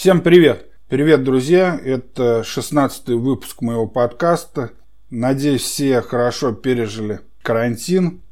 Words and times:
Всем 0.00 0.22
привет! 0.22 0.64
Привет, 0.88 1.24
друзья! 1.24 1.78
Это 1.84 2.42
16 2.42 3.08
выпуск 3.08 3.60
моего 3.60 3.86
подкаста. 3.86 4.70
Надеюсь, 5.10 5.60
все 5.60 6.00
хорошо 6.00 6.52
пережили 6.52 7.20
карантин. 7.42 8.22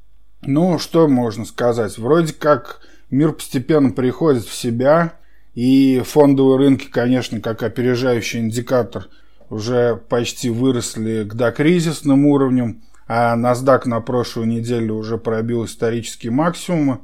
Ну, 0.41 0.79
что 0.79 1.09
можно 1.09 1.45
сказать? 1.45 1.99
Вроде 1.99 2.33
как 2.33 2.81
мир 3.11 3.33
постепенно 3.33 3.91
приходит 3.91 4.45
в 4.45 4.55
себя, 4.55 5.13
и 5.55 6.01
фондовые 6.07 6.57
рынки, 6.57 6.87
конечно, 6.87 7.43
как 7.43 7.63
опережающий 7.63 8.41
индикатор, 8.41 9.09
уже 9.51 9.95
почти 10.09 10.49
выросли 10.49 11.25
к 11.25 11.35
докризисным 11.35 12.25
уровням, 12.25 12.83
а 13.07 13.37
NASDAQ 13.37 13.83
на 13.85 14.01
прошлую 14.01 14.49
неделю 14.49 14.95
уже 14.95 15.19
пробил 15.19 15.67
исторические 15.67 16.33
максимумы. 16.33 17.01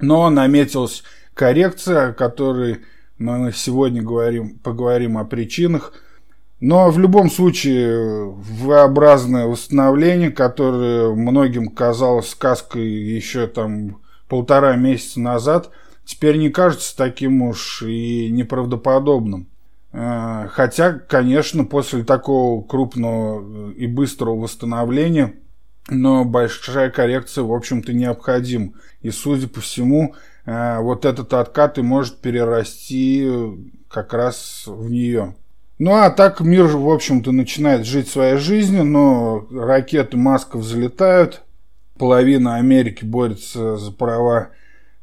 Но 0.00 0.30
наметилась 0.30 1.02
коррекция, 1.34 2.08
о 2.08 2.12
которой 2.14 2.78
мы 3.18 3.52
сегодня 3.54 4.02
говорим, 4.02 4.58
поговорим 4.58 5.18
о 5.18 5.24
причинах. 5.24 5.92
Но 6.60 6.90
в 6.90 6.98
любом 6.98 7.30
случае 7.30 8.30
V-образное 8.30 9.46
восстановление, 9.46 10.30
которое 10.30 11.14
многим 11.14 11.68
казалось 11.68 12.30
сказкой 12.30 12.88
еще 12.88 13.46
там 13.46 13.98
полтора 14.28 14.74
месяца 14.76 15.20
назад, 15.20 15.70
теперь 16.04 16.38
не 16.38 16.48
кажется 16.48 16.96
таким 16.96 17.42
уж 17.42 17.82
и 17.82 18.30
неправдоподобным. 18.30 19.48
Э, 19.92 20.48
хотя, 20.50 20.92
конечно, 20.92 21.64
после 21.64 22.04
такого 22.04 22.62
крупного 22.62 23.72
и 23.72 23.86
быстрого 23.86 24.36
восстановления, 24.36 25.34
но 25.88 26.24
большая 26.24 26.90
коррекция, 26.90 27.44
в 27.44 27.52
общем-то, 27.52 27.92
необходима. 27.92 28.72
И, 29.02 29.10
судя 29.10 29.48
по 29.48 29.60
всему, 29.60 30.14
вот 30.46 31.04
этот 31.04 31.34
откат 31.34 31.76
и 31.78 31.82
может 31.82 32.18
перерасти 32.20 33.28
как 33.88 34.14
раз 34.14 34.64
в 34.66 34.88
нее. 34.90 35.34
Ну 35.78 35.92
а 35.92 36.08
так 36.10 36.40
мир, 36.40 36.66
в 36.68 36.88
общем-то, 36.88 37.32
начинает 37.32 37.84
жить 37.84 38.08
своей 38.08 38.36
жизнью, 38.36 38.84
но 38.84 39.46
ракеты 39.50 40.16
Маска 40.16 40.56
взлетают, 40.56 41.42
половина 41.98 42.56
Америки 42.56 43.04
борется 43.04 43.76
за 43.76 43.92
права 43.92 44.48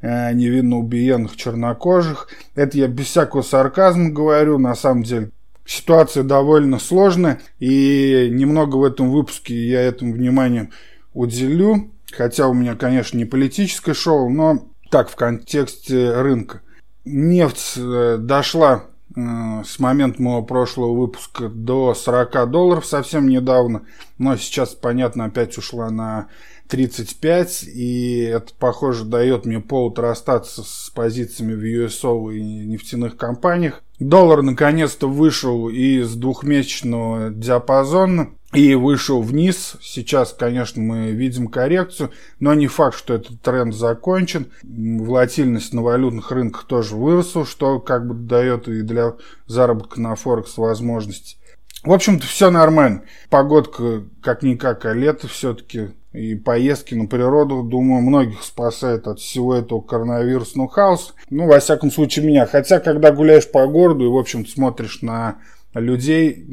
э, 0.00 0.32
невинно 0.32 0.78
убиенных 0.78 1.36
чернокожих. 1.36 2.28
Это 2.56 2.76
я 2.76 2.88
без 2.88 3.06
всякого 3.06 3.42
сарказма 3.42 4.10
говорю, 4.10 4.58
на 4.58 4.74
самом 4.74 5.04
деле 5.04 5.30
ситуация 5.64 6.24
довольно 6.24 6.80
сложная, 6.80 7.40
и 7.60 8.28
немного 8.32 8.76
в 8.76 8.84
этом 8.84 9.10
выпуске 9.10 9.54
я 9.54 9.80
этому 9.80 10.12
внимание 10.12 10.70
уделю. 11.12 11.92
Хотя 12.12 12.48
у 12.48 12.54
меня, 12.54 12.74
конечно, 12.74 13.16
не 13.16 13.24
политическое 13.24 13.94
шоу, 13.94 14.28
но 14.28 14.68
так 14.90 15.10
в 15.10 15.16
контексте 15.16 16.12
рынка. 16.12 16.62
Нефть 17.04 17.74
э, 17.76 18.16
дошла 18.18 18.84
э, 19.14 19.20
с 19.64 19.78
момента 19.78 20.22
моего 20.22 20.42
прошлого 20.42 20.98
выпуска 20.98 21.48
до 21.48 21.94
40 21.94 22.50
долларов 22.50 22.86
совсем 22.86 23.28
недавно, 23.28 23.82
но 24.18 24.36
сейчас, 24.36 24.74
понятно, 24.74 25.26
опять 25.26 25.58
ушла 25.58 25.90
на 25.90 26.28
35, 26.68 27.64
и 27.64 28.20
это, 28.20 28.52
похоже, 28.58 29.04
дает 29.04 29.44
мне 29.44 29.60
повод 29.60 29.98
расстаться 29.98 30.62
с 30.62 30.90
позициями 30.94 31.54
в 31.54 31.62
USO 31.62 32.34
и 32.34 32.40
нефтяных 32.40 33.16
компаниях. 33.16 33.82
Доллар 34.00 34.42
наконец-то 34.42 35.08
вышел 35.08 35.68
из 35.68 36.14
двухмесячного 36.14 37.30
диапазона 37.30 38.30
и 38.54 38.74
вышел 38.74 39.20
вниз. 39.20 39.76
Сейчас, 39.82 40.32
конечно, 40.32 40.80
мы 40.80 41.10
видим 41.10 41.48
коррекцию, 41.48 42.10
но 42.40 42.54
не 42.54 42.66
факт, 42.66 42.96
что 42.96 43.14
этот 43.14 43.40
тренд 43.42 43.74
закончен. 43.74 44.46
Волатильность 44.62 45.72
на 45.74 45.82
валютных 45.82 46.30
рынках 46.30 46.64
тоже 46.64 46.94
выросла, 46.94 47.44
что 47.44 47.80
как 47.80 48.06
бы 48.06 48.14
дает 48.14 48.68
и 48.68 48.82
для 48.82 49.14
заработка 49.46 50.00
на 50.00 50.14
Форекс 50.14 50.56
возможность. 50.56 51.38
В 51.82 51.92
общем-то, 51.92 52.26
все 52.26 52.50
нормально. 52.50 53.02
Погодка 53.28 54.04
как-никак, 54.22 54.86
а 54.86 54.94
лето 54.94 55.28
все-таки 55.28 55.90
и 56.14 56.36
поездки 56.36 56.94
на 56.94 57.06
природу, 57.06 57.64
думаю, 57.64 58.00
многих 58.00 58.42
спасает 58.44 59.08
от 59.08 59.18
всего 59.18 59.54
этого 59.54 59.80
коронавирусного 59.80 60.70
хаоса. 60.70 61.12
Ну, 61.28 61.46
во 61.46 61.58
всяком 61.58 61.90
случае, 61.90 62.24
меня. 62.24 62.46
Хотя, 62.46 62.78
когда 62.78 63.10
гуляешь 63.10 63.50
по 63.50 63.66
городу 63.66 64.04
и, 64.04 64.08
в 64.08 64.16
общем-то, 64.16 64.48
смотришь 64.48 65.02
на 65.02 65.38
людей, 65.80 66.46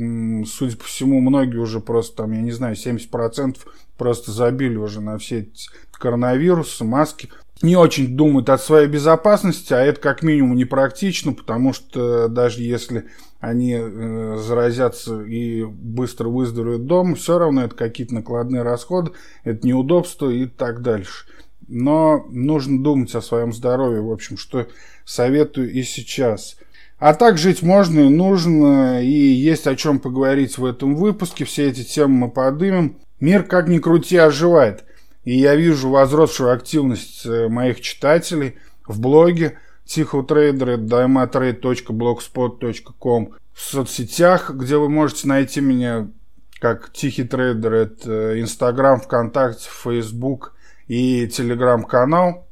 судя 0.46 0.78
по 0.78 0.84
всему, 0.84 1.22
многие 1.22 1.58
уже 1.58 1.80
просто, 1.80 2.18
там, 2.18 2.32
я 2.32 2.42
не 2.42 2.52
знаю, 2.52 2.76
70% 2.76 3.58
просто 3.98 4.32
забили 4.32 4.78
уже 4.78 5.02
на 5.02 5.18
все 5.18 5.42
эти 5.42 5.70
коронавирусы, 5.92 6.84
маски. 6.84 7.30
Не 7.62 7.76
очень 7.76 8.18
думают 8.18 8.50
о 8.50 8.58
своей 8.58 8.88
безопасности, 8.88 9.72
а 9.74 9.80
это 9.80 10.02
как 10.02 10.24
минимум 10.24 10.56
непрактично, 10.56 11.34
потому 11.34 11.74
что 11.74 12.28
даже 12.28 12.64
если 12.64 13.06
они 13.40 13.76
э, 13.76 14.38
заразятся 14.40 15.22
и 15.22 15.64
быстро 15.64 16.30
выздоровеют 16.30 16.88
дома, 16.88 17.16
все 17.16 17.38
равно 17.38 17.64
это 17.66 17.76
какие-то 17.76 18.16
накладные 18.16 18.64
расходы, 18.64 19.12
это 19.44 19.68
неудобства 19.68 20.30
и 20.30 20.48
так 20.48 20.82
дальше. 20.82 21.28
Но 21.68 22.26
нужно 22.30 22.84
думать 22.84 23.14
о 23.14 23.22
своем 23.22 23.54
здоровье, 23.54 24.02
в 24.02 24.12
общем, 24.12 24.38
что 24.38 24.68
советую 25.06 25.72
и 25.72 25.84
сейчас. 25.84 26.58
А 27.02 27.14
так 27.14 27.38
жить 27.38 27.62
можно 27.62 28.00
и 28.00 28.10
нужно, 28.10 29.04
и 29.04 29.12
есть 29.12 29.68
о 29.68 29.76
чем 29.76 30.00
поговорить 30.00 30.58
в 30.58 30.66
этом 30.66 30.96
выпуске, 30.96 31.44
все 31.44 31.68
эти 31.68 31.84
темы 31.84 32.14
мы 32.14 32.32
подымем. 32.32 32.96
Мир, 33.20 33.44
как 33.44 33.68
ни 33.68 33.80
крути, 33.80 34.16
оживает. 34.16 34.86
И 35.26 35.38
я 35.38 35.56
вижу 35.56 35.90
возросшую 35.90 36.54
активность 36.54 37.26
э, 37.26 37.50
моих 37.50 37.82
читателей 37.82 38.56
в 38.88 39.02
блоге– 39.02 39.58
Тихий 39.92 40.30
Трейдер, 40.30 40.80
diamotrade.blogspot.com 40.80 43.34
в 43.54 43.62
соцсетях, 43.62 44.52
где 44.52 44.78
вы 44.78 44.88
можете 44.88 45.28
найти 45.28 45.60
меня 45.60 46.08
как 46.60 46.94
Тихий 46.94 47.26
Трейдер, 47.26 47.74
это 47.74 48.40
Инстаграм, 48.40 49.02
ВКонтакте, 49.02 49.68
Фейсбук 49.84 50.54
и 50.88 51.28
Телеграм-канал. 51.28 52.48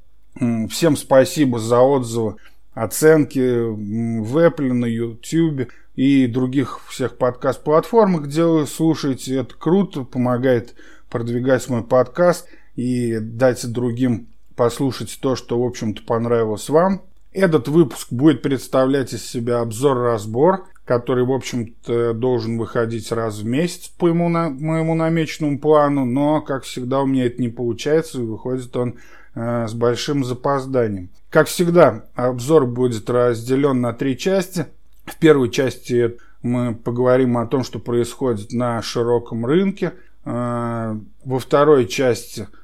Всем 0.69 0.97
спасибо 0.97 1.59
за 1.59 1.79
отзывы, 1.79 2.35
оценки 2.79 3.39
в 3.39 4.37
Apple, 4.37 4.73
на 4.73 4.85
YouTube 4.85 5.69
и 5.95 6.27
других 6.27 6.79
всех 6.87 7.17
подкаст-платформах, 7.17 8.23
где 8.23 8.45
вы 8.45 8.65
слушаете. 8.65 9.35
Это 9.35 9.53
круто, 9.55 10.03
помогает 10.03 10.75
продвигать 11.09 11.67
мой 11.69 11.83
подкаст 11.83 12.47
и 12.75 13.19
дать 13.19 13.69
другим 13.69 14.29
послушать 14.55 15.19
то, 15.21 15.35
что, 15.35 15.61
в 15.61 15.65
общем-то, 15.65 16.03
понравилось 16.03 16.69
вам. 16.69 17.01
Этот 17.33 17.67
выпуск 17.67 18.11
будет 18.11 18.41
представлять 18.41 19.13
из 19.13 19.25
себя 19.29 19.59
обзор-разбор, 19.59 20.65
который, 20.85 21.25
в 21.25 21.31
общем-то, 21.31 22.13
должен 22.13 22.57
выходить 22.57 23.11
раз 23.11 23.39
в 23.39 23.45
месяц 23.45 23.89
по 23.89 24.07
моему, 24.07 24.29
на, 24.29 24.49
моему 24.49 24.95
намеченному 24.95 25.59
плану, 25.59 26.05
но, 26.05 26.41
как 26.41 26.63
всегда, 26.63 27.01
у 27.01 27.05
меня 27.05 27.25
это 27.25 27.41
не 27.41 27.49
получается, 27.49 28.19
и 28.19 28.25
выходит 28.25 28.75
он 28.75 28.95
с 29.39 29.73
большим 29.73 30.25
запозданием. 30.25 31.09
Как 31.29 31.47
всегда, 31.47 32.05
обзор 32.15 32.65
будет 32.65 33.09
разделен 33.09 33.81
на 33.81 33.93
три 33.93 34.17
части. 34.17 34.65
В 35.05 35.17
первой 35.17 35.49
части 35.49 36.17
мы 36.41 36.75
поговорим 36.75 37.37
о 37.37 37.45
том, 37.45 37.63
что 37.63 37.79
происходит 37.79 38.51
на 38.51 38.81
широком 38.81 39.45
рынке. 39.45 39.93
Э, 40.25 40.95
во 41.23 41.39
второй 41.39 41.87
части– 41.87 42.47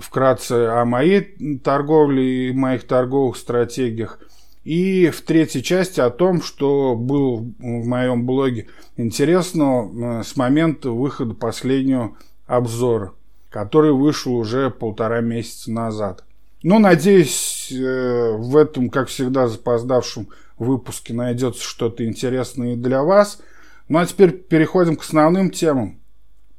вкратце 0.00 0.66
о 0.66 0.84
моей 0.84 1.58
торговле 1.62 2.48
и 2.48 2.52
моих 2.52 2.86
торговых 2.86 3.36
стратегиях. 3.36 4.18
И 4.64 5.10
в 5.10 5.22
третьей 5.22 5.62
части 5.62 6.00
о 6.00 6.10
том, 6.10 6.40
что 6.40 6.94
было 6.94 7.36
в 7.36 7.86
моем 7.86 8.24
блоге 8.26 8.68
интересно 8.96 10.20
э, 10.20 10.22
с 10.24 10.36
момента 10.36 10.90
выхода 10.90 11.34
последнего 11.34 12.16
обзора, 12.46 13.12
который 13.52 13.92
вышел 13.92 14.34
уже 14.34 14.70
полтора 14.70 15.20
месяца 15.20 15.70
назад. 15.70 16.24
Но, 16.62 16.78
надеюсь, 16.78 17.70
э, 17.70 18.32
в 18.36 18.56
этом, 18.56 18.88
как 18.88 19.08
всегда, 19.08 19.48
запоздавшем 19.48 20.28
выпуске 20.62 21.12
найдется 21.12 21.62
что-то 21.62 22.06
интересное 22.06 22.74
и 22.74 22.76
для 22.76 23.02
вас. 23.02 23.40
Ну 23.88 23.98
а 23.98 24.06
теперь 24.06 24.30
переходим 24.30 24.96
к 24.96 25.02
основным 25.02 25.50
темам. 25.50 26.00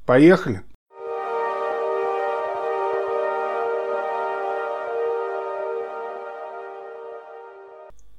Поехали! 0.06 0.62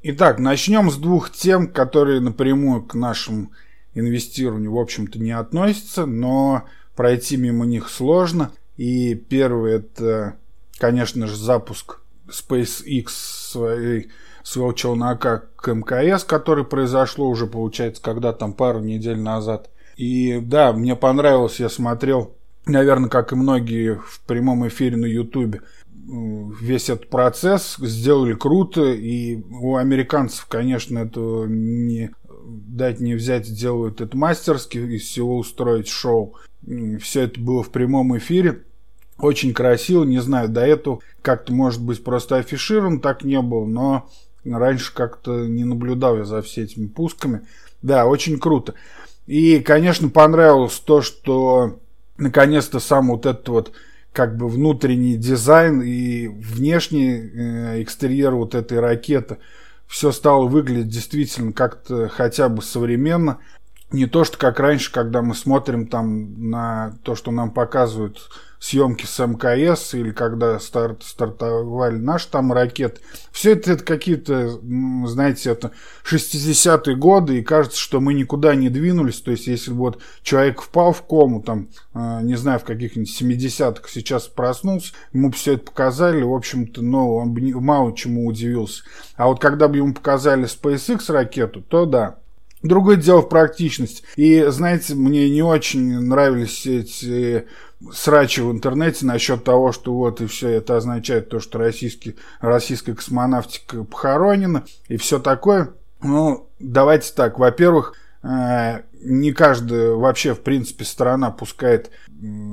Итак, 0.07 0.39
начнем 0.39 0.91
с 0.91 0.97
двух 0.97 1.31
тем, 1.31 1.69
которые 1.69 2.21
напрямую 2.21 2.83
к 2.83 2.95
нашему 2.95 3.53
инвестированию, 3.95 4.73
в 4.73 4.79
общем-то, 4.79 5.19
не 5.19 5.31
относятся, 5.31 6.05
но 6.05 6.65
пройти 6.95 7.37
мимо 7.37 7.65
них 7.65 7.89
сложно. 7.89 8.53
И 8.77 9.15
первый 9.15 9.75
это, 9.75 10.37
конечно 10.79 11.27
же, 11.27 11.37
запуск 11.37 12.01
SpaceX 12.27 13.09
своей, 13.09 14.09
своего 14.43 14.73
челнока 14.73 15.45
к 15.57 15.73
МКС, 15.73 16.25
который 16.25 16.65
произошло 16.65 17.29
уже, 17.29 17.47
получается, 17.47 18.03
когда 18.03 18.33
там 18.33 18.53
пару 18.53 18.81
недель 18.81 19.19
назад. 19.19 19.71
И 19.97 20.41
да, 20.41 20.73
мне 20.73 20.97
понравилось, 20.97 21.61
я 21.61 21.69
смотрел, 21.69 22.35
наверное, 22.67 23.11
как 23.11 23.33
и 23.33 23.37
многие 23.37 23.97
в 23.97 24.21
прямом 24.27 24.67
эфире 24.67 24.97
на 24.97 25.07
Ютубе, 25.07 25.63
весь 26.07 26.91
этот 26.91 27.09
процесс, 27.09 27.77
сделали 27.79 28.35
круто, 28.35 28.83
и 28.83 29.43
у 29.51 29.77
американцев, 29.77 30.47
конечно, 30.47 30.99
это 30.99 31.47
не 31.49 32.11
дать 32.47 33.01
не 33.01 33.15
взять, 33.15 33.53
делают 33.53 34.01
это 34.01 34.17
мастерски, 34.17 34.79
из 34.79 35.05
всего 35.05 35.39
устроить 35.39 35.89
шоу. 35.89 36.35
Все 37.01 37.23
это 37.23 37.41
было 37.41 37.63
в 37.63 37.71
прямом 37.71 38.17
эфире. 38.19 38.63
Очень 39.19 39.55
красиво, 39.55 40.05
не 40.05 40.21
знаю, 40.21 40.49
до 40.49 40.63
этого 40.63 41.01
как-то, 41.23 41.53
может 41.53 41.83
быть, 41.83 42.03
просто 42.03 42.37
афиширован, 42.37 43.01
так 43.01 43.23
не 43.23 43.41
было, 43.41 43.65
но 43.65 44.11
раньше 44.45 44.93
как-то 44.93 45.47
не 45.47 45.65
наблюдал 45.65 46.19
я 46.19 46.25
за 46.25 46.43
всеми 46.43 46.65
этими 46.65 46.87
пусками. 46.87 47.43
Да, 47.81 48.07
очень 48.07 48.39
круто. 48.39 48.75
И, 49.27 49.61
конечно, 49.61 50.09
понравилось 50.09 50.81
то, 50.85 51.01
что 51.01 51.79
наконец-то 52.19 52.81
сам 52.81 53.09
вот 53.09 53.27
этот 53.27 53.49
вот 53.49 53.73
как 54.13 54.37
бы 54.37 54.49
внутренний 54.49 55.17
дизайн 55.17 55.83
и 55.83 56.29
внешний 56.29 57.11
э, 57.11 57.83
экстерьер 57.83 58.35
вот 58.35 58.55
этой 58.55 58.79
ракеты 58.79 59.39
все 59.89 60.13
стало 60.13 60.47
выглядеть 60.47 60.89
действительно 60.89 61.53
как-то 61.53 62.09
хотя 62.09 62.49
бы 62.49 62.63
современно. 62.63 63.39
Не 63.95 64.07
то, 64.07 64.25
что 64.25 64.37
как 64.39 64.59
раньше, 64.59 64.91
когда 64.91 65.23
мы 65.23 65.37
смотрим 65.37 65.87
там 65.87 66.51
на 66.51 66.99
то, 67.05 67.15
что 67.15 67.31
нам 67.31 67.53
показывают 67.53 68.29
съемки 68.59 69.07
с 69.07 69.25
МКС 69.25 69.95
или 69.95 70.11
когда 70.11 70.59
старт, 70.59 71.05
стартовали 71.05 71.97
наши 71.97 72.29
там 72.29 72.53
ракеты. 72.53 73.01
Все 73.31 73.53
это, 73.53 73.71
это 73.71 73.85
какие-то, 73.85 74.59
знаете, 75.07 75.51
это 75.51 75.71
60-е 76.05 76.97
годы, 76.97 77.39
и 77.39 77.43
кажется, 77.43 77.79
что 77.79 78.01
мы 78.01 78.15
никуда 78.15 78.57
не 78.57 78.69
двинулись. 78.69 79.21
То 79.21 79.31
есть, 79.31 79.47
если 79.47 79.71
вот 79.71 80.03
человек 80.25 80.61
впал 80.61 80.93
в 80.93 81.03
кому, 81.03 81.41
там, 81.41 81.69
э, 81.95 82.19
не 82.23 82.35
знаю, 82.35 82.59
в 82.59 82.65
каких-нибудь 82.65 83.23
70-х 83.23 83.89
сейчас 83.89 84.27
проснулся, 84.27 84.93
ему 85.13 85.29
бы 85.29 85.37
все 85.37 85.53
это 85.53 85.67
показали, 85.67 86.23
в 86.23 86.35
общем-то, 86.35 86.83
ну, 86.83 87.15
он 87.15 87.33
бы 87.33 87.43
мало 87.61 87.95
чему 87.95 88.27
удивился. 88.27 88.83
А 89.15 89.29
вот 89.29 89.41
когда 89.41 89.69
бы 89.69 89.77
ему 89.77 89.95
показали 89.95 90.47
SpaceX 90.47 91.13
ракету, 91.13 91.63
то 91.63 91.87
да, 91.87 92.17
Другое 92.65 92.97
дело 92.97 93.21
в 93.21 93.29
практичность. 93.29 94.05
И, 94.17 94.43
знаете, 94.49 94.95
мне 94.95 95.29
не 95.29 95.43
очень 95.43 96.01
нравились 96.01 96.65
эти 96.65 97.45
срачи 97.93 98.41
в 98.41 98.51
интернете 98.51 99.05
насчет 99.05 99.45
того, 99.45 99.71
что 99.71 99.93
вот 99.93 100.23
и 100.23 100.27
все 100.27 100.49
это 100.49 100.79
означает 100.79 101.29
то, 101.29 101.41
что 101.41 101.59
российский, 101.59 102.17
российская 102.41 102.95
космонавтика 102.95 103.85
похоронена 103.85 104.65
и 104.89 104.97
все 104.97 105.19
такое. 105.19 105.75
Ну, 106.03 106.49
давайте 106.59 107.13
так. 107.13 107.39
Во-первых, 107.39 107.93
э, 108.23 108.81
не 109.03 109.33
каждая 109.33 109.91
вообще, 109.91 110.35
в 110.35 110.41
принципе, 110.41 110.87
страна 110.87 111.31
пускает 111.31 111.91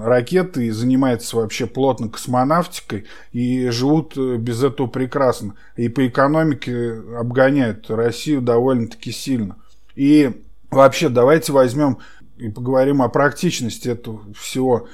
ракеты 0.01 0.65
и 0.65 0.71
занимается 0.71 1.37
вообще 1.37 1.67
плотно 1.67 2.09
космонавтикой 2.09 3.05
и 3.31 3.69
живут 3.69 4.17
э, 4.17 4.35
без 4.35 4.61
этого 4.61 4.87
прекрасно. 4.87 5.55
И 5.77 5.87
по 5.87 6.05
экономике 6.05 7.01
обгоняют 7.17 7.89
Россию 7.89 8.41
довольно-таки 8.41 9.13
сильно. 9.13 9.55
И 9.95 10.43
вообще 10.69 11.09
давайте 11.09 11.51
возьмем 11.51 11.99
и 12.37 12.49
поговорим 12.49 13.01
о 13.01 13.09
практичности 13.09 13.89
этого 13.89 14.21
всего. 14.33 14.87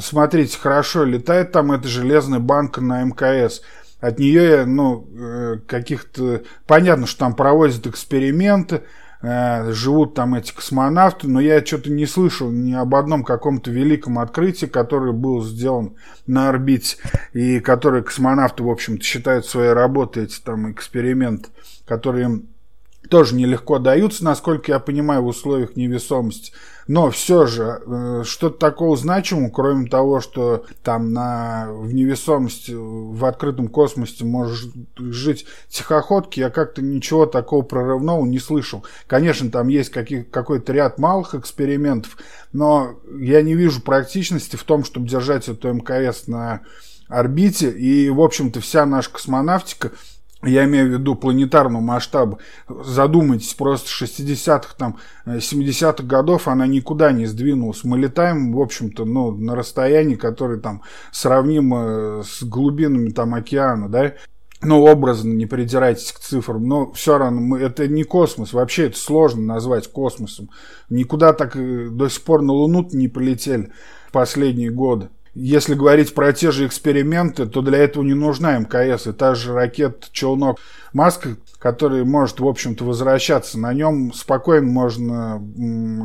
Смотрите, 0.00 0.58
хорошо 0.58 1.04
летает 1.04 1.52
там 1.52 1.72
эта 1.72 1.86
железная 1.86 2.40
банка 2.40 2.80
на 2.80 3.02
МКС. 3.04 3.62
От 4.00 4.18
нее, 4.18 4.64
ну, 4.64 5.06
э, 5.14 5.58
каких-то... 5.66 6.42
Понятно, 6.66 7.06
что 7.06 7.20
там 7.20 7.34
проводят 7.34 7.86
эксперименты, 7.86 8.82
э, 9.22 9.72
живут 9.72 10.14
там 10.14 10.34
эти 10.34 10.52
космонавты, 10.52 11.28
но 11.28 11.38
я 11.38 11.64
что-то 11.64 11.90
не 11.92 12.06
слышал 12.06 12.50
ни 12.50 12.72
об 12.72 12.94
одном 12.94 13.22
каком-то 13.22 13.70
великом 13.70 14.18
открытии, 14.18 14.66
которое 14.66 15.12
было 15.12 15.44
сделано 15.44 15.92
на 16.26 16.48
орбите, 16.48 16.96
и 17.34 17.60
которое 17.60 18.02
космонавты, 18.02 18.62
в 18.62 18.70
общем-то, 18.70 19.04
считают 19.04 19.46
своей 19.46 19.74
работой, 19.74 20.24
эти 20.24 20.40
там 20.40 20.72
эксперименты, 20.72 21.50
которые 21.86 22.24
им 22.24 22.48
тоже 23.10 23.34
нелегко 23.34 23.78
даются, 23.78 24.24
насколько 24.24 24.72
я 24.72 24.78
понимаю, 24.78 25.22
в 25.22 25.26
условиях 25.26 25.76
невесомости. 25.76 26.52
Но 26.86 27.10
все 27.10 27.46
же, 27.46 27.82
э, 27.84 28.22
что-то 28.24 28.58
такого 28.58 28.96
значимого, 28.96 29.50
кроме 29.50 29.88
того, 29.88 30.20
что 30.20 30.64
там 30.82 31.12
на, 31.12 31.68
в 31.70 31.92
невесомости, 31.92 32.72
в 32.72 33.24
открытом 33.24 33.68
космосе 33.68 34.24
может 34.24 34.72
жить 34.98 35.46
тихоходки, 35.68 36.40
я 36.40 36.50
как-то 36.50 36.82
ничего 36.82 37.26
такого 37.26 37.62
прорывного 37.62 38.24
не 38.24 38.38
слышал. 38.38 38.84
Конечно, 39.06 39.50
там 39.50 39.68
есть 39.68 39.90
какой-то 39.90 40.72
ряд 40.72 40.98
малых 40.98 41.34
экспериментов, 41.34 42.16
но 42.52 42.98
я 43.20 43.42
не 43.42 43.54
вижу 43.54 43.82
практичности 43.82 44.56
в 44.56 44.64
том, 44.64 44.84
чтобы 44.84 45.08
держать 45.08 45.48
эту 45.48 45.72
МКС 45.72 46.28
на 46.28 46.62
орбите. 47.08 47.70
И, 47.70 48.08
в 48.08 48.20
общем-то, 48.20 48.60
вся 48.60 48.86
наша 48.86 49.10
космонавтика 49.10 49.92
я 50.42 50.64
имею 50.64 50.88
в 50.88 50.92
виду 50.92 51.14
планетарного 51.14 51.82
масштаба, 51.82 52.38
задумайтесь, 52.68 53.52
просто 53.54 53.88
60-х, 54.04 54.74
там, 54.78 54.98
70-х 55.26 56.02
годов 56.04 56.48
она 56.48 56.66
никуда 56.66 57.12
не 57.12 57.26
сдвинулась. 57.26 57.84
Мы 57.84 57.98
летаем, 57.98 58.52
в 58.52 58.60
общем-то, 58.60 59.04
ну, 59.04 59.32
на 59.32 59.54
расстоянии, 59.54 60.14
которое 60.14 60.58
там 60.58 60.82
сравнимо 61.12 62.22
с 62.24 62.42
глубинами 62.42 63.10
там 63.10 63.34
океана, 63.34 63.88
да, 63.88 64.14
ну, 64.62 64.84
образно, 64.84 65.32
не 65.32 65.46
придирайтесь 65.46 66.12
к 66.12 66.18
цифрам, 66.18 66.62
но 66.62 66.92
все 66.92 67.16
равно 67.16 67.40
мы, 67.40 67.60
это 67.60 67.88
не 67.88 68.04
космос, 68.04 68.52
вообще 68.52 68.86
это 68.86 68.98
сложно 68.98 69.42
назвать 69.42 69.90
космосом. 69.90 70.50
Никуда 70.90 71.32
так 71.32 71.56
э, 71.56 71.88
до 71.90 72.08
сих 72.08 72.22
пор 72.22 72.42
на 72.42 72.52
Луну 72.52 72.86
не 72.92 73.08
полетели 73.08 73.72
в 74.08 74.12
последние 74.12 74.70
годы. 74.70 75.08
Если 75.34 75.74
говорить 75.74 76.12
про 76.12 76.32
те 76.32 76.50
же 76.50 76.66
эксперименты, 76.66 77.46
то 77.46 77.62
для 77.62 77.78
этого 77.78 78.02
не 78.02 78.14
нужна 78.14 78.58
МКС. 78.58 79.06
И 79.06 79.12
та 79.12 79.34
же 79.34 79.52
ракета-челнок 79.52 80.58
Маска, 80.92 81.36
который 81.58 82.04
может, 82.04 82.40
в 82.40 82.46
общем-то, 82.46 82.84
возвращаться. 82.84 83.58
На 83.58 83.72
нем 83.72 84.12
спокойно 84.12 84.66
можно 84.66 85.40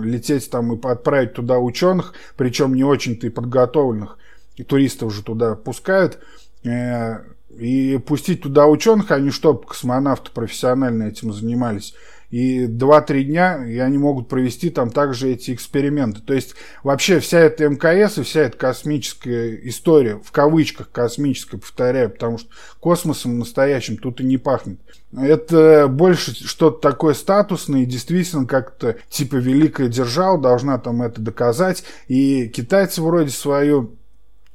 лететь 0.03 0.49
там 0.51 0.73
и 0.73 0.87
отправить 0.87 1.33
туда 1.33 1.57
ученых, 1.57 2.13
причем 2.37 2.75
не 2.75 2.83
очень-то 2.83 3.25
и 3.25 3.31
подготовленных. 3.31 4.17
И 4.57 4.63
туристов 4.63 5.11
же 5.11 5.23
туда 5.23 5.55
пускают. 5.55 6.19
Э, 6.63 7.21
и 7.57 7.97
пустить 7.97 8.43
туда 8.43 8.67
ученых, 8.67 9.11
они 9.11 9.31
чтобы 9.31 9.65
космонавты 9.65 10.29
профессионально 10.31 11.03
этим 11.03 11.33
занимались 11.33 11.95
и 12.35 12.67
2-3 12.67 13.23
дня 13.23 13.65
и 13.65 13.77
они 13.77 13.97
могут 13.97 14.27
провести 14.27 14.69
там 14.69 14.89
также 14.89 15.31
эти 15.31 15.53
эксперименты. 15.53 16.19
То 16.19 16.33
есть 16.33 16.55
вообще 16.83 17.21
вся 17.21 17.39
эта 17.39 17.69
МКС 17.69 18.17
и 18.17 18.23
вся 18.23 18.41
эта 18.41 18.57
космическая 18.57 19.55
история, 19.69 20.19
в 20.21 20.33
кавычках 20.33 20.91
космическая, 20.91 21.57
повторяю, 21.57 22.09
потому 22.09 22.37
что 22.37 22.49
космосом 22.81 23.39
настоящим 23.39 23.95
тут 23.95 24.19
и 24.19 24.25
не 24.25 24.37
пахнет. 24.37 24.81
Это 25.17 25.87
больше 25.87 26.35
что-то 26.35 26.81
такое 26.81 27.13
статусное, 27.13 27.83
и 27.83 27.85
действительно 27.85 28.45
как-то 28.45 28.97
типа 29.07 29.37
великая 29.37 29.87
держава 29.87 30.37
должна 30.37 30.77
там 30.77 31.03
это 31.03 31.21
доказать, 31.21 31.85
и 32.09 32.49
китайцы 32.49 33.01
вроде 33.01 33.29
свою 33.29 33.95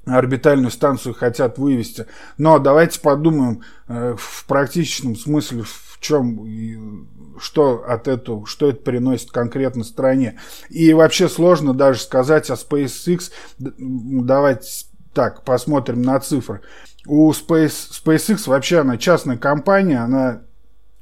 орбитальную 0.04 0.70
станцию 0.70 1.14
хотят 1.14 1.56
вывести. 1.56 2.04
Но 2.36 2.58
давайте 2.58 3.00
подумаем 3.00 3.62
э, 3.88 4.14
в 4.18 4.44
практичном 4.46 5.16
смысле, 5.16 5.62
в 5.62 5.89
чем 6.00 7.06
что 7.38 7.84
от 7.86 8.08
этого, 8.08 8.46
что 8.46 8.68
это 8.68 8.82
приносит 8.82 9.30
конкретно 9.30 9.84
стране. 9.84 10.38
И 10.68 10.92
вообще 10.92 11.28
сложно 11.28 11.74
даже 11.74 12.00
сказать 12.00 12.50
о 12.50 12.54
SpaceX. 12.54 13.30
Давайте 13.58 14.68
так, 15.12 15.42
посмотрим 15.44 16.02
на 16.02 16.20
цифры. 16.20 16.60
У 17.06 17.30
Space, 17.32 17.90
SpaceX 18.04 18.48
вообще 18.48 18.80
она 18.80 18.98
частная 18.98 19.38
компания, 19.38 19.98
она 19.98 20.42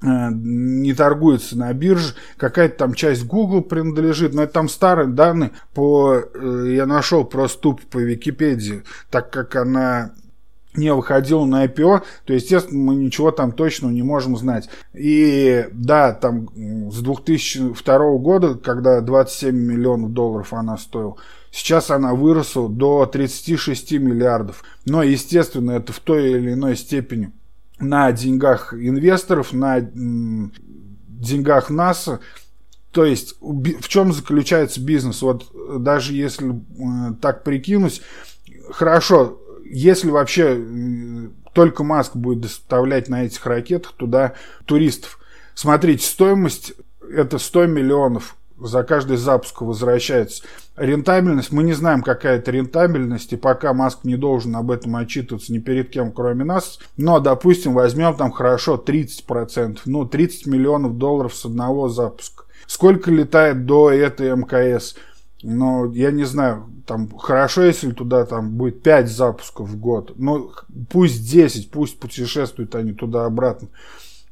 э, 0.00 0.06
не 0.30 0.94
торгуется 0.94 1.58
на 1.58 1.72
бирже, 1.72 2.14
какая-то 2.36 2.76
там 2.78 2.94
часть 2.94 3.26
Google 3.26 3.62
принадлежит, 3.62 4.32
но 4.32 4.44
это 4.44 4.52
там 4.52 4.68
старые 4.68 5.08
данные 5.08 5.50
по, 5.74 6.14
э, 6.14 6.64
я 6.68 6.86
нашел 6.86 7.24
просто 7.24 7.60
тупо 7.60 7.82
по 7.90 7.98
Википедии, 7.98 8.84
так 9.10 9.30
как 9.30 9.56
она 9.56 10.12
не 10.78 10.92
выходил 10.92 11.44
на 11.44 11.66
IPO, 11.66 12.02
то, 12.24 12.32
естественно, 12.32 12.78
мы 12.80 12.94
ничего 12.94 13.30
там 13.30 13.52
точно 13.52 13.88
не 13.88 14.02
можем 14.02 14.36
знать. 14.36 14.68
И 14.94 15.66
да, 15.72 16.12
там 16.12 16.48
с 16.90 17.00
2002 17.00 17.98
года, 18.18 18.54
когда 18.54 19.00
27 19.00 19.54
миллионов 19.54 20.12
долларов 20.12 20.52
она 20.52 20.76
стоила, 20.76 21.16
сейчас 21.50 21.90
она 21.90 22.14
выросла 22.14 22.68
до 22.68 23.06
36 23.06 23.92
миллиардов. 23.92 24.62
Но, 24.86 25.02
естественно, 25.02 25.72
это 25.72 25.92
в 25.92 26.00
той 26.00 26.32
или 26.32 26.52
иной 26.52 26.76
степени 26.76 27.32
на 27.80 28.10
деньгах 28.12 28.74
инвесторов, 28.74 29.52
на 29.52 29.80
деньгах 29.80 31.70
НАСА, 31.70 32.20
то 32.92 33.04
есть 33.04 33.36
в 33.40 33.88
чем 33.88 34.12
заключается 34.12 34.80
бизнес? 34.80 35.22
Вот 35.22 35.46
даже 35.78 36.14
если 36.14 36.50
э, 36.50 37.14
так 37.20 37.44
прикинуть, 37.44 38.02
хорошо, 38.70 39.40
если 39.70 40.10
вообще 40.10 40.60
только 41.52 41.82
Маск 41.84 42.16
будет 42.16 42.40
доставлять 42.40 43.08
на 43.08 43.24
этих 43.24 43.44
ракетах 43.46 43.92
туда 43.92 44.34
туристов. 44.64 45.18
Смотрите, 45.54 46.06
стоимость 46.06 46.74
это 47.00 47.38
100 47.38 47.66
миллионов 47.66 48.36
за 48.60 48.82
каждый 48.82 49.16
запуск 49.16 49.60
возвращается. 49.62 50.44
Рентабельность, 50.76 51.52
мы 51.52 51.62
не 51.62 51.72
знаем, 51.72 52.02
какая 52.02 52.38
это 52.38 52.50
рентабельность, 52.50 53.32
и 53.32 53.36
пока 53.36 53.72
Маск 53.72 54.04
не 54.04 54.16
должен 54.16 54.54
об 54.56 54.70
этом 54.70 54.96
отчитываться 54.96 55.52
ни 55.52 55.58
перед 55.58 55.90
кем, 55.90 56.12
кроме 56.12 56.44
нас. 56.44 56.78
Но, 56.96 57.20
допустим, 57.20 57.74
возьмем 57.74 58.14
там 58.14 58.30
хорошо 58.32 58.82
30%, 58.84 59.80
ну, 59.84 60.06
30 60.06 60.46
миллионов 60.46 60.98
долларов 60.98 61.34
с 61.34 61.44
одного 61.44 61.88
запуска. 61.88 62.44
Сколько 62.66 63.10
летает 63.10 63.64
до 63.66 63.90
этой 63.90 64.30
МКС? 64.30 64.96
Но 65.42 65.86
я 65.92 66.10
не 66.10 66.24
знаю, 66.24 66.68
там 66.88 67.16
хорошо, 67.18 67.64
если 67.64 67.92
туда 67.92 68.24
там 68.24 68.52
будет 68.52 68.82
5 68.82 69.08
запусков 69.08 69.68
в 69.68 69.78
год. 69.78 70.14
Ну, 70.16 70.50
пусть 70.88 71.30
10, 71.30 71.70
пусть 71.70 72.00
путешествуют 72.00 72.74
они 72.74 72.94
туда-обратно. 72.94 73.68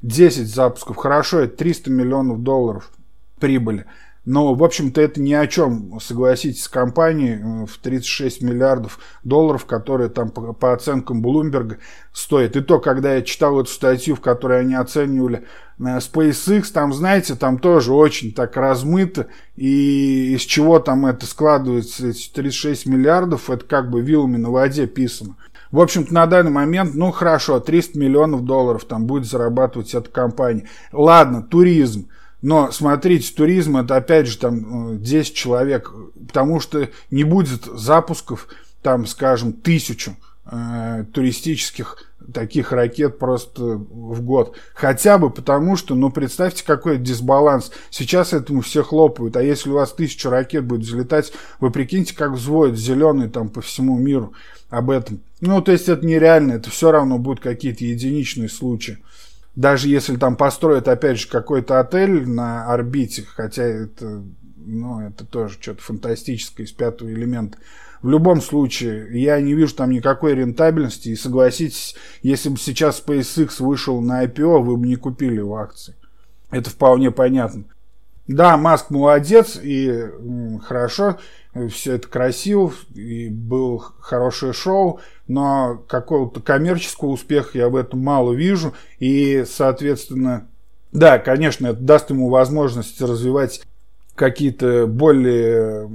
10 0.01 0.53
запусков, 0.53 0.97
хорошо, 0.97 1.41
это 1.41 1.57
300 1.59 1.91
миллионов 1.91 2.43
долларов 2.43 2.91
прибыли. 3.39 3.85
Но, 4.27 4.55
в 4.55 4.65
общем-то, 4.65 5.01
это 5.01 5.21
ни 5.23 5.33
о 5.33 5.47
чем, 5.47 6.01
согласитесь, 6.01 6.65
с 6.65 6.69
компанией 6.69 7.37
э, 7.37 7.67
в 7.67 7.79
36 7.79 8.43
миллиардов 8.43 8.99
долларов, 9.23 9.67
которые 9.67 10.11
там 10.11 10.31
по, 10.31 10.53
по 10.53 10.73
оценкам 10.73 11.25
Bloomberg 11.25 11.79
стоят. 12.13 12.57
И 12.57 12.61
то, 12.61 12.81
когда 12.81 13.15
я 13.15 13.23
читал 13.23 13.61
эту 13.61 13.71
статью, 13.71 14.17
в 14.17 14.21
которой 14.21 14.61
они 14.61 14.75
оценивали 14.75 15.45
э, 15.79 15.83
SpaceX, 15.99 16.73
там, 16.73 16.93
знаете, 16.93 17.37
там 17.37 17.61
тоже 17.61 17.93
очень 17.93 18.35
так 18.35 18.57
размыто. 18.57 19.29
И 19.55 20.35
из 20.35 20.41
чего 20.41 20.81
там 20.81 21.07
это 21.07 21.25
складывается, 21.25 22.09
эти 22.09 22.29
36 22.29 22.87
миллиардов, 22.87 23.49
это 23.49 23.65
как 23.65 23.91
бы 23.91 24.01
вилами 24.01 24.39
на 24.39 24.51
воде 24.51 24.89
писано. 24.89 25.37
В 25.71 25.81
общем-то, 25.81 26.13
на 26.13 26.27
данный 26.27 26.51
момент, 26.51 26.97
ну 26.97 27.13
хорошо, 27.13 27.61
300 27.61 27.97
миллионов 27.97 28.45
долларов 28.45 28.87
там 28.87 29.07
будет 29.07 29.25
зарабатывать 29.25 29.95
эта 29.95 30.11
компания. 30.11 30.69
Ладно, 30.91 31.43
туризм. 31.43 32.09
Но 32.47 32.71
смотрите, 32.71 33.35
туризм 33.35 33.77
это 33.77 33.97
опять 33.97 34.29
же 34.29 34.39
там 34.39 35.03
10 35.03 35.31
э, 35.31 35.35
человек, 35.35 35.91
потому 36.29 36.61
что 36.61 36.89
не 37.11 37.25
будет 37.25 37.65
запусков 37.65 38.47
там, 38.83 39.05
скажем, 39.07 39.53
тысячу 39.53 40.17
э, 40.45 41.07
туристических 41.13 42.05
таких 42.33 42.71
ракет 42.71 43.19
просто 43.19 43.63
в 43.65 44.23
год. 44.23 44.57
Хотя 44.75 45.19
бы 45.19 45.31
потому, 45.31 45.75
что, 45.75 45.97
ну, 45.97 46.09
представьте, 46.09 46.63
какой 46.65 46.99
дисбаланс. 46.99 47.73
Сейчас 47.91 48.33
этому 48.33 48.61
все 48.61 48.85
хлопают, 48.85 49.37
а 49.37 49.43
если 49.43 49.71
у 49.71 49.75
вас 49.75 49.91
тысяча 49.91 50.31
ракет 50.31 50.65
будет 50.65 50.83
взлетать, 50.83 51.33
вы 51.59 51.73
прикиньте, 51.73 52.15
как 52.15 52.31
взводят 52.31 52.79
зеленый 52.79 53.29
там 53.29 53.49
по 53.49 53.61
всему 53.61 53.99
миру 53.99 54.35
об 54.71 54.91
этом. 54.91 55.19
Ну, 55.41 55.61
то 55.63 55.73
есть 55.73 55.89
это 55.89 56.07
нереально, 56.07 56.53
это 56.53 56.71
все 56.71 56.93
равно 56.93 57.19
будут 57.19 57.41
какие-то 57.41 57.85
единичные 57.85 58.49
случаи 58.49 58.99
даже 59.57 59.89
если 59.89 60.17
там 60.17 60.37
построят, 60.37 60.87
опять 60.87 61.19
же, 61.19 61.29
какой-то 61.29 61.81
отель 61.81 62.29
на 62.29 62.67
орбите, 62.73 63.25
хотя 63.27 63.65
это, 63.65 64.23
ну, 64.57 65.01
это 65.01 65.25
тоже 65.25 65.57
что-то 65.61 65.83
фантастическое 65.83 66.65
из 66.65 66.73
пятого 66.73 67.09
элемента. 67.09 67.59
В 68.03 68.11
любом 68.11 68.43
случае, 68.43 69.09
я 69.21 69.41
не 69.41 69.55
вижу 69.55 69.75
там 69.75 69.91
никакой 69.91 70.35
рентабельности. 70.35 71.09
И 71.09 71.17
согласитесь, 71.17 71.97
если 72.23 72.51
бы 72.51 72.59
сейчас 72.59 73.03
SpaceX 73.05 73.55
вышел 73.59 74.03
на 74.03 74.25
IPO, 74.25 74.63
вы 74.63 74.77
бы 74.77 74.87
не 74.87 74.97
купили 74.97 75.37
его 75.37 75.57
акции. 75.57 75.95
Это 76.51 76.69
вполне 76.69 77.11
понятно. 77.11 77.65
Да, 78.29 78.57
Маск 78.57 78.91
молодец 78.91 79.59
и 79.61 80.05
хорошо, 80.65 81.19
все 81.71 81.95
это 81.95 82.09
красиво, 82.09 82.73
и 82.95 83.29
был 83.29 83.79
хорошее 84.01 84.53
шоу, 84.53 85.01
но 85.29 85.83
какого-то 85.89 86.41
коммерческого 86.41 87.11
успеха 87.11 87.59
я 87.59 87.69
в 87.69 87.77
этом 87.77 88.01
мало 88.01 88.33
вижу, 88.33 88.75
и, 88.99 89.45
соответственно, 89.47 90.49
да, 90.93 91.19
конечно, 91.19 91.69
это 91.69 91.81
даст 91.81 92.11
ему 92.11 92.29
возможность 92.31 93.01
развивать 93.01 93.63
какие-то 94.15 94.87
более 94.87 95.89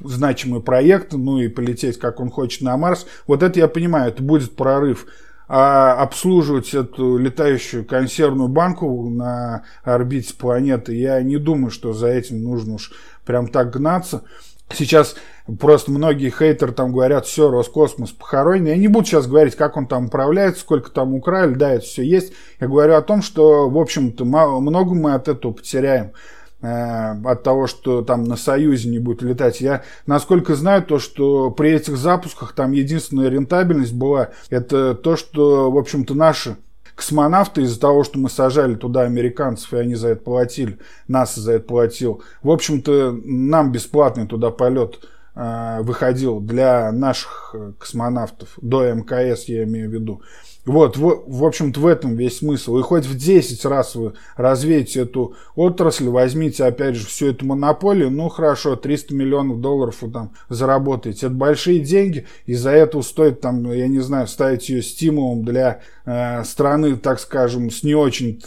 значимые 0.00 0.62
проекты, 0.62 1.16
ну 1.16 1.38
и 1.38 1.48
полететь, 1.48 1.98
как 1.98 2.20
он 2.20 2.30
хочет, 2.30 2.62
на 2.62 2.76
Марс. 2.76 3.06
Вот 3.26 3.42
это 3.42 3.58
я 3.58 3.68
понимаю, 3.68 4.10
это 4.10 4.22
будет 4.22 4.56
прорыв. 4.56 5.06
А 5.46 5.92
обслуживать 6.02 6.72
эту 6.72 7.18
летающую 7.18 7.84
консервную 7.84 8.48
банку 8.48 9.10
на 9.10 9.64
орбите 9.82 10.34
планеты, 10.34 10.94
я 10.94 11.20
не 11.22 11.36
думаю, 11.36 11.70
что 11.70 11.92
за 11.92 12.08
этим 12.08 12.42
нужно 12.42 12.74
уж 12.74 12.92
прям 13.26 13.48
так 13.48 13.70
гнаться. 13.70 14.22
Сейчас 14.72 15.16
просто 15.60 15.90
многие 15.90 16.30
хейтеры 16.30 16.72
там 16.72 16.92
говорят, 16.92 17.26
все, 17.26 17.50
Роскосмос 17.50 18.12
похоронен. 18.12 18.66
Я 18.66 18.76
не 18.76 18.88
буду 18.88 19.06
сейчас 19.06 19.26
говорить, 19.26 19.54
как 19.54 19.76
он 19.76 19.86
там 19.86 20.06
управляет, 20.06 20.56
сколько 20.56 20.90
там 20.90 21.14
украли, 21.14 21.54
да, 21.54 21.72
это 21.72 21.84
все 21.84 22.02
есть. 22.02 22.32
Я 22.58 22.68
говорю 22.68 22.94
о 22.94 23.02
том, 23.02 23.20
что, 23.20 23.68
в 23.68 23.78
общем-то, 23.78 24.24
много 24.24 24.94
мы 24.94 25.12
от 25.12 25.28
этого 25.28 25.52
потеряем 25.52 26.12
от 26.64 27.42
того, 27.42 27.66
что 27.66 28.02
там 28.02 28.24
на 28.24 28.36
Союзе 28.36 28.88
не 28.88 28.98
будет 28.98 29.22
летать. 29.22 29.60
Я, 29.60 29.82
насколько 30.06 30.54
знаю, 30.54 30.82
то, 30.82 30.98
что 30.98 31.50
при 31.50 31.70
этих 31.72 31.96
запусках 31.96 32.52
там 32.54 32.72
единственная 32.72 33.28
рентабельность 33.28 33.94
была, 33.94 34.30
это 34.50 34.94
то, 34.94 35.16
что, 35.16 35.70
в 35.70 35.78
общем-то, 35.78 36.14
наши 36.14 36.56
космонавты 36.94 37.62
из-за 37.62 37.80
того, 37.80 38.04
что 38.04 38.18
мы 38.18 38.30
сажали 38.30 38.74
туда 38.74 39.02
американцев, 39.02 39.72
и 39.72 39.78
они 39.78 39.94
за 39.94 40.08
это 40.08 40.22
платили, 40.22 40.78
НАСА 41.08 41.40
за 41.40 41.54
это 41.54 41.66
платил. 41.66 42.22
В 42.42 42.50
общем-то, 42.50 43.18
нам 43.24 43.72
бесплатный 43.72 44.26
туда 44.26 44.50
полет 44.50 45.00
э, 45.34 45.78
выходил 45.82 46.40
для 46.40 46.92
наших 46.92 47.54
э, 47.54 47.72
космонавтов, 47.78 48.50
до 48.62 48.92
МКС 48.92 49.44
я 49.44 49.64
имею 49.64 49.90
в 49.90 49.92
виду. 49.92 50.22
Вот, 50.66 50.96
в, 50.96 51.24
в 51.26 51.44
общем-то, 51.44 51.78
в 51.78 51.86
этом 51.86 52.16
весь 52.16 52.38
смысл. 52.38 52.78
И 52.78 52.82
хоть 52.82 53.04
в 53.04 53.16
10 53.16 53.64
раз 53.66 53.94
вы 53.94 54.14
развеете 54.36 55.00
эту 55.00 55.34
отрасль, 55.54 56.08
возьмите, 56.08 56.64
опять 56.64 56.96
же, 56.96 57.06
всю 57.06 57.26
эту 57.26 57.44
монополию, 57.44 58.10
ну, 58.10 58.28
хорошо, 58.30 58.74
300 58.74 59.14
миллионов 59.14 59.60
долларов 59.60 60.00
вы 60.00 60.10
там 60.10 60.32
заработаете. 60.48 61.26
Это 61.26 61.34
большие 61.34 61.80
деньги, 61.80 62.26
и 62.46 62.54
за 62.54 62.70
это 62.70 63.02
стоит, 63.02 63.40
там, 63.40 63.70
я 63.72 63.88
не 63.88 64.00
знаю, 64.00 64.26
ставить 64.26 64.68
ее 64.70 64.82
стимулом 64.82 65.44
для 65.44 65.80
э, 66.06 66.44
страны, 66.44 66.96
так 66.96 67.20
скажем, 67.20 67.70
с 67.70 67.82
не 67.82 67.94
очень 67.94 68.40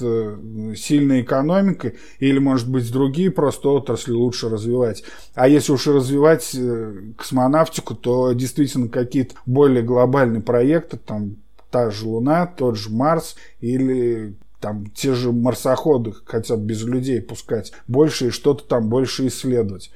сильной 0.76 1.22
экономикой, 1.22 1.96
или, 2.20 2.40
может 2.40 2.68
быть, 2.68 2.92
другие 2.92 3.30
просто 3.30 3.70
отрасли 3.70 4.12
лучше 4.12 4.50
развивать. 4.50 5.04
А 5.36 5.48
если 5.48 5.72
уж 5.72 5.86
развивать 5.86 6.50
э, 6.56 6.94
космонавтику, 7.16 7.94
то 7.94 8.34
действительно 8.34 8.90
какие-то 8.90 9.36
более 9.46 9.84
глобальные 9.84 10.42
проекты, 10.42 10.98
там, 10.98 11.38
та 11.70 11.90
же 11.90 12.06
Луна, 12.06 12.46
тот 12.46 12.78
же 12.78 12.90
Марс 12.90 13.36
или 13.60 14.36
там 14.60 14.88
те 14.88 15.14
же 15.14 15.32
марсоходы 15.32 16.14
хотят 16.26 16.60
без 16.60 16.84
людей 16.84 17.22
пускать 17.22 17.72
больше 17.88 18.28
и 18.28 18.32
что-то 18.32 18.64
там 18.64 18.90
больше 18.90 19.28
исследовать. 19.28 19.92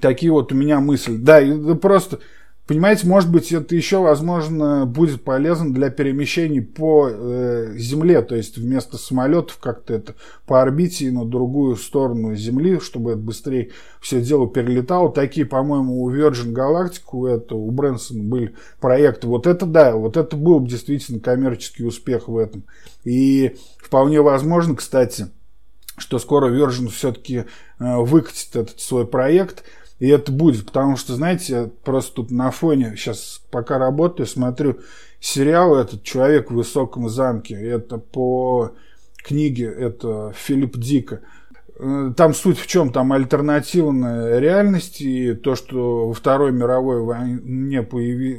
Такие 0.00 0.32
вот 0.32 0.52
у 0.52 0.54
меня 0.54 0.80
мысли. 0.80 1.16
Да, 1.16 1.40
и 1.40 1.74
просто 1.74 2.20
Понимаете, 2.68 3.06
может 3.06 3.30
быть, 3.32 3.50
это 3.50 3.74
еще, 3.74 3.96
возможно, 3.96 4.84
будет 4.84 5.24
полезно 5.24 5.72
для 5.72 5.88
перемещений 5.88 6.60
по 6.60 7.08
э, 7.10 7.72
Земле, 7.78 8.20
то 8.20 8.36
есть 8.36 8.58
вместо 8.58 8.98
самолетов 8.98 9.56
как-то 9.58 9.94
это 9.94 10.16
по 10.46 10.60
орбите 10.60 11.10
на 11.10 11.24
другую 11.24 11.76
сторону 11.76 12.34
Земли, 12.34 12.78
чтобы 12.78 13.12
это 13.12 13.20
быстрее 13.20 13.70
все 14.02 14.20
дело 14.20 14.46
перелетало. 14.46 15.10
Такие, 15.10 15.46
по-моему, 15.46 16.02
у 16.02 16.14
Virgin 16.14 16.52
Galactic, 16.52 17.04
у, 17.12 17.24
этого, 17.24 17.58
у 17.58 17.70
Брэнсона 17.70 18.22
были 18.22 18.54
проекты. 18.80 19.28
Вот 19.28 19.46
это 19.46 19.64
да, 19.64 19.96
вот 19.96 20.18
это 20.18 20.36
был 20.36 20.60
действительно 20.60 21.20
коммерческий 21.20 21.84
успех 21.84 22.28
в 22.28 22.36
этом. 22.36 22.64
И 23.02 23.56
вполне 23.78 24.20
возможно, 24.20 24.76
кстати, 24.76 25.28
что 25.96 26.18
скоро 26.18 26.50
Virgin 26.50 26.88
все-таки 26.88 27.44
э, 27.78 27.96
выкатит 27.96 28.56
этот 28.56 28.78
свой 28.78 29.06
проект– 29.06 29.64
и 29.98 30.08
это 30.08 30.30
будет, 30.30 30.66
потому 30.66 30.96
что, 30.96 31.14
знаете, 31.14 31.52
я 31.52 31.70
просто 31.84 32.16
тут 32.16 32.30
на 32.30 32.50
фоне, 32.50 32.94
сейчас 32.96 33.40
пока 33.50 33.78
работаю, 33.78 34.26
смотрю 34.26 34.78
сериал 35.20 35.76
этот 35.76 36.04
«Человек 36.04 36.50
в 36.50 36.54
высоком 36.54 37.08
замке». 37.08 37.54
Это 37.54 37.98
по 37.98 38.72
книге, 39.16 39.66
это 39.66 40.32
Филипп 40.36 40.76
Дика. 40.76 41.20
Э, 41.78 42.12
там 42.16 42.32
суть 42.32 42.58
в 42.58 42.66
чем? 42.66 42.92
Там 42.92 43.12
альтернативная 43.12 44.38
реальность 44.38 45.00
и 45.00 45.34
то, 45.34 45.56
что 45.56 46.08
во 46.08 46.14
Второй 46.14 46.52
мировой 46.52 47.02
войне 47.02 47.82
появи... 47.82 48.38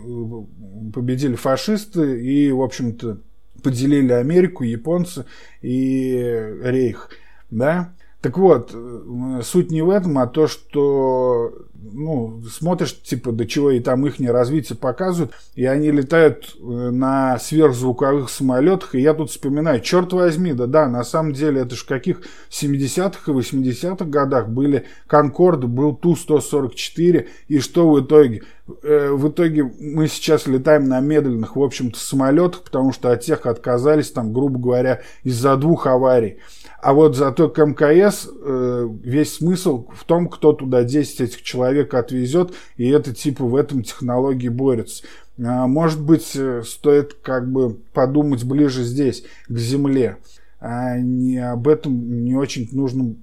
победили 0.93 1.35
фашисты 1.35 2.21
и, 2.21 2.51
в 2.51 2.61
общем-то, 2.61 3.19
поделили 3.61 4.13
Америку, 4.13 4.63
японцы 4.63 5.25
и 5.61 6.15
Рейх. 6.61 7.09
Да? 7.51 7.93
Так 8.21 8.37
вот, 8.37 8.71
э, 8.73 9.41
суть 9.43 9.71
не 9.71 9.81
в 9.81 9.89
этом, 9.89 10.17
а 10.17 10.27
то, 10.27 10.47
что 10.47 11.53
ну, 11.81 12.41
смотришь, 12.49 13.01
типа, 13.01 13.31
до 13.31 13.45
чего 13.45 13.71
и 13.71 13.79
там 13.79 14.05
их 14.05 14.19
развитие 14.19 14.77
показывают, 14.77 15.33
и 15.55 15.65
они 15.65 15.91
летают 15.91 16.55
э, 16.59 16.61
на 16.61 17.39
сверхзвуковых 17.39 18.29
самолетах, 18.29 18.95
и 18.95 19.01
я 19.01 19.13
тут 19.13 19.29
вспоминаю, 19.31 19.81
черт 19.81 20.13
возьми, 20.13 20.53
да, 20.53 20.65
да, 20.65 20.87
на 20.87 21.03
самом 21.03 21.33
деле, 21.33 21.61
это 21.61 21.75
же 21.75 21.83
в 21.83 21.87
каких 21.87 22.21
70-х 22.49 23.31
и 23.31 23.35
80-х 23.35 24.05
годах 24.05 24.49
были 24.49 24.85
Конкорд, 25.07 25.65
был 25.65 25.95
Ту-144, 25.95 27.27
и 27.47 27.59
что 27.59 27.89
в 27.89 28.01
итоге? 28.01 28.43
Э, 28.83 29.11
в 29.11 29.29
итоге 29.29 29.71
мы 29.79 30.07
сейчас 30.07 30.47
летаем 30.47 30.87
на 30.87 30.99
медленных, 30.99 31.55
в 31.55 31.63
общем-то, 31.63 31.97
самолетах, 31.97 32.63
потому 32.63 32.91
что 32.93 33.11
от 33.11 33.21
тех 33.21 33.45
отказались, 33.45 34.11
там, 34.11 34.33
грубо 34.33 34.59
говоря, 34.59 35.01
из-за 35.23 35.55
двух 35.55 35.87
аварий. 35.87 36.39
А 36.81 36.93
вот 36.93 37.15
зато 37.15 37.49
к 37.49 37.63
МКС 37.63 38.29
э, 38.29 38.89
весь 39.03 39.35
смысл 39.35 39.87
в 39.93 40.05
том, 40.05 40.29
кто 40.29 40.53
туда 40.53 40.83
10 40.83 41.21
этих 41.21 41.41
человек 41.41 41.93
отвезет, 41.93 42.53
и 42.77 42.87
это 42.89 43.13
типа 43.13 43.43
в 43.43 43.55
этом 43.55 43.83
технологии 43.83 44.47
борется. 44.47 45.03
А, 45.43 45.67
может 45.67 46.01
быть, 46.01 46.35
э, 46.35 46.63
стоит 46.65 47.15
как 47.21 47.51
бы 47.51 47.75
подумать 47.93 48.43
ближе 48.43 48.83
здесь, 48.83 49.23
к 49.47 49.57
Земле, 49.57 50.17
а 50.59 50.97
не 50.97 51.37
об 51.37 51.67
этом 51.67 52.23
не 52.23 52.35
очень 52.35 52.69
нужном 52.71 53.17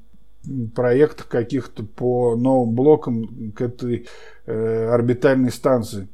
проектах 0.75 1.29
каких-то 1.29 1.83
по 1.83 2.37
новым 2.37 2.75
блокам 2.75 3.53
к 3.53 3.61
этой 3.63 4.07
э, 4.47 4.89
орбитальной 4.89 5.51
станции. 5.51 6.09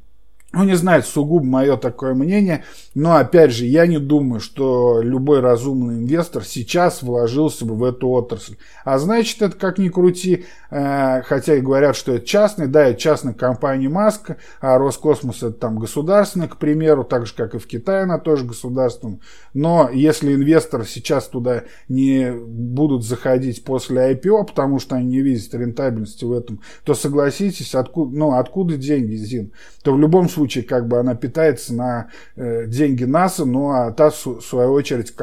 Ну, 0.55 0.65
не 0.65 0.75
знаю, 0.75 1.01
сугубо 1.01 1.43
мое 1.43 1.77
такое 1.77 2.13
мнение, 2.13 2.63
но, 2.93 3.15
опять 3.15 3.51
же, 3.51 3.65
я 3.65 3.87
не 3.87 3.97
думаю, 3.97 4.39
что 4.39 5.01
любой 5.01 5.39
разумный 5.39 5.95
инвестор 5.95 6.43
сейчас 6.43 7.01
вложился 7.01 7.65
бы 7.65 7.73
в 7.73 7.83
эту 7.83 8.07
отрасль. 8.09 8.57
А 8.85 8.99
значит, 8.99 9.41
это 9.41 9.57
как 9.57 9.79
ни 9.79 9.89
крути, 9.89 10.45
э, 10.69 11.23
хотя 11.23 11.55
и 11.55 11.61
говорят, 11.61 11.95
что 11.95 12.13
это 12.13 12.27
частный, 12.27 12.67
да, 12.67 12.85
это 12.85 12.99
частная 12.99 13.33
компания 13.33 13.89
Маска, 13.89 14.37
а 14.61 14.77
Роскосмос 14.77 15.37
это 15.37 15.53
там 15.53 15.79
государственный, 15.79 16.47
к 16.47 16.57
примеру, 16.57 17.03
так 17.03 17.25
же, 17.25 17.33
как 17.33 17.55
и 17.55 17.57
в 17.57 17.65
Китае 17.65 18.03
она 18.03 18.19
тоже 18.19 18.45
государственная. 18.45 19.21
Но 19.55 19.89
если 19.91 20.35
инвесторы 20.35 20.85
сейчас 20.85 21.29
туда 21.29 21.63
не 21.89 22.31
будут 22.31 23.03
заходить 23.03 23.63
после 23.63 24.13
IPO, 24.13 24.45
потому 24.45 24.77
что 24.77 24.97
они 24.97 25.07
не 25.07 25.21
видят 25.21 25.51
рентабельности 25.55 26.25
в 26.25 26.31
этом, 26.31 26.61
то 26.83 26.93
согласитесь, 26.93 27.73
откуда, 27.73 28.15
ну, 28.15 28.33
откуда 28.33 28.77
деньги, 28.77 29.15
Зин? 29.15 29.51
То 29.81 29.93
в 29.95 29.99
любом 29.99 30.29
случае 30.29 30.42
случае 30.43 30.65
как 30.65 30.87
бы 30.87 30.99
она 30.99 31.15
питается 31.15 31.73
на 31.73 32.09
э, 32.35 32.65
деньги 32.67 33.05
НАСА, 33.05 33.45
ну 33.45 33.71
а 33.71 33.91
та 33.91 34.09
в 34.09 34.41
свою 34.41 34.73
очередь 34.73 35.15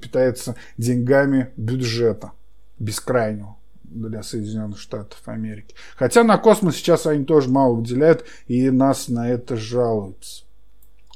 питается 0.00 0.54
деньгами 0.78 1.48
бюджета 1.56 2.32
бескрайнего 2.78 3.56
для 3.82 4.22
Соединенных 4.22 4.78
Штатов 4.78 5.20
Америки. 5.26 5.74
Хотя 5.96 6.22
на 6.22 6.38
космос 6.38 6.76
сейчас 6.76 7.06
они 7.06 7.24
тоже 7.24 7.48
мало 7.50 7.74
выделяют, 7.74 8.24
и 8.46 8.70
нас 8.70 9.08
на 9.08 9.28
это 9.28 9.56
жалуются. 9.56 10.44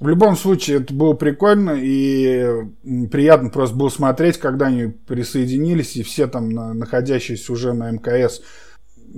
В 0.01 0.09
любом 0.09 0.37
случае, 0.37 0.79
это 0.79 0.93
было 0.93 1.13
прикольно 1.13 1.77
и 1.79 2.67
приятно 3.13 3.51
просто 3.51 3.77
было 3.77 3.91
смотреть, 3.91 4.39
когда 4.39 4.67
они 4.67 4.89
присоединились, 4.89 5.95
и 5.95 6.03
все 6.03 6.27
там, 6.27 6.51
находящиеся 6.51 7.53
уже 7.53 7.75
на 7.75 7.93
МКС, 7.93 8.41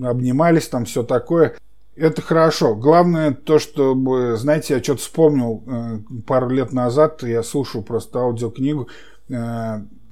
обнимались, 0.02 0.68
там 0.68 0.84
все 0.84 1.02
такое. 1.02 1.54
Это 1.96 2.20
хорошо. 2.20 2.74
Главное 2.74 3.32
то, 3.32 3.58
чтобы, 3.58 4.36
знаете, 4.36 4.74
я 4.74 4.82
что-то 4.82 5.00
вспомнил 5.00 5.64
э, 5.66 5.98
пару 6.26 6.50
лет 6.50 6.72
назад, 6.72 7.22
я 7.22 7.42
слушал 7.42 7.82
просто 7.82 8.20
аудиокнигу, 8.20 8.88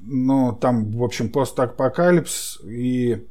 ну, 0.06 0.52
там, 0.60 0.90
в 0.92 1.02
общем, 1.02 1.30
постапокалипсис, 1.30 2.60
и, 2.64 3.26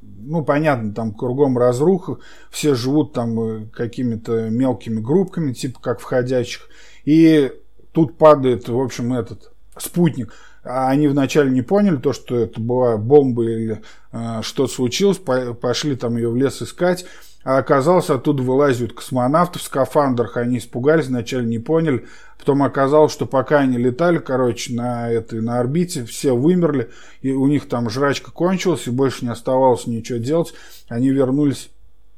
ну, 0.00 0.44
понятно, 0.44 0.92
там 0.92 1.14
кругом 1.14 1.56
разруха, 1.56 2.18
все 2.50 2.74
живут 2.74 3.12
там 3.12 3.40
э, 3.40 3.66
какими-то 3.72 4.50
мелкими 4.50 5.00
группками, 5.00 5.52
типа 5.52 5.80
как 5.80 6.00
входящих, 6.00 6.68
и 7.04 7.52
тут 7.92 8.18
падает, 8.18 8.68
в 8.68 8.78
общем, 8.78 9.14
этот 9.14 9.52
спутник. 9.76 10.34
А 10.64 10.88
они 10.90 11.08
вначале 11.08 11.50
не 11.50 11.62
поняли 11.62 11.96
то, 11.96 12.12
что 12.12 12.36
это 12.36 12.60
была 12.60 12.96
бомба 12.98 13.44
или 13.44 13.80
э, 14.12 14.40
что 14.42 14.66
случилось, 14.66 15.18
по 15.18 15.54
пошли 15.54 15.96
там 15.96 16.16
ее 16.16 16.28
в 16.28 16.36
лес 16.36 16.60
искать, 16.60 17.06
а 17.44 17.58
оказалось, 17.58 18.10
оттуда 18.10 18.42
вылазят 18.42 18.92
космонавты 18.92 19.58
в 19.58 19.62
скафандрах. 19.62 20.36
Они 20.36 20.58
испугались, 20.58 21.06
вначале 21.06 21.46
не 21.46 21.58
поняли. 21.58 22.06
Потом 22.38 22.62
оказалось, 22.62 23.12
что 23.12 23.26
пока 23.26 23.60
они 23.60 23.78
летали, 23.78 24.18
короче, 24.18 24.74
на 24.74 25.10
этой, 25.10 25.40
на 25.40 25.58
орбите, 25.58 26.04
все 26.04 26.36
вымерли. 26.36 26.90
И 27.22 27.32
у 27.32 27.46
них 27.46 27.68
там 27.68 27.88
жрачка 27.90 28.30
кончилась, 28.30 28.86
и 28.86 28.90
больше 28.90 29.24
не 29.24 29.30
оставалось 29.30 29.86
ничего 29.86 30.18
делать. 30.18 30.52
Они 30.88 31.10
вернулись 31.10 31.70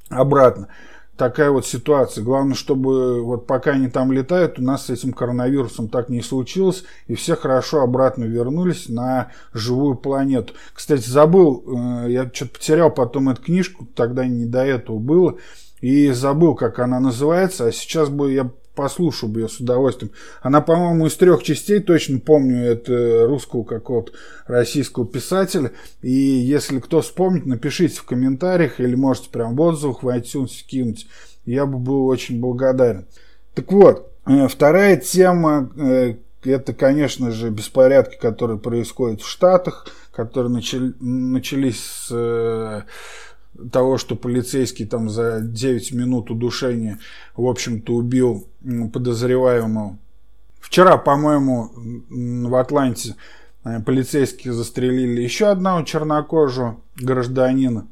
обратно 0.08 0.68
такая 1.20 1.50
вот 1.50 1.66
ситуация. 1.66 2.24
Главное, 2.24 2.54
чтобы 2.54 3.22
вот 3.22 3.46
пока 3.46 3.72
они 3.72 3.88
там 3.88 4.10
летают, 4.10 4.58
у 4.58 4.62
нас 4.62 4.86
с 4.86 4.90
этим 4.90 5.12
коронавирусом 5.12 5.90
так 5.90 6.08
не 6.08 6.22
случилось, 6.22 6.82
и 7.08 7.14
все 7.14 7.36
хорошо 7.36 7.82
обратно 7.82 8.24
вернулись 8.24 8.88
на 8.88 9.30
живую 9.52 9.96
планету. 9.96 10.54
Кстати, 10.72 11.06
забыл, 11.06 11.62
э, 11.66 12.10
я 12.10 12.30
что-то 12.32 12.52
потерял 12.52 12.90
потом 12.90 13.28
эту 13.28 13.42
книжку, 13.42 13.86
тогда 13.94 14.24
не 14.24 14.46
до 14.46 14.64
этого 14.64 14.98
было, 14.98 15.36
и 15.82 16.10
забыл, 16.10 16.54
как 16.54 16.78
она 16.78 17.00
называется, 17.00 17.66
а 17.66 17.72
сейчас 17.72 18.08
бы 18.08 18.32
я 18.32 18.50
послушал 18.74 19.28
бы 19.28 19.40
ее 19.40 19.48
с 19.48 19.60
удовольствием. 19.60 20.12
Она, 20.42 20.60
по-моему, 20.60 21.06
из 21.06 21.16
трех 21.16 21.42
частей, 21.42 21.80
точно 21.80 22.18
помню, 22.18 22.64
это 22.64 23.26
русского 23.26 23.64
какого-то 23.64 24.12
российского 24.46 25.06
писателя. 25.06 25.72
И 26.02 26.10
если 26.10 26.78
кто 26.78 27.00
вспомнит, 27.00 27.46
напишите 27.46 27.96
в 27.96 28.04
комментариях 28.04 28.80
или 28.80 28.94
можете 28.94 29.30
прям 29.30 29.56
в 29.56 29.60
отзывах 29.60 30.02
в 30.02 30.08
iTunes 30.08 30.64
кинуть. 30.66 31.06
Я 31.44 31.66
бы 31.66 31.78
был 31.78 32.06
очень 32.06 32.40
благодарен. 32.40 33.06
Так 33.54 33.72
вот, 33.72 34.12
э, 34.26 34.48
вторая 34.48 34.96
тема 34.96 35.70
э, 35.76 36.14
это, 36.44 36.72
конечно 36.72 37.30
же, 37.30 37.50
беспорядки, 37.50 38.16
которые 38.16 38.58
происходят 38.58 39.20
в 39.20 39.28
Штатах, 39.28 39.86
которые 40.12 40.52
начали, 40.52 40.94
начались 41.00 41.82
с 41.82 42.08
э, 42.10 42.82
того, 43.72 43.98
что 43.98 44.16
полицейский 44.16 44.86
там 44.86 45.10
за 45.10 45.40
9 45.40 45.92
минут 45.92 46.30
удушения, 46.30 46.98
в 47.34 47.46
общем-то, 47.46 47.92
убил 47.94 48.46
подозреваемого. 48.92 49.96
Вчера, 50.60 50.98
по-моему, 50.98 51.70
в 52.48 52.54
Атланте 52.54 53.16
э, 53.64 53.80
полицейские 53.80 54.52
застрелили 54.52 55.22
еще 55.22 55.46
одного 55.46 55.82
чернокожего 55.82 56.76
гражданина, 56.96 57.86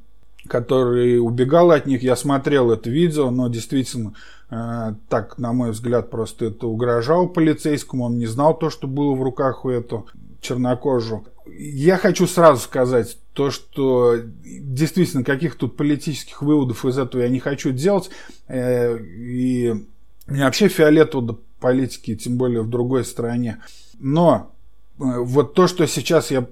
который 0.46 1.18
убегал 1.18 1.70
от 1.70 1.86
них. 1.86 2.02
Я 2.02 2.14
смотрел 2.14 2.70
это 2.70 2.90
видео, 2.90 3.30
но 3.30 3.48
действительно, 3.48 4.12
э, 4.50 4.94
так, 5.08 5.38
на 5.38 5.52
мой 5.52 5.70
взгляд, 5.70 6.10
просто 6.10 6.46
это 6.46 6.66
угрожал 6.66 7.28
полицейскому. 7.28 8.04
Он 8.04 8.18
не 8.18 8.26
знал 8.26 8.56
то, 8.56 8.70
что 8.70 8.86
было 8.86 9.14
в 9.14 9.22
руках 9.22 9.64
у 9.64 9.70
этого 9.70 10.04
чернокожего. 10.40 11.24
Я 11.58 11.96
хочу 11.96 12.26
сразу 12.26 12.62
сказать 12.62 13.18
то, 13.32 13.50
что 13.50 14.16
действительно 14.44 15.24
каких 15.24 15.56
тут 15.56 15.76
политических 15.76 16.42
выводов 16.42 16.84
из 16.84 16.98
этого 16.98 17.22
я 17.22 17.28
не 17.28 17.40
хочу 17.40 17.70
делать. 17.70 18.10
Э, 18.46 18.98
и 18.98 19.86
мне 20.28 20.44
вообще 20.44 20.68
фиолетово 20.68 21.26
до 21.26 21.40
политики, 21.60 22.14
тем 22.14 22.36
более 22.36 22.62
в 22.62 22.70
другой 22.70 23.04
стране. 23.04 23.58
Но 23.98 24.54
э, 24.98 25.02
вот 25.02 25.54
то, 25.54 25.66
что 25.66 25.86
сейчас 25.86 26.30
я 26.30 26.46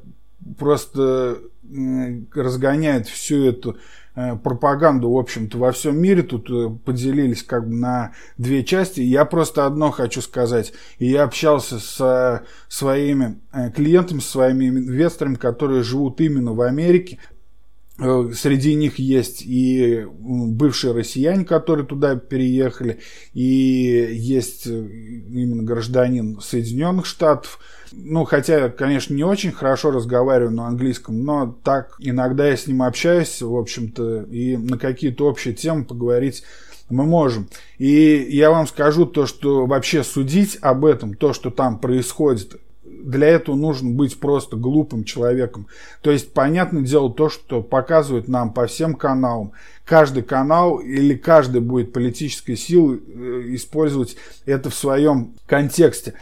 просто 0.58 1.38
разгоняет 2.34 3.08
всю 3.08 3.44
эту 3.44 3.76
Э, 4.18 4.34
пропаганду, 4.34 5.10
в 5.10 5.18
общем-то, 5.18 5.58
во 5.58 5.72
всем 5.72 5.98
мире. 5.98 6.22
Тут 6.22 6.48
э, 6.48 6.70
поделились 6.86 7.42
как 7.42 7.68
бы 7.68 7.74
на 7.74 8.12
две 8.38 8.64
части. 8.64 9.00
Я 9.00 9.26
просто 9.26 9.66
одно 9.66 9.90
хочу 9.90 10.22
сказать. 10.22 10.72
И 10.98 11.06
я 11.06 11.24
общался 11.24 11.78
с 11.78 12.42
своими 12.66 13.38
э, 13.52 13.70
клиентами, 13.72 14.20
с 14.20 14.30
своими 14.30 14.68
инвесторами, 14.68 15.34
которые 15.34 15.82
живут 15.82 16.18
именно 16.22 16.54
в 16.54 16.62
Америке. 16.62 17.18
Среди 17.98 18.74
них 18.74 18.98
есть 18.98 19.42
и 19.42 20.04
бывшие 20.06 20.92
россияне, 20.92 21.44
которые 21.44 21.86
туда 21.86 22.16
переехали, 22.16 23.00
и 23.32 23.42
есть 24.12 24.66
именно 24.66 25.62
гражданин 25.62 26.40
Соединенных 26.40 27.06
Штатов– 27.06 27.58
ну, 27.92 28.24
хотя, 28.24 28.68
конечно, 28.68 29.14
не 29.14 29.24
очень 29.24 29.52
хорошо 29.52 29.90
разговариваю 29.90 30.52
на 30.52 30.66
английском, 30.66 31.24
но 31.24 31.58
так 31.64 31.94
иногда 31.98 32.46
я 32.48 32.56
с 32.56 32.66
ним 32.66 32.82
общаюсь, 32.82 33.40
в 33.40 33.54
общем-то, 33.54 34.22
и 34.24 34.56
на 34.56 34.78
какие-то 34.78 35.26
общие 35.26 35.54
темы 35.54 35.84
поговорить 35.84 36.42
мы 36.88 37.04
можем. 37.04 37.48
И 37.78 38.26
я 38.30 38.50
вам 38.50 38.66
скажу 38.66 39.06
то, 39.06 39.26
что 39.26 39.66
вообще 39.66 40.04
судить 40.04 40.58
об 40.60 40.84
этом, 40.84 41.14
то, 41.14 41.32
что 41.32 41.50
там 41.50 41.78
происходит, 41.78 42.60
для 43.02 43.28
этого 43.28 43.56
нужно 43.56 43.90
быть 43.90 44.18
просто 44.18 44.56
глупым 44.56 45.04
человеком. 45.04 45.66
То 46.02 46.10
есть, 46.10 46.32
понятное 46.32 46.82
дело, 46.82 47.12
то, 47.12 47.28
что 47.28 47.62
показывают 47.62 48.28
нам 48.28 48.52
по 48.52 48.66
всем 48.66 48.94
каналам. 48.94 49.52
Каждый 49.84 50.22
канал 50.22 50.78
или 50.78 51.14
каждый 51.14 51.60
будет 51.60 51.92
политической 51.92 52.56
силы 52.56 53.00
э, 53.06 53.42
использовать 53.48 54.16
это 54.44 54.70
в 54.70 54.74
своем 54.74 55.34
контексте. 55.46 56.14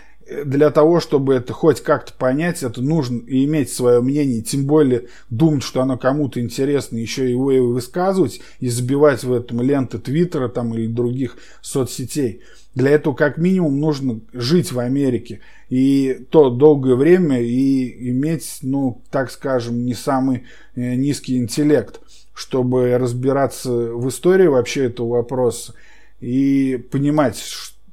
для 0.45 0.71
того, 0.71 1.01
чтобы 1.01 1.35
это 1.35 1.53
хоть 1.53 1.81
как-то 1.81 2.13
понять, 2.15 2.63
это 2.63 2.81
нужно 2.83 3.21
иметь 3.27 3.71
свое 3.73 4.01
мнение, 4.01 4.43
тем 4.43 4.65
более 4.65 5.09
думать, 5.31 5.63
что 5.63 5.83
оно 5.83 5.99
кому-то 5.99 6.41
интересно, 6.41 6.97
еще 6.97 7.31
его 7.31 7.53
и 7.53 7.59
высказывать, 7.59 8.41
и 8.61 8.69
забивать 8.69 9.25
в 9.25 9.33
этом 9.33 9.61
ленты 9.61 9.99
Твиттера 9.99 10.49
там, 10.49 10.75
или 10.75 10.87
других 10.87 11.37
соцсетей. 11.61 12.43
Для 12.75 12.91
этого 12.91 13.15
как 13.15 13.39
минимум 13.39 13.79
нужно 13.79 14.21
жить 14.33 14.73
в 14.73 14.81
Америке 14.81 15.41
и 15.69 16.27
то 16.31 16.51
долгое 16.51 16.97
время 16.97 17.41
и 17.41 18.11
иметь, 18.11 18.59
ну, 18.63 19.03
так 19.11 19.31
скажем, 19.31 19.85
не 19.85 19.95
самый 19.95 20.45
э, 20.75 20.95
низкий 20.95 21.39
интеллект, 21.39 22.01
чтобы 22.35 22.99
разбираться 22.99 23.71
в 23.71 24.09
истории 24.09 24.49
вообще 24.49 24.87
этого 24.87 25.09
вопроса 25.09 25.75
и 26.21 26.85
понимать, 26.91 27.37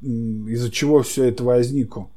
из-за 0.02 0.72
чего 0.72 1.04
все 1.04 1.26
это 1.26 1.44
возникло. 1.44 2.10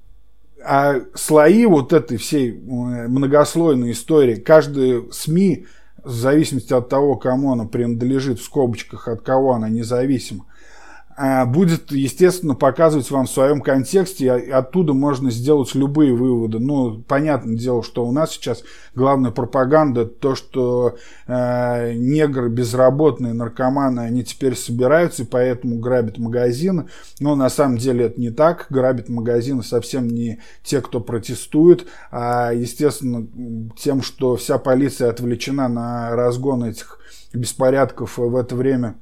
А 0.67 1.03
слои 1.15 1.67
вот 1.67 1.93
этой 1.93 2.17
всей 2.17 2.53
э, 2.53 2.55
многослойной 2.55 3.93
истории, 3.93 4.37
каждый 4.37 5.13
СМИ, 5.13 5.67
в 6.03 6.13
зависимости 6.13 6.73
от 6.73 6.89
того, 6.89 7.17
кому 7.17 7.53
она 7.53 7.67
принадлежит, 7.67 8.39
в 8.39 8.45
скобочках, 8.45 9.09
от 9.09 9.21
кого 9.21 9.53
она 9.53 9.69
независима, 9.69 10.47
будет, 11.47 11.93
естественно, 11.93 12.55
показывать 12.55 13.11
вам 13.11 13.27
в 13.27 13.31
своем 13.31 13.61
контексте, 13.61 14.25
и 14.25 14.51
оттуда 14.51 14.93
можно 14.93 15.31
сделать 15.31 15.75
любые 15.75 16.15
выводы. 16.15 16.59
Ну, 16.59 17.03
понятное 17.07 17.57
дело, 17.57 17.83
что 17.83 18.05
у 18.05 18.13
нас 18.13 18.33
сейчас 18.33 18.65
главная 18.95 19.31
пропаганда, 19.31 20.07
то, 20.07 20.35
что 20.35 20.97
э, 21.27 21.93
негры 21.95 22.49
безработные, 22.49 23.33
наркоманы, 23.33 24.01
они 24.01 24.25
теперь 24.25 24.57
собираются, 24.57 25.23
и 25.23 25.27
поэтому 25.27 25.79
грабят 25.79 26.19
магазины. 26.19 26.87
Но 27.21 27.37
на 27.37 27.49
самом 27.49 27.79
деле 27.79 28.07
это 28.07 28.21
не 28.21 28.31
так. 28.31 28.67
Грабят 28.71 29.09
магазины 29.09 29.63
совсем 29.63 30.09
не 30.09 30.41
те, 30.63 30.81
кто 30.81 31.01
протестует, 31.01 31.87
а, 32.11 32.53
естественно, 32.53 33.27
тем, 33.77 34.03
что 34.03 34.37
вся 34.37 34.59
полиция 34.59 35.11
отвлечена 35.11 35.69
на 35.69 36.11
разгон 36.17 36.65
этих 36.65 36.99
беспорядков 37.33 38.19
в 38.19 38.37
это 38.37 38.57
время 38.57 38.97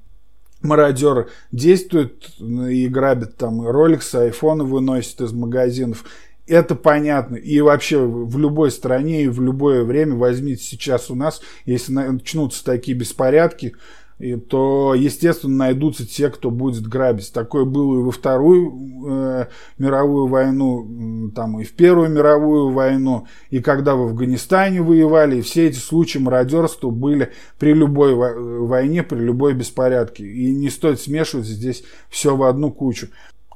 мародер 0.62 1.28
действует 1.50 2.30
и 2.38 2.88
грабит 2.88 3.36
там 3.36 3.66
роликсы, 3.66 4.16
айфоны 4.16 4.64
выносит 4.64 5.20
из 5.20 5.32
магазинов. 5.32 6.04
Это 6.46 6.74
понятно. 6.74 7.36
И 7.36 7.60
вообще 7.60 7.98
в 7.98 8.36
любой 8.38 8.70
стране 8.70 9.24
и 9.24 9.28
в 9.28 9.40
любое 9.40 9.84
время 9.84 10.16
возьмите 10.16 10.62
сейчас 10.62 11.10
у 11.10 11.14
нас, 11.14 11.40
если 11.66 11.92
начнутся 11.92 12.64
такие 12.64 12.96
беспорядки, 12.96 13.74
и, 14.22 14.36
то, 14.36 14.94
естественно, 14.94 15.56
найдутся 15.56 16.06
те, 16.06 16.30
кто 16.30 16.52
будет 16.52 16.86
грабить. 16.86 17.32
Такое 17.32 17.64
было 17.64 17.98
и 17.98 18.02
во 18.04 18.12
Вторую 18.12 19.08
э, 19.08 19.46
мировую 19.78 20.28
войну, 20.28 21.32
там, 21.34 21.58
и 21.58 21.64
в 21.64 21.72
Первую 21.72 22.08
мировую 22.08 22.70
войну, 22.70 23.26
и 23.50 23.58
когда 23.58 23.96
в 23.96 24.02
Афганистане 24.02 24.80
воевали, 24.80 25.38
и 25.38 25.40
все 25.40 25.66
эти 25.66 25.78
случаи 25.78 26.18
мародерства 26.18 26.90
были 26.90 27.32
при 27.58 27.74
любой 27.74 28.14
войне, 28.14 29.02
при 29.02 29.18
любой 29.18 29.54
беспорядке. 29.54 30.24
И 30.24 30.54
не 30.54 30.70
стоит 30.70 31.00
смешивать 31.00 31.46
здесь 31.46 31.82
все 32.08 32.36
в 32.36 32.44
одну 32.44 32.70
кучу. 32.70 33.08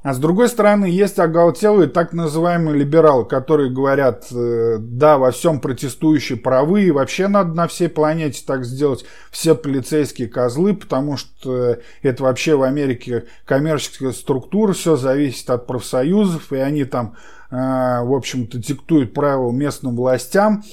А 0.07 0.13
с 0.13 0.19
другой 0.19 0.47
стороны, 0.47 0.85
есть 0.85 1.19
оголтелые 1.19 1.89
так 1.89 2.13
называемые 2.13 2.77
либералы, 2.77 3.25
которые 3.25 3.69
говорят, 3.69 4.27
э, 4.31 4.77
да, 4.79 5.17
во 5.17 5.31
всем 5.31 5.59
протестующие 5.59 6.37
правы, 6.37 6.83
и 6.83 6.91
вообще 6.91 7.27
надо 7.27 7.53
на 7.53 7.67
всей 7.67 7.89
планете 7.89 8.41
так 8.47 8.63
сделать, 8.63 9.03
все 9.31 9.53
полицейские 9.53 10.29
козлы, 10.29 10.73
потому 10.75 11.17
что 11.17 11.79
это 12.03 12.23
вообще 12.23 12.55
в 12.55 12.63
Америке 12.63 13.25
коммерческая 13.43 14.13
структура, 14.13 14.71
все 14.71 14.95
зависит 14.95 15.49
от 15.49 15.67
профсоюзов, 15.67 16.53
и 16.53 16.55
они 16.55 16.85
там, 16.85 17.17
э, 17.51 17.55
в 17.57 18.15
общем-то, 18.15 18.59
диктуют 18.59 19.13
правила 19.13 19.51
местным 19.51 19.97
властям, 19.97 20.63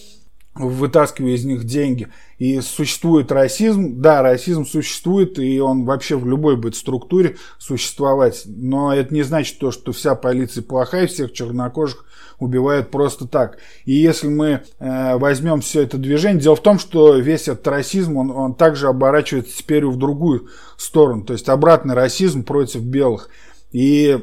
вытаскивая 0.55 1.33
из 1.33 1.45
них 1.45 1.65
деньги. 1.65 2.07
И 2.45 2.61
существует 2.61 3.33
расизм. 3.33 4.03
Да, 4.03 4.21
расизм 4.21 4.67
существует, 4.67 5.39
и 5.39 5.59
он 5.61 5.87
вообще 5.87 6.15
в 6.15 6.29
любой 6.29 6.59
будет 6.59 6.77
структуре 6.77 7.37
существовать. 7.57 8.43
Но 8.45 8.95
это 8.95 9.15
не 9.15 9.23
значит 9.23 9.59
то, 9.59 9.71
что 9.71 9.93
вся 9.93 10.15
полиция 10.15 10.63
плохая, 10.63 11.07
всех 11.07 11.33
чернокожих 11.33 12.05
убивают 12.39 12.91
просто 12.91 13.27
так. 13.27 13.57
И 13.87 13.93
если 13.95 14.29
мы 14.29 14.61
э, 14.79 15.17
возьмем 15.17 15.63
все 15.63 15.85
это 15.85 15.97
движение, 15.97 16.43
дело 16.43 16.57
в 16.57 16.63
том, 16.63 16.79
что 16.79 17.17
весь 17.17 17.49
этот 17.49 17.67
расизм, 17.67 18.19
он, 18.19 18.31
он 18.31 18.55
также 18.55 18.89
оборачивается 18.89 19.57
теперь 19.57 19.87
в 19.87 19.97
другую 19.97 20.49
сторону. 20.77 21.25
То 21.25 21.33
есть 21.33 21.49
обратный 21.49 21.95
расизм 21.95 22.45
против 22.45 22.83
белых. 22.83 23.31
И 23.73 24.21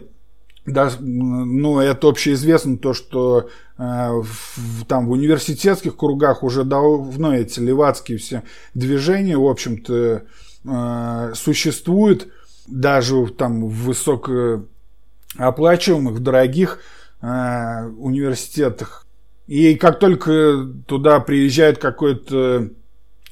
да, 0.66 0.92
ну, 1.00 1.80
это 1.80 2.08
общеизвестно, 2.08 2.78
то, 2.78 2.94
что 2.94 3.50
э, 3.78 3.82
в, 3.82 4.86
там 4.86 5.08
в 5.08 5.12
университетских 5.12 5.98
кругах 5.98 6.44
уже 6.44 6.64
давно 6.64 7.36
эти 7.36 7.60
левацкие 7.60 8.20
все 8.20 8.44
движения, 8.76 9.38
в 9.38 9.48
общем-то, 9.48 10.22
э, 10.64 11.34
существуют 11.36 12.28
даже 12.68 13.26
там 13.28 13.66
в 13.66 13.86
высокооплачиваемых, 13.86 16.20
дорогих 16.20 16.78
э, 17.22 17.88
университетах. 17.98 19.08
И 19.48 19.74
как 19.76 19.98
только 20.00 20.68
туда 20.86 21.20
приезжает 21.20 21.80
какой-то 21.80 22.70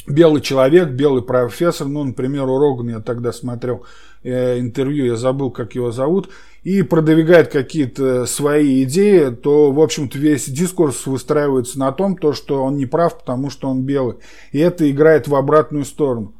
белый 0.07 0.41
человек, 0.41 0.89
белый 0.89 1.21
профессор, 1.21 1.87
ну, 1.87 2.03
например, 2.03 2.45
у 2.45 2.59
Рогана 2.59 2.89
я 2.89 2.99
тогда 2.99 3.31
смотрел 3.31 3.85
э, 3.85 3.87
интервью, 4.23 5.05
я 5.05 5.15
забыл, 5.15 5.51
как 5.51 5.75
его 5.75 5.91
зовут, 5.91 6.29
и 6.63 6.81
продвигает 6.81 7.51
какие-то 7.51 8.25
свои 8.25 8.83
идеи, 8.83 9.29
то, 9.29 9.71
в 9.71 9.79
общем-то, 9.79 10.17
весь 10.17 10.49
дискурс 10.49 11.05
выстраивается 11.05 11.79
на 11.79 11.91
том, 11.91 12.17
то, 12.17 12.33
что 12.33 12.63
он 12.63 12.77
не 12.77 12.85
прав, 12.85 13.17
потому 13.19 13.49
что 13.49 13.69
он 13.69 13.83
белый. 13.83 14.17
И 14.51 14.59
это 14.59 14.89
играет 14.89 15.27
в 15.27 15.35
обратную 15.35 15.85
сторону. 15.85 16.33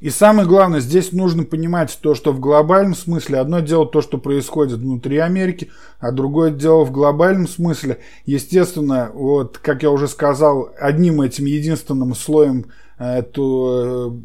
И 0.00 0.10
самое 0.10 0.48
главное, 0.48 0.80
здесь 0.80 1.12
нужно 1.12 1.44
понимать 1.44 1.96
то, 2.02 2.16
что 2.16 2.32
в 2.32 2.40
глобальном 2.40 2.96
смысле 2.96 3.38
одно 3.38 3.60
дело 3.60 3.86
то, 3.86 4.00
что 4.02 4.18
происходит 4.18 4.78
внутри 4.78 5.18
Америки, 5.18 5.70
а 6.00 6.10
другое 6.10 6.50
дело 6.50 6.84
в 6.84 6.90
глобальном 6.90 7.46
смысле. 7.46 7.98
Естественно, 8.26 9.12
вот, 9.14 9.58
как 9.58 9.84
я 9.84 9.92
уже 9.92 10.08
сказал, 10.08 10.70
одним 10.76 11.20
этим 11.20 11.44
единственным 11.44 12.16
слоем 12.16 12.66
э, 12.98 13.18
эту 13.20 14.18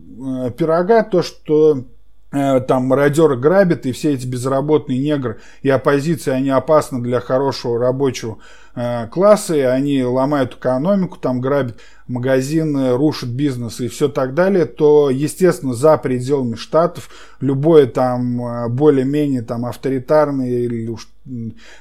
э, 0.48 0.52
пирога, 0.58 1.04
то, 1.04 1.22
что 1.22 1.86
Э, 1.86 1.97
там 2.32 2.86
мародеры 2.88 3.38
грабят, 3.38 3.86
и 3.86 3.94
все 3.94 4.14
эти 4.14 4.28
безработные 4.28 5.00
негры 5.00 5.40
и 5.62 5.70
оппозиция, 5.70 6.36
они 6.36 6.50
опасны 6.50 7.02
для 7.02 7.22
хорошего 7.22 7.80
рабочего 7.80 8.40
э, 8.76 9.08
класса, 9.08 9.56
и 9.56 9.62
они 9.62 10.04
ломают 10.04 10.56
экономику, 10.56 11.18
там 11.18 11.40
грабят 11.40 11.80
магазины, 12.08 12.96
рушат 12.98 13.30
бизнес 13.30 13.80
и 13.80 13.88
все 13.88 14.10
так 14.10 14.34
далее, 14.34 14.66
то, 14.66 15.10
естественно, 15.10 15.74
за 15.74 15.98
пределами 15.98 16.56
штатов 16.56 17.10
любое 17.40 17.88
там 17.88 18.46
э, 18.46 18.68
более-менее 18.70 19.42
там 19.42 19.66
авторитарное 19.66 20.50
или 20.50 20.88
уж 20.88 21.08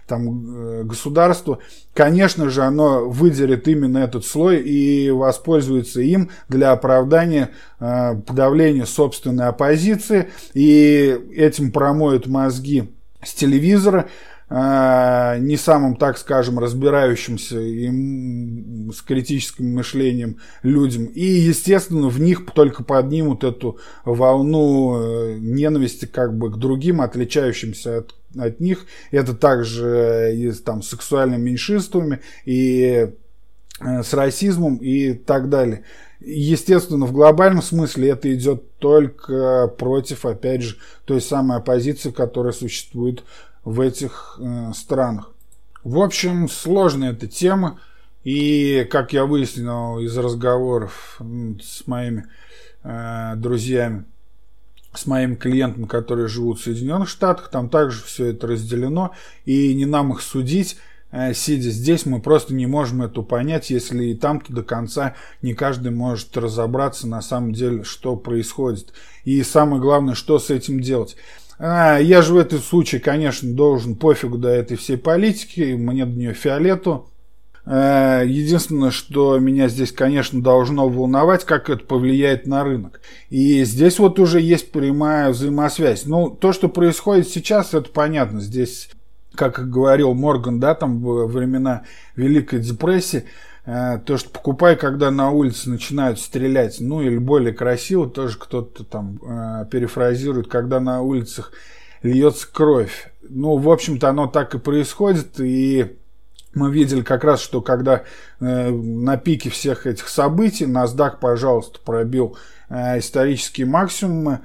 там 0.07 0.87
государство, 0.87 1.59
конечно 1.95 2.51
же, 2.51 2.63
оно 2.63 3.09
выделит 3.09 3.69
именно 3.69 3.99
этот 3.99 4.25
слой 4.25 4.63
и 4.63 5.11
воспользуется 5.11 6.01
им 6.01 6.31
для 6.49 6.73
оправдания 6.73 7.51
подавления 7.79 8.87
собственной 8.87 9.47
оппозиции, 9.47 10.31
и 10.55 11.19
этим 11.35 11.73
промоют 11.73 12.27
мозги 12.27 12.91
с 13.23 13.35
телевизора, 13.35 14.09
а, 14.49 15.39
не 15.39 15.57
самым, 15.57 15.97
так 15.97 16.19
скажем, 16.19 16.61
разбирающимся 16.61 17.61
и 17.61 17.89
с 18.93 19.03
критическим 19.03 19.75
мышлением 19.75 20.39
людям. 20.63 21.07
И, 21.07 21.25
естественно, 21.25 22.09
в 22.09 22.21
них 22.21 22.47
только 22.55 22.85
поднимут 22.85 23.43
эту 23.43 23.81
волну 24.05 25.01
э, 25.01 25.39
ненависти 25.41 26.07
как 26.07 26.39
бы 26.39 26.53
к 26.53 26.59
другим, 26.59 27.01
отличающимся 27.01 27.99
от, 27.99 28.15
от 28.37 28.61
них. 28.61 28.87
Это 29.11 29.35
также 29.35 30.33
и 30.35 30.53
там, 30.53 30.83
с 30.83 30.89
сексуальными 30.89 31.43
меньшинствами, 31.43 32.21
и 32.45 33.11
э, 33.81 34.03
с 34.03 34.12
расизмом 34.15 34.77
и 34.77 35.12
так 35.12 35.49
далее. 35.49 35.85
Естественно, 36.21 37.07
в 37.07 37.12
глобальном 37.12 37.62
смысле 37.62 38.11
это 38.11 38.33
идет 38.35 38.79
только 38.79 39.69
против, 39.69 40.25
опять 40.25 40.62
же, 40.62 40.77
той 41.05 41.21
самой 41.21 41.59
оппозиции, 41.59 42.11
которая 42.11 42.53
существует 42.53 43.23
в 43.65 43.81
этих 43.81 44.39
э, 44.41 44.73
странах. 44.75 45.33
В 45.85 46.01
общем, 46.01 46.49
сложная 46.49 47.12
эта 47.12 47.27
тема. 47.27 47.79
И, 48.25 48.89
как 48.91 49.12
я 49.12 49.25
выяснил 49.25 50.01
из 50.01 50.19
разговоров 50.19 51.21
с 51.62 51.87
моими 51.87 52.27
э, 52.83 53.35
друзьями, 53.37 54.05
с 54.99 55.07
моими 55.07 55.35
клиентами, 55.35 55.87
которые 55.87 56.29
живут 56.29 56.59
в 56.59 56.65
Соединенных 56.65 57.09
Штатах, 57.09 57.49
там 57.51 57.69
также 57.69 58.03
все 58.03 58.27
это 58.27 58.47
разделено. 58.47 59.13
И 59.45 59.75
не 59.75 59.87
нам 59.87 60.13
их 60.13 60.21
судить. 60.21 60.77
Э, 61.13 61.33
сидя 61.35 61.71
здесь, 61.71 62.05
мы 62.05 62.21
просто 62.21 62.55
не 62.55 62.67
можем 62.67 63.03
это 63.03 63.23
понять, 63.23 63.71
если 63.71 64.07
и 64.07 64.15
там-то 64.15 64.53
до 64.53 64.63
конца 64.63 65.15
не 65.43 65.55
каждый 65.55 65.93
может 65.93 66.37
разобраться 66.37 67.07
на 67.07 67.23
самом 67.23 67.53
деле, 67.53 67.85
что 67.85 68.17
происходит. 68.17 68.93
И 69.25 69.43
самое 69.43 69.81
главное, 69.81 70.15
что 70.15 70.39
с 70.39 70.51
этим 70.51 70.81
делать. 70.81 71.17
А, 71.59 71.99
я 71.99 72.23
же 72.23 72.35
в 72.35 72.37
этом 72.37 72.59
случае, 72.59 73.01
конечно, 73.01 73.51
должен 73.53 73.95
пофигу 73.95 74.37
до 74.37 74.49
этой 74.49 74.77
всей 74.77 74.99
политики, 74.99 75.75
мне 75.75 76.05
до 76.05 76.19
нее 76.19 76.35
фиолету. 76.35 77.09
А, 77.68 78.22
единственное, 78.22 78.92
что 78.92 79.38
меня 79.38 79.68
здесь, 79.68 79.90
конечно, 79.90 80.40
должно 80.40 80.88
волновать, 80.88 81.44
как 81.44 81.68
это 81.68 81.85
повлияет 81.85 82.46
на 82.46 82.62
рынок. 82.62 83.00
И 83.29 83.64
здесь 83.64 83.98
вот 83.98 84.20
уже 84.20 84.40
есть 84.40 84.70
прямая 84.70 85.31
взаимосвязь. 85.31 86.07
Ну, 86.07 86.31
то, 86.31 86.52
что 86.52 86.68
происходит 86.68 87.29
сейчас, 87.29 87.74
это 87.74 87.90
понятно. 87.90 88.40
Здесь, 88.40 88.88
как 89.35 89.68
говорил 89.68 90.14
Морган, 90.14 90.61
да, 90.61 90.76
там 90.76 91.00
в 91.00 91.26
времена 91.26 91.83
Великой 92.14 92.61
депрессии, 92.61 93.24
а, 93.64 93.98
то, 93.98 94.16
что 94.16 94.31
покупай, 94.31 94.76
когда 94.76 95.11
на 95.11 95.31
улице 95.31 95.68
начинают 95.68 96.20
стрелять, 96.20 96.76
ну 96.79 97.02
или 97.02 97.18
более 97.18 97.52
красиво, 97.52 98.09
тоже 98.09 98.38
кто-то 98.38 98.85
там 98.85 99.18
э, 99.20 99.66
перефразирует, 99.68 100.46
когда 100.46 100.79
на 100.79 101.02
улицах 101.02 101.50
льется 102.05 102.46
кровь. 102.50 103.11
Ну, 103.29 103.57
в 103.57 103.68
общем-то, 103.68 104.09
оно 104.09 104.29
так 104.29 104.55
и 104.55 104.61
происходит, 104.61 105.40
и 105.40 105.96
мы 106.57 106.73
видели 106.73 107.03
как 107.03 107.23
раз, 107.23 107.40
что 107.40 107.61
когда 107.61 108.03
э, 108.40 108.71
на 108.71 109.19
пике 109.19 109.51
всех 109.51 109.87
этих 109.87 110.09
событий 110.09 110.64
NASDAQ, 110.64 111.19
пожалуйста, 111.21 111.79
пробил 111.85 112.37
э, 112.71 112.99
исторические 112.99 113.66
максимумы. 113.66 114.40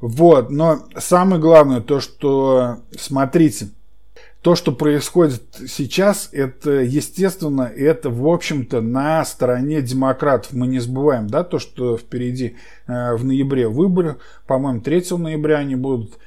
Вот, 0.00 0.50
но 0.50 0.86
самое 0.96 1.40
главное 1.40 1.80
то, 1.80 1.98
что, 1.98 2.78
смотрите, 2.96 3.70
то, 4.40 4.54
что 4.54 4.70
происходит 4.70 5.42
сейчас, 5.66 6.28
это, 6.30 6.70
естественно, 6.70 7.62
это, 7.62 8.08
в 8.08 8.28
общем-то, 8.28 8.80
на 8.80 9.24
стороне 9.24 9.82
демократов. 9.82 10.52
Мы 10.52 10.68
не 10.68 10.78
забываем, 10.78 11.26
да, 11.26 11.42
то, 11.42 11.58
что 11.58 11.98
впереди 11.98 12.56
э, 12.86 13.16
в 13.16 13.24
ноябре 13.24 13.66
выборы, 13.66 14.18
по-моему, 14.46 14.80
3 14.80 15.06
ноября 15.18 15.58
они 15.58 15.74
будут. 15.74 16.18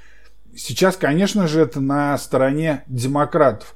Сейчас, 0.54 0.98
конечно 0.98 1.48
же, 1.48 1.62
это 1.62 1.80
на 1.80 2.18
стороне 2.18 2.84
демократов. 2.88 3.76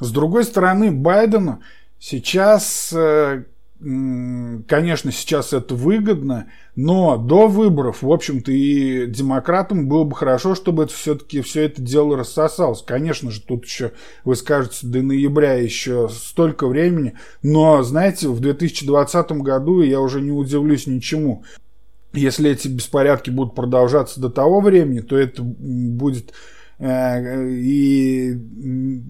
С 0.00 0.10
другой 0.10 0.44
стороны, 0.44 0.90
Байдену 0.90 1.60
сейчас 1.98 2.92
э, 2.92 3.44
конечно, 3.80 5.12
сейчас 5.12 5.52
это 5.52 5.74
выгодно, 5.74 6.50
но 6.74 7.16
до 7.16 7.46
выборов, 7.46 8.02
в 8.02 8.10
общем-то, 8.10 8.50
и 8.50 9.06
демократам 9.06 9.88
было 9.88 10.02
бы 10.02 10.16
хорошо, 10.16 10.56
чтобы 10.56 10.84
это 10.84 10.92
все-таки 10.92 11.42
все 11.42 11.62
это 11.62 11.80
дело 11.80 12.16
рассосалось. 12.16 12.82
Конечно 12.82 13.30
же, 13.30 13.40
тут 13.40 13.64
еще, 13.64 13.92
вы 14.24 14.34
скажете, 14.34 14.86
до 14.86 15.02
ноября 15.02 15.54
еще 15.54 16.08
столько 16.08 16.66
времени, 16.66 17.14
но, 17.42 17.82
знаете, 17.82 18.28
в 18.28 18.40
2020 18.40 19.32
году 19.32 19.80
я 19.82 20.00
уже 20.00 20.20
не 20.20 20.32
удивлюсь 20.32 20.88
ничему. 20.88 21.44
Если 22.12 22.50
эти 22.50 22.66
беспорядки 22.66 23.30
будут 23.30 23.54
продолжаться 23.54 24.20
до 24.20 24.28
того 24.28 24.60
времени, 24.60 25.00
то 25.00 25.16
это 25.16 25.42
будет 25.42 26.32
и 26.80 28.38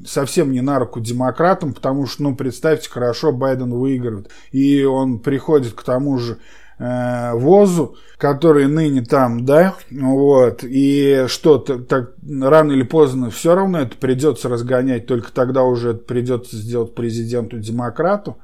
совсем 0.07 0.53
не 0.53 0.63
на 0.63 0.79
руку 0.79 1.01
демократам, 1.01 1.75
потому 1.75 2.07
что, 2.07 2.23
ну, 2.23 2.35
представьте, 2.35 2.89
хорошо, 2.89 3.33
Байден 3.33 3.73
выигрывает, 3.73 4.31
и 4.53 4.85
он 4.85 5.19
приходит 5.19 5.75
к 5.75 5.83
тому 5.83 6.19
же 6.19 6.39
э, 6.79 7.33
ВОЗу, 7.35 7.97
который 8.17 8.69
ныне 8.69 9.05
там, 9.05 9.45
да, 9.45 9.75
вот, 9.91 10.65
и 10.65 11.27
что, 11.29 11.59
так, 11.59 12.15
рано 12.27 12.73
или 12.73 12.85
поздно 12.85 13.31
все 13.31 13.55
равно 13.55 13.81
это 13.81 13.97
придется 13.97 14.49
разгонять, 14.49 15.07
только 15.07 15.31
тогда 15.31 15.63
уже 15.63 15.91
это 15.91 16.05
придется 16.05 16.57
сделать 16.57 16.95
президенту-демократу. 16.95 18.39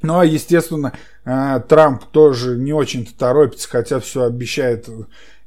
Ну, 0.00 0.18
а, 0.18 0.24
естественно, 0.24 0.92
э, 0.92 0.98
Трамп 1.24 2.04
тоже 2.06 2.56
не 2.56 2.72
очень-то 2.72 3.16
торопится, 3.16 3.68
хотя 3.68 4.00
все 4.00 4.24
обещает 4.24 4.88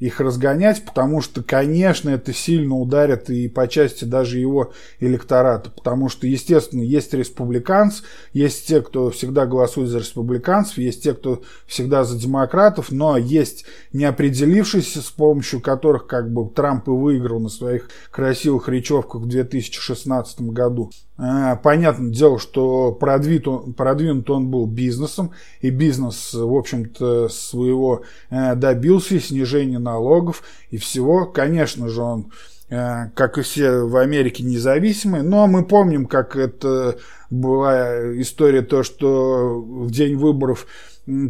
их 0.02 0.20
разгонять, 0.20 0.84
потому 0.84 1.22
что, 1.22 1.44
конечно, 1.44 2.10
это 2.10 2.34
сильно 2.34 2.76
ударит 2.76 3.30
и 3.30 3.48
по 3.48 3.68
части 3.68 4.04
даже 4.04 4.40
его 4.40 4.74
электората, 5.00 5.70
потому 5.70 6.10
что, 6.10 6.26
естественно, 6.26 6.82
есть 6.82 7.14
республиканцы, 7.14 8.04
есть 8.34 8.68
те, 8.68 8.82
кто 8.82 9.12
всегда 9.12 9.46
голосует 9.46 9.90
за 9.90 10.00
республиканцев, 10.00 10.80
есть 10.80 11.04
те, 11.04 11.14
кто 11.14 11.44
всегда 11.68 12.04
за 12.04 12.18
демократов, 12.18 12.92
но 12.92 13.16
есть 13.16 13.66
неопределившиеся, 13.94 15.04
с 15.04 15.12
помощью 15.12 15.62
которых 15.62 16.08
как 16.08 16.34
бы 16.34 16.50
Трамп 16.50 16.88
и 16.88 16.92
выиграл 16.92 17.40
на 17.40 17.50
своих 17.50 17.88
красивых 18.10 18.70
речевках 18.70 19.22
в 19.22 19.28
2016 19.28 20.42
году. 20.42 20.90
А, 21.24 21.56
понятное 21.58 22.10
дело, 22.10 22.40
что 22.40 22.92
продвинут 22.92 23.48
он, 23.48 23.74
продвинут 23.74 24.28
он 24.32 24.50
был 24.50 24.66
бизнесом, 24.66 25.34
и 25.62 25.70
бизнес, 25.70 26.34
в 26.34 26.56
общем-то, 26.56 27.30
своего 27.30 28.04
э, 28.30 28.56
добился, 28.56 29.20
снижения 29.20 29.80
налогов 29.80 30.44
и 30.70 30.78
всего. 30.78 31.26
Конечно 31.26 31.88
же, 31.88 32.02
он, 32.02 32.32
э, 32.70 33.10
как 33.14 33.38
и 33.38 33.42
все 33.42 33.82
в 33.86 33.96
Америке, 33.98 34.44
независимый, 34.44 35.22
но 35.22 35.48
мы 35.48 35.66
помним, 35.66 36.06
как 36.06 36.36
это 36.36 36.98
была 37.30 38.20
история, 38.20 38.62
то, 38.62 38.84
что 38.84 39.60
в 39.60 39.92
день 39.92 40.16
выборов, 40.16 40.68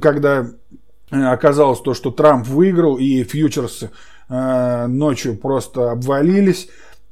когда 0.01 0.47
оказалось 1.09 1.81
то, 1.81 1.93
что 1.93 2.11
Трамп 2.11 2.47
выиграл, 2.47 2.97
и 2.97 3.23
фьючерсы 3.23 3.91
э, 4.29 4.87
ночью 4.87 5.37
просто 5.37 5.91
обвалились, 5.91 6.69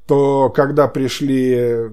то 0.10 0.50
когда 0.50 0.88
пришли 0.88 1.54
э, 1.56 1.89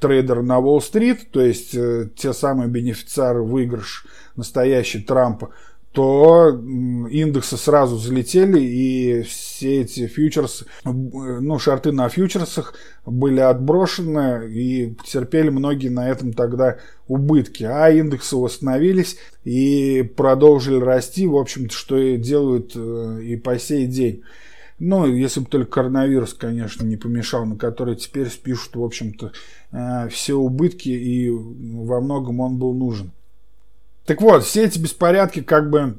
трейдеры 0.00 0.42
на 0.42 0.60
Уолл-стрит, 0.60 1.30
то 1.30 1.42
есть 1.42 1.74
э, 1.74 2.08
те 2.16 2.32
самые 2.32 2.70
бенефициары 2.70 3.42
выигрыш 3.42 4.06
настоящий 4.34 5.00
Трампа, 5.02 5.50
то 5.92 6.48
индексы 6.48 7.58
сразу 7.58 7.96
взлетели, 7.96 8.60
и 8.60 9.22
все 9.24 9.82
эти 9.82 10.06
фьючерсы, 10.06 10.64
ну, 10.84 11.58
шарты 11.58 11.92
на 11.92 12.08
фьючерсах 12.08 12.72
были 13.04 13.40
отброшены, 13.40 14.50
и 14.50 14.94
потерпели 14.94 15.50
многие 15.50 15.88
на 15.88 16.08
этом 16.08 16.32
тогда 16.32 16.78
убытки. 17.08 17.64
А 17.64 17.90
индексы 17.90 18.36
восстановились 18.36 19.18
и 19.44 20.02
продолжили 20.16 20.80
расти, 20.80 21.26
в 21.26 21.36
общем-то, 21.36 21.74
что 21.74 21.98
и 21.98 22.16
делают 22.16 22.72
э, 22.74 23.20
и 23.22 23.36
по 23.36 23.58
сей 23.58 23.86
день. 23.86 24.22
Ну, 24.78 25.06
если 25.06 25.40
бы 25.40 25.46
только 25.46 25.70
коронавирус, 25.70 26.34
конечно, 26.34 26.84
не 26.84 26.96
помешал, 26.96 27.46
на 27.46 27.56
который 27.56 27.96
теперь 27.96 28.28
спишут, 28.28 28.76
в 28.76 28.84
общем-то, 28.84 29.32
э, 29.72 30.08
все 30.10 30.34
убытки, 30.34 30.90
и 30.90 31.30
во 31.30 32.00
многом 32.00 32.40
он 32.40 32.58
был 32.58 32.74
нужен. 32.74 33.12
Так 34.04 34.20
вот, 34.20 34.44
все 34.44 34.64
эти 34.64 34.78
беспорядки, 34.78 35.42
как 35.42 35.70
бы, 35.70 35.98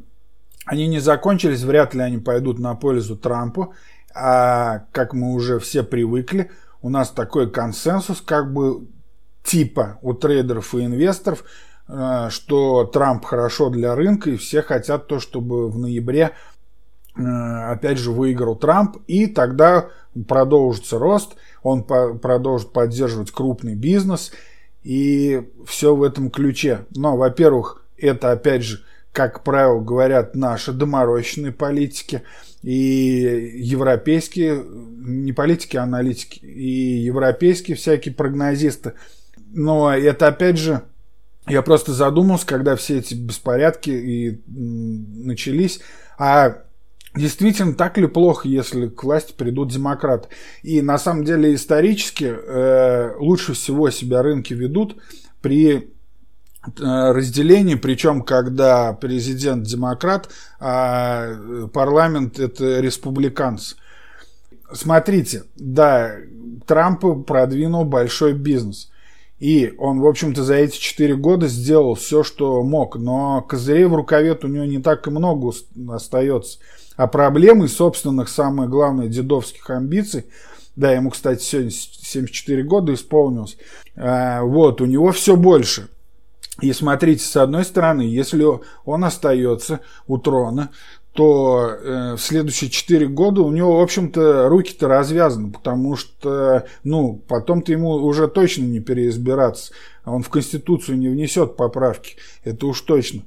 они 0.66 0.88
не 0.88 1.00
закончились, 1.00 1.64
вряд 1.64 1.96
ли 1.96 2.02
они 2.02 2.20
пойдут 2.20 2.60
на 2.60 2.76
пользу 2.76 3.18
Трампу, 3.18 3.74
а 4.14 4.86
как 4.92 5.14
мы 5.14 5.34
уже 5.34 5.60
все 5.60 5.82
привыкли, 5.82 6.52
у 6.84 6.90
нас 6.90 7.10
такой 7.10 7.50
консенсус, 7.50 8.22
как 8.22 8.54
бы, 8.54 8.88
типа 9.44 9.98
у 10.04 10.14
трейдеров 10.14 10.76
и 10.76 10.86
инвесторов, 10.86 11.44
э, 11.88 12.28
что 12.30 12.86
Трамп 12.86 13.26
хорошо 13.26 13.72
для 13.72 13.96
рынка, 13.96 14.30
и 14.30 14.38
все 14.38 14.62
хотят 14.62 15.08
то, 15.08 15.20
чтобы 15.20 15.68
в 15.72 15.80
ноябре 15.80 16.34
опять 17.18 17.98
же 17.98 18.12
выиграл 18.12 18.56
Трамп, 18.56 18.98
и 19.08 19.28
тогда 19.28 19.90
продолжится 20.28 21.00
рост, 21.00 21.36
он 21.64 21.84
по 21.84 22.14
продолжит 22.14 22.72
поддерживать 22.72 23.32
крупный 23.32 23.76
бизнес, 23.76 24.32
и 24.84 25.44
все 25.66 25.96
в 25.96 26.04
этом 26.04 26.30
ключе. 26.30 26.86
Но, 26.96 27.18
во-первых, 27.18 27.84
это 27.98 28.32
опять 28.32 28.64
же, 28.64 28.82
как 29.12 29.44
правило 29.44 29.80
говорят 29.80 30.36
наши 30.36 30.72
доморощенные 30.72 31.52
политики 31.52 32.22
и 32.62 33.54
европейские, 33.56 34.64
не 34.64 35.34
политики, 35.34 35.78
а 35.78 35.84
аналитики, 35.84 36.40
и 36.46 37.00
европейские 37.00 37.76
всякие 37.76 38.14
прогнозисты. 38.14 38.94
Но 39.52 39.94
это 39.94 40.28
опять 40.28 40.58
же, 40.58 40.84
я 41.48 41.62
просто 41.62 41.94
задумался, 41.94 42.46
когда 42.46 42.76
все 42.76 43.00
эти 43.00 43.14
беспорядки 43.14 43.90
и 43.90 44.42
начались, 44.48 45.80
а 46.18 46.64
Действительно, 47.18 47.74
так 47.74 47.98
ли 47.98 48.08
плохо, 48.08 48.48
если 48.48 48.88
к 48.88 49.04
власти 49.04 49.34
придут 49.34 49.72
демократы? 49.72 50.30
И 50.62 50.82
на 50.82 50.98
самом 50.98 51.24
деле 51.24 51.56
исторически 51.56 52.26
э, 52.26 53.16
лучше 53.18 53.54
всего 53.54 53.90
себя 53.90 54.22
рынки 54.22 54.54
ведут 54.54 54.98
при 55.42 55.76
э, 55.76 55.82
разделении, 56.76 57.76
причем 57.76 58.22
когда 58.22 58.94
президент 58.94 59.64
демократ, 59.64 60.30
а 60.60 61.68
парламент 61.74 62.40
это 62.40 62.80
республиканцы. 62.80 63.76
Смотрите, 64.72 65.44
да, 65.56 66.16
Трамп 66.66 67.26
продвинул 67.26 67.86
большой 67.86 68.34
бизнес. 68.34 68.92
И 69.40 69.74
он, 69.78 70.00
в 70.00 70.08
общем-то, 70.08 70.44
за 70.44 70.56
эти 70.56 70.80
четыре 70.80 71.16
года 71.16 71.48
сделал 71.48 71.94
все, 71.94 72.24
что 72.24 72.64
мог. 72.64 72.96
Но 72.98 73.42
козырей 73.42 73.86
в 73.86 73.96
рукаве 73.96 74.38
у 74.42 74.48
него 74.48 74.66
не 74.66 74.82
так 74.82 75.08
и 75.08 75.12
много 75.12 75.54
остается. 75.90 76.60
А 76.98 77.08
проблемы 77.08 77.68
собственных, 77.68 78.28
самое 78.28 78.68
главное, 78.68 79.08
дедовских 79.08 79.70
амбиций, 79.70 80.26
да, 80.76 80.92
ему, 80.92 81.12
кстати, 81.12 81.42
сегодня 81.42 81.72
74 81.72 82.64
года 82.64 82.94
исполнилось, 82.94 83.58
а, 83.96 84.44
вот, 84.44 84.82
у 84.82 84.86
него 84.86 85.12
все 85.12 85.36
больше. 85.36 85.88
И 86.62 86.74
смотрите, 86.74 87.24
с 87.24 87.38
одной 87.38 87.66
стороны, 87.66 88.02
если 88.02 88.44
он 88.84 89.04
остается 89.04 89.82
у 90.08 90.18
трона, 90.18 90.72
то 91.14 91.70
э, 91.70 92.14
в 92.16 92.20
следующие 92.20 92.70
4 92.70 93.08
года 93.08 93.42
у 93.42 93.52
него, 93.52 93.80
в 93.80 93.82
общем-то, 93.82 94.50
руки-то 94.50 94.88
развязаны, 94.88 95.52
потому 95.52 95.96
что, 95.96 96.68
ну, 96.84 97.24
потом-то 97.28 97.72
ему 97.72 97.94
уже 97.94 98.28
точно 98.28 98.66
не 98.66 98.80
переизбираться. 98.80 99.74
Он 100.06 100.22
в 100.22 100.30
Конституцию 100.30 101.00
не 101.00 101.10
внесет 101.10 101.58
поправки, 101.58 102.18
это 102.44 102.68
уж 102.68 102.82
точно. 102.82 103.24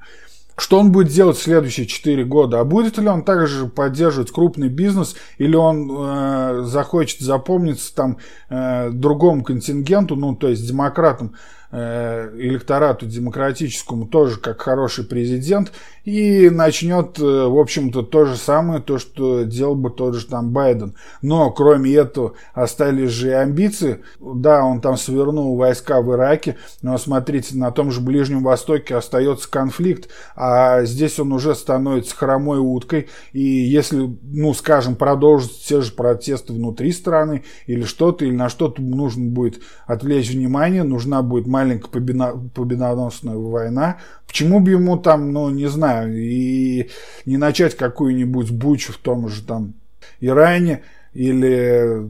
Что 0.61 0.79
он 0.79 0.92
будет 0.92 1.09
делать 1.09 1.38
в 1.38 1.42
следующие 1.42 1.87
4 1.87 2.23
года? 2.27 2.61
А 2.61 2.64
будет 2.64 2.99
ли 2.99 3.09
он 3.09 3.25
также 3.25 3.66
поддерживать 3.66 4.31
крупный 4.31 4.68
бизнес, 4.68 5.16
или 5.38 5.57
он 5.57 5.90
э, 5.90 6.62
захочет 6.64 7.20
запомниться 7.20 7.94
там 7.94 8.18
э, 8.51 8.90
другому 8.90 9.42
контингенту, 9.42 10.16
ну, 10.16 10.37
то 10.37 10.49
есть 10.49 10.68
демократам, 10.68 11.35
Э, 11.73 12.33
электорату 12.37 13.07
демократическому 13.07 14.09
тоже 14.09 14.40
как 14.40 14.61
хороший 14.61 15.05
президент 15.05 15.70
и 16.05 16.51
начнет, 16.51 17.19
э, 17.19 17.23
в 17.23 17.59
общем-то, 17.59 18.03
то 18.03 18.25
же 18.25 18.37
самое, 18.37 18.81
то, 18.81 18.99
что 18.99 19.43
делал 19.43 19.75
бы 19.75 19.91
тот 19.91 20.15
же 20.15 20.27
там 20.27 20.51
Байден. 20.51 20.95
Но, 21.23 21.51
кроме 21.51 21.93
этого, 21.95 22.35
остались 22.55 23.11
же 23.11 23.35
амбиции. 23.35 24.01
Да, 24.21 24.65
он 24.65 24.81
там 24.81 24.97
свернул 24.97 25.57
войска 25.57 26.01
в 26.01 26.13
Ираке, 26.13 26.57
но, 26.83 26.97
смотрите, 26.99 27.57
на 27.57 27.71
том 27.71 27.91
же 27.91 28.01
Ближнем 28.01 28.43
Востоке 28.43 28.97
остается 28.97 29.51
конфликт, 29.51 30.09
а 30.35 30.85
здесь 30.85 31.19
он 31.19 31.33
уже 31.33 31.55
становится 31.55 32.17
хромой 32.17 32.59
уткой, 32.59 33.09
и 33.33 33.43
если, 33.43 34.11
ну, 34.23 34.55
скажем, 34.55 34.97
продолжить 34.97 35.65
те 35.67 35.81
же 35.81 35.93
протесты 35.93 36.53
внутри 36.53 36.93
страны 36.93 37.45
или 37.67 37.83
что-то, 37.83 38.25
или 38.25 38.35
на 38.35 38.49
что-то 38.49 38.83
нужно 38.83 39.27
будет 39.31 39.61
отвлечь 39.87 40.31
внимание, 40.31 40.83
нужна 40.83 41.23
будет 41.23 41.47
маленькая 41.47 41.91
победоносная 41.91 43.37
война. 43.37 43.99
Почему 44.27 44.61
бы 44.61 44.71
ему 44.71 44.97
там, 44.97 45.33
ну, 45.33 45.51
не 45.51 45.67
знаю, 45.67 46.00
и 46.09 46.91
не 47.27 47.37
начать 47.37 47.77
какую-нибудь 47.77 48.51
бучу 48.51 48.93
в 48.93 48.99
том 48.99 49.29
же 49.29 49.43
там 49.43 49.75
Иране, 50.21 50.83
или 51.13 52.07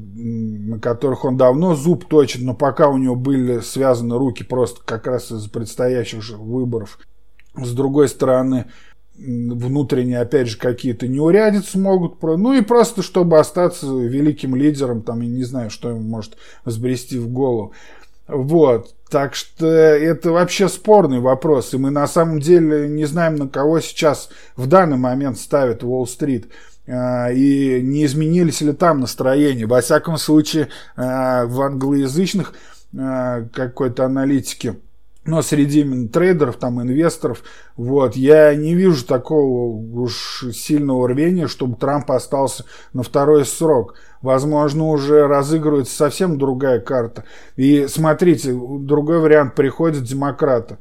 на 0.68 0.78
которых 0.78 1.24
он 1.24 1.36
давно 1.36 1.74
зуб 1.74 2.06
точит, 2.06 2.42
но 2.42 2.54
пока 2.54 2.88
у 2.88 2.98
него 2.98 3.16
были 3.16 3.60
связаны 3.60 4.18
руки 4.18 4.44
просто 4.44 4.82
как 4.84 5.06
раз 5.06 5.32
из-за 5.32 5.48
предстоящих 5.48 6.22
же 6.22 6.36
выборов. 6.36 6.98
С 7.56 7.72
другой 7.72 8.08
стороны, 8.08 8.66
внутренние, 9.16 10.20
опять 10.20 10.48
же, 10.48 10.58
какие-то 10.58 11.08
неурядицы 11.08 11.78
могут, 11.78 12.22
ну 12.22 12.52
и 12.52 12.60
просто, 12.60 13.02
чтобы 13.02 13.38
остаться 13.38 13.86
великим 13.86 14.54
лидером, 14.54 15.02
там, 15.02 15.20
я 15.20 15.28
не 15.28 15.44
знаю, 15.44 15.70
что 15.70 15.90
ему 15.90 16.00
может 16.00 16.36
взбрести 16.64 17.18
в 17.18 17.28
голову. 17.28 17.72
Вот. 18.28 18.94
Так 19.10 19.34
что 19.34 19.66
это 19.66 20.30
вообще 20.30 20.68
спорный 20.68 21.18
вопрос. 21.18 21.74
И 21.74 21.78
мы 21.78 21.90
на 21.90 22.06
самом 22.06 22.38
деле 22.38 22.88
не 22.88 23.06
знаем, 23.06 23.34
на 23.34 23.48
кого 23.48 23.80
сейчас 23.80 24.30
в 24.54 24.68
данный 24.68 24.98
момент 24.98 25.36
ставит 25.36 25.82
Уолл-стрит. 25.82 26.48
А, 26.86 27.30
и 27.30 27.82
не 27.82 28.04
изменились 28.04 28.60
ли 28.60 28.72
там 28.72 29.00
настроения. 29.00 29.66
Во 29.66 29.80
всяком 29.80 30.16
случае, 30.16 30.68
а, 30.96 31.44
в 31.46 31.60
англоязычных 31.60 32.54
а, 32.96 33.46
какой-то 33.52 34.04
аналитике 34.04 34.76
но 35.24 35.42
среди 35.42 35.80
именно 35.80 36.08
трейдеров, 36.08 36.56
там, 36.56 36.80
инвесторов, 36.80 37.42
вот, 37.76 38.16
я 38.16 38.54
не 38.54 38.74
вижу 38.74 39.04
такого 39.04 39.76
уж 39.76 40.46
сильного 40.52 41.08
рвения, 41.08 41.46
чтобы 41.46 41.76
Трамп 41.76 42.10
остался 42.10 42.64
на 42.94 43.02
второй 43.02 43.44
срок. 43.44 43.96
Возможно, 44.22 44.88
уже 44.88 45.26
разыгрывается 45.26 45.94
совсем 45.94 46.38
другая 46.38 46.80
карта. 46.80 47.24
И 47.56 47.86
смотрите, 47.86 48.52
другой 48.52 49.18
вариант 49.18 49.54
приходит 49.54 50.04
демократа. 50.04 50.78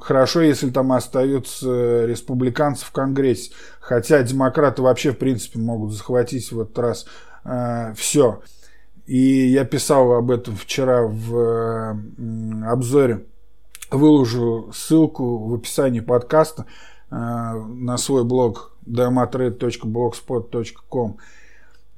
Хорошо, 0.00 0.40
если 0.40 0.70
там 0.70 0.92
остаются 0.92 2.06
республиканцы 2.06 2.84
в 2.86 2.92
Конгрессе. 2.92 3.52
Хотя 3.80 4.22
демократы 4.22 4.82
вообще, 4.82 5.12
в 5.12 5.18
принципе, 5.18 5.58
могут 5.58 5.92
захватить 5.92 6.52
в 6.52 6.60
этот 6.60 6.78
раз 6.78 7.06
э, 7.44 7.92
все. 7.96 8.40
И 9.06 9.18
я 9.18 9.64
писал 9.64 10.12
об 10.12 10.30
этом 10.30 10.56
вчера 10.56 11.02
в 11.02 11.36
э, 11.36 12.66
обзоре 12.66 13.26
выложу 13.94 14.70
ссылку 14.74 15.48
в 15.48 15.54
описании 15.54 16.00
подкаста 16.00 16.66
э, 17.10 17.14
на 17.14 17.96
свой 17.96 18.24
блог 18.24 18.72
dmatrade.blogspot.com. 18.86 21.16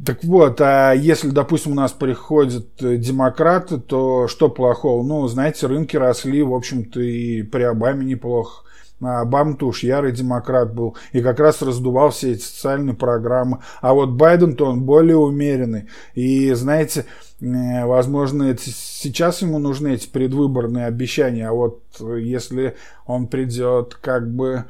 Так 0.05 0.23
вот, 0.25 0.61
а 0.61 0.93
если, 0.93 1.31
допустим, 1.31 1.73
у 1.73 1.77
нас 1.77 1.93
приходят 1.93 2.67
демократы, 2.79 3.79
то 3.79 4.29
что 4.29 4.51
плохого? 4.51 5.03
Ну, 5.03 5.27
знаете, 5.27 5.67
рынки 5.67 5.97
росли, 5.97 6.43
в 6.43 6.53
общем-то, 6.53 7.01
и 7.01 7.43
при 7.43 7.63
Обаме 7.63 8.05
неплохо. 8.05 8.65
А 9.01 9.23
Обама-то 9.23 9.67
уж 9.67 9.83
ярый 9.83 10.13
демократ 10.13 10.75
был 10.75 10.97
и 11.13 11.21
как 11.21 11.41
раз 11.41 11.61
раздувал 11.63 12.11
все 12.11 12.33
эти 12.33 12.43
социальные 12.43 12.95
программы. 12.95 13.61
А 13.81 13.95
вот 13.95 14.11
Байден-то 14.11 14.67
он 14.67 14.83
более 14.83 15.17
умеренный. 15.17 15.87
И, 16.15 16.53
знаете, 16.53 17.01
Э, 17.01 17.05
возможно, 17.41 18.45
это 18.45 18.63
сейчас 18.65 19.43
ему 19.43 19.59
нужны 19.59 19.95
эти 19.95 20.09
предвыборные 20.09 20.87
обещания, 20.87 21.49
а 21.49 21.53
вот 21.53 21.83
если 22.01 22.77
он 23.05 23.27
придет 23.27 23.95
как 23.95 24.31
бы 24.31 24.65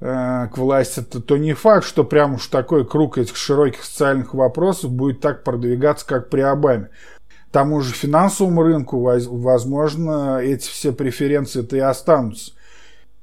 э, 0.00 0.48
к 0.52 0.58
власти, 0.58 1.02
то, 1.02 1.36
не 1.36 1.52
факт, 1.54 1.86
что 1.86 2.02
прям 2.02 2.34
уж 2.34 2.48
такой 2.48 2.84
круг 2.84 3.18
этих 3.18 3.36
широких 3.36 3.84
социальных 3.84 4.34
вопросов 4.34 4.90
будет 4.90 5.20
так 5.20 5.44
продвигаться, 5.44 6.04
как 6.06 6.30
при 6.30 6.40
Обаме. 6.40 6.88
Тому 7.52 7.80
же 7.80 7.94
финансовому 7.94 8.62
рынку, 8.62 9.00
возможно, 9.00 10.38
эти 10.38 10.68
все 10.68 10.92
преференции-то 10.92 11.76
и 11.76 11.80
останутся. 11.80 12.52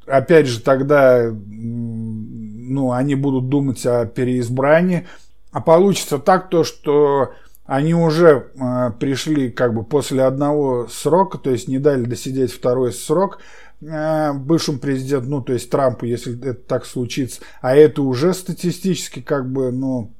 Опять 0.06 0.48
же, 0.48 0.62
тогда 0.62 1.30
ну, 1.32 2.92
они 2.92 3.16
будут 3.16 3.50
думать 3.50 3.86
о 3.86 4.06
переизбрании, 4.06 5.08
а 5.52 5.62
получится 5.62 6.20
так 6.20 6.50
то, 6.50 6.64
что 6.64 7.34
они 7.68 7.94
уже 7.94 8.48
э, 8.56 8.92
пришли 8.98 9.52
как 9.52 9.74
бы 9.74 9.84
после 9.84 10.24
одного 10.24 10.88
срока, 10.88 11.38
то 11.38 11.52
есть 11.52 11.68
не 11.68 11.80
дали 11.80 12.06
досидеть 12.06 12.54
второй 12.54 12.94
срок 12.94 13.40
э, 13.82 14.32
бывшему 14.34 14.80
президенту, 14.80 15.30
ну, 15.30 15.42
то 15.42 15.54
есть 15.54 15.70
Трампу, 15.70 16.06
если 16.06 16.40
это 16.40 16.62
так 16.62 16.86
случится, 16.86 17.42
а 17.62 17.76
это 17.76 18.02
уже 18.02 18.34
статистически 18.34 19.22
как 19.22 19.52
бы, 19.52 19.74
ну, 19.74 20.14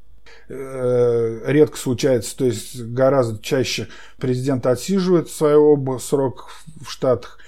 э, 0.50 1.42
редко 1.46 1.78
случается, 1.78 2.36
то 2.38 2.46
есть 2.46 2.82
гораздо 2.82 3.42
чаще 3.42 3.88
президент 4.18 4.66
отсиживает 4.66 5.30
свои 5.30 5.56
оба 5.56 6.00
срока 6.00 6.44
в 6.82 6.92
Штатах, 6.92 7.40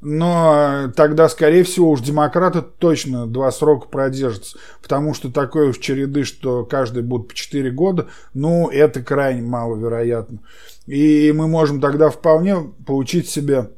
но 0.00 0.92
тогда, 0.94 1.28
скорее 1.28 1.64
всего, 1.64 1.90
уж 1.90 2.00
демократы 2.00 2.62
точно 2.62 3.26
два 3.26 3.50
срока 3.50 3.88
продержатся. 3.88 4.58
Потому 4.80 5.14
что 5.14 5.30
такой 5.30 5.70
уж 5.70 5.78
череды, 5.78 6.24
что 6.24 6.64
каждый 6.64 7.02
будет 7.02 7.28
по 7.28 7.34
4 7.34 7.70
года, 7.70 8.06
ну, 8.34 8.68
это 8.68 9.02
крайне 9.02 9.42
маловероятно. 9.42 10.38
И 10.86 11.32
мы 11.34 11.48
можем 11.48 11.80
тогда 11.80 12.10
вполне 12.10 12.56
получить 12.86 13.28
себе 13.28 13.70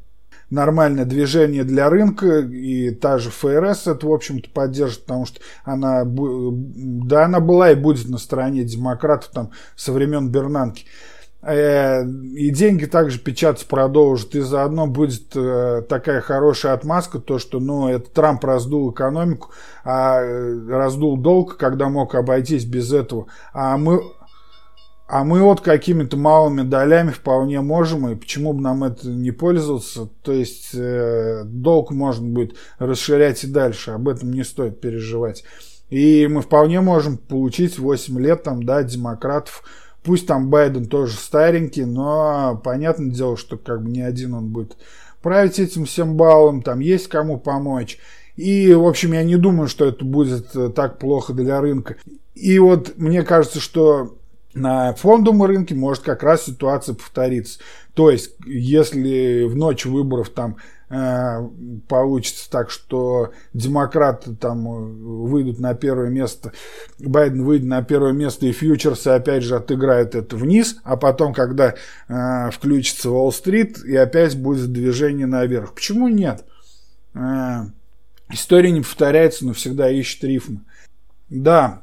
нормальное 0.50 1.04
движение 1.04 1.64
для 1.64 1.88
рынка, 1.88 2.40
и 2.40 2.90
та 2.90 3.18
же 3.18 3.30
ФРС 3.30 3.86
это, 3.86 4.06
в 4.06 4.12
общем-то, 4.12 4.50
поддержит, 4.50 5.02
потому 5.02 5.24
что 5.24 5.40
она, 5.64 6.02
да, 6.04 7.24
она 7.26 7.40
была 7.40 7.70
и 7.70 7.76
будет 7.76 8.08
на 8.08 8.18
стороне 8.18 8.64
демократов 8.64 9.30
там 9.32 9.50
со 9.76 9.92
времен 9.92 10.28
Бернанки. 10.28 10.84
Э, 11.42 12.04
и 12.04 12.50
деньги 12.50 12.84
также 12.84 13.18
печататься 13.18 13.66
продолжат. 13.66 14.34
И 14.34 14.40
заодно 14.40 14.86
будет 14.86 15.34
э, 15.34 15.82
такая 15.88 16.20
хорошая 16.20 16.74
отмазка, 16.74 17.18
то 17.18 17.38
что 17.38 17.60
ну, 17.60 17.88
это 17.88 18.10
Трамп 18.10 18.44
раздул 18.44 18.90
экономику, 18.92 19.50
а 19.84 20.20
э, 20.20 20.68
раздул 20.68 21.16
долг, 21.16 21.56
когда 21.56 21.88
мог 21.88 22.14
обойтись 22.14 22.64
без 22.64 22.92
этого. 22.92 23.26
А 23.54 23.78
мы, 23.78 24.02
а 25.08 25.24
мы 25.24 25.40
вот 25.40 25.62
какими-то 25.62 26.18
малыми 26.18 26.62
долями 26.62 27.10
вполне 27.10 27.62
можем, 27.62 28.08
и 28.08 28.16
почему 28.16 28.52
бы 28.52 28.60
нам 28.60 28.84
это 28.84 29.08
не 29.08 29.30
пользоваться? 29.30 30.10
То 30.22 30.32
есть 30.32 30.76
долг 30.76 31.90
можно 31.90 32.28
будет 32.28 32.56
расширять 32.78 33.42
и 33.44 33.46
дальше, 33.46 33.92
об 33.92 34.08
этом 34.08 34.30
не 34.30 34.44
стоит 34.44 34.80
переживать. 34.80 35.42
И 35.88 36.28
мы 36.28 36.42
вполне 36.42 36.80
можем 36.80 37.16
получить 37.18 37.78
8 37.78 38.20
лет 38.20 38.44
там, 38.44 38.62
да, 38.62 38.84
демократов, 38.84 39.64
Пусть 40.02 40.26
там 40.26 40.48
Байден 40.48 40.86
тоже 40.86 41.16
старенький, 41.16 41.84
но 41.84 42.60
понятное 42.64 43.10
дело, 43.10 43.36
что 43.36 43.58
как 43.58 43.82
бы 43.82 43.90
не 43.90 44.00
один 44.00 44.34
он 44.34 44.48
будет 44.48 44.76
править 45.22 45.58
этим 45.58 45.84
всем 45.84 46.16
баллом, 46.16 46.62
там 46.62 46.80
есть 46.80 47.08
кому 47.08 47.38
помочь. 47.38 47.98
И, 48.36 48.72
в 48.72 48.86
общем, 48.86 49.12
я 49.12 49.22
не 49.22 49.36
думаю, 49.36 49.68
что 49.68 49.84
это 49.84 50.04
будет 50.04 50.56
э, 50.56 50.70
так 50.70 50.98
плохо 50.98 51.34
для 51.34 51.60
рынка. 51.60 51.96
И 52.34 52.58
вот 52.58 52.94
мне 52.96 53.22
кажется, 53.22 53.60
что 53.60 54.16
на 54.54 54.94
фондовом 54.94 55.42
рынке 55.44 55.74
может 55.74 56.02
как 56.02 56.22
раз 56.22 56.44
ситуация 56.44 56.94
повториться. 56.94 57.60
То 57.94 58.10
есть, 58.10 58.34
если 58.46 59.44
в 59.44 59.56
ночь 59.56 59.86
выборов 59.86 60.30
там 60.30 60.56
Э, 60.92 61.48
получится 61.86 62.50
так, 62.50 62.68
что 62.68 63.32
демократы 63.54 64.34
там 64.34 64.66
э, 64.66 65.28
выйдут 65.28 65.60
на 65.60 65.72
первое 65.74 66.08
место, 66.08 66.52
Байден 66.98 67.44
выйдет 67.44 67.68
на 67.68 67.80
первое 67.84 68.12
место, 68.12 68.46
и 68.46 68.52
фьючерсы 68.52 69.06
опять 69.06 69.44
же 69.44 69.54
отыграют 69.54 70.16
это 70.16 70.34
вниз, 70.34 70.80
а 70.82 70.96
потом, 70.96 71.32
когда 71.32 71.74
э, 72.08 72.50
включится 72.50 73.08
Уолл-стрит, 73.08 73.84
и 73.84 73.94
опять 73.94 74.36
будет 74.36 74.72
движение 74.72 75.28
наверх. 75.28 75.74
Почему 75.74 76.08
нет? 76.08 76.44
Э, 77.14 77.66
история 78.32 78.72
не 78.72 78.80
повторяется, 78.80 79.46
но 79.46 79.52
всегда 79.52 79.88
ищет 79.88 80.24
рифмы. 80.24 80.62
Да, 81.28 81.82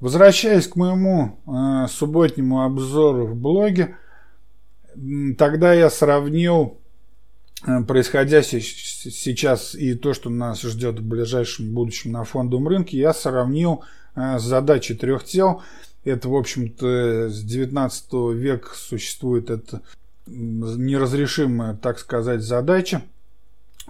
возвращаясь 0.00 0.68
к 0.68 0.76
моему 0.76 1.38
э, 1.46 1.88
субботнему 1.88 2.62
обзору 2.62 3.26
в 3.26 3.36
блоге, 3.36 3.96
тогда 5.36 5.74
я 5.74 5.90
сравнил 5.90 6.78
э, 7.66 7.82
происходящее 7.82 8.60
сейчас 8.60 9.74
и 9.74 9.94
то, 9.94 10.14
что 10.14 10.30
нас 10.30 10.62
ждет 10.62 11.00
в 11.00 11.06
ближайшем 11.06 11.72
будущем 11.72 12.12
на 12.12 12.24
фондовом 12.24 12.68
рынке, 12.68 12.98
я 12.98 13.12
сравнил 13.12 13.82
э, 14.14 14.38
с 14.38 14.42
задачей 14.42 14.94
трех 14.94 15.24
тел. 15.24 15.62
Это, 16.04 16.28
в 16.28 16.36
общем-то, 16.36 17.28
с 17.28 17.42
19 17.42 18.12
века 18.34 18.70
существует 18.74 19.50
эта 19.50 19.82
неразрешимая, 20.26 21.74
так 21.74 21.98
сказать, 21.98 22.42
задача 22.42 23.02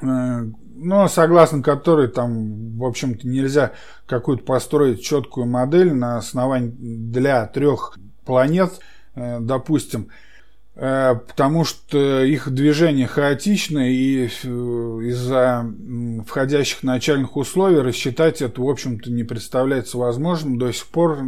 э, 0.00 0.46
но 0.80 1.08
согласно 1.08 1.62
которой 1.62 2.08
там, 2.08 2.78
в 2.78 2.84
общем-то, 2.84 3.26
нельзя 3.26 3.72
какую-то 4.06 4.44
построить 4.44 5.02
четкую 5.02 5.46
модель 5.46 5.92
на 5.92 6.18
основании 6.18 6.72
для 6.78 7.46
трех 7.46 7.98
планет, 8.24 8.78
э, 9.16 9.38
допустим, 9.40 10.08
э, 10.76 11.16
потому 11.26 11.64
что 11.64 12.22
их 12.22 12.48
движение 12.50 13.08
хаотично, 13.08 13.90
и 13.90 14.26
э, 14.26 14.28
из-за 14.28 15.66
входящих 16.26 16.84
начальных 16.84 17.36
условий 17.36 17.80
рассчитать 17.80 18.40
это, 18.40 18.62
в 18.62 18.68
общем-то, 18.68 19.10
не 19.10 19.24
представляется 19.24 19.98
возможным. 19.98 20.58
До 20.58 20.72
сих 20.72 20.86
пор 20.86 21.18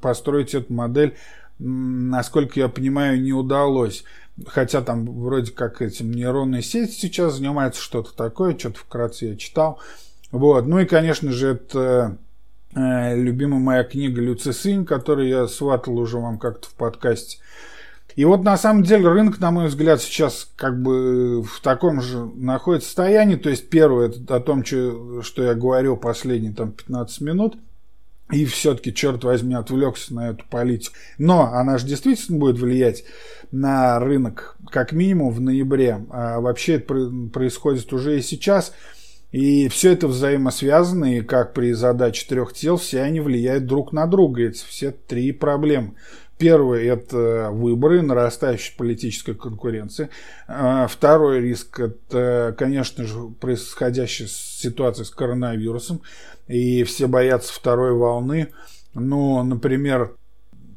построить 0.00 0.54
эту 0.54 0.72
модель, 0.72 1.16
насколько 1.58 2.60
я 2.60 2.68
понимаю, 2.68 3.20
не 3.20 3.32
удалось. 3.32 4.04
Хотя 4.46 4.82
там 4.82 5.06
вроде 5.06 5.52
как 5.52 5.80
этим 5.80 6.10
нейронные 6.12 6.62
сети 6.62 6.92
сейчас 6.92 7.36
занимаются, 7.36 7.80
что-то 7.80 8.14
такое, 8.14 8.56
что-то 8.58 8.78
вкратце 8.78 9.26
я 9.26 9.36
читал. 9.36 9.80
Вот. 10.30 10.66
Ну 10.66 10.78
и, 10.78 10.84
конечно 10.84 11.32
же, 11.32 11.52
это 11.52 12.18
э, 12.74 13.16
любимая 13.16 13.60
моя 13.60 13.84
книга 13.84 14.20
«Люцисынь», 14.20 14.84
которую 14.84 15.28
я 15.28 15.48
сватал 15.48 15.98
уже 15.98 16.18
вам 16.18 16.38
как-то 16.38 16.68
в 16.68 16.74
подкасте. 16.74 17.38
И 18.14 18.24
вот 18.24 18.44
на 18.44 18.56
самом 18.56 18.82
деле 18.82 19.08
рынок, 19.08 19.40
на 19.40 19.50
мой 19.50 19.68
взгляд, 19.68 20.00
сейчас 20.00 20.48
как 20.56 20.80
бы 20.82 21.42
в 21.42 21.60
таком 21.60 22.00
же 22.00 22.24
находится 22.24 22.88
состоянии. 22.88 23.36
То 23.36 23.50
есть 23.50 23.70
первое, 23.70 24.08
это 24.08 24.36
о 24.36 24.40
том, 24.40 24.64
что 24.64 25.22
я 25.36 25.54
говорил 25.54 25.96
последние 25.96 26.52
там 26.52 26.72
15 26.72 27.20
минут– 27.22 27.56
и 28.30 28.44
все-таки, 28.44 28.92
черт 28.92 29.22
возьми, 29.22 29.54
отвлекся 29.54 30.14
на 30.14 30.30
эту 30.30 30.44
политику. 30.50 30.96
Но 31.18 31.52
она 31.52 31.78
же 31.78 31.86
действительно 31.86 32.38
будет 32.38 32.58
влиять 32.58 33.04
на 33.52 34.00
рынок, 34.00 34.56
как 34.70 34.92
минимум 34.92 35.32
в 35.32 35.40
ноябре. 35.40 36.04
А 36.10 36.40
вообще 36.40 36.74
это 36.74 37.10
происходит 37.32 37.92
уже 37.92 38.18
и 38.18 38.22
сейчас. 38.22 38.72
И 39.32 39.68
все 39.68 39.92
это 39.92 40.08
взаимосвязано, 40.08 41.18
и 41.18 41.20
как 41.20 41.52
при 41.52 41.72
задаче 41.72 42.26
трех 42.28 42.52
тел, 42.52 42.76
все 42.78 43.02
они 43.02 43.20
влияют 43.20 43.66
друг 43.66 43.92
на 43.92 44.06
друга, 44.06 44.42
эти 44.42 44.64
все 44.64 44.92
три 44.92 45.32
проблемы. 45.32 45.94
Первый– 46.38 46.86
это 46.86 47.48
выборы, 47.50 48.02
нарастающая 48.02 48.74
политическая 48.76 49.34
конкуренция. 49.34 50.10
А 50.46 50.86
второй 50.86 51.40
риск– 51.40 51.80
это, 51.80 52.54
конечно 52.58 53.04
же, 53.04 53.28
происходящая 53.40 54.28
ситуация 54.28 55.04
с 55.04 55.10
коронавирусом 55.10 56.02
и 56.48 56.84
все 56.84 57.06
боятся 57.06 57.52
второй 57.52 57.92
волны. 57.92 58.52
Ну, 58.94 59.42
например, 59.42 60.16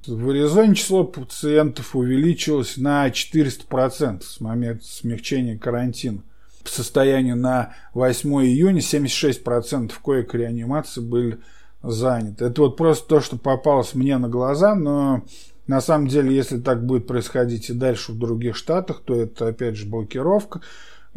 в 0.05 0.30
Аризоне 0.30 0.76
число 0.76 1.03
пациентов 1.03 1.95
увеличилось 1.95 2.78
на 2.78 3.07
400% 3.07 4.22
с 4.24 4.39
момента 4.39 4.84
смягчения 4.84 5.57
карантина. 5.57 6.24
По 6.63 6.70
состоянию 6.70 7.36
на 7.36 7.74
8 7.93 8.30
июня 8.45 8.80
76% 8.80 9.93
коек 10.01 10.34
реанимации 10.34 11.01
были 11.01 11.39
заняты. 11.82 12.45
Это 12.45 12.61
вот 12.61 12.78
просто 12.78 13.07
то, 13.07 13.22
что 13.22 13.38
попалось 13.38 13.93
мне 13.93 14.17
на 14.17 14.28
глаза, 14.28 14.76
но 14.76 15.24
на 15.67 15.82
самом 15.82 16.07
деле, 16.07 16.36
если 16.36 16.59
так 16.59 16.86
будет 16.86 17.07
происходить 17.07 17.70
и 17.70 17.74
дальше 17.74 18.11
в 18.11 18.17
других 18.17 18.55
штатах, 18.55 19.01
то 19.05 19.15
это 19.15 19.47
опять 19.47 19.76
же 19.76 19.86
блокировка, 19.86 20.61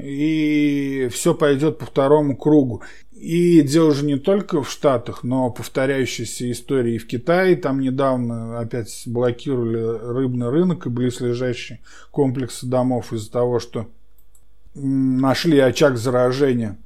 и 0.03 1.09
все 1.13 1.35
пойдет 1.35 1.79
по 1.79 1.87
второму 1.87 2.37
кругу. 2.37 2.83
И 3.13 3.61
дело 3.63 3.95
же 3.95 4.05
не 4.05 4.19
только 4.19 4.63
в 4.63 4.71
Штатах, 4.71 5.23
но 5.23 5.49
повторяющиеся 5.51 6.51
истории 6.51 6.99
в 6.99 7.07
Китае. 7.07 7.55
Там 7.55 7.79
недавно 7.79 8.59
опять 8.59 9.03
блокировали 9.07 10.13
рыбный 10.13 10.51
рынок 10.51 10.87
и 10.87 10.91
близлежащие 10.91 11.81
комплексы 12.11 12.67
домов 12.67 13.13
из-за 13.13 13.31
того, 13.31 13.61
что 13.61 13.87
нашли 14.75 15.59
очаг 15.61 15.97
заражения 15.99 16.79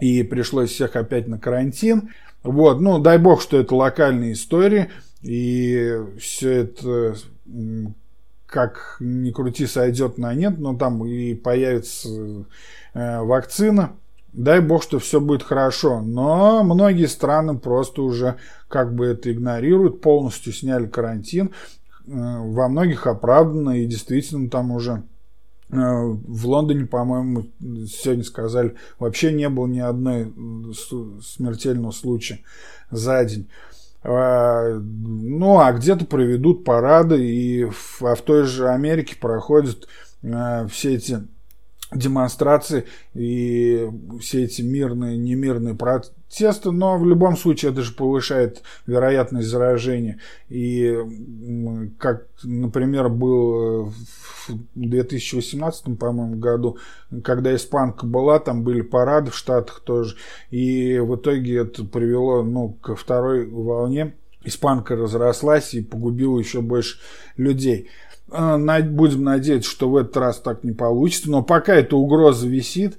и 0.00 0.22
пришлось 0.22 0.70
всех 0.70 0.96
опять 0.96 1.28
на 1.28 1.38
карантин. 1.38 2.10
Вот, 2.42 2.80
ну, 2.80 2.98
дай 2.98 3.18
бог, 3.18 3.42
что 3.42 3.58
это 3.58 3.74
локальные 3.74 4.32
истории, 4.32 4.88
и 5.22 5.94
все 6.18 6.50
это, 6.50 7.16
как 8.52 8.96
ни 9.00 9.30
крути, 9.30 9.66
сойдет 9.66 10.18
на 10.18 10.34
нет, 10.34 10.58
но 10.58 10.76
там 10.76 11.04
и 11.06 11.34
появится 11.34 12.08
э, 12.94 13.20
вакцина, 13.22 13.96
Дай 14.32 14.60
бог, 14.60 14.82
что 14.82 14.98
все 14.98 15.20
будет 15.20 15.42
хорошо. 15.42 16.00
Но 16.00 16.64
многие 16.64 17.06
страны 17.06 17.58
просто 17.58 18.02
уже 18.02 18.36
как 18.68 18.94
бы 18.94 19.06
это 19.06 19.30
игнорируют, 19.30 20.00
полностью 20.00 20.54
сняли 20.54 20.86
карантин. 20.86 21.48
Э, 21.48 21.50
во 22.06 22.68
многих 22.68 23.06
оправданно 23.06 23.82
и 23.82 23.86
действительно 23.86 24.48
там 24.48 24.72
уже 24.72 25.02
э, 25.70 25.76
в 25.76 26.46
Лондоне, 26.46 26.86
по-моему, 26.86 27.46
сегодня 27.86 28.24
сказали, 28.24 28.74
вообще 28.98 29.32
не 29.32 29.50
было 29.50 29.66
ни 29.66 29.80
одной 29.80 30.32
смертельного 31.22 31.92
случая 31.92 32.40
за 32.90 33.22
день. 33.26 33.48
А, 34.04 34.80
ну, 34.80 35.60
а 35.60 35.72
где-то 35.72 36.06
проведут 36.06 36.64
парады, 36.64 37.24
и 37.24 37.64
в, 37.64 38.02
а 38.02 38.14
в 38.14 38.22
той 38.22 38.44
же 38.44 38.68
Америке 38.68 39.16
проходят 39.20 39.86
э, 40.22 40.66
все 40.68 40.94
эти 40.94 41.18
демонстрации 41.94 42.84
и 43.14 43.88
все 44.20 44.44
эти 44.44 44.62
мирные, 44.62 45.16
немирные 45.16 45.74
протесты, 45.74 46.70
но 46.70 46.98
в 46.98 47.06
любом 47.06 47.36
случае 47.36 47.72
это 47.72 47.82
же 47.82 47.92
повышает 47.92 48.62
вероятность 48.86 49.48
заражения. 49.48 50.18
И 50.48 50.96
как, 51.98 52.26
например, 52.42 53.08
был 53.08 53.92
в 54.46 54.58
2018, 54.74 55.98
по-моему, 55.98 56.36
году, 56.36 56.78
когда 57.22 57.54
испанка 57.54 58.06
была, 58.06 58.38
там 58.38 58.62
были 58.62 58.80
парады 58.80 59.30
в 59.30 59.36
Штатах 59.36 59.80
тоже, 59.80 60.16
и 60.50 60.98
в 60.98 61.16
итоге 61.16 61.58
это 61.58 61.84
привело 61.84 62.42
ну, 62.42 62.70
ко 62.70 62.96
второй 62.96 63.46
волне. 63.46 64.14
Испанка 64.44 64.96
разрослась 64.96 65.72
и 65.72 65.82
погубила 65.82 66.36
еще 66.36 66.62
больше 66.62 66.98
людей. 67.36 67.88
А, 68.32 68.80
будем 68.82 69.24
надеяться, 69.24 69.70
что 69.70 69.90
в 69.90 69.96
этот 69.96 70.16
раз 70.16 70.40
так 70.40 70.64
не 70.64 70.72
получится. 70.72 71.30
Но 71.30 71.42
пока 71.42 71.74
эта 71.74 71.96
угроза 71.96 72.48
висит, 72.48 72.96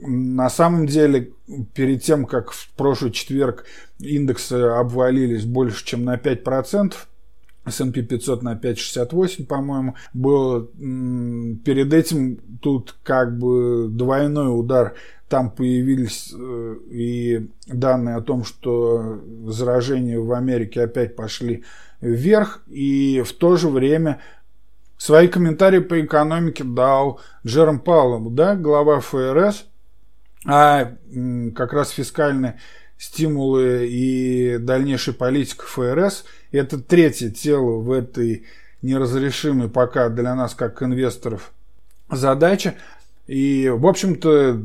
на 0.00 0.48
самом 0.50 0.86
деле, 0.86 1.32
перед 1.74 2.02
тем, 2.02 2.24
как 2.24 2.52
в 2.52 2.70
прошлый 2.76 3.10
четверг 3.10 3.64
индексы 3.98 4.52
обвалились 4.52 5.44
больше, 5.44 5.84
чем 5.84 6.04
на 6.04 6.16
5%, 6.16 6.94
S&P 7.66 8.02
500 8.02 8.42
на 8.42 8.54
5,68, 8.54 9.46
по-моему, 9.46 9.94
было 10.14 10.66
перед 11.64 11.92
этим 11.92 12.38
тут 12.60 12.96
как 13.02 13.38
бы 13.38 13.88
двойной 13.90 14.58
удар. 14.58 14.94
Там 15.28 15.50
появились 15.50 16.32
э, 16.34 16.76
и 16.90 17.50
данные 17.66 18.16
о 18.16 18.22
том, 18.22 18.44
что 18.44 19.20
заражения 19.46 20.18
в 20.18 20.32
Америке 20.32 20.82
опять 20.82 21.16
пошли 21.16 21.64
вверх, 22.00 22.62
и 22.68 23.22
в 23.26 23.34
то 23.34 23.56
же 23.56 23.68
время 23.68 24.20
Свои 24.98 25.28
комментарии 25.28 25.78
по 25.78 26.00
экономике 26.04 26.64
дал 26.64 27.20
Джером 27.46 27.78
Пауэлл, 27.78 28.30
да, 28.30 28.56
глава 28.56 28.98
ФРС, 28.98 29.64
а 30.44 30.96
как 31.54 31.72
раз 31.72 31.90
фискальные 31.90 32.58
стимулы 32.98 33.86
и 33.88 34.58
дальнейшая 34.58 35.14
политика 35.14 35.64
ФРС– 35.66 36.24
это 36.52 36.80
третье 36.80 37.30
тело 37.30 37.78
в 37.78 37.92
этой 37.92 38.46
неразрешимой 38.82 39.68
пока 39.68 40.08
для 40.08 40.34
нас, 40.34 40.54
как 40.54 40.82
инвесторов, 40.82 41.52
задача. 42.10 42.74
И, 43.28 43.68
в 43.68 43.86
общем-то, 43.86 44.60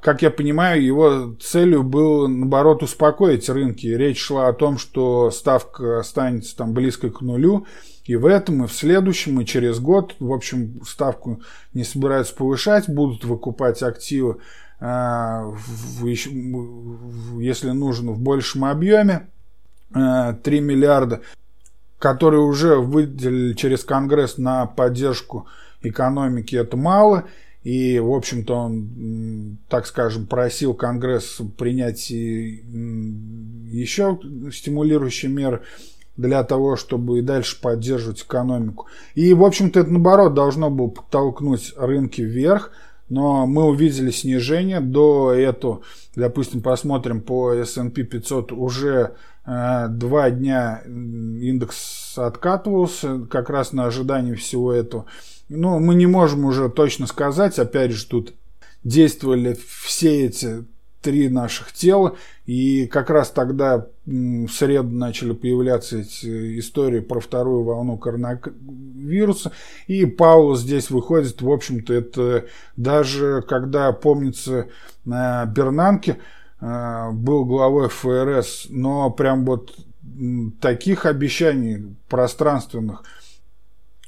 как 0.00 0.22
я 0.22 0.30
понимаю, 0.30 0.82
его 0.82 1.36
целью 1.40 1.84
было, 1.84 2.26
наоборот, 2.26 2.82
успокоить 2.82 3.48
рынки. 3.48 3.86
Речь 3.86 4.20
шла 4.20 4.48
о 4.48 4.52
том, 4.52 4.76
что 4.76 5.30
ставка 5.30 6.00
останется 6.00 6.56
там 6.56 6.72
близко 6.72 7.10
к 7.10 7.20
нулю, 7.20 7.66
и 8.04 8.16
в 8.16 8.26
этом, 8.26 8.64
и 8.64 8.66
в 8.66 8.72
следующем, 8.72 9.40
и 9.40 9.46
через 9.46 9.80
год, 9.80 10.14
в 10.18 10.32
общем, 10.32 10.82
ставку 10.86 11.40
не 11.72 11.84
собираются 11.84 12.34
повышать, 12.34 12.88
будут 12.88 13.24
выкупать 13.24 13.82
активы, 13.82 14.36
э, 14.80 15.52
если 17.40 17.70
нужно, 17.70 18.12
в 18.12 18.20
большем 18.20 18.66
объеме. 18.66 19.28
Э, 19.94 20.34
3 20.42 20.60
миллиарда, 20.60 21.22
которые 21.98 22.42
уже 22.42 22.76
выделили 22.76 23.54
через 23.54 23.84
Конгресс 23.84 24.36
на 24.36 24.66
поддержку 24.66 25.46
экономики, 25.82 26.56
это 26.56 26.76
мало. 26.76 27.24
И, 27.62 27.98
в 27.98 28.12
общем-то, 28.12 28.54
он, 28.54 29.56
так 29.70 29.86
скажем, 29.86 30.26
просил 30.26 30.74
Конгресс 30.74 31.40
принять 31.56 32.10
еще 33.70 34.20
стимулирующие 34.52 35.30
меры 35.30 35.62
для 36.16 36.44
того, 36.44 36.76
чтобы 36.76 37.18
и 37.18 37.22
дальше 37.22 37.60
поддерживать 37.60 38.22
экономику. 38.22 38.86
И, 39.14 39.34
в 39.34 39.44
общем-то, 39.44 39.80
это, 39.80 39.90
наоборот, 39.90 40.34
должно 40.34 40.70
было 40.70 40.88
подтолкнуть 40.88 41.74
рынки 41.76 42.20
вверх, 42.20 42.70
но 43.08 43.46
мы 43.46 43.64
увидели 43.64 44.10
снижение. 44.10 44.80
До 44.80 45.32
этого, 45.32 45.82
допустим, 46.14 46.62
посмотрим 46.62 47.20
по 47.20 47.52
S&P 47.52 48.04
500, 48.04 48.52
уже 48.52 49.14
э, 49.44 49.86
два 49.88 50.30
дня 50.30 50.82
индекс 50.86 52.16
откатывался 52.16 53.26
как 53.30 53.50
раз 53.50 53.72
на 53.72 53.86
ожидании 53.86 54.34
всего 54.34 54.72
этого. 54.72 55.06
Ну, 55.48 55.78
мы 55.78 55.94
не 55.94 56.06
можем 56.06 56.44
уже 56.44 56.68
точно 56.70 57.06
сказать, 57.06 57.58
опять 57.58 57.90
же, 57.90 58.06
тут 58.06 58.34
действовали 58.82 59.58
все 59.82 60.26
эти 60.26 60.64
три 61.04 61.28
наших 61.28 61.72
тела, 61.72 62.16
и 62.46 62.86
как 62.86 63.10
раз 63.10 63.28
тогда 63.28 63.86
в 64.06 64.48
среду 64.48 64.88
начали 64.88 65.34
появляться 65.34 65.98
эти 65.98 66.58
истории 66.58 67.00
про 67.00 67.20
вторую 67.20 67.62
волну 67.62 67.98
коронавируса, 67.98 69.52
и 69.86 70.06
Пауло 70.06 70.56
здесь 70.56 70.88
выходит, 70.88 71.42
в 71.42 71.50
общем-то, 71.50 71.92
это 71.92 72.46
даже 72.76 73.44
когда, 73.46 73.92
помнится, 73.92 74.68
на 75.04 75.44
Бернанке 75.44 76.16
э, 76.60 77.10
был 77.12 77.44
главой 77.44 77.90
ФРС, 77.90 78.68
но 78.70 79.10
прям 79.10 79.44
вот 79.44 79.76
таких 80.60 81.04
обещаний 81.04 81.94
пространственных– 82.08 83.04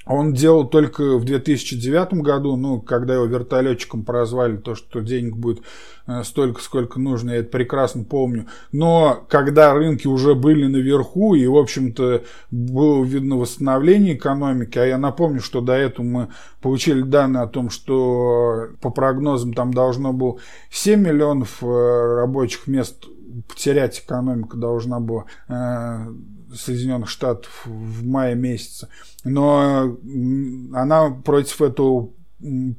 он 0.07 0.33
делал 0.33 0.69
только 0.69 1.19
в 1.19 1.25
2009 1.25 2.15
году, 2.23 2.57
ну, 2.57 2.81
когда 2.81 3.15
его 3.15 3.25
вертолетчиком 3.25 4.05
прозвали, 4.05 4.57
то, 4.57 4.77
что 4.77 5.01
денег 5.01 5.37
будет 5.37 5.63
э, 6.07 6.23
столько, 6.23 6.63
сколько 6.63 7.01
нужно, 7.01 7.31
я 7.31 7.37
это 7.39 7.51
прекрасно 7.51 8.05
помню. 8.05 8.47
Но 8.71 9.25
когда 9.29 9.75
рынки 9.75 10.07
уже 10.07 10.37
были 10.37 10.67
наверху, 10.67 11.35
и, 11.35 11.45
в 11.49 11.57
общем-то, 11.57 12.23
было 12.53 13.03
видно 13.05 13.37
восстановление 13.37 14.15
экономики, 14.15 14.79
а 14.79 14.85
я 14.85 14.97
напомню, 14.97 15.41
что 15.41 15.61
до 15.61 15.73
этого 15.73 16.07
мы 16.07 16.29
получили 16.61 17.03
данные 17.03 17.43
о 17.43 17.49
том, 17.49 17.69
что 17.69 18.69
по 18.81 18.91
прогнозам 18.91 19.55
там 19.55 19.75
должно 19.75 20.13
было 20.13 20.39
7 20.71 21.01
миллионов 21.01 21.63
э, 21.63 21.67
рабочих 21.67 22.69
мест 22.69 23.07
потерять 23.49 23.99
экономика 23.99 24.57
должна 24.57 25.01
была 25.01 25.25
э, 25.49 26.07
Соединенных 26.55 27.09
Штатов 27.09 27.63
в 27.65 28.07
мае 28.07 28.35
месяце. 28.35 28.89
Но 29.25 29.99
она 30.73 31.11
против 31.11 31.63
этого 31.63 32.11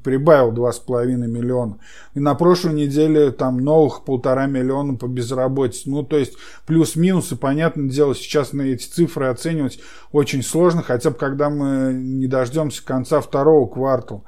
прибавил 0.03 0.51
2,5 0.51 1.05
миллиона. 1.27 1.79
И 2.13 2.19
на 2.19 2.35
прошлой 2.35 2.73
неделе 2.73 3.31
там 3.31 3.57
новых 3.57 4.03
полтора 4.05 4.45
миллиона 4.45 4.95
по 4.95 5.07
безработице. 5.07 5.89
Ну, 5.89 6.03
то 6.03 6.17
есть 6.17 6.33
плюс-минус, 6.65 7.31
и 7.31 7.35
понятное 7.35 7.89
дело, 7.89 8.13
сейчас 8.13 8.53
на 8.53 8.61
эти 8.61 8.87
цифры 8.87 9.27
оценивать 9.27 9.79
очень 10.11 10.43
сложно, 10.43 10.83
хотя 10.83 11.09
бы 11.09 11.17
когда 11.17 11.49
мы 11.49 11.93
не 11.93 12.27
дождемся 12.27 12.85
конца 12.85 13.19
второго 13.19 13.67
квартала, 13.67 14.21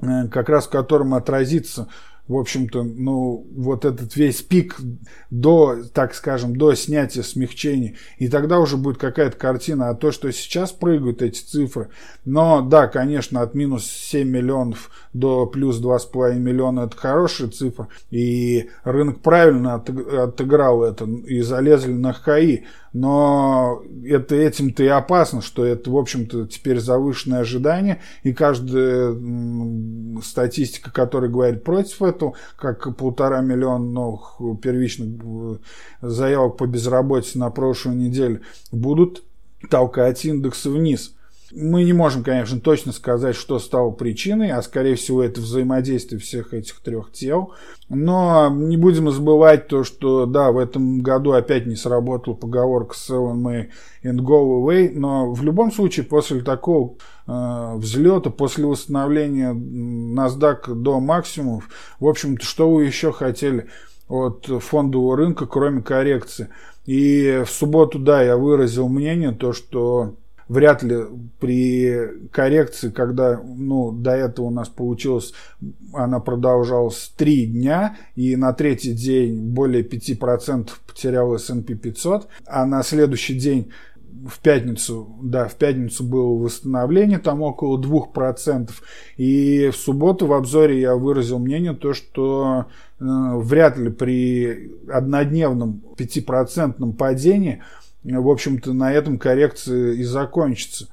э, 0.00 0.26
как 0.28 0.48
раз 0.48 0.66
в 0.66 0.70
котором 0.70 1.14
отразится 1.14 1.88
в 2.26 2.36
общем-то, 2.36 2.82
ну, 2.82 3.46
вот 3.54 3.84
этот 3.84 4.16
весь 4.16 4.40
пик 4.40 4.80
до, 5.30 5.76
так 5.92 6.14
скажем, 6.14 6.56
до 6.56 6.74
снятия 6.74 7.22
смягчений. 7.22 7.96
И 8.18 8.28
тогда 8.28 8.60
уже 8.60 8.78
будет 8.78 8.96
какая-то 8.96 9.36
картина. 9.36 9.90
А 9.90 9.94
то, 9.94 10.10
что 10.10 10.32
сейчас 10.32 10.72
прыгают 10.72 11.20
эти 11.20 11.40
цифры, 11.40 11.90
но 12.24 12.62
да, 12.62 12.86
конечно, 12.88 13.42
от 13.42 13.54
минус 13.54 13.84
7 13.86 14.26
миллионов 14.26 14.90
до 15.12 15.46
плюс 15.46 15.82
2,5 15.82 16.36
миллиона 16.36 16.80
это 16.86 16.96
хорошая 16.96 17.48
цифра. 17.48 17.88
И 18.10 18.70
рынок 18.84 19.20
правильно 19.20 19.74
отыграл 19.74 20.82
это 20.82 21.04
и 21.04 21.42
залезли 21.42 21.92
на 21.92 22.14
ХКИ. 22.14 22.64
Но 22.94 23.82
это 24.06 24.36
этим-то 24.36 24.84
и 24.84 24.86
опасно, 24.86 25.42
что 25.42 25.64
это, 25.64 25.90
в 25.90 25.96
общем-то, 25.96 26.46
теперь 26.46 26.78
завышенное 26.78 27.40
ожидание. 27.40 28.00
И 28.22 28.32
каждая 28.32 29.12
статистика, 30.22 30.92
которая 30.92 31.28
говорит 31.28 31.64
против 31.64 32.02
этого, 32.02 32.34
как 32.56 32.96
полтора 32.96 33.40
миллиона 33.40 33.84
новых 33.84 34.40
первичных 34.62 35.20
э, 35.24 35.56
заявок 36.02 36.56
по 36.56 36.68
безработице 36.68 37.36
на 37.40 37.50
прошлой 37.50 37.96
неделе, 37.96 38.42
будут 38.70 39.24
толкать 39.68 40.24
индексы 40.24 40.70
вниз. 40.70 41.16
Мы 41.56 41.84
не 41.84 41.92
можем, 41.92 42.24
конечно, 42.24 42.58
точно 42.58 42.92
сказать, 42.92 43.36
что 43.36 43.60
стало 43.60 43.92
причиной, 43.92 44.50
а 44.50 44.60
скорее 44.60 44.96
всего 44.96 45.22
это 45.22 45.40
взаимодействие 45.40 46.20
всех 46.20 46.52
этих 46.52 46.80
трех 46.80 47.12
тел. 47.12 47.52
Но 47.88 48.48
не 48.50 48.76
будем 48.76 49.10
забывать 49.10 49.68
то, 49.68 49.84
что 49.84 50.26
да, 50.26 50.50
в 50.50 50.58
этом 50.58 51.00
году 51.00 51.32
опять 51.32 51.66
не 51.66 51.76
сработала 51.76 52.34
поговорка 52.34 52.96
and 53.08 53.42
May 53.42 53.68
and 54.02 54.18
go 54.18 54.62
away, 54.62 54.90
но 54.92 55.32
в 55.32 55.42
любом 55.44 55.70
случае 55.70 56.04
после 56.04 56.40
такого 56.40 56.96
э, 57.26 57.74
взлета, 57.76 58.30
после 58.30 58.66
восстановления 58.66 59.52
NASDAQ 59.52 60.74
до 60.74 60.98
максимумов, 60.98 61.68
в 62.00 62.08
общем-то, 62.08 62.44
что 62.44 62.70
вы 62.70 62.84
еще 62.84 63.12
хотели 63.12 63.68
от 64.08 64.46
фондового 64.46 65.16
рынка, 65.16 65.46
кроме 65.46 65.82
коррекции? 65.82 66.48
И 66.84 67.42
в 67.46 67.50
субботу, 67.50 67.98
да, 67.98 68.22
я 68.22 68.36
выразил 68.36 68.88
мнение, 68.88 69.32
то, 69.32 69.52
что 69.52 70.16
вряд 70.48 70.82
ли 70.82 70.96
при 71.40 72.28
коррекции, 72.30 72.90
когда 72.90 73.40
ну, 73.42 73.92
до 73.92 74.12
этого 74.12 74.46
у 74.46 74.50
нас 74.50 74.68
получилось, 74.68 75.32
она 75.92 76.20
продолжалась 76.20 77.12
три 77.16 77.46
дня, 77.46 77.96
и 78.14 78.36
на 78.36 78.52
третий 78.52 78.92
день 78.92 79.52
более 79.52 79.82
5% 79.82 80.70
потерял 80.86 81.34
S&P 81.34 81.74
500, 81.74 82.28
а 82.46 82.66
на 82.66 82.82
следующий 82.82 83.34
день 83.34 83.70
в 84.26 84.38
пятницу, 84.40 85.08
да, 85.22 85.48
в 85.48 85.54
пятницу 85.54 86.04
было 86.04 86.38
восстановление, 86.38 87.18
там 87.18 87.42
около 87.42 87.80
2%. 87.80 88.70
И 89.16 89.70
в 89.70 89.76
субботу 89.76 90.26
в 90.26 90.32
обзоре 90.32 90.80
я 90.80 90.94
выразил 90.94 91.38
мнение, 91.38 91.74
то, 91.74 91.92
что 91.92 92.66
э, 93.00 93.04
вряд 93.04 93.76
ли 93.76 93.90
при 93.90 94.72
однодневном 94.90 95.82
5% 95.96 96.92
падении 96.94 97.62
в 98.04 98.28
общем-то, 98.28 98.72
на 98.72 98.92
этом 98.92 99.18
коррекция 99.18 99.92
и 99.92 100.02
закончится. 100.02 100.88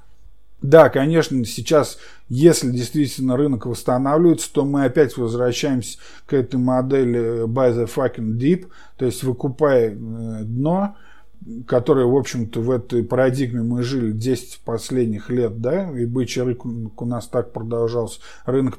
Да, 0.61 0.89
конечно, 0.89 1.43
сейчас, 1.43 1.97
если 2.29 2.69
действительно 2.69 3.35
рынок 3.35 3.65
восстанавливается, 3.65 4.51
то 4.53 4.63
мы 4.63 4.85
опять 4.85 5.17
возвращаемся 5.17 5.97
к 6.27 6.33
этой 6.33 6.57
модели 6.57 7.45
buy 7.47 7.75
the 7.75 7.89
fucking 7.91 8.37
deep, 8.37 8.67
то 8.95 9.05
есть 9.05 9.23
выкупай 9.23 9.87
э, 9.87 9.93
дно, 10.43 10.95
которое, 11.65 12.05
в 12.05 12.15
общем-то, 12.15 12.61
в 12.61 12.69
этой 12.69 13.03
парадигме 13.03 13.63
мы 13.63 13.81
жили 13.81 14.11
10 14.11 14.59
последних 14.59 15.31
лет, 15.31 15.59
да, 15.59 15.89
и 15.97 16.05
бычий 16.05 16.43
рынок 16.43 17.01
у 17.01 17.05
нас 17.05 17.27
так 17.27 17.51
продолжался. 17.51 18.19
Рынок 18.45 18.77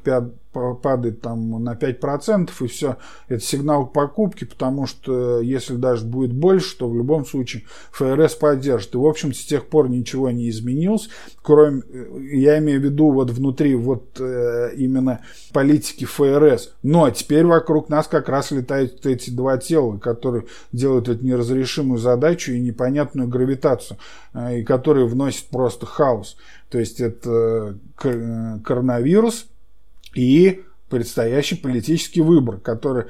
падает 0.52 1.20
там 1.20 1.62
на 1.62 1.74
5%, 1.74 2.50
и 2.60 2.66
все, 2.66 2.96
это 3.28 3.42
сигнал 3.42 3.86
к 3.86 3.92
покупке, 3.92 4.46
потому 4.46 4.86
что 4.86 5.40
если 5.40 5.76
даже 5.76 6.04
будет 6.04 6.32
больше, 6.32 6.76
то 6.76 6.88
в 6.88 6.96
любом 6.96 7.24
случае 7.24 7.64
ФРС 7.92 8.34
поддержит. 8.34 8.94
И, 8.94 8.98
в 8.98 9.06
общем, 9.06 9.32
с 9.32 9.44
тех 9.44 9.66
пор 9.66 9.88
ничего 9.88 10.30
не 10.30 10.48
изменилось, 10.50 11.08
кроме, 11.42 11.82
я 12.30 12.58
имею 12.58 12.80
в 12.80 12.84
виду 12.84 13.10
вот 13.10 13.30
внутри 13.30 13.74
вот 13.74 14.20
э, 14.20 14.74
именно 14.76 15.20
политики 15.52 16.04
ФРС. 16.04 16.74
Но 16.82 17.10
теперь 17.10 17.44
вокруг 17.44 17.88
нас 17.88 18.06
как 18.06 18.28
раз 18.28 18.50
летают 18.50 19.04
эти 19.06 19.30
два 19.30 19.58
тела, 19.58 19.98
которые 19.98 20.44
делают 20.72 21.08
эту 21.08 21.24
неразрешимую 21.24 21.98
задачу 21.98 22.52
и 22.52 22.60
непонятную 22.60 23.28
гравитацию, 23.28 23.98
э, 24.34 24.60
и 24.60 24.64
которые 24.64 25.06
вносят 25.06 25.46
просто 25.46 25.86
хаос. 25.86 26.36
То 26.70 26.78
есть 26.78 27.00
это 27.00 27.76
э, 28.02 28.58
коронавирус, 28.64 29.46
и 30.14 30.62
предстоящий 30.88 31.56
политический 31.56 32.20
выбор, 32.20 32.58
который 32.58 33.06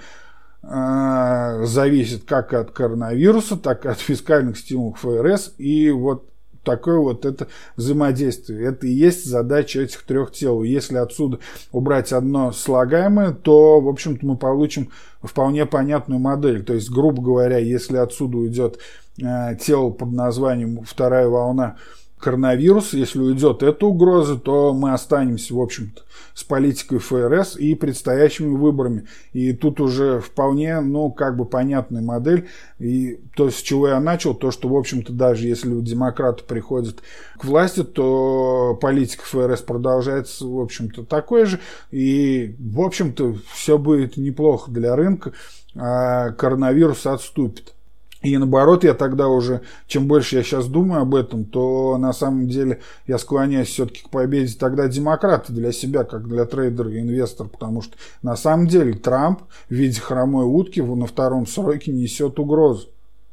э, 0.62 1.62
зависит 1.64 2.24
как 2.24 2.53
от 2.55 2.70
коронавируса, 2.70 3.57
так 3.57 3.84
и 3.84 3.88
от 3.88 3.98
фискальных 3.98 4.59
стимулов 4.59 5.00
ФРС. 5.00 5.55
И 5.59 5.90
вот 5.90 6.28
такое 6.64 6.98
вот 6.98 7.24
это 7.24 7.48
взаимодействие. 7.76 8.68
Это 8.68 8.86
и 8.86 8.92
есть 8.92 9.24
задача 9.24 9.80
этих 9.80 10.03
трех 10.03 10.32
тел. 10.32 10.62
Если 10.62 10.96
отсюда 10.96 11.38
убрать 11.72 12.12
одно 12.12 12.53
слагаемое, 12.53 13.32
то, 13.32 13.80
в 13.80 13.88
общем-то, 13.88 14.24
мы 14.24 14.36
получим 14.36 14.90
вполне 15.22 15.66
понятную 15.66 16.20
модель. 16.20 16.62
То 16.62 16.74
есть, 16.74 16.90
грубо 16.90 17.22
говоря, 17.22 17.59
если 17.59 17.96
отсюда 17.96 18.38
уйдет 18.38 18.78
э, 19.20 19.57
тело 19.61 19.90
под 19.90 20.12
названием 20.12 20.82
«вторая 20.84 21.28
волна 21.28 21.76
коронавирус, 22.23 22.93
если 22.93 23.18
уйдет 23.18 23.64
эта 23.64 23.85
угроза, 23.85 24.39
то 24.39 24.73
мы 24.73 24.93
останемся, 24.93 25.55
в 25.55 25.61
общем-то, 25.61 26.03
с 26.35 26.45
политикой 26.45 26.99
ФРС 26.99 27.57
и 27.57 27.75
предстоящими 27.75 28.57
выборами. 28.57 29.09
И 29.33 29.53
тут 29.53 29.81
уже 29.81 30.20
вполне, 30.20 30.81
ну, 30.81 31.11
как 31.11 31.37
бы 31.37 31.45
понятная 31.45 32.01
модель. 32.01 32.49
И 32.79 33.20
то, 33.37 33.51
с 33.51 33.57
чего 33.57 33.89
я 33.89 34.01
начал, 34.01 34.35
то, 34.35 34.53
что, 34.53 34.68
в 34.68 34.77
общем-то, 34.77 35.12
даже 35.12 35.49
если 35.49 35.81
демократы 35.81 36.45
приходят 36.45 37.03
к 37.37 37.45
власти, 37.45 37.83
то 37.83 38.79
политика 38.81 39.25
ФРС 39.25 39.62
продолжается, 39.62 40.47
в 40.47 40.61
общем-то, 40.61 41.05
такой 41.05 41.45
же. 41.45 41.59
И, 41.91 42.55
в 42.59 42.81
общем-то, 42.81 43.35
все 43.53 43.79
будет 43.79 44.16
неплохо 44.16 44.70
для 44.70 44.95
рынка, 44.95 45.33
а 45.75 46.31
коронавирус 46.31 47.05
отступит. 47.05 47.75
И 48.23 48.37
наоборот, 48.39 48.85
я 48.85 48.95
тогда 48.95 49.29
уже, 49.29 49.62
чем 49.89 50.07
больше 50.07 50.37
я 50.37 50.43
сейчас 50.43 50.66
думаю 50.66 51.03
об 51.03 51.14
этом, 51.14 51.45
то 51.45 51.99
на 51.99 52.12
самом 52.12 52.49
деле 52.49 52.81
я 53.07 53.18
склоняюсь 53.18 53.68
все-таки 53.68 54.03
к 54.03 54.11
победе 54.11 54.55
тогда 54.57 54.87
демократа 54.87 55.53
для 55.53 55.73
себя, 55.73 56.05
как 56.05 56.29
для 56.29 56.45
трейдера 56.45 56.91
и 56.91 57.01
инвестора, 57.01 57.49
потому 57.49 57.83
что 57.83 57.97
на 58.23 58.37
самом 58.37 58.68
деле 58.68 58.93
Трамп 58.95 59.41
в 59.68 59.75
виде 59.75 60.01
хромой 60.01 60.45
утки 60.45 60.81
на 60.81 61.07
втором 61.07 61.47
сроке 61.47 61.91
несет 61.91 62.39
угрозу. 62.39 62.89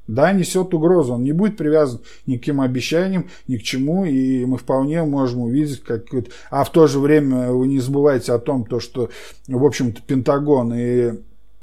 Да, 0.08 0.32
несет 0.32 0.74
угрозу, 0.74 1.14
он 1.14 1.24
не 1.24 1.34
будет 1.34 1.56
привязан 1.56 2.00
ни 2.26 2.38
к 2.38 2.40
каким 2.40 2.62
обещаниям, 2.62 3.28
ни 3.48 3.58
к 3.58 3.62
чему, 3.62 4.06
и 4.06 4.44
мы 4.44 4.58
вполне 4.58 5.04
можем 5.04 5.42
увидеть 5.42 5.84
какой-то... 5.84 6.32
А 6.50 6.64
в 6.64 6.72
то 6.72 6.88
же 6.88 6.98
время 7.00 7.52
вы 7.52 7.68
не 7.68 7.80
забывайте 7.80 8.34
о 8.34 8.40
том, 8.40 8.66
то, 8.66 8.80
что, 8.80 9.12
в 9.48 9.64
общем-то, 9.64 10.02
Пентагон 10.02 10.74
и 10.74 11.14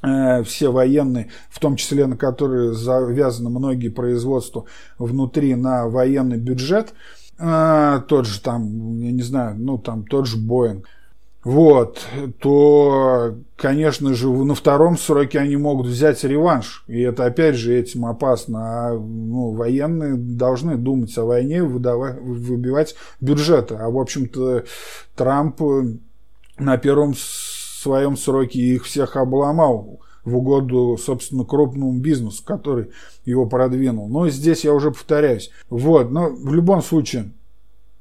все 0.02 0.70
военные, 0.70 1.30
в 1.50 1.58
том 1.58 1.76
числе 1.76 2.06
на 2.06 2.16
которые 2.16 2.74
завязаны 2.74 3.50
многие 3.50 3.88
производства 3.88 4.64
внутри 4.98 5.54
на 5.54 5.88
военный 5.88 6.38
бюджет, 6.38 6.92
э, 7.38 8.00
тот 8.06 8.26
же 8.26 8.40
там, 8.40 9.00
я 9.00 9.10
не 9.10 9.22
знаю, 9.22 9.56
ну 9.58 9.78
там 9.78 10.04
тот 10.04 10.26
же 10.26 10.36
Боинг, 10.36 10.86
вот, 11.46 12.04
то, 12.40 13.36
конечно 13.54 14.12
же, 14.14 14.28
на 14.28 14.56
втором 14.56 14.98
сроке 14.98 15.38
они 15.38 15.56
могут 15.56 15.86
взять 15.86 16.24
реванш. 16.24 16.82
И 16.88 17.00
это, 17.02 17.24
опять 17.24 17.54
же, 17.54 17.72
этим 17.72 18.04
опасно. 18.04 18.88
А 18.88 18.92
ну, 18.94 19.52
военные 19.52 20.16
должны 20.16 20.76
думать 20.76 21.16
о 21.16 21.24
войне, 21.24 21.62
выдавать, 21.62 22.20
выбивать 22.20 22.96
бюджеты. 23.20 23.76
А, 23.76 23.88
в 23.90 23.96
общем-то, 23.96 24.64
Трамп 25.14 25.60
на 26.58 26.78
первом 26.78 27.14
своем 27.80 28.16
сроке 28.16 28.60
их 28.60 28.84
всех 28.84 29.16
обломал 29.16 30.00
в 30.24 30.36
угоду, 30.36 30.98
собственно, 31.00 31.44
крупному 31.44 31.98
бизнесу, 31.98 32.42
который 32.44 32.90
его 33.24 33.46
продвинул. 33.46 34.08
Но 34.08 34.28
здесь 34.28 34.64
я 34.64 34.74
уже 34.74 34.90
повторяюсь. 34.90 35.50
Вот, 35.70 36.10
но 36.10 36.28
в 36.30 36.52
любом 36.52 36.82
случае, 36.82 37.30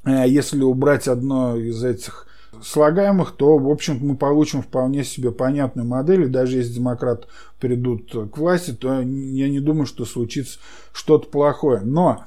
э, 0.06 0.24
если 0.28 0.62
убрать 0.64 1.08
одно 1.08 1.56
из 1.56 1.84
этих 1.84 2.28
слагаемых, 2.64 3.32
то, 3.32 3.58
в 3.58 3.70
общем 3.70 4.00
мы 4.02 4.16
получим 4.16 4.62
вполне 4.64 5.04
себе 5.04 5.32
понятную 5.32 5.88
модель. 5.88 6.24
И 6.24 6.28
даже 6.28 6.58
если 6.58 6.74
демократы 6.74 7.28
придут 7.60 8.12
к 8.12 8.38
власти, 8.38 8.72
то 8.72 9.00
я 9.00 9.04
не 9.50 9.60
думаю, 9.60 9.86
что 9.86 10.06
случится 10.06 10.60
что-то 10.94 11.30
плохое. 11.30 11.82
Но 11.82 12.26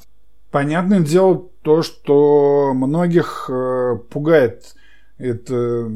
понятное 0.51 1.01
дело 1.01 1.49
то, 1.63 1.83
что 1.83 2.73
многих 2.75 3.51
э, 3.51 3.97
пугает 4.11 4.77
это 5.19 5.91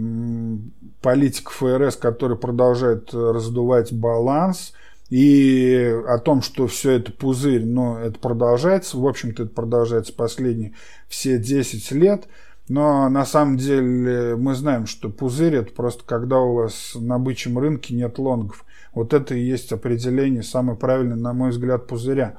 политика 1.00 1.50
ФРС, 1.50 1.96
который 1.96 2.36
продолжает 2.36 3.14
раздувать 3.14 3.92
баланс. 3.92 4.72
И 5.08 5.94
о 6.08 6.18
том, 6.18 6.40
что 6.40 6.66
все 6.66 6.92
это 6.92 7.12
пузырь, 7.12 7.66
но 7.66 7.98
это 7.98 8.18
продолжается. 8.18 8.96
В 8.96 9.06
общем-то, 9.06 9.42
это 9.42 9.52
продолжается 9.52 10.14
последние 10.14 10.72
все 11.06 11.38
10 11.38 11.92
лет. 11.92 12.28
Но 12.68 13.08
на 13.10 13.26
самом 13.26 13.58
деле 13.58 14.36
мы 14.36 14.54
знаем, 14.54 14.86
что 14.86 15.10
пузырь 15.10 15.56
это 15.56 15.72
просто 15.74 16.04
когда 16.06 16.38
у 16.38 16.54
вас 16.54 16.92
на 16.94 17.18
бычьем 17.18 17.58
рынке 17.58 17.94
нет 17.94 18.18
лонгов. 18.18 18.64
Вот 18.94 19.12
это 19.12 19.34
и 19.34 19.44
есть 19.44 19.72
определение, 19.72 20.42
самое 20.42 20.78
правильное, 20.78 21.16
на 21.16 21.34
мой 21.34 21.50
взгляд, 21.50 21.86
пузыря. 21.86 22.38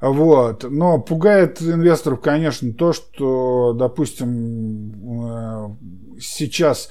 Вот. 0.00 0.64
Но 0.68 0.98
пугает 0.98 1.60
инвесторов, 1.60 2.20
конечно, 2.20 2.72
то, 2.72 2.92
что, 2.92 3.74
допустим, 3.74 4.92
э, 5.26 5.76
сейчас 6.20 6.88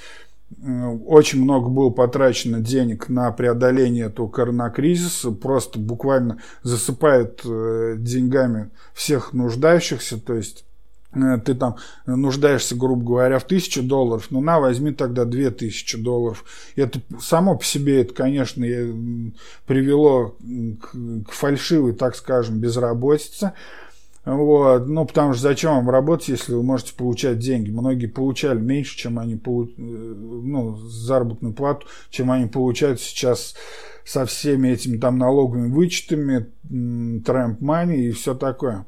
э, 0.61 0.87
очень 1.05 1.41
много 1.41 1.69
было 1.69 1.89
потрачено 1.89 2.59
денег 2.59 3.09
на 3.09 3.31
преодоление 3.31 4.05
этого 4.05 4.27
коронакризиса, 4.27 5.31
просто 5.31 5.79
буквально 5.79 6.39
засыпают 6.61 7.41
э, 7.45 7.95
деньгами 7.97 8.69
всех 8.93 9.33
нуждающихся, 9.33 10.19
то 10.19 10.35
есть 10.35 10.65
ты 11.11 11.55
там 11.55 11.77
нуждаешься, 12.05 12.75
грубо 12.75 13.03
говоря, 13.03 13.39
в 13.39 13.43
тысячу 13.45 13.81
долларов, 13.81 14.27
ну 14.29 14.41
на, 14.41 14.59
возьми 14.59 14.91
тогда 14.91 15.25
две 15.25 15.49
тысячи 15.49 15.97
долларов. 15.97 16.45
Это 16.75 17.01
само 17.19 17.57
по 17.57 17.65
себе, 17.65 18.01
это, 18.01 18.13
конечно, 18.13 18.63
привело 19.65 20.35
к, 20.79 21.31
фальшивой, 21.31 21.93
так 21.93 22.15
скажем, 22.15 22.59
безработице. 22.59 23.53
Вот. 24.25 24.87
Ну, 24.87 25.05
потому 25.05 25.33
что 25.33 25.43
зачем 25.43 25.75
вам 25.75 25.89
работать, 25.89 26.27
если 26.27 26.53
вы 26.53 26.61
можете 26.61 26.93
получать 26.93 27.39
деньги? 27.39 27.71
Многие 27.71 28.07
получали 28.07 28.59
меньше, 28.59 28.97
чем 28.97 29.17
они 29.17 29.37
получ... 29.37 29.71
Э, 29.77 29.81
ну, 29.81 30.75
заработную 30.75 31.53
плату, 31.53 31.87
чем 32.09 32.29
они 32.29 32.45
получают 32.47 32.99
сейчас 32.99 33.55
со 34.05 34.25
всеми 34.25 34.69
этими 34.69 34.97
там 34.97 35.17
налоговыми 35.17 35.71
вычетами, 35.71 36.47
трамп 37.21 37.61
мани 37.61 38.07
и 38.07 38.11
все 38.11 38.35
такое. 38.35 38.85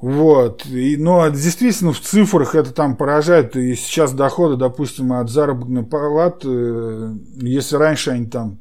Вот. 0.00 0.64
И, 0.66 0.96
но 0.96 1.28
действительно 1.28 1.92
в 1.92 2.00
цифрах 2.00 2.54
это 2.54 2.72
там 2.72 2.96
поражает. 2.96 3.56
И 3.56 3.74
сейчас 3.74 4.12
доходы, 4.12 4.56
допустим, 4.56 5.12
от 5.12 5.28
заработной 5.28 5.82
платы, 5.82 6.48
э, 6.48 7.14
если 7.38 7.76
раньше 7.76 8.10
они 8.10 8.26
там 8.26 8.58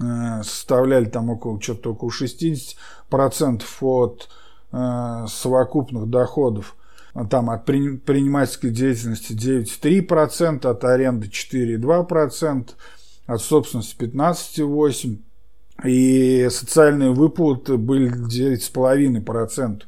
э, 0.00 0.42
составляли 0.42 1.04
там 1.04 1.30
около 1.30 1.60
что-то 1.60 1.92
около 1.92 2.10
60% 2.10 3.62
от 3.80 4.28
э, 4.72 5.26
совокупных 5.28 6.10
доходов, 6.10 6.76
а 7.14 7.24
там 7.26 7.48
от 7.50 7.64
предпринимательской 7.64 8.70
деятельности 8.70 9.32
9,3%, 9.32 10.66
от 10.66 10.84
аренды 10.84 11.28
4,2%, 11.28 12.70
от 13.26 13.40
собственности 13.40 13.96
15,8%, 13.96 15.18
и 15.84 16.48
социальные 16.50 17.12
выплаты 17.12 17.76
были 17.76 18.10
9,5% 18.10 19.84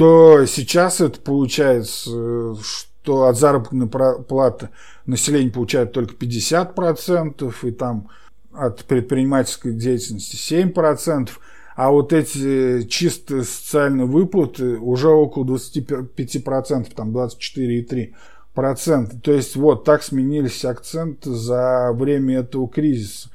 то 0.00 0.46
сейчас 0.46 1.00
это 1.02 1.20
получается, 1.20 2.56
что 2.62 3.26
от 3.26 3.36
заработной 3.36 3.86
платы 3.86 4.70
население 5.04 5.52
получает 5.52 5.92
только 5.92 6.14
50%, 6.14 7.54
и 7.64 7.70
там 7.70 8.08
от 8.50 8.86
предпринимательской 8.86 9.74
деятельности 9.74 10.36
7%, 10.36 11.28
а 11.76 11.90
вот 11.90 12.14
эти 12.14 12.84
чистые 12.84 13.44
социальные 13.44 14.06
выплаты 14.06 14.78
уже 14.78 15.08
около 15.08 15.44
25%, 15.44 16.94
там 16.94 17.14
24,3%. 17.14 19.20
То 19.20 19.32
есть 19.32 19.54
вот 19.54 19.84
так 19.84 20.02
сменились 20.02 20.64
акценты 20.64 21.34
за 21.34 21.92
время 21.92 22.38
этого 22.38 22.70
кризиса 22.70 23.28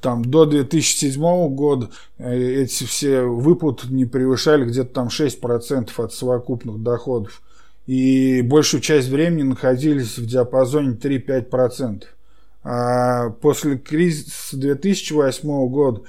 там 0.00 0.24
до 0.24 0.46
2007 0.46 1.54
года 1.54 1.90
э, 2.18 2.62
эти 2.62 2.84
все 2.84 3.22
выплаты 3.22 3.88
не 3.88 4.04
превышали 4.04 4.64
где-то 4.64 4.92
там 4.94 5.08
6% 5.08 5.90
от 5.96 6.12
совокупных 6.12 6.82
доходов. 6.82 7.42
И 7.86 8.42
большую 8.42 8.80
часть 8.80 9.08
времени 9.08 9.42
находились 9.42 10.18
в 10.18 10.26
диапазоне 10.26 10.94
3-5%. 10.94 12.04
А 12.62 13.30
после 13.30 13.78
кризиса 13.78 14.56
2008 14.56 15.68
года 15.68 16.02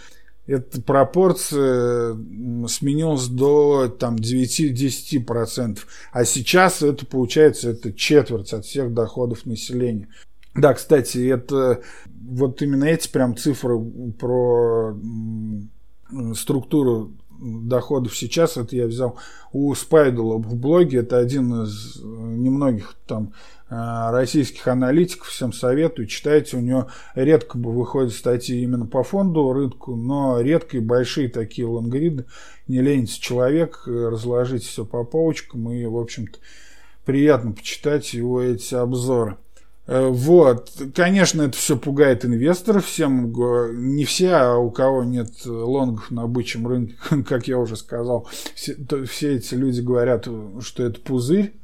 эта 0.47 0.81
пропорция 0.81 2.13
сменилась 2.67 3.27
до 3.27 3.87
там, 3.87 4.15
9-10%. 4.15 5.79
А 6.11 6.25
сейчас 6.25 6.81
это 6.81 7.05
получается 7.05 7.69
это 7.69 7.93
четверть 7.93 8.53
от 8.53 8.65
всех 8.65 8.93
доходов 8.93 9.45
населения. 9.45 10.07
Да, 10.53 10.73
кстати, 10.73 11.27
это 11.27 11.81
вот 12.07 12.61
именно 12.61 12.85
эти 12.85 13.09
прям 13.09 13.37
цифры 13.37 13.79
про 14.19 14.95
структуру 16.33 17.13
доходов 17.41 18.15
сейчас, 18.15 18.57
это 18.57 18.75
я 18.75 18.85
взял 18.85 19.17
у 19.51 19.73
Спайдела 19.73 20.37
в 20.37 20.55
блоге, 20.55 20.99
это 20.99 21.17
один 21.17 21.63
из 21.63 21.99
немногих 22.03 22.95
там 23.07 23.33
э, 23.69 23.75
российских 24.11 24.67
аналитиков, 24.67 25.27
всем 25.27 25.51
советую, 25.51 26.07
читайте, 26.07 26.57
у 26.57 26.59
него 26.59 26.87
редко 27.15 27.57
выходят 27.57 28.13
статьи 28.13 28.61
именно 28.61 28.85
по 28.85 29.03
фонду 29.03 29.53
рынку, 29.53 29.95
но 29.95 30.39
редко 30.39 30.77
и 30.77 30.81
большие 30.81 31.29
такие 31.29 31.65
лонгриды, 31.65 32.25
не 32.67 32.81
ленится 32.81 33.19
человек, 33.19 33.83
э, 33.87 34.09
разложить 34.09 34.63
все 34.63 34.85
по 34.85 35.03
полочкам 35.03 35.71
и, 35.71 35.83
в 35.85 35.97
общем-то, 35.97 36.37
приятно 37.05 37.53
почитать 37.53 38.13
его 38.13 38.41
эти 38.41 38.75
обзоры. 38.75 39.37
Э, 39.91 40.07
вот, 40.07 40.71
конечно, 40.95 41.41
это 41.41 41.57
все 41.57 41.77
пугает 41.77 42.23
инвесторов, 42.23 42.85
всем, 42.85 43.33
не 43.75 44.05
все, 44.05 44.35
а 44.35 44.57
у 44.57 44.71
кого 44.71 45.03
нет 45.03 45.45
лонгов 45.45 46.09
на 46.11 46.27
бычьем 46.27 46.65
рынке, 46.65 46.95
как 47.27 47.49
я 47.49 47.57
уже 47.57 47.75
сказал, 47.75 48.25
все, 48.55 48.75
то, 48.75 49.03
все 49.03 49.35
эти 49.35 49.53
люди 49.53 49.81
говорят, 49.81 50.29
что 50.61 50.83
это 50.83 50.97
пузырь, 51.01 51.55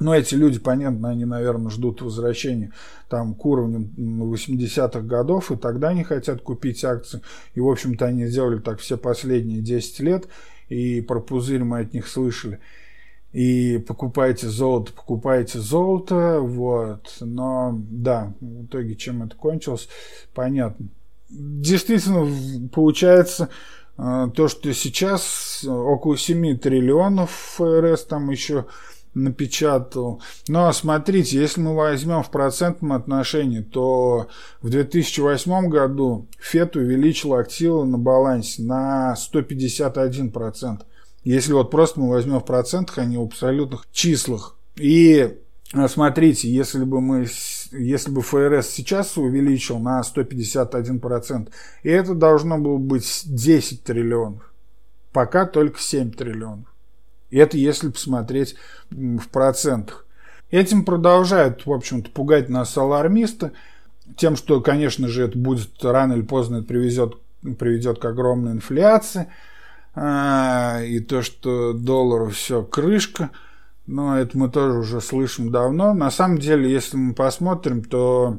но 0.00 0.12
эти 0.12 0.34
люди, 0.34 0.58
понятно, 0.58 1.10
они, 1.10 1.24
наверное, 1.24 1.70
ждут 1.70 2.02
возвращения 2.02 2.72
там, 3.08 3.36
к 3.36 3.46
уровню 3.46 3.88
80-х 3.96 5.02
годов, 5.02 5.52
и 5.52 5.56
тогда 5.56 5.90
они 5.90 6.02
хотят 6.02 6.42
купить 6.42 6.84
акции. 6.84 7.20
И, 7.54 7.60
в 7.60 7.68
общем-то, 7.68 8.06
они 8.06 8.26
сделали 8.26 8.58
так 8.58 8.80
все 8.80 8.96
последние 8.96 9.60
10 9.60 10.00
лет, 10.00 10.26
и 10.68 11.00
про 11.00 11.20
пузырь 11.20 11.62
мы 11.62 11.78
от 11.78 11.94
них 11.94 12.08
слышали 12.08 12.58
и 13.32 13.78
покупаете 13.78 14.48
золото, 14.48 14.92
покупаете 14.92 15.58
золото, 15.58 16.40
вот. 16.40 17.16
Но 17.20 17.78
да, 17.90 18.32
в 18.40 18.66
итоге 18.66 18.94
чем 18.94 19.22
это 19.22 19.36
кончилось, 19.36 19.88
понятно. 20.34 20.86
Действительно, 21.30 22.28
получается 22.72 23.48
э, 23.96 24.28
то, 24.34 24.48
что 24.48 24.72
сейчас 24.74 25.64
около 25.66 26.18
7 26.18 26.58
триллионов 26.58 27.30
ФРС 27.30 28.04
там 28.04 28.28
еще 28.30 28.66
напечатал. 29.14 30.20
Но 30.48 30.72
смотрите, 30.72 31.38
если 31.38 31.60
мы 31.60 31.74
возьмем 31.74 32.22
в 32.22 32.30
процентном 32.30 32.92
отношении, 32.92 33.60
то 33.60 34.28
в 34.60 34.70
2008 34.70 35.68
году 35.68 36.26
ФЕД 36.38 36.76
увеличил 36.76 37.34
активы 37.34 37.84
на 37.84 37.98
балансе 37.98 38.62
на 38.62 39.14
151%. 39.14 40.82
Если 41.24 41.52
вот 41.52 41.70
просто 41.70 42.00
мы 42.00 42.10
возьмем 42.10 42.40
в 42.40 42.44
процентах, 42.44 42.98
а 42.98 43.04
не 43.04 43.16
в 43.16 43.22
абсолютных 43.22 43.86
числах. 43.92 44.56
И 44.76 45.38
а, 45.72 45.88
смотрите, 45.88 46.50
если 46.50 46.84
бы 46.84 47.00
мы 47.00 47.26
если 47.70 48.10
бы 48.10 48.20
ФРС 48.20 48.68
сейчас 48.68 49.16
увеличил 49.16 49.78
на 49.78 50.00
151%, 50.02 51.50
и 51.84 51.88
это 51.88 52.14
должно 52.14 52.58
было 52.58 52.76
быть 52.76 53.22
10 53.24 53.82
триллионов. 53.82 54.52
Пока 55.12 55.46
только 55.46 55.78
7 55.80 56.10
триллионов. 56.10 56.66
Это 57.30 57.56
если 57.56 57.88
посмотреть 57.88 58.56
в 58.90 59.26
процентах. 59.28 60.06
Этим 60.50 60.84
продолжают, 60.84 61.64
в 61.64 61.72
общем-то, 61.72 62.10
пугать 62.10 62.50
нас 62.50 62.76
алармисты, 62.76 63.52
тем, 64.18 64.36
что, 64.36 64.60
конечно 64.60 65.08
же, 65.08 65.24
это 65.24 65.38
будет 65.38 65.82
рано 65.82 66.12
или 66.12 66.22
поздно 66.22 66.56
это 66.56 66.66
приведет, 66.66 67.14
приведет 67.58 68.00
к 68.00 68.04
огромной 68.04 68.52
инфляции– 68.52 69.28
а, 69.94 70.80
и 70.82 71.00
то, 71.00 71.22
что 71.22 71.72
доллару 71.72 72.30
все 72.30 72.62
крышка, 72.62 73.30
но 73.86 74.18
это 74.18 74.38
мы 74.38 74.50
тоже 74.50 74.78
уже 74.78 75.00
слышим 75.00 75.50
давно. 75.50 75.92
На 75.92 76.10
самом 76.10 76.38
деле, 76.38 76.70
если 76.70 76.96
мы 76.96 77.14
посмотрим, 77.14 77.84
то 77.84 78.38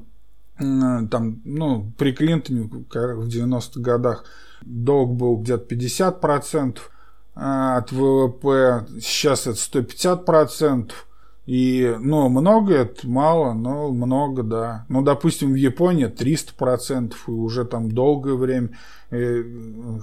там, 0.58 1.42
ну, 1.44 1.92
при 1.98 2.14
Клинтоне 2.14 2.62
в 2.62 3.28
90-х 3.28 3.82
годах 3.82 4.26
долг 4.62 5.16
был 5.16 5.38
где-то 5.38 5.74
50% 5.76 6.78
а, 7.36 7.78
от 7.78 7.92
ВВП, 7.92 8.86
сейчас 9.02 9.48
это 9.48 9.58
150%. 9.58 10.92
И, 11.46 11.94
ну, 12.00 12.30
много 12.30 12.74
это 12.74 13.06
мало, 13.06 13.54
но 13.54 13.92
много, 13.92 14.44
да. 14.44 14.86
Ну, 14.88 15.02
допустим, 15.02 15.52
в 15.52 15.56
Японии 15.56 16.08
300%, 16.08 17.14
и 17.28 17.32
уже 17.32 17.66
там 17.66 17.92
долгое 17.92 18.36
время. 18.36 18.70
Э, 19.12 19.44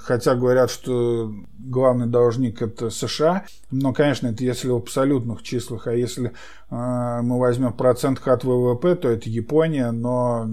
хотя 0.03 0.35
говорят, 0.35 0.71
что 0.71 1.33
главный 1.59 2.07
должник 2.07 2.61
это 2.61 2.91
США, 2.91 3.47
но, 3.71 3.95
конечно, 3.95 4.29
это 4.29 4.45
если 4.45 4.69
в 4.69 4.77
абсолютных 4.77 5.43
числах, 5.43 5.87
а 5.87 5.95
если 5.95 6.29
э, 6.29 6.31
мы 6.71 7.39
возьмем 7.39 7.73
процент 7.73 8.21
от 8.29 8.45
ВВП, 8.45 8.95
то 8.95 9.09
это 9.09 9.29
Япония, 9.29 9.91
но 9.93 10.49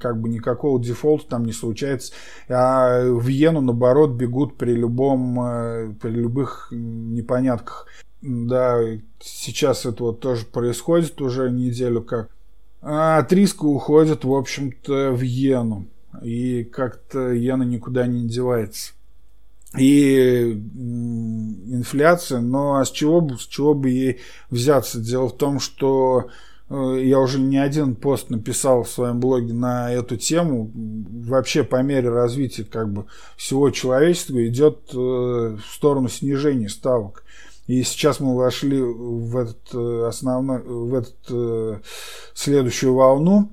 как 0.00 0.20
бы 0.20 0.28
никакого 0.28 0.80
дефолта 0.80 1.30
там 1.30 1.44
не 1.44 1.52
случается, 1.52 2.14
а 2.48 3.02
в 3.10 3.26
Йену, 3.26 3.60
наоборот, 3.60 4.12
бегут 4.12 4.56
при 4.56 4.72
любом, 4.72 5.40
э, 5.40 5.94
при 6.00 6.10
любых 6.10 6.68
непонятках. 6.70 7.88
Да, 8.20 8.80
сейчас 9.20 9.86
это 9.86 10.02
вот 10.02 10.20
тоже 10.20 10.44
происходит 10.44 11.20
уже 11.20 11.50
неделю 11.50 12.02
как. 12.02 12.30
А 12.80 13.18
от 13.18 13.32
риска 13.32 13.64
уходят, 13.64 14.24
в 14.24 14.32
общем-то, 14.32 15.12
в 15.12 15.22
Йену 15.22 15.86
и 16.22 16.64
как-то 16.64 17.32
Яна 17.32 17.64
никуда 17.64 18.06
не 18.06 18.26
девается. 18.28 18.92
И 19.78 20.52
инфляция, 21.66 22.40
но 22.40 22.76
а 22.76 22.84
с 22.84 22.90
чего, 22.90 23.20
бы, 23.20 23.38
с 23.38 23.46
чего 23.46 23.74
бы 23.74 23.90
ей 23.90 24.20
взяться? 24.50 24.98
Дело 24.98 25.28
в 25.28 25.36
том, 25.36 25.60
что 25.60 26.28
э, 26.70 27.00
я 27.04 27.18
уже 27.18 27.38
не 27.38 27.58
один 27.58 27.94
пост 27.94 28.30
написал 28.30 28.84
в 28.84 28.88
своем 28.88 29.20
блоге 29.20 29.52
на 29.52 29.92
эту 29.92 30.16
тему. 30.16 30.70
Вообще 30.74 31.64
по 31.64 31.82
мере 31.82 32.08
развития 32.08 32.64
как 32.64 32.90
бы 32.90 33.04
всего 33.36 33.68
человечества 33.68 34.46
идет 34.46 34.88
э, 34.94 34.96
в 34.96 35.60
сторону 35.70 36.08
снижения 36.08 36.70
ставок. 36.70 37.24
И 37.68 37.84
сейчас 37.84 38.18
мы 38.18 38.34
вошли 38.34 38.82
в 38.82 39.36
этот 39.36 39.72
э, 39.72 40.06
основной, 40.08 40.62
в 40.62 40.94
этот 40.94 41.82
следующую 42.34 42.94
волну. 42.94 43.50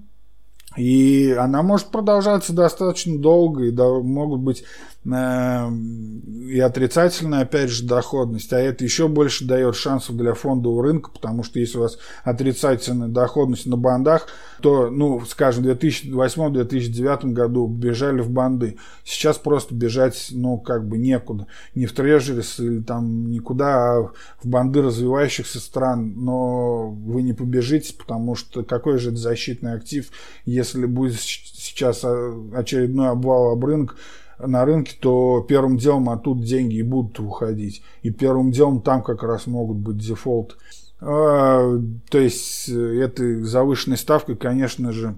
И 0.78 1.32
она 1.40 1.64
может 1.64 1.88
продолжаться 1.88 2.54
достаточно 2.54 3.18
долго, 3.18 3.66
и 3.66 3.72
могут 3.72 4.42
быть 4.42 4.62
э, 4.62 4.66
и 5.06 6.60
отрицательная, 6.60 7.42
опять 7.42 7.70
же, 7.70 7.86
доходность, 7.86 8.52
а 8.54 8.60
это 8.60 8.84
еще 8.84 9.08
больше 9.08 9.46
дает 9.46 9.76
шансов 9.76 10.18
для 10.18 10.34
фондового 10.34 10.82
рынка, 10.84 11.12
потому 11.12 11.44
что 11.44 11.60
если 11.60 11.78
у 11.78 11.82
вас 11.82 12.00
отрицательная 12.24 13.08
доходность 13.08 13.68
на 13.68 13.78
бандах, 13.78 14.28
то, 14.62 14.90
ну, 14.90 15.22
скажем, 15.26 15.64
в 15.64 15.68
2008-2009 15.68 17.34
году 17.34 17.68
бежали 17.68 18.22
в 18.22 18.32
банды. 18.32 18.78
Сейчас 19.04 19.38
просто 19.38 19.76
бежать, 19.76 20.30
ну, 20.32 20.58
как 20.58 20.88
бы 20.88 20.98
некуда. 20.98 21.46
Не 21.76 21.86
в 21.86 21.94
трежерис 21.94 22.60
или 22.60 22.82
там 22.82 23.30
никуда, 23.30 23.98
а 23.98 24.12
в 24.42 24.48
банды 24.48 24.82
развивающихся 24.82 25.60
стран. 25.60 26.14
Но 26.16 26.90
вы 26.90 27.22
не 27.22 27.34
побежите, 27.34 27.94
потому 27.94 28.34
что 28.34 28.64
какой 28.64 28.98
же 28.98 29.10
это 29.10 29.20
защитный 29.20 29.74
актив, 29.74 30.10
если 30.46 30.88
будет 30.88 31.20
сейчас 31.20 32.04
очередной 32.04 33.10
обвал 33.10 33.52
об 33.52 33.64
рынок, 33.66 33.98
на 34.40 34.66
рынке, 34.66 34.96
то 35.00 35.46
первым 35.48 35.78
делом 35.78 36.10
оттуда 36.10 36.44
деньги 36.44 36.76
и 36.76 36.84
будут 36.84 37.20
уходить. 37.20 37.82
И 38.02 38.12
первым 38.12 38.52
делом 38.52 38.82
там 38.82 39.04
как 39.04 39.24
раз 39.24 39.48
могут 39.48 39.78
быть 39.78 39.98
дефолт. 39.98 40.58
А, 41.00 41.78
то 42.10 42.18
есть 42.18 42.70
э, 42.70 43.02
этой 43.02 43.44
завышенной 43.44 43.98
ставкой, 43.98 44.36
конечно 44.36 44.92
же, 44.92 45.16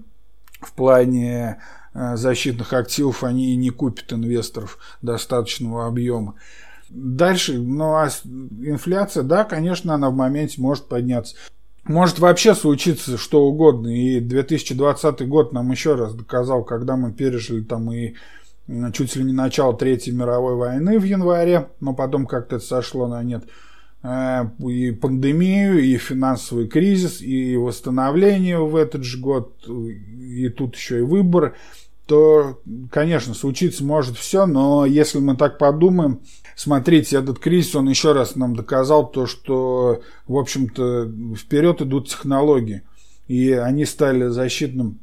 в 0.60 0.72
плане 0.72 1.58
э, 1.94 2.16
защитных 2.16 2.72
активов 2.72 3.24
они 3.24 3.56
не 3.56 3.70
купят 3.70 4.12
инвесторов 4.12 4.78
достаточного 5.02 5.86
объема. 5.86 6.34
Дальше, 6.90 7.58
ну 7.58 7.94
а 7.94 8.08
инфляция, 8.60 9.22
да, 9.22 9.44
конечно, 9.44 9.94
она 9.94 10.10
в 10.10 10.14
моменте 10.14 10.60
может 10.60 10.88
подняться. 10.88 11.36
Может 11.84 12.18
вообще 12.18 12.54
случиться 12.54 13.16
что 13.16 13.46
угодно. 13.46 13.88
И 13.88 14.20
2020 14.20 15.26
год 15.26 15.52
нам 15.52 15.70
еще 15.70 15.94
раз 15.94 16.14
доказал, 16.14 16.64
когда 16.64 16.96
мы 16.96 17.12
пережили 17.12 17.62
там 17.62 17.90
и 17.92 18.14
чуть 18.92 19.16
ли 19.16 19.24
не 19.24 19.32
начало 19.32 19.76
Третьей 19.76 20.12
мировой 20.12 20.54
войны 20.54 20.98
в 20.98 21.04
январе, 21.04 21.68
но 21.80 21.94
потом 21.94 22.26
как-то 22.26 22.56
это 22.56 22.64
сошло 22.64 23.08
на 23.08 23.22
нет, 23.22 23.44
э, 24.02 24.44
и 24.68 24.90
пандемию, 24.92 25.82
и 25.82 25.96
финансовый 25.96 26.68
кризис, 26.68 27.20
и 27.20 27.56
восстановление 27.56 28.58
в 28.58 28.76
этот 28.76 29.04
же 29.04 29.18
год, 29.18 29.66
и 29.66 30.48
тут 30.50 30.76
еще 30.76 30.98
и 30.98 31.02
выборы, 31.02 31.54
то, 32.06 32.60
конечно, 32.90 33.34
случиться 33.34 33.84
может 33.84 34.16
все, 34.16 34.46
но 34.46 34.86
если 34.86 35.18
мы 35.18 35.36
так 35.36 35.58
подумаем, 35.58 36.20
смотрите, 36.56 37.18
этот 37.18 37.38
кризис, 37.38 37.74
он 37.74 37.88
еще 37.88 38.12
раз 38.12 38.34
нам 38.34 38.56
доказал 38.56 39.10
то, 39.10 39.26
что, 39.26 40.02
в 40.26 40.36
общем-то, 40.36 41.12
вперед 41.36 41.82
идут 41.82 42.08
технологии, 42.08 42.82
и 43.26 43.52
они 43.52 43.84
стали 43.84 44.28
защитным 44.28 45.00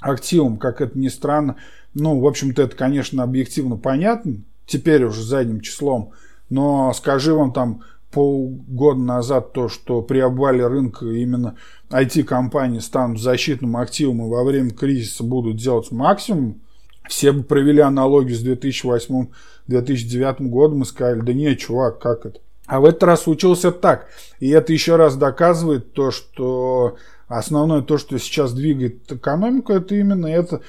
активом, 0.00 0.56
как 0.56 0.80
это 0.80 0.98
ни 0.98 1.08
странно, 1.08 1.56
ну, 1.94 2.20
в 2.20 2.26
общем-то, 2.26 2.62
это, 2.62 2.76
конечно, 2.76 3.22
объективно 3.22 3.76
понятно, 3.76 4.36
теперь 4.66 5.04
уже 5.04 5.22
задним 5.22 5.60
числом, 5.60 6.12
но 6.48 6.92
скажи 6.92 7.34
вам 7.34 7.52
там 7.52 7.82
полгода 8.10 9.00
назад 9.00 9.52
то, 9.52 9.68
что 9.68 10.02
при 10.02 10.18
обвале 10.18 10.66
рынка 10.66 11.06
именно 11.06 11.56
IT-компании 11.90 12.80
станут 12.80 13.20
защитным 13.20 13.76
активом 13.76 14.24
и 14.24 14.28
во 14.28 14.44
время 14.44 14.70
кризиса 14.70 15.22
будут 15.22 15.56
делать 15.56 15.90
максимум, 15.90 16.60
все 17.08 17.32
бы 17.32 17.42
провели 17.42 17.80
аналогию 17.80 18.36
с 18.36 18.44
2008-2009 18.44 20.48
годом 20.48 20.82
и 20.82 20.86
сказали, 20.86 21.20
да 21.20 21.32
не, 21.32 21.56
чувак, 21.56 21.98
как 21.98 22.26
это? 22.26 22.40
А 22.66 22.78
в 22.78 22.84
этот 22.84 23.02
раз 23.02 23.22
случился 23.22 23.72
так. 23.72 24.06
И 24.38 24.48
это 24.48 24.72
еще 24.72 24.94
раз 24.94 25.16
доказывает 25.16 25.92
то, 25.92 26.12
что 26.12 26.96
основное 27.26 27.82
то, 27.82 27.98
что 27.98 28.16
сейчас 28.18 28.52
двигает 28.52 29.10
экономику, 29.10 29.72
это 29.72 29.96
именно 29.96 30.26
это 30.26 30.60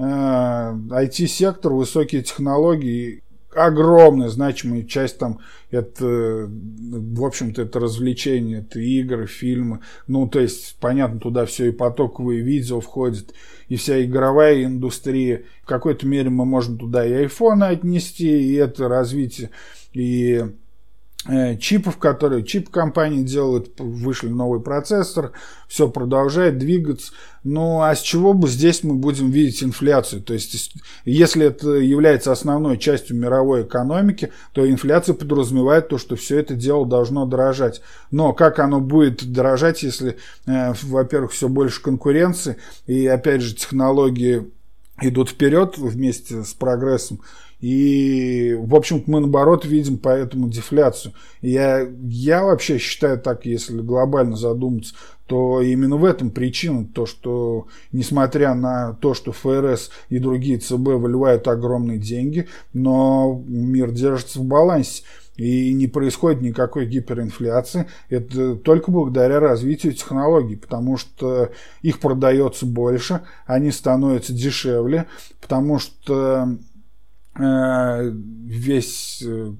IT-сектор, 0.00 1.72
э, 1.72 1.74
высокие 1.74 2.22
технологии, 2.22 3.22
огромная 3.54 4.28
значимая 4.28 4.84
часть 4.84 5.18
там 5.18 5.40
это, 5.70 6.04
в 6.06 7.24
общем-то, 7.24 7.62
это 7.62 7.80
развлечение, 7.80 8.60
это 8.60 8.78
игры, 8.78 9.26
фильмы. 9.26 9.80
Ну, 10.06 10.28
то 10.28 10.38
есть, 10.40 10.76
понятно, 10.80 11.18
туда 11.18 11.46
все 11.46 11.68
и 11.68 11.72
потоковые 11.72 12.42
видео 12.42 12.80
входит, 12.80 13.34
и 13.68 13.76
вся 13.76 14.02
игровая 14.04 14.64
индустрия. 14.64 15.44
В 15.62 15.66
какой-то 15.66 16.06
мере 16.06 16.30
мы 16.30 16.44
можем 16.44 16.78
туда 16.78 17.04
и 17.04 17.12
айфоны 17.12 17.64
отнести, 17.64 18.28
и 18.28 18.54
это 18.54 18.88
развитие, 18.88 19.50
и 19.92 20.44
Э, 20.44 20.48
чипов, 21.60 21.98
которые 21.98 22.44
чип 22.44 22.70
компании 22.70 23.22
делают, 23.22 23.78
вышли 23.78 24.28
новый 24.28 24.60
процессор, 24.60 25.32
все 25.68 25.88
продолжает 25.88 26.56
двигаться. 26.56 27.12
Ну, 27.44 27.82
а 27.82 27.94
с 27.94 28.00
чего 28.00 28.32
бы 28.32 28.48
здесь 28.48 28.82
мы 28.82 28.94
будем 28.94 29.30
видеть 29.30 29.62
инфляцию? 29.62 30.22
То 30.22 30.32
есть, 30.32 30.74
если 31.04 31.46
это 31.46 31.72
является 31.72 32.32
основной 32.32 32.78
частью 32.78 33.16
мировой 33.16 33.62
экономики, 33.62 34.32
то 34.52 34.68
инфляция 34.68 35.14
подразумевает 35.14 35.88
то, 35.88 35.98
что 35.98 36.16
все 36.16 36.38
это 36.38 36.54
дело 36.54 36.86
должно 36.86 37.26
дорожать. 37.26 37.82
Но 38.10 38.32
как 38.32 38.58
оно 38.58 38.80
будет 38.80 39.30
дорожать, 39.30 39.82
если, 39.82 40.16
э, 40.46 40.72
во-первых, 40.82 41.32
все 41.32 41.48
больше 41.48 41.82
конкуренции, 41.82 42.56
и, 42.86 43.06
опять 43.06 43.42
же, 43.42 43.54
технологии 43.54 44.50
идут 45.02 45.30
вперед 45.30 45.76
вместе 45.76 46.44
с 46.44 46.54
прогрессом, 46.54 47.20
и, 47.60 48.56
в 48.58 48.74
общем-то, 48.74 49.10
мы, 49.10 49.20
наоборот, 49.20 49.64
видим 49.64 49.98
поэтому 49.98 50.48
дефляцию. 50.48 51.12
Я, 51.42 51.86
я 52.02 52.42
вообще 52.42 52.78
считаю 52.78 53.18
так, 53.18 53.44
если 53.44 53.80
глобально 53.80 54.36
задуматься, 54.36 54.94
то 55.26 55.60
именно 55.60 55.96
в 55.96 56.04
этом 56.04 56.30
причина, 56.30 56.86
то, 56.86 57.06
что, 57.06 57.68
несмотря 57.92 58.54
на 58.54 58.94
то, 58.94 59.14
что 59.14 59.30
ФРС 59.30 59.90
и 60.08 60.18
другие 60.18 60.58
ЦБ 60.58 60.96
выливают 60.98 61.46
огромные 61.46 61.98
деньги, 61.98 62.48
но 62.72 63.40
мир 63.46 63.90
держится 63.92 64.40
в 64.40 64.44
балансе 64.44 65.04
и 65.36 65.72
не 65.72 65.86
происходит 65.86 66.42
никакой 66.42 66.86
гиперинфляции. 66.86 67.86
Это 68.08 68.56
только 68.56 68.90
благодаря 68.90 69.38
развитию 69.40 69.92
технологий, 69.92 70.56
потому 70.56 70.96
что 70.96 71.50
их 71.80 72.00
продается 72.00 72.66
больше, 72.66 73.22
они 73.46 73.70
становятся 73.70 74.32
дешевле, 74.32 75.06
потому 75.40 75.78
что 75.78 76.58
весь 77.40 79.22
э, 79.24 79.52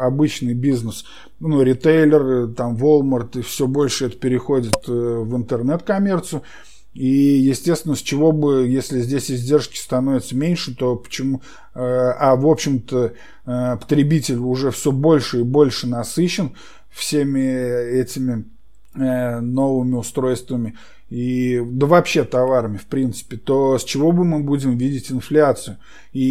обычный 0.00 0.54
бизнес, 0.54 1.04
ну, 1.38 1.62
ритейлер, 1.62 2.52
там, 2.54 2.76
Walmart, 2.76 3.38
и 3.38 3.42
все 3.42 3.66
больше 3.66 4.06
это 4.06 4.16
переходит 4.16 4.74
э, 4.88 4.92
в 4.92 5.36
интернет-коммерцию. 5.36 6.42
И, 6.92 7.06
естественно, 7.06 7.94
с 7.94 8.00
чего 8.02 8.32
бы, 8.32 8.66
если 8.66 9.00
здесь 9.00 9.30
издержки 9.30 9.78
становятся 9.78 10.34
меньше, 10.34 10.74
то 10.74 10.96
почему... 10.96 11.40
А, 11.72 12.34
в 12.34 12.48
общем-то, 12.48 13.12
потребитель 13.44 14.38
уже 14.38 14.72
все 14.72 14.90
больше 14.90 15.40
и 15.40 15.44
больше 15.44 15.86
насыщен 15.86 16.56
всеми 16.90 18.00
этими 18.00 18.44
новыми 18.92 19.94
устройствами 19.94 20.76
и 21.10 21.60
да 21.64 21.86
вообще 21.86 22.22
товарами, 22.22 22.76
в 22.76 22.86
принципе, 22.86 23.36
то 23.36 23.78
с 23.78 23.84
чего 23.84 24.12
бы 24.12 24.24
мы 24.24 24.44
будем 24.44 24.78
видеть 24.78 25.10
инфляцию? 25.10 25.78
И 26.12 26.22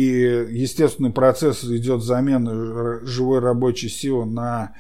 естественный 0.50 1.12
процесс 1.12 1.66
идет 1.66 2.02
замена 2.02 3.06
живой 3.06 3.40
рабочей 3.40 3.90
силы 3.90 4.26
на, 4.26 4.74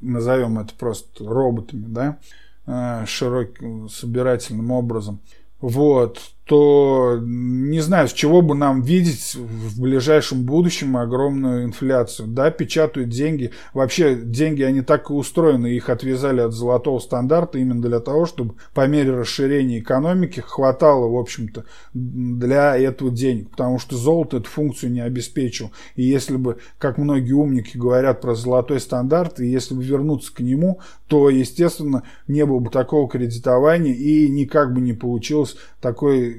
назовем 0.00 0.58
это 0.58 0.74
просто 0.74 1.24
роботами, 1.24 1.86
да, 1.88 2.18
э, 2.66 3.06
широким 3.06 3.88
собирательным 3.88 4.70
образом. 4.70 5.20
Вот 5.62 6.20
то 6.46 7.18
не 7.20 7.80
знаю, 7.80 8.06
с 8.06 8.12
чего 8.12 8.40
бы 8.40 8.54
нам 8.54 8.80
видеть 8.80 9.34
в 9.34 9.80
ближайшем 9.80 10.44
будущем 10.44 10.96
огромную 10.96 11.64
инфляцию. 11.64 12.28
Да, 12.28 12.52
печатают 12.52 13.08
деньги. 13.08 13.50
Вообще 13.74 14.14
деньги, 14.14 14.62
они 14.62 14.82
так 14.82 15.10
и 15.10 15.12
устроены. 15.12 15.66
Их 15.74 15.88
отвязали 15.88 16.40
от 16.40 16.52
золотого 16.52 17.00
стандарта 17.00 17.58
именно 17.58 17.82
для 17.82 17.98
того, 17.98 18.26
чтобы 18.26 18.54
по 18.74 18.86
мере 18.86 19.10
расширения 19.10 19.80
экономики 19.80 20.38
хватало, 20.38 21.08
в 21.08 21.16
общем-то, 21.16 21.64
для 21.92 22.76
этого 22.76 23.10
денег. 23.10 23.50
Потому 23.50 23.80
что 23.80 23.96
золото 23.96 24.36
эту 24.36 24.48
функцию 24.48 24.92
не 24.92 25.00
обеспечил. 25.00 25.72
И 25.96 26.04
если 26.04 26.36
бы, 26.36 26.58
как 26.78 26.96
многие 26.96 27.32
умники 27.32 27.76
говорят 27.76 28.20
про 28.20 28.36
золотой 28.36 28.78
стандарт, 28.78 29.40
и 29.40 29.48
если 29.48 29.74
бы 29.74 29.82
вернуться 29.82 30.32
к 30.32 30.38
нему, 30.38 30.78
то, 31.08 31.28
естественно, 31.28 32.04
не 32.28 32.46
было 32.46 32.60
бы 32.60 32.70
такого 32.70 33.08
кредитования 33.08 33.94
и 33.94 34.28
никак 34.28 34.72
бы 34.72 34.80
не 34.80 34.92
получилось 34.92 35.56
такой 35.80 36.35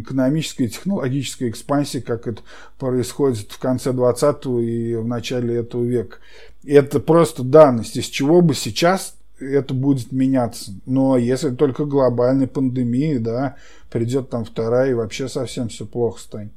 экономической 0.00 0.64
и 0.64 0.68
технологической 0.68 1.50
экспансии, 1.50 1.98
как 1.98 2.26
это 2.26 2.42
происходит 2.78 3.50
в 3.50 3.58
конце 3.58 3.92
20 3.92 4.46
и 4.46 4.96
в 4.96 5.06
начале 5.06 5.56
этого 5.56 5.82
века. 5.84 6.18
Это 6.64 7.00
просто 7.00 7.42
данность, 7.42 7.96
из 7.96 8.06
чего 8.06 8.40
бы 8.40 8.54
сейчас 8.54 9.16
это 9.40 9.74
будет 9.74 10.12
меняться. 10.12 10.72
Но 10.86 11.16
если 11.16 11.50
только 11.50 11.84
глобальной 11.84 12.46
пандемии, 12.46 13.18
да, 13.18 13.56
придет 13.90 14.30
там 14.30 14.44
вторая 14.44 14.90
и 14.90 14.94
вообще 14.94 15.28
совсем 15.28 15.68
все 15.68 15.86
плохо 15.86 16.20
станет. 16.20 16.52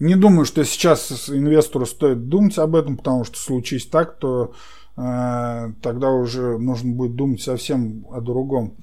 Не 0.00 0.16
думаю, 0.16 0.44
что 0.44 0.64
сейчас 0.64 1.30
инвестору 1.30 1.86
стоит 1.86 2.28
думать 2.28 2.58
об 2.58 2.74
этом, 2.74 2.96
потому 2.96 3.24
что 3.24 3.38
случись 3.38 3.86
так, 3.86 4.18
то 4.18 4.52
э, 4.96 5.72
тогда 5.82 6.10
уже 6.10 6.58
нужно 6.58 6.92
будет 6.92 7.14
думать 7.14 7.40
совсем 7.40 8.04
о 8.10 8.20
другом 8.20 8.74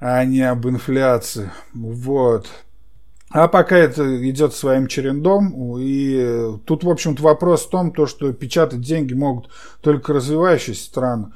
а 0.00 0.24
не 0.24 0.42
об 0.42 0.66
инфляции. 0.66 1.50
Вот. 1.72 2.48
А 3.32 3.46
пока 3.46 3.76
это 3.76 4.28
идет 4.28 4.54
своим 4.54 4.88
чередом, 4.88 5.76
и 5.78 6.58
тут, 6.64 6.82
в 6.82 6.90
общем-то, 6.90 7.22
вопрос 7.22 7.64
в 7.64 7.70
том, 7.70 7.92
то, 7.92 8.06
что 8.06 8.32
печатать 8.32 8.80
деньги 8.80 9.14
могут 9.14 9.50
только 9.82 10.12
развивающиеся 10.12 10.82
страны. 10.82 11.26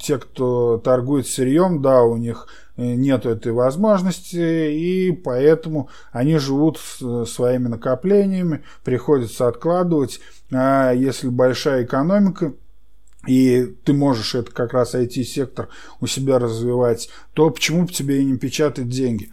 Те, 0.00 0.18
кто 0.18 0.78
торгует 0.78 1.28
сырьем, 1.28 1.80
да, 1.80 2.02
у 2.02 2.16
них 2.16 2.48
нет 2.76 3.24
этой 3.24 3.52
возможности, 3.52 4.36
и 4.72 5.12
поэтому 5.12 5.88
они 6.10 6.38
живут 6.38 6.80
своими 6.80 7.68
накоплениями, 7.68 8.64
приходится 8.82 9.46
откладывать. 9.46 10.18
А 10.52 10.90
если 10.90 11.28
большая 11.28 11.84
экономика, 11.84 12.54
и 13.28 13.66
ты 13.84 13.92
можешь 13.92 14.34
это 14.34 14.50
как 14.50 14.72
раз 14.72 14.94
IT-сектор 14.94 15.68
у 16.00 16.06
себя 16.06 16.38
развивать, 16.38 17.10
то 17.34 17.50
почему 17.50 17.82
бы 17.82 17.92
тебе 17.92 18.20
и 18.20 18.24
не 18.24 18.38
печатать 18.38 18.88
деньги? 18.88 19.30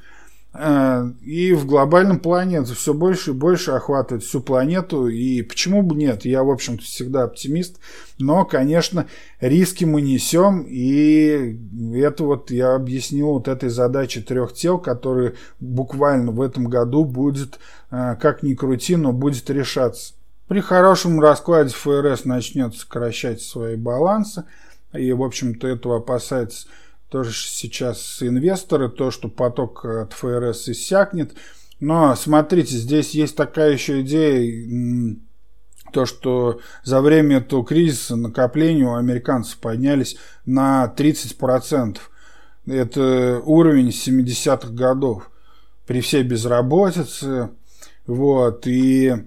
Э, 0.58 1.12
и 1.22 1.54
в 1.54 1.66
глобальном 1.66 2.20
плане 2.20 2.58
это 2.58 2.74
все 2.74 2.94
больше 2.94 3.32
и 3.32 3.34
больше 3.34 3.72
охватывает 3.72 4.24
всю 4.24 4.42
планету. 4.42 5.08
И 5.08 5.42
почему 5.42 5.82
бы 5.82 5.96
нет? 5.96 6.26
Я, 6.26 6.44
в 6.44 6.50
общем-то, 6.50 6.84
всегда 6.84 7.24
оптимист. 7.24 7.80
Но, 8.20 8.46
конечно, 8.46 9.08
риски 9.42 9.84
мы 9.86 10.02
несем. 10.02 10.66
И 10.68 11.58
это 11.94 12.24
вот 12.24 12.52
я 12.52 12.76
объяснил 12.76 13.28
вот 13.28 13.48
этой 13.48 13.70
задачей 13.70 14.22
трех 14.22 14.54
тел, 14.54 14.80
которые 14.80 15.36
буквально 15.60 16.32
в 16.32 16.42
этом 16.42 16.66
году 16.66 17.04
будет, 17.04 17.60
э, 17.92 18.16
как 18.22 18.44
ни 18.44 18.54
крути, 18.54 18.96
но 18.96 19.12
будет 19.12 19.50
решаться. 19.50 20.14
При 20.48 20.60
хорошем 20.60 21.20
раскладе 21.20 21.74
ФРС 21.74 22.26
начнет 22.26 22.76
сокращать 22.76 23.42
свои 23.42 23.76
балансы, 23.76 24.46
и, 24.94 25.12
в 25.12 25.24
общем-то, 25.24 25.68
этого 25.68 25.98
опасаются 25.98 26.68
тоже 27.10 27.34
сейчас 27.34 28.22
инвесторы, 28.22 28.90
то, 28.90 29.10
что 29.10 29.28
поток 29.28 29.86
от 29.86 30.14
ФРС 30.14 30.70
иссякнет. 30.70 31.34
Но 31.80 32.16
смотрите, 32.16 32.76
здесь 32.76 33.12
есть 33.12 33.36
такая 33.36 33.74
еще 33.74 34.02
идея, 34.02 35.16
то, 35.92 36.06
что 36.06 36.60
за 36.84 37.02
время 37.02 37.38
этого 37.38 37.66
кризиса 37.66 38.16
накопления 38.16 38.86
у 38.86 38.96
американцев 38.96 39.58
поднялись 39.58 40.18
на 40.46 40.94
30%. 40.96 41.98
Это 42.68 43.42
уровень 43.46 43.90
70-х 43.90 44.74
годов 44.74 45.30
при 45.88 46.02
всей 46.02 46.24
безработице. 46.24 47.50
Вот, 48.08 48.68
и 48.68 49.26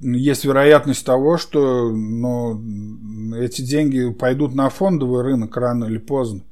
есть 0.00 0.44
вероятность 0.44 1.04
того, 1.04 1.38
что 1.38 1.90
ну, 1.90 3.34
эти 3.34 3.62
деньги 3.62 4.10
пойдут 4.12 4.54
на 4.54 4.68
фондовый 4.68 5.22
рынок 5.22 5.56
рано 5.56 5.86
или 5.86 5.98
поздно. 5.98 6.42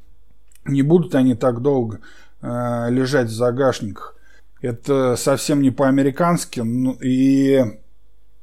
Не 0.65 0.83
будут 0.83 1.15
они 1.15 1.35
так 1.35 1.61
долго 1.61 2.01
э, 2.41 2.87
лежать 2.91 3.29
в 3.29 3.35
загашниках. 3.35 4.17
Это 4.61 5.17
совсем 5.17 5.61
не 5.61 5.71
по-американски. 5.71 6.61
Ну, 6.61 6.93
и 7.03 7.57
э, 7.57 7.67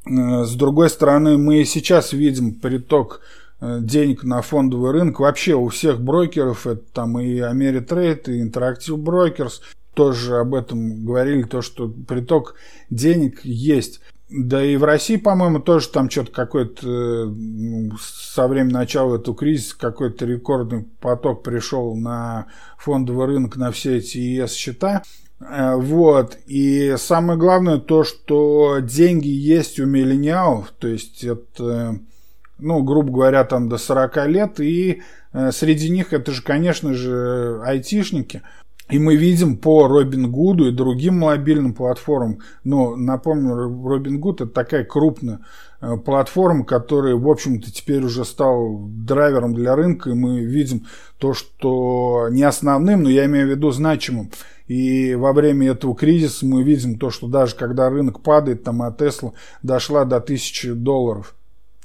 с 0.05 0.53
другой 0.55 0.89
стороны, 0.89 1.37
мы 1.37 1.63
сейчас 1.63 2.11
видим 2.11 2.55
приток 2.55 3.21
э, 3.61 3.79
денег 3.81 4.23
на 4.23 4.41
фондовый 4.41 4.91
рынок. 4.91 5.21
Вообще 5.21 5.55
у 5.55 5.69
всех 5.69 6.01
брокеров, 6.01 6.67
это 6.67 6.83
там 6.93 7.19
и 7.19 7.39
Ameritrade, 7.39 8.33
и 8.33 8.43
Interactive 8.43 8.97
Brokers, 8.97 9.61
тоже 9.93 10.37
об 10.37 10.55
этом 10.55 11.05
говорили, 11.05 11.43
то, 11.43 11.61
что 11.61 11.89
приток 11.89 12.55
денег 12.89 13.43
есть. 13.43 14.01
Да 14.29 14.63
и 14.63 14.77
в 14.77 14.83
России, 14.83 15.17
по-моему, 15.17 15.59
тоже 15.59 15.89
там 15.89 16.07
что-то 16.09 16.31
какой-то 16.31 16.85
ну, 16.85 17.91
со 17.99 18.47
времени 18.47 18.73
начала 18.73 19.15
этого 19.15 19.35
кризиса 19.35 19.75
какой-то 19.77 20.25
рекордный 20.25 20.85
поток 20.99 21.41
пришел 21.41 21.95
на 21.95 22.45
фондовый 22.77 23.25
рынок, 23.25 23.55
на 23.55 23.71
все 23.71 23.97
эти 23.97 24.17
ЕС-счета. 24.17 25.01
Э, 25.39 25.75
вот. 25.75 26.37
И 26.45 26.95
самое 26.97 27.39
главное 27.39 27.79
то, 27.79 28.03
что 28.03 28.79
деньги 28.79 29.29
есть 29.29 29.79
у 29.79 29.87
миллениалов, 29.87 30.73
то 30.77 30.87
есть 30.87 31.23
это, 31.23 31.97
ну, 32.59 32.83
грубо 32.83 33.11
говоря, 33.11 33.43
там 33.45 33.67
до 33.67 33.77
40 33.77 34.27
лет, 34.27 34.59
и 34.59 35.01
э, 35.33 35.51
среди 35.51 35.89
них 35.89 36.13
это 36.13 36.31
же, 36.31 36.43
конечно 36.43 36.93
же, 36.93 37.61
айтишники. 37.63 38.43
И 38.89 38.97
мы 38.97 39.15
видим 39.15 39.57
по 39.57 39.87
Робин 39.87 40.31
Гуду 40.31 40.67
и 40.67 40.71
другим 40.71 41.19
мобильным 41.19 41.73
платформам, 41.73 42.39
ну, 42.63 42.95
напомню, 42.95 43.55
Робин 43.55 44.19
Гуд 44.19 44.41
это 44.41 44.51
такая 44.51 44.83
крупная 44.83 45.41
э, 45.79 45.95
платформа, 45.97 46.65
которая, 46.65 47.15
в 47.15 47.29
общем-то, 47.29 47.71
теперь 47.71 48.03
уже 48.03 48.25
стал 48.25 48.87
драйвером 48.89 49.53
для 49.53 49.75
рынка, 49.75 50.09
и 50.09 50.13
мы 50.13 50.39
видим 50.39 50.87
то, 51.19 51.33
что 51.33 52.29
не 52.31 52.41
основным, 52.41 53.03
но 53.03 53.09
я 53.09 53.25
имею 53.25 53.47
в 53.47 53.51
виду 53.51 53.69
значимым. 53.69 54.31
И 54.67 55.13
во 55.15 55.33
время 55.33 55.69
этого 55.69 55.95
кризиса 55.95 56.45
мы 56.45 56.63
видим 56.63 56.97
то, 56.97 57.11
что 57.11 57.27
даже 57.27 57.55
когда 57.55 57.89
рынок 57.89 58.21
падает, 58.21 58.63
там, 58.63 58.81
а 58.81 58.91
Тесла 58.91 59.33
дошла 59.61 60.03
до 60.05 60.17
1000 60.17 60.73
долларов. 60.73 61.35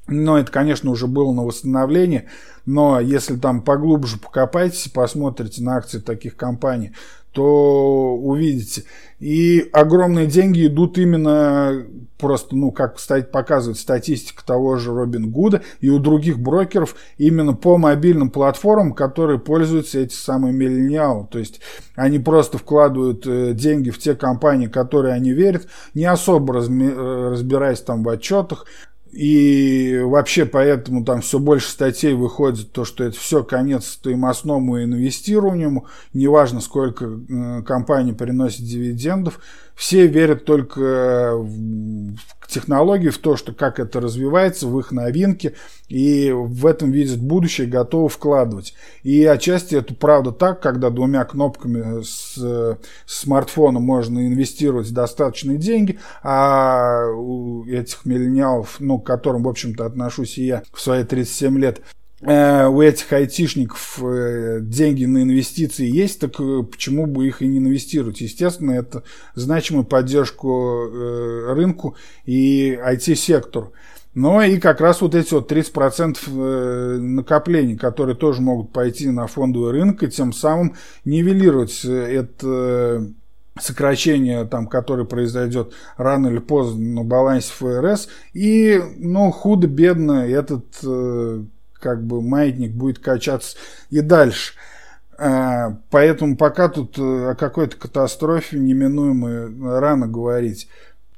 Но 0.07 0.39
это, 0.39 0.53
конечно, 0.53 0.91
уже 0.91 1.07
было 1.07 1.33
на 1.33 1.45
восстановление. 1.45 2.27
Но 2.67 3.01
если 3.01 3.37
там 3.37 3.63
поглубже 3.63 4.19
покопаетесь 4.19 4.89
посмотрите 4.89 5.63
на 5.63 5.77
акции 5.77 5.99
таких 5.99 6.37
компаний, 6.37 6.93
то 7.35 8.15
увидите. 8.15 8.85
И 9.19 9.69
огромные 9.73 10.27
деньги 10.27 10.67
идут 10.67 10.99
именно 10.99 11.85
просто, 12.17 12.55
ну, 12.55 12.71
как 12.71 12.97
кстати, 12.97 13.27
показывает 13.27 13.77
статистика 13.77 14.47
того 14.47 14.77
же 14.77 14.93
Робин 14.93 15.31
Гуда 15.33 15.63
и 15.81 15.91
у 15.91 15.99
других 15.99 16.39
брокеров, 16.39 16.95
именно 17.19 17.53
по 17.53 17.77
мобильным 17.77 18.31
платформам, 18.31 18.93
которые 18.93 19.41
пользуются 19.41 19.99
эти 19.99 20.15
самые 20.15 20.55
миллениалы. 20.55 21.27
То 21.29 21.41
есть 21.41 21.61
они 21.97 22.21
просто 22.21 22.59
вкладывают 22.59 23.27
э, 23.27 23.53
деньги 23.53 23.91
в 23.91 23.99
те 23.99 24.15
компании, 24.15 24.69
которые 24.69 25.15
они 25.15 25.33
верят, 25.33 25.67
не 25.93 26.05
особо 26.05 26.59
э, 26.59 27.31
разбираясь 27.31 27.81
там 27.81 28.05
в 28.05 28.09
отчетах, 28.09 28.65
и 29.15 30.01
вообще 30.03 30.45
поэтому 30.45 31.05
там 31.05 31.21
все 31.21 31.39
больше 31.39 31.71
статей 31.71 32.15
выходит, 32.15 32.73
то, 32.73 32.85
что 32.85 33.05
это 33.05 33.17
все 33.17 33.45
конец 33.45 33.87
стоимостному 33.87 34.83
инвестированию, 34.83 35.85
неважно, 36.13 36.61
сколько 36.61 37.05
э, 37.05 37.63
компания 37.63 38.13
приносит 38.13 38.65
дивидендов, 38.65 39.39
все 39.77 40.07
верят 40.07 40.45
только 40.45 41.33
в 41.37 42.17
технологии, 42.55 43.09
в 43.09 43.19
то, 43.19 43.37
что 43.37 43.53
как 43.53 43.79
это 43.79 44.01
развивается, 44.01 44.67
в 44.67 44.79
их 44.79 44.93
новинки, 44.93 45.55
и 45.89 46.31
в 46.33 46.67
этом 46.67 46.91
видят 46.91 47.21
будущее, 47.21 47.67
готовы 47.67 48.09
вкладывать. 48.09 48.75
И 49.03 49.25
отчасти 49.25 49.75
это 49.75 49.95
правда 49.95 50.33
так, 50.33 50.61
когда 50.61 50.91
двумя 50.91 51.25
кнопками 51.25 52.03
с, 52.03 52.37
с 52.37 52.79
смартфона 53.07 53.81
можно 53.81 54.27
инвестировать 54.27 54.93
достаточные 54.93 55.59
деньги, 55.59 55.99
а 56.23 57.07
у 57.09 57.67
этих 57.67 58.05
миллениалов, 58.05 58.77
ну, 58.79 58.99
к 58.99 59.07
которым, 59.07 59.43
в 59.43 59.49
общем-то, 59.49 59.85
отношусь 59.85 60.39
и 60.39 60.47
я 60.47 60.63
в 60.73 60.81
свои 60.81 61.05
37 61.05 61.59
лет, 61.59 61.81
у 62.23 62.81
этих 62.81 63.13
айтишников 63.13 63.99
э, 64.03 64.61
деньги 64.63 65.05
на 65.05 65.23
инвестиции 65.23 65.87
есть, 65.87 66.21
так 66.21 66.41
э, 66.41 66.63
почему 66.63 67.07
бы 67.07 67.27
их 67.27 67.43
и 67.43 67.47
не 67.47 67.59
инвестировать? 67.59 68.21
Естественно, 68.21 68.71
это 68.71 69.03
значимую 69.35 69.85
поддержку 69.85 70.89
рынку 71.53 71.97
и 72.25 72.79
IT-сектору. 72.83 73.73
Но 74.15 74.43
и 74.43 74.59
как 74.59 74.81
раз 74.81 75.01
вот 75.01 75.17
эти 75.17 75.35
вот 75.35 75.51
30% 75.51 76.99
накоплений, 76.99 77.77
которые 77.77 78.15
тоже 78.15 78.43
могут 78.43 78.73
пойти 78.73 79.11
на 79.11 79.27
фондовый 79.27 79.73
рынок, 79.73 80.05
и 80.05 80.09
тем 80.09 80.33
самым 80.33 80.77
нивелировать 81.05 81.85
это 81.85 83.11
сокращение, 83.61 84.45
там, 84.45 84.69
которое 84.69 85.05
произойдет 85.05 85.73
рано 85.97 86.29
или 86.29 86.39
поздно 86.39 87.03
на 87.03 87.05
балансе 87.05 87.53
ФРС. 87.59 88.09
И, 88.33 88.81
ну, 88.99 89.33
худо-бедно 89.33 90.29
этот 90.29 90.65
как 91.85 92.03
бы 92.03 92.23
маятник 92.23 92.73
будет 92.73 92.99
качаться 92.99 93.59
и 93.91 94.01
дальше. 94.01 94.55
А, 95.19 95.77
поэтому 95.91 96.35
пока 96.35 96.71
тут 96.71 96.99
э, 96.99 97.31
о 97.31 97.35
какой-то 97.35 97.77
катастрофе 97.77 98.59
неминуемой 98.59 99.79
рано 99.79 100.07
говорить. 100.09 100.67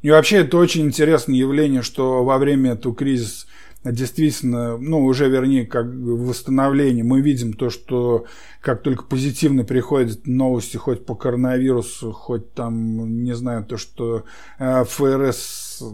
И 0.02 0.10
вообще 0.10 0.38
это 0.38 0.56
очень 0.56 0.86
интересное 0.86 1.36
явление, 1.36 1.82
что 1.82 2.24
во 2.24 2.38
время 2.38 2.72
этого 2.72 2.96
кризиса 2.96 3.46
действительно, 3.84 4.76
ну, 4.76 5.04
уже 5.04 5.28
вернее, 5.28 5.66
как 5.66 5.86
восстановление, 5.86 7.04
мы 7.04 7.20
видим 7.20 7.52
то, 7.52 7.70
что 7.70 8.26
как 8.60 8.82
только 8.82 9.04
позитивно 9.04 9.64
приходят 9.64 10.26
новости 10.26 10.76
хоть 10.76 11.06
по 11.06 11.14
коронавирусу, 11.14 12.10
хоть 12.10 12.52
там, 12.54 13.22
не 13.22 13.36
знаю, 13.36 13.64
то, 13.64 13.76
что 13.76 14.24
э, 14.58 14.84
ФРС 14.84 15.84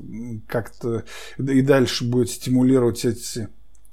как-то 0.49 1.05
и 1.37 1.61
дальше 1.61 2.05
будет 2.05 2.31
стимулировать 2.31 3.05
эти 3.05 3.49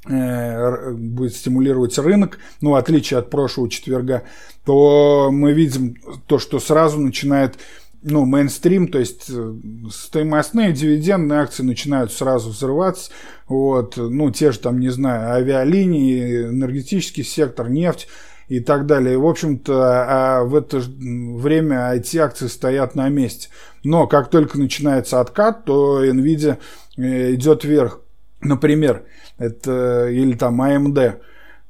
будет 0.09 1.35
стимулировать 1.35 1.97
рынок, 1.99 2.39
ну, 2.61 2.71
в 2.71 2.75
отличие 2.75 3.19
от 3.19 3.29
прошлого 3.29 3.69
четверга, 3.69 4.23
то 4.65 5.29
мы 5.31 5.53
видим 5.53 5.95
то, 6.25 6.39
что 6.39 6.59
сразу 6.59 6.99
начинает 6.99 7.59
ну, 8.01 8.25
мейнстрим, 8.25 8.87
то 8.87 8.99
есть 8.99 9.25
э, 9.29 9.53
стоимостные 9.91 10.71
дивидендные 10.71 11.41
акции 11.41 11.63
начинают 11.63 12.13
сразу 12.13 12.49
взрываться, 12.49 13.11
вот, 13.47 13.97
ну, 13.97 14.31
те 14.31 14.51
же 14.51 14.59
там, 14.59 14.79
не 14.79 14.89
знаю, 14.89 15.33
авиалинии, 15.33 16.45
энергетический 16.45 17.23
сектор, 17.23 17.69
нефть 17.69 18.07
и 18.47 18.59
так 18.59 18.85
далее. 18.85 19.17
В 19.17 19.27
общем-то, 19.27 19.73
а 20.07 20.43
в 20.43 20.55
это 20.55 20.81
время 20.99 21.91
эти 21.93 22.17
акции 22.17 22.47
стоят 22.47 22.95
на 22.95 23.09
месте. 23.09 23.49
Но 23.83 24.07
как 24.07 24.29
только 24.29 24.57
начинается 24.57 25.19
откат, 25.19 25.65
то 25.65 26.03
Nvidia 26.03 26.57
э, 26.97 27.33
идет 27.33 27.63
вверх. 27.63 28.01
Например, 28.41 29.03
это 29.37 30.07
или 30.09 30.33
там 30.33 30.61
AMD. 30.61 31.21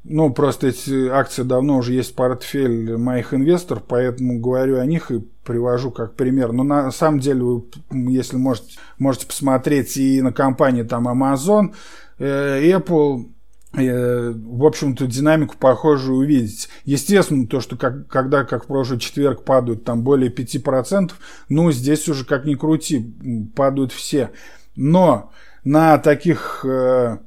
Ну, 0.05 0.31
просто 0.31 0.67
эти 0.67 1.09
акции 1.09 1.43
давно 1.43 1.77
уже 1.77 1.93
есть 1.93 2.11
в 2.11 2.15
портфель 2.15 2.95
моих 2.97 3.33
инвесторов, 3.33 3.83
поэтому 3.87 4.39
говорю 4.39 4.79
о 4.79 4.85
них 4.85 5.11
и 5.11 5.19
привожу 5.43 5.91
как 5.91 6.15
пример. 6.15 6.51
Но 6.53 6.63
на 6.63 6.91
самом 6.91 7.19
деле, 7.19 7.41
вы, 7.43 7.63
если 7.91 8.37
можете, 8.37 8.79
можете 8.97 9.27
посмотреть 9.27 9.97
и 9.97 10.21
на 10.21 10.31
компании 10.31 10.83
там 10.83 11.07
Amazon, 11.07 11.73
э, 12.17 12.71
Apple, 12.71 13.25
э, 13.73 14.31
в 14.31 14.65
общем-то, 14.65 15.05
динамику 15.05 15.55
похожую 15.59 16.19
увидеть. 16.19 16.69
Естественно, 16.85 17.45
то, 17.45 17.59
что 17.59 17.75
как, 17.75 18.07
когда, 18.07 18.45
как 18.45 18.63
в 18.63 18.67
прошлый 18.67 18.99
четверг, 18.99 19.43
падают 19.43 19.83
там 19.83 20.03
более 20.03 20.31
5%, 20.31 21.11
ну, 21.49 21.71
здесь 21.71 22.07
уже 22.07 22.25
как 22.25 22.45
ни 22.45 22.55
крути, 22.55 23.13
падают 23.53 23.91
все. 23.91 24.31
Но 24.75 25.31
на 25.63 25.97
таких 25.97 26.65
э, 26.65 27.17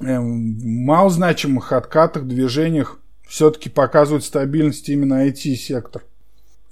э, 0.00 0.20
малозначимых 0.20 1.72
откатах, 1.72 2.24
движениях 2.24 2.98
все-таки 3.26 3.68
показывает 3.68 4.24
стабильность 4.24 4.88
именно 4.88 5.26
IT-сектор. 5.28 6.02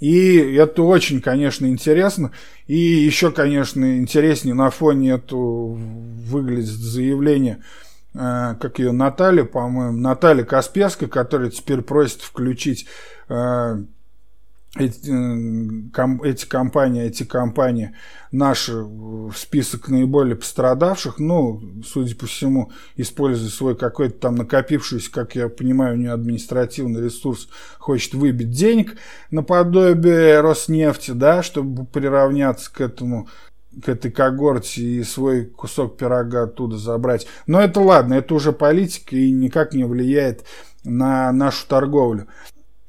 И 0.00 0.36
это 0.36 0.82
очень, 0.82 1.20
конечно, 1.20 1.66
интересно. 1.66 2.32
И 2.66 2.76
еще, 2.76 3.30
конечно, 3.30 3.98
интереснее 3.98 4.54
на 4.54 4.70
фоне 4.70 5.12
этого 5.12 5.74
выглядит 5.74 6.68
заявление, 6.68 7.62
э, 8.14 8.54
как 8.60 8.78
ее 8.78 8.92
Наталья, 8.92 9.44
по-моему, 9.44 9.96
Наталья 9.96 10.44
Касперская, 10.44 11.08
которая 11.08 11.50
теперь 11.50 11.80
просит 11.80 12.22
включить 12.22 12.86
э, 13.28 13.76
эти, 14.76 15.10
э, 15.10 16.28
эти 16.28 16.46
компании, 16.46 17.04
эти 17.04 17.22
компании 17.22 17.94
наши 18.32 18.74
в 18.74 19.32
список 19.34 19.88
наиболее 19.88 20.36
пострадавших, 20.36 21.18
ну, 21.18 21.62
судя 21.84 22.16
по 22.16 22.26
всему, 22.26 22.72
используя 22.96 23.50
свой 23.50 23.76
какой-то 23.76 24.18
там 24.18 24.34
накопившийся, 24.34 25.10
как 25.12 25.36
я 25.36 25.48
понимаю, 25.48 25.94
у 25.94 25.98
нее 25.98 26.12
административный 26.12 27.04
ресурс, 27.04 27.48
хочет 27.78 28.14
выбить 28.14 28.50
денег 28.50 28.96
наподобие 29.30 30.40
Роснефти, 30.40 31.12
да, 31.12 31.42
чтобы 31.42 31.86
приравняться 31.86 32.72
к 32.72 32.80
этому 32.80 33.28
к 33.82 33.88
этой 33.88 34.10
когорте 34.10 34.82
и 34.82 35.02
свой 35.02 35.46
кусок 35.46 35.96
пирога 35.96 36.44
оттуда 36.44 36.76
забрать. 36.76 37.26
Но 37.48 37.60
это 37.60 37.80
ладно, 37.80 38.14
это 38.14 38.32
уже 38.34 38.52
политика 38.52 39.16
и 39.16 39.32
никак 39.32 39.74
не 39.74 39.82
влияет 39.82 40.44
на 40.84 41.32
нашу 41.32 41.66
торговлю. 41.66 42.28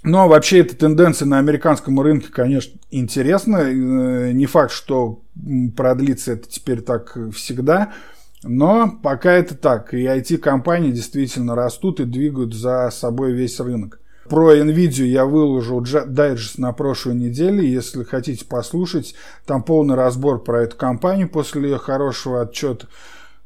Но 0.06 0.28
вообще 0.28 0.60
эта 0.60 0.76
тенденция 0.76 1.26
на 1.26 1.40
американском 1.40 2.00
рынке, 2.00 2.28
конечно, 2.32 2.80
интересна. 2.92 3.58
Э, 3.58 4.32
не 4.32 4.46
факт, 4.46 4.72
что 4.72 5.22
продлится 5.76 6.34
это 6.34 6.48
теперь 6.48 6.82
так 6.82 7.18
всегда. 7.34 7.94
Но 8.44 9.00
пока 9.02 9.32
это 9.32 9.56
так. 9.56 9.96
И 9.96 10.06
IT-компании 10.06 10.92
действительно 10.92 11.56
растут 11.56 12.00
и 12.00 12.06
двигают 12.06 12.54
за 12.54 12.92
собой 12.92 13.34
весь 13.34 13.60
рынок. 13.60 14.00
Про 14.30 14.56
NVIDIA 14.56 15.06
я 15.06 15.26
выложил 15.26 15.82
дайджест 15.82 16.60
на 16.60 16.72
прошлой 16.72 17.16
неделе. 17.16 17.68
Если 17.68 18.04
хотите 18.04 18.46
послушать, 18.46 19.16
там 19.46 19.64
полный 19.64 19.96
разбор 19.96 20.44
про 20.44 20.64
эту 20.64 20.78
компанию 20.78 21.30
после 21.30 21.64
ее 21.64 21.78
хорошего 21.78 22.42
отчета. 22.42 22.88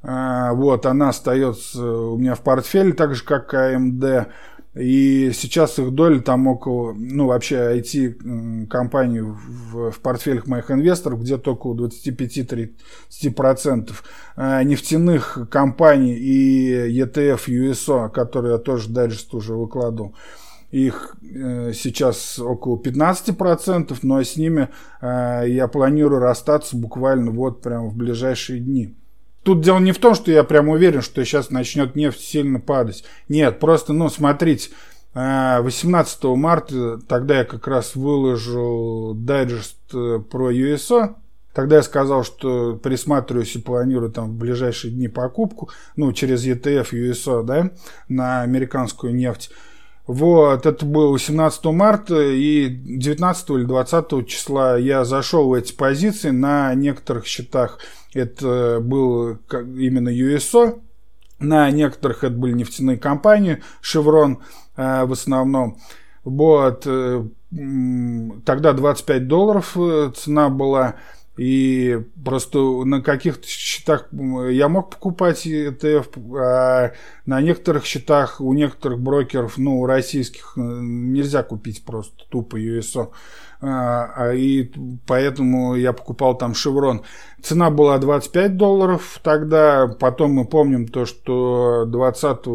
А, 0.02 0.54
вот, 0.54 0.86
она 0.86 1.10
остается 1.10 1.84
у 1.84 2.18
меня 2.18 2.36
в 2.36 2.42
портфеле, 2.42 2.94
так 2.94 3.16
же 3.16 3.24
как 3.24 3.54
AMD. 3.54 4.28
И 4.76 5.32
сейчас 5.34 5.80
их 5.80 5.90
доля 5.92 6.20
там 6.20 6.46
около, 6.48 6.94
ну 6.94 7.26
вообще 7.26 7.80
IT-компаний 7.80 9.22
в, 9.22 9.90
в 9.92 10.00
портфелях 10.00 10.46
моих 10.46 10.70
инвесторов 10.70 11.22
где-то 11.22 11.54
около 11.54 11.88
25-30%. 11.88 13.90
А 14.36 14.62
нефтяных 14.64 15.40
компаний 15.50 16.14
и 16.14 17.02
ETF 17.02 17.48
USO, 17.48 18.10
которые 18.10 18.52
я 18.54 18.60
тоже 18.60 18.90
дайджест 18.90 19.34
уже 19.34 19.56
выкладывал, 19.56 20.14
их 20.70 21.16
э, 21.24 21.72
сейчас 21.74 22.38
около 22.38 22.80
15%, 22.80 23.98
но 24.04 24.22
с 24.22 24.38
ними 24.38 24.70
э, 25.02 25.46
я 25.48 25.68
планирую 25.68 26.22
расстаться 26.22 26.78
буквально 26.78 27.32
вот 27.32 27.64
прямо 27.64 27.88
в 27.88 27.96
ближайшие 27.96 28.60
дни. 28.60 28.96
Тут 29.44 29.62
дело 29.62 29.80
не 29.80 29.92
в 29.92 30.00
том, 30.00 30.16
что 30.16 30.32
я 30.32 30.44
прям 30.44 30.70
уверен, 30.70 31.02
что 31.02 31.24
сейчас 31.24 31.50
начнет 31.50 31.96
нефть 31.96 32.22
сильно 32.22 32.60
падать. 32.60 33.04
Нет, 33.30 33.60
просто, 33.60 33.94
ну, 33.94 34.10
смотрите, 34.10 34.72
18 35.14 36.24
э, 36.24 36.28
марта, 36.36 37.00
тогда 37.08 37.40
я 37.40 37.44
как 37.46 37.68
раз 37.68 37.96
выложил 37.96 39.14
дайджест 39.16 39.78
э, 39.94 40.20
про 40.30 40.52
USO, 40.52 41.16
Тогда 41.54 41.78
я 41.78 41.84
сказал, 41.84 42.24
что 42.24 42.76
присматриваюсь 42.76 43.56
и 43.56 43.60
планирую 43.60 44.12
там 44.12 44.30
в 44.30 44.34
ближайшие 44.36 44.94
дни 44.94 45.08
покупку, 45.08 45.70
ну, 45.96 46.14
через 46.14 46.46
ETF 46.46 46.92
USO, 46.94 47.44
да, 47.44 47.72
на 48.08 48.44
американскую 48.44 49.16
нефть. 49.16 49.52
Вот, 50.10 50.66
это 50.66 50.88
было 50.88 51.12
18 51.12 51.66
марта, 51.66 52.20
и 52.20 52.68
19 52.68 53.50
или 53.52 53.64
20 53.66 54.28
числа 54.28 54.76
я 54.76 55.06
зашел 55.06 55.50
в 55.50 55.54
эти 55.54 55.72
позиции 55.72 56.32
на 56.32 56.74
некоторых 56.74 57.28
счетах. 57.28 57.78
Это 58.16 58.80
был 58.82 59.38
именно 59.52 60.10
USO, 60.10 60.82
на 61.38 61.70
некоторых 61.70 62.24
это 62.24 62.34
были 62.34 62.54
нефтяные 62.54 62.98
компании, 62.98 63.62
Chevron 63.84 64.38
э, 64.78 65.06
в 65.06 65.12
основном. 65.12 65.78
Вот, 66.24 66.88
э, 66.88 67.24
тогда 68.46 68.74
25 68.74 69.28
долларов 69.28 69.78
э, 69.78 70.12
цена 70.16 70.50
была. 70.50 70.96
И 71.40 71.98
просто 72.26 72.60
на 72.84 73.02
каких-то 73.02 73.48
счетах 73.48 74.10
я 74.12 74.68
мог 74.68 74.90
покупать 74.90 75.48
ETF, 75.48 76.38
а 76.38 76.92
на 77.26 77.40
некоторых 77.40 77.86
счетах 77.86 78.42
у 78.42 78.52
некоторых 78.52 79.00
брокеров, 79.00 79.58
ну, 79.58 79.86
российских, 79.86 80.52
нельзя 80.58 81.44
купить 81.44 81.86
просто 81.86 82.26
тупо 82.28 82.58
USO. 82.58 83.12
А, 83.62 84.12
а, 84.18 84.34
и 84.34 84.70
поэтому 85.08 85.76
я 85.76 85.94
покупал 85.94 86.38
там 86.38 86.54
Шеврон. 86.54 87.04
Цена 87.42 87.70
была 87.70 88.00
25 88.00 88.58
долларов 88.58 89.22
тогда, 89.24 89.88
потом 89.88 90.34
мы 90.34 90.46
помним 90.46 90.90
то, 90.90 91.06
что 91.06 91.86
20 91.86 92.48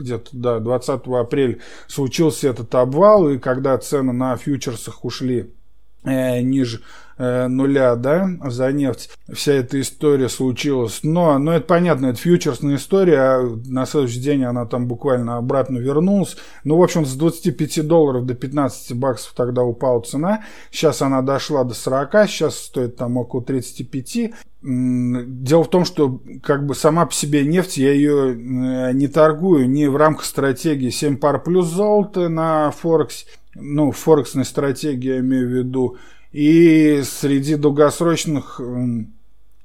где-то, 0.00 0.30
да, 0.32 0.58
20 0.58 1.06
апреля 1.06 1.58
случился 1.86 2.48
этот 2.48 2.74
обвал, 2.74 3.28
и 3.28 3.38
когда 3.38 3.78
цены 3.78 4.12
на 4.12 4.36
фьючерсах 4.36 5.04
ушли 5.04 5.54
э, 6.02 6.40
ниже 6.40 6.82
Э, 7.16 7.46
нуля, 7.46 7.94
да, 7.94 8.28
за 8.44 8.72
нефть. 8.72 9.10
Вся 9.32 9.52
эта 9.52 9.80
история 9.80 10.28
случилась. 10.28 11.00
Но, 11.04 11.38
но 11.38 11.52
это 11.52 11.66
понятно, 11.66 12.06
это 12.06 12.18
фьючерсная 12.18 12.74
история, 12.74 13.18
а 13.20 13.56
на 13.66 13.86
следующий 13.86 14.20
день 14.20 14.44
она 14.44 14.66
там 14.66 14.88
буквально 14.88 15.36
обратно 15.36 15.78
вернулась. 15.78 16.36
Ну, 16.64 16.76
в 16.76 16.82
общем, 16.82 17.06
с 17.06 17.14
25 17.14 17.86
долларов 17.86 18.26
до 18.26 18.34
15 18.34 18.96
баксов 18.96 19.32
тогда 19.36 19.62
упала 19.62 20.00
цена. 20.00 20.44
Сейчас 20.72 21.02
она 21.02 21.22
дошла 21.22 21.62
до 21.62 21.74
40, 21.74 22.28
сейчас 22.28 22.58
стоит 22.58 22.96
там 22.96 23.16
около 23.16 23.42
35. 23.42 24.32
Дело 24.62 25.62
в 25.62 25.70
том, 25.70 25.84
что 25.84 26.20
как 26.42 26.66
бы 26.66 26.74
сама 26.74 27.06
по 27.06 27.12
себе 27.12 27.44
нефть, 27.44 27.76
я 27.76 27.92
ее 27.92 28.32
э, 28.32 28.92
не 28.92 29.06
торгую 29.06 29.70
ни 29.70 29.86
в 29.86 29.96
рамках 29.96 30.24
стратегии 30.24 30.90
7 30.90 31.18
пар 31.18 31.40
плюс 31.40 31.66
золото 31.66 32.28
на 32.28 32.72
Форексе, 32.72 33.26
ну, 33.54 33.92
форексной 33.92 34.44
стратегии 34.44 35.10
я 35.10 35.18
имею 35.20 35.46
в 35.46 35.50
виду, 35.52 35.96
и 36.34 37.02
среди 37.04 37.54
долгосрочных 37.54 38.60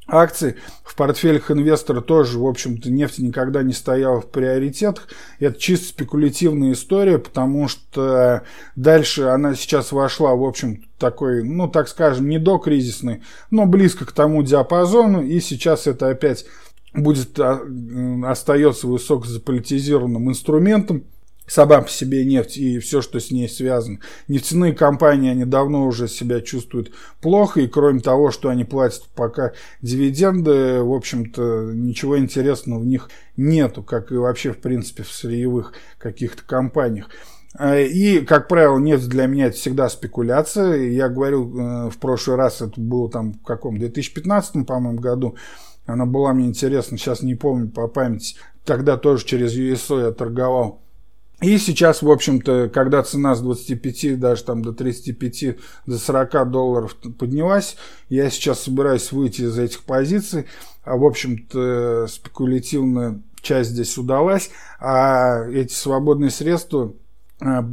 акций 0.08 0.56
в 0.84 0.96
портфелях 0.96 1.50
инвестора 1.50 2.02
тоже, 2.02 2.38
в 2.38 2.46
общем-то, 2.46 2.92
нефть 2.92 3.18
никогда 3.18 3.64
не 3.64 3.74
стояла 3.74 4.22
в 4.22 4.28
приоритетах. 4.28 5.08
Это 5.40 5.60
чисто 5.60 5.88
спекулятивная 5.88 6.74
история, 6.74 7.18
потому 7.18 7.68
что 7.68 8.44
дальше 8.76 9.24
она 9.24 9.56
сейчас 9.56 9.92
вошла, 9.92 10.36
в 10.36 10.44
общем, 10.44 10.86
такой, 11.00 11.44
ну, 11.44 11.68
так 11.68 11.88
скажем, 11.88 12.30
не 12.30 12.38
до 12.38 12.60
кризисный, 12.60 13.24
но 13.50 13.66
близко 13.66 14.06
к 14.06 14.12
тому 14.12 14.44
диапазону, 14.44 15.24
и 15.24 15.40
сейчас 15.40 15.88
это 15.88 16.10
опять 16.10 16.46
будет, 16.94 17.40
а, 17.40 17.62
остается 18.26 18.86
высоко 18.86 19.26
заполитизированным 19.26 20.30
инструментом, 20.30 21.04
сама 21.50 21.82
по 21.82 21.90
себе 21.90 22.24
нефть 22.24 22.58
и 22.58 22.80
все, 22.80 23.02
что 23.02 23.20
с 23.20 23.32
ней 23.32 23.50
связано. 23.50 24.00
Нефтяные 24.28 24.74
компании, 24.74 25.32
они 25.32 25.46
давно 25.46 25.86
уже 25.86 26.08
себя 26.08 26.42
чувствуют 26.42 26.92
плохо, 27.22 27.60
и 27.62 27.68
кроме 27.68 28.00
того, 28.00 28.32
что 28.32 28.50
они 28.50 28.64
платят 28.64 29.04
пока 29.16 29.54
дивиденды, 29.82 30.82
в 30.82 30.94
общем-то, 30.94 31.72
ничего 31.74 32.18
интересного 32.18 32.80
в 32.80 32.86
них 32.86 33.10
нету, 33.36 33.84
как 33.84 34.12
и 34.12 34.16
вообще, 34.16 34.54
в 34.54 34.60
принципе, 34.60 35.04
в 35.04 35.12
сырьевых 35.12 35.74
каких-то 35.98 36.44
компаниях. 36.44 37.10
А, 37.58 37.78
и, 37.80 38.20
как 38.20 38.48
правило, 38.48 38.78
нефть 38.78 39.10
для 39.10 39.26
меня 39.26 39.48
это 39.48 39.58
всегда 39.58 39.90
спекуляция. 39.90 40.90
Я 40.90 41.10
говорил 41.10 41.58
э, 41.58 41.90
в 41.90 41.98
прошлый 41.98 42.38
раз, 42.38 42.62
это 42.62 42.80
было 42.80 43.10
там 43.10 43.34
в 43.34 43.44
каком, 43.44 43.80
2015, 43.80 44.68
по-моему, 44.68 45.00
году, 45.00 45.36
она 45.86 46.06
была 46.06 46.34
мне 46.34 46.46
интересна, 46.46 46.98
сейчас 46.98 47.24
не 47.24 47.34
помню 47.34 47.70
по 47.70 47.88
памяти. 47.88 48.36
Тогда 48.64 48.98
тоже 48.98 49.26
через 49.26 49.58
USO 49.58 50.06
я 50.06 50.12
торговал 50.12 50.84
и 51.42 51.58
сейчас, 51.58 52.02
в 52.02 52.12
общем-то, 52.12 52.70
когда 52.74 53.02
цена 53.02 53.34
с 53.34 53.42
25 53.42 54.20
даже 54.20 54.44
там 54.44 54.62
до 54.62 54.74
35, 54.74 55.58
до 55.86 55.98
40 55.98 56.52
долларов 56.52 56.96
поднялась, 57.18 57.78
я 58.10 58.30
сейчас 58.30 58.64
собираюсь 58.64 59.12
выйти 59.14 59.44
из 59.44 59.58
этих 59.58 59.84
позиций. 59.84 60.48
А, 60.84 60.98
в 60.98 61.06
общем-то, 61.06 62.08
спекулятивная 62.10 63.22
часть 63.42 63.70
здесь 63.70 63.98
удалась. 63.98 64.52
А 64.82 65.46
эти 65.50 65.72
свободные 65.72 66.30
средства 66.30 66.94
а, 67.40 67.64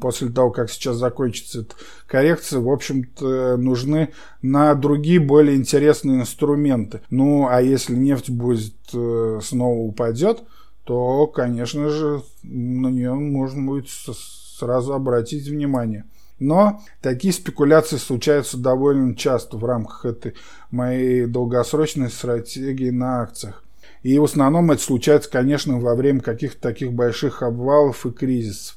после 0.00 0.30
того, 0.30 0.50
как 0.50 0.68
сейчас 0.68 0.96
закончится 0.96 1.60
эта 1.60 1.76
коррекция, 2.08 2.58
в 2.58 2.68
общем-то, 2.68 3.56
нужны 3.56 4.08
на 4.42 4.74
другие 4.74 5.20
более 5.20 5.56
интересные 5.56 6.22
инструменты. 6.22 7.02
Ну, 7.08 7.46
а 7.48 7.62
если 7.62 7.94
нефть 7.94 8.30
будет 8.30 8.74
э, 8.92 9.38
снова 9.44 9.78
упадет, 9.78 10.42
то, 10.84 11.26
конечно 11.26 11.88
же, 11.88 12.22
на 12.42 12.88
нее 12.88 13.14
можно 13.14 13.62
будет 13.62 13.88
сразу 13.88 14.94
обратить 14.94 15.46
внимание. 15.46 16.04
Но 16.38 16.80
такие 17.00 17.32
спекуляции 17.32 17.96
случаются 17.96 18.58
довольно 18.58 19.14
часто 19.14 19.56
в 19.56 19.64
рамках 19.64 20.04
этой 20.04 20.34
моей 20.70 21.26
долгосрочной 21.26 22.10
стратегии 22.10 22.90
на 22.90 23.22
акциях. 23.22 23.62
И 24.02 24.18
в 24.18 24.24
основном 24.24 24.72
это 24.72 24.82
случается, 24.82 25.30
конечно, 25.30 25.78
во 25.78 25.94
время 25.94 26.20
каких-то 26.20 26.60
таких 26.60 26.92
больших 26.92 27.42
обвалов 27.42 28.04
и 28.06 28.10
кризисов. 28.10 28.76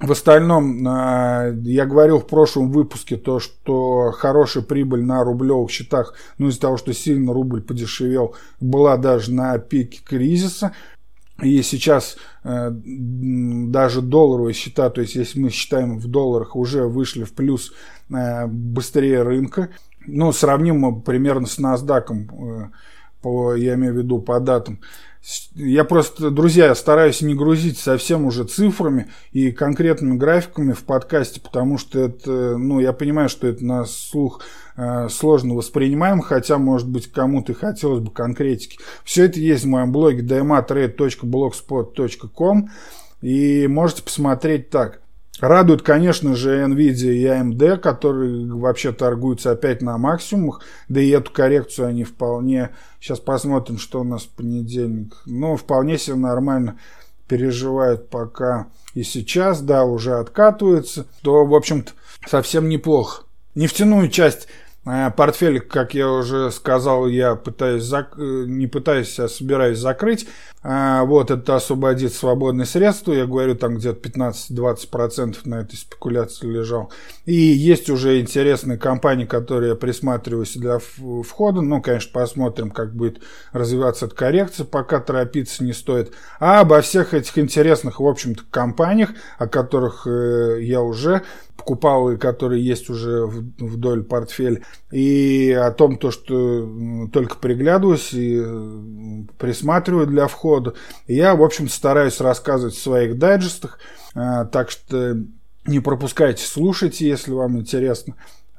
В 0.00 0.10
остальном, 0.10 0.84
а, 0.88 1.52
я 1.62 1.86
говорил 1.86 2.18
в 2.18 2.26
прошлом 2.26 2.72
выпуске 2.72 3.16
то, 3.16 3.38
что 3.38 4.10
хорошая 4.10 4.64
прибыль 4.64 5.02
на 5.02 5.22
рублевых 5.22 5.70
счетах, 5.70 6.14
ну 6.38 6.48
из-за 6.48 6.60
того, 6.60 6.76
что 6.76 6.92
сильно 6.92 7.32
рубль 7.32 7.62
подешевел, 7.62 8.34
была 8.58 8.96
даже 8.96 9.32
на 9.32 9.56
пике 9.58 10.00
кризиса. 10.04 10.72
И 11.40 11.62
сейчас 11.62 12.16
э, 12.44 12.70
даже 12.72 14.02
долларовые 14.02 14.54
счета, 14.54 14.90
то 14.90 15.00
есть 15.00 15.14
если 15.14 15.40
мы 15.40 15.50
считаем 15.50 15.98
в 15.98 16.06
долларах, 16.06 16.54
уже 16.56 16.84
вышли 16.84 17.24
в 17.24 17.32
плюс 17.32 17.72
э, 18.10 18.46
быстрее 18.46 19.22
рынка. 19.22 19.70
Ну, 20.06 20.32
мы 20.32 21.00
примерно 21.00 21.46
с 21.46 21.58
NASDAQ, 21.58 22.12
э, 22.12 22.70
по, 23.22 23.54
я 23.54 23.74
имею 23.74 23.94
в 23.94 23.96
виду 23.98 24.20
по 24.20 24.38
датам. 24.40 24.80
Я 25.54 25.84
просто, 25.84 26.30
друзья, 26.30 26.74
стараюсь 26.74 27.22
не 27.22 27.34
грузить 27.34 27.78
совсем 27.78 28.24
уже 28.24 28.44
цифрами 28.44 29.08
и 29.30 29.52
конкретными 29.52 30.16
графиками 30.16 30.72
в 30.72 30.82
подкасте, 30.82 31.40
потому 31.40 31.78
что 31.78 32.00
это, 32.00 32.56
ну, 32.58 32.80
я 32.80 32.92
понимаю, 32.92 33.28
что 33.28 33.46
это 33.46 33.64
на 33.64 33.84
слух 33.84 34.42
сложно 35.08 35.54
воспринимаем, 35.54 36.20
хотя, 36.20 36.58
может 36.58 36.88
быть, 36.88 37.10
кому-то 37.10 37.54
хотелось 37.54 38.00
бы 38.00 38.10
конкретики. 38.10 38.78
Все 39.04 39.26
это 39.26 39.38
есть 39.40 39.64
в 39.64 39.68
моем 39.68 39.92
блоге 39.92 40.22
dmatrade.blogspot.com 40.22 42.70
и 43.20 43.66
можете 43.68 44.02
посмотреть 44.02 44.70
так. 44.70 45.02
Радует, 45.40 45.82
конечно 45.82 46.36
же, 46.36 46.62
Nvidia 46.62 47.12
и 47.12 47.24
AMD, 47.24 47.78
которые 47.78 48.52
вообще 48.52 48.92
торгуются 48.92 49.50
опять 49.50 49.82
на 49.82 49.98
максимумах. 49.98 50.60
Да 50.88 51.00
и 51.00 51.08
эту 51.08 51.32
коррекцию 51.32 51.88
они 51.88 52.04
вполне... 52.04 52.70
Сейчас 53.00 53.18
посмотрим, 53.18 53.78
что 53.78 54.02
у 54.02 54.04
нас 54.04 54.22
в 54.22 54.28
понедельник. 54.28 55.20
Ну, 55.26 55.56
вполне 55.56 55.98
себе 55.98 56.14
нормально 56.16 56.78
переживают 57.26 58.08
пока 58.08 58.68
и 58.94 59.02
сейчас, 59.02 59.60
да, 59.62 59.84
уже 59.84 60.14
откатываются. 60.14 61.06
То, 61.22 61.44
в 61.44 61.54
общем-то, 61.54 61.92
совсем 62.26 62.68
неплохо. 62.68 63.24
Нефтяную 63.54 64.08
часть 64.08 64.48
Э, 64.84 65.10
портфель, 65.16 65.60
как 65.60 65.94
я 65.94 66.10
уже 66.10 66.50
сказал, 66.50 67.06
я 67.06 67.36
пытаюсь 67.36 67.84
зак... 67.84 68.14
Э, 68.18 68.44
не 68.46 68.66
пытаюсь, 68.66 69.18
а 69.20 69.28
собираюсь 69.28 69.78
закрыть. 69.78 70.26
Э, 70.62 71.02
вот, 71.04 71.30
это 71.30 71.56
освободит 71.56 72.12
свободные 72.12 72.66
средства. 72.66 73.12
Я 73.12 73.26
говорю, 73.26 73.54
там 73.54 73.76
где-то 73.76 74.08
15-20% 74.08 75.38
на 75.44 75.60
этой 75.60 75.76
спекуляции 75.76 76.46
лежал. 76.46 76.92
И 77.24 77.34
есть 77.34 77.90
уже 77.90 78.20
интересные 78.20 78.78
компании, 78.78 79.24
которые 79.24 79.70
я 79.70 79.74
присматриваюсь 79.76 80.56
для 80.56 80.78
входа. 80.78 81.60
Ну, 81.60 81.82
конечно, 81.82 82.10
посмотрим, 82.12 82.70
как 82.70 82.94
будет 82.94 83.22
развиваться 83.52 84.06
эта 84.06 84.14
коррекция, 84.14 84.64
пока 84.64 85.00
торопиться 85.00 85.64
не 85.64 85.72
стоит. 85.72 86.12
А 86.38 86.60
обо 86.60 86.80
всех 86.80 87.14
этих 87.14 87.38
интересных, 87.38 88.00
в 88.00 88.06
общем-то, 88.06 88.42
компаниях, 88.50 89.10
о 89.38 89.48
которых 89.48 90.06
я 90.06 90.80
уже 90.80 91.22
покупал 91.56 92.10
и 92.10 92.16
которые 92.16 92.64
есть 92.64 92.90
уже 92.90 93.24
вдоль 93.26 94.02
портфеля, 94.02 94.62
и 94.90 95.52
о 95.52 95.70
том, 95.70 95.96
то, 95.96 96.10
что 96.10 96.68
только 97.12 97.36
приглядываюсь 97.36 98.12
и 98.12 98.42
присматриваю 99.38 100.06
для 100.06 100.26
входа. 100.26 100.51
Я, 101.06 101.34
в 101.34 101.42
общем, 101.42 101.68
стараюсь 101.68 102.20
рассказывать 102.20 102.74
в 102.74 102.82
своих 102.82 103.18
дайджестах, 103.18 103.78
а, 104.14 104.44
так 104.44 104.70
что 104.70 105.18
не 105.66 105.80
пропускайте, 105.80 106.44
слушайте, 106.44 107.06
если 107.06 107.32
вам 107.32 107.58
интересно. 107.58 108.14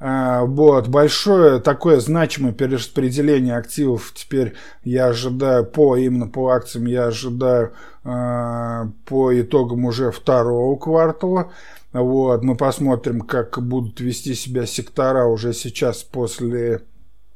А, 0.06 0.44
вот, 0.44 0.88
большое 0.88 1.60
такое 1.60 2.00
значимое 2.00 2.52
перераспределение 2.52 3.56
активов 3.56 4.12
теперь 4.14 4.54
я 4.82 5.06
ожидаю 5.06 5.64
по, 5.64 5.96
именно 5.96 6.26
по 6.26 6.50
акциям, 6.50 6.86
я 6.86 7.06
ожидаю 7.06 7.72
э, 8.04 8.84
по 9.06 9.40
итогам 9.40 9.84
уже 9.84 10.10
второго 10.10 10.76
квартала. 10.76 11.52
Вот, 11.92 12.42
мы 12.42 12.56
посмотрим, 12.56 13.20
как 13.20 13.62
будут 13.62 14.00
вести 14.00 14.34
себя 14.34 14.66
сектора 14.66 15.26
уже 15.26 15.52
сейчас 15.52 16.02
после 16.02 16.74
э, 16.74 16.80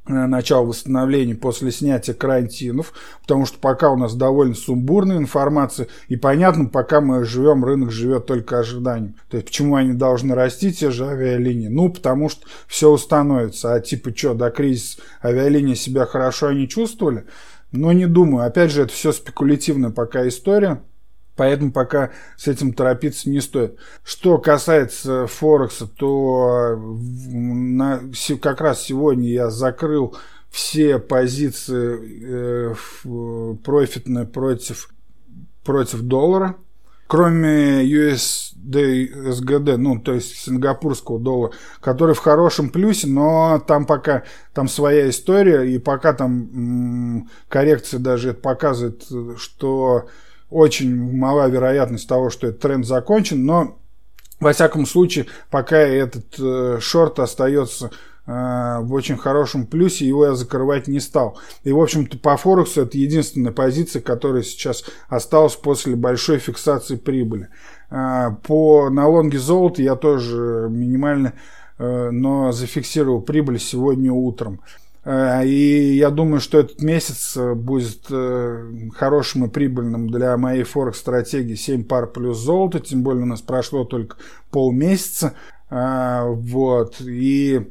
начала 0.09 0.65
восстановления 0.65 1.35
после 1.35 1.71
снятия 1.71 2.13
карантинов, 2.13 2.93
потому 3.21 3.45
что 3.45 3.59
пока 3.59 3.91
у 3.91 3.95
нас 3.95 4.15
довольно 4.15 4.55
сумбурная 4.55 5.17
информация, 5.17 5.87
и 6.07 6.15
понятно, 6.15 6.65
пока 6.65 6.99
мы 6.99 7.23
живем, 7.25 7.63
рынок 7.63 7.91
живет 7.91 8.25
только 8.25 8.59
ожиданием. 8.59 9.15
То 9.29 9.37
есть, 9.37 9.47
почему 9.47 9.75
они 9.75 9.93
должны 9.93 10.33
расти, 10.33 10.73
те 10.73 10.89
же 10.91 11.07
авиалинии? 11.07 11.67
Ну, 11.67 11.89
потому 11.89 12.29
что 12.29 12.45
все 12.67 12.89
установится. 12.89 13.73
А 13.73 13.79
типа, 13.79 14.15
что, 14.15 14.33
до 14.33 14.49
кризиса 14.49 14.99
авиалинии 15.23 15.75
себя 15.75 16.05
хорошо 16.05 16.47
они 16.47 16.67
чувствовали? 16.67 17.25
Но 17.71 17.91
не 17.93 18.07
думаю. 18.07 18.47
Опять 18.47 18.71
же, 18.71 18.83
это 18.83 18.91
все 18.91 19.11
спекулятивная 19.11 19.91
пока 19.91 20.27
история. 20.27 20.81
Поэтому 21.39 21.71
пока 21.71 22.11
с 22.35 22.49
этим 22.49 22.73
торопиться 22.73 23.29
не 23.29 23.39
стоит. 23.39 23.77
Что 24.03 24.39
касается 24.39 25.25
Форекса, 25.25 25.87
то 25.87 26.75
на, 26.77 28.01
как 28.41 28.59
раз 28.59 28.81
сегодня 28.81 29.29
я 29.29 29.49
закрыл 29.49 30.17
все 30.49 30.99
позиции 30.99 32.75
э, 33.05 33.55
профитные 33.63 34.25
против, 34.25 34.89
против 35.63 36.01
доллара, 36.01 36.57
кроме 37.07 37.85
USD 37.85 39.29
SGD, 39.29 39.77
ну, 39.77 39.97
то 39.97 40.15
есть 40.15 40.35
сингапурского 40.39 41.21
доллара, 41.21 41.53
который 41.79 42.15
в 42.15 42.19
хорошем 42.19 42.69
плюсе, 42.69 43.07
но 43.07 43.63
там 43.65 43.85
пока 43.85 44.23
там 44.53 44.67
своя 44.67 45.09
история, 45.09 45.63
и 45.73 45.79
пока 45.79 46.11
там 46.11 46.49
м, 46.53 47.29
коррекция 47.47 48.01
даже 48.01 48.33
показывает, 48.33 49.07
что 49.37 50.09
очень 50.49 50.95
мала 51.17 51.47
вероятность 51.47 52.07
того, 52.07 52.29
что 52.29 52.47
этот 52.47 52.61
тренд 52.61 52.85
закончен, 52.85 53.45
но 53.45 53.77
во 54.39 54.53
всяком 54.53 54.85
случае, 54.85 55.25
пока 55.49 55.77
этот 55.77 56.39
э, 56.39 56.77
шорт 56.79 57.19
остается 57.19 57.91
э, 58.25 58.79
в 58.81 58.93
очень 58.93 59.17
хорошем 59.17 59.67
плюсе, 59.67 60.07
его 60.07 60.27
я 60.27 60.33
закрывать 60.33 60.87
не 60.87 61.01
стал. 61.01 61.37
И, 61.63 61.73
в 61.73 61.79
общем-то, 61.79 62.17
по 62.17 62.37
Форексу 62.37 62.81
это 62.83 62.97
единственная 62.97 63.51
позиция, 63.51 64.01
которая 64.01 64.43
сейчас 64.43 64.85
осталась 65.09 65.55
после 65.55 65.95
большой 65.95 66.39
фиксации 66.39 66.95
прибыли. 66.95 67.49
Э, 67.91 68.29
по 68.43 68.89
налонге 68.89 69.39
золота 69.39 69.81
я 69.81 69.95
тоже 69.95 70.67
минимально, 70.69 71.33
э, 71.77 72.09
но 72.11 72.53
зафиксировал 72.53 73.21
прибыль 73.21 73.59
сегодня 73.59 74.13
утром. 74.13 74.61
Э, 75.05 75.45
и 75.45 75.95
я 75.95 76.09
думаю, 76.09 76.41
что 76.41 76.59
этот 76.59 76.81
месяц 76.81 77.37
э, 77.37 77.53
будет 77.53 78.07
э, 78.09 78.89
хорошим 78.95 79.45
и 79.45 79.49
прибыльным 79.49 80.09
для 80.09 80.35
моей 80.37 80.63
форекс-стратегии 80.63 81.53
7 81.55 81.83
пар 81.83 82.07
плюс 82.07 82.39
золото, 82.39 82.79
тем 82.79 83.03
более 83.03 83.23
у 83.23 83.27
нас 83.27 83.41
прошло 83.41 83.83
только 83.85 84.17
полмесяца. 84.51 85.33
Вот. 85.69 86.99
И 86.99 87.69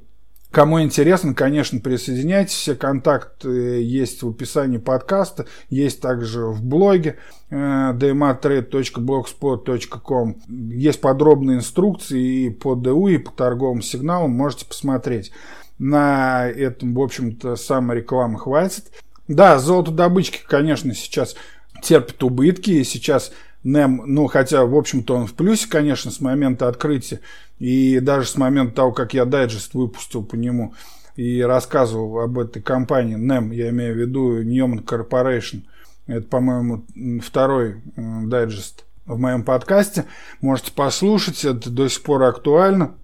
Кому 0.51 0.81
интересно, 0.81 1.35
конечно, 1.35 1.79
присоединяйтесь. 1.79 2.55
Все 2.55 2.75
контакты 2.75 3.83
есть 3.83 4.23
в 4.23 4.31
описании 4.31 4.79
подкаста, 4.79 5.45
есть 5.69 6.01
также 6.01 6.47
в 6.47 6.65
блоге 6.65 7.19
dmatrade.blogspot.com. 7.51 10.37
Есть 10.49 11.03
подробные 11.03 11.59
инструкции 11.59 12.47
и 12.47 12.51
по 12.51 12.77
ДУ, 12.77 13.09
и 13.09 13.19
по 13.19 13.31
торговым 13.31 13.83
сигналам, 13.83 14.31
можете 14.31 14.65
посмотреть 14.65 15.33
на 15.79 16.49
этом, 16.49 16.95
в 16.95 17.01
общем-то, 17.01 17.57
самой 17.57 17.99
рекламы 17.99 18.39
хватит. 18.39 18.85
Да, 19.29 19.59
золотодобычки, 19.59 20.41
конечно, 20.47 20.95
сейчас 20.95 21.37
терпят 21.83 22.23
убытки, 22.23 22.71
и 22.71 22.85
сейчас 22.85 23.33
NEM, 23.65 24.03
ну, 24.07 24.27
хотя, 24.27 24.65
в 24.65 24.75
общем-то, 24.75 25.17
он 25.17 25.27
в 25.27 25.35
плюсе, 25.35 25.69
конечно, 25.69 26.11
с 26.11 26.21
момента 26.21 26.69
открытия, 26.69 27.21
и 27.59 28.01
даже 28.01 28.29
с 28.29 28.37
момента 28.37 28.77
того, 28.77 28.93
как 28.93 29.15
я 29.15 29.25
дайджест 29.25 29.75
выпустил 29.75 30.25
по 30.25 30.35
нему 30.35 30.75
и 31.17 31.43
рассказывал 31.43 32.21
об 32.21 32.39
этой 32.39 32.63
компании 32.63 33.17
NEM, 33.17 33.55
я 33.55 33.71
имею 33.71 33.95
в 33.95 33.99
виду 33.99 34.43
Newman 34.43 34.85
Corporation, 34.85 35.63
это, 36.07 36.27
по-моему, 36.27 36.85
второй 37.23 37.83
дайджест 37.97 38.85
в 39.05 39.19
моем 39.19 39.43
подкасте, 39.43 40.07
можете 40.41 40.73
послушать, 40.73 41.45
это 41.45 41.71
до 41.71 41.89
сих 41.89 42.03
пор 42.03 42.23
актуально. 42.23 42.95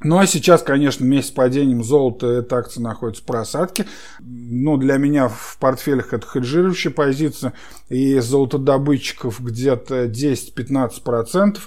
Ну 0.00 0.18
а 0.18 0.26
сейчас, 0.26 0.62
конечно, 0.62 1.06
вместе 1.06 1.32
с 1.32 1.34
падением 1.34 1.82
золота 1.82 2.26
эта 2.26 2.58
акция 2.58 2.82
находится 2.82 3.22
в 3.22 3.26
просадке. 3.26 3.86
Ну, 4.20 4.76
для 4.76 4.98
меня 4.98 5.28
в 5.28 5.56
портфелях 5.58 6.12
это 6.12 6.26
хеджирующая 6.26 6.92
позиция. 6.92 7.54
И 7.88 8.18
золотодобытчиков 8.18 9.40
где-то 9.40 10.04
10-15%. 10.04 11.58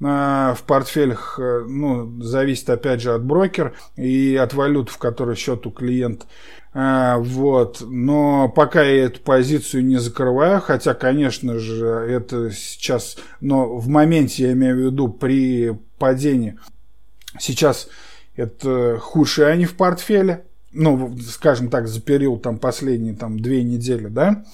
А, 0.00 0.54
в 0.54 0.62
портфелях, 0.62 1.40
э, 1.40 1.64
ну, 1.66 2.22
зависит 2.22 2.70
опять 2.70 3.00
же 3.00 3.14
от 3.14 3.24
брокера 3.24 3.74
и 3.96 4.36
от 4.36 4.54
валют, 4.54 4.90
в 4.90 4.98
которой 4.98 5.34
счет 5.34 5.66
у 5.66 5.70
клиента. 5.70 6.26
А, 6.74 7.16
вот. 7.18 7.80
Но 7.80 8.48
пока 8.48 8.82
я 8.82 9.06
эту 9.06 9.20
позицию 9.20 9.84
не 9.84 9.96
закрываю, 9.96 10.60
хотя, 10.60 10.94
конечно 10.94 11.58
же, 11.58 11.86
это 11.86 12.50
сейчас, 12.52 13.16
но 13.40 13.76
в 13.76 13.88
моменте, 13.88 14.44
я 14.44 14.52
имею 14.52 14.76
в 14.76 14.92
виду, 14.92 15.08
при 15.08 15.76
падении 15.98 16.58
Сейчас 17.38 17.88
это 18.36 18.98
худшие 19.00 19.48
они 19.48 19.64
в 19.64 19.76
портфеле. 19.76 20.44
Ну, 20.72 21.16
скажем 21.18 21.70
так, 21.70 21.88
за 21.88 22.00
период 22.00 22.42
там 22.42 22.58
последние 22.58 23.14
там 23.14 23.40
две 23.40 23.62
недели, 23.62 24.06
да. 24.06 24.44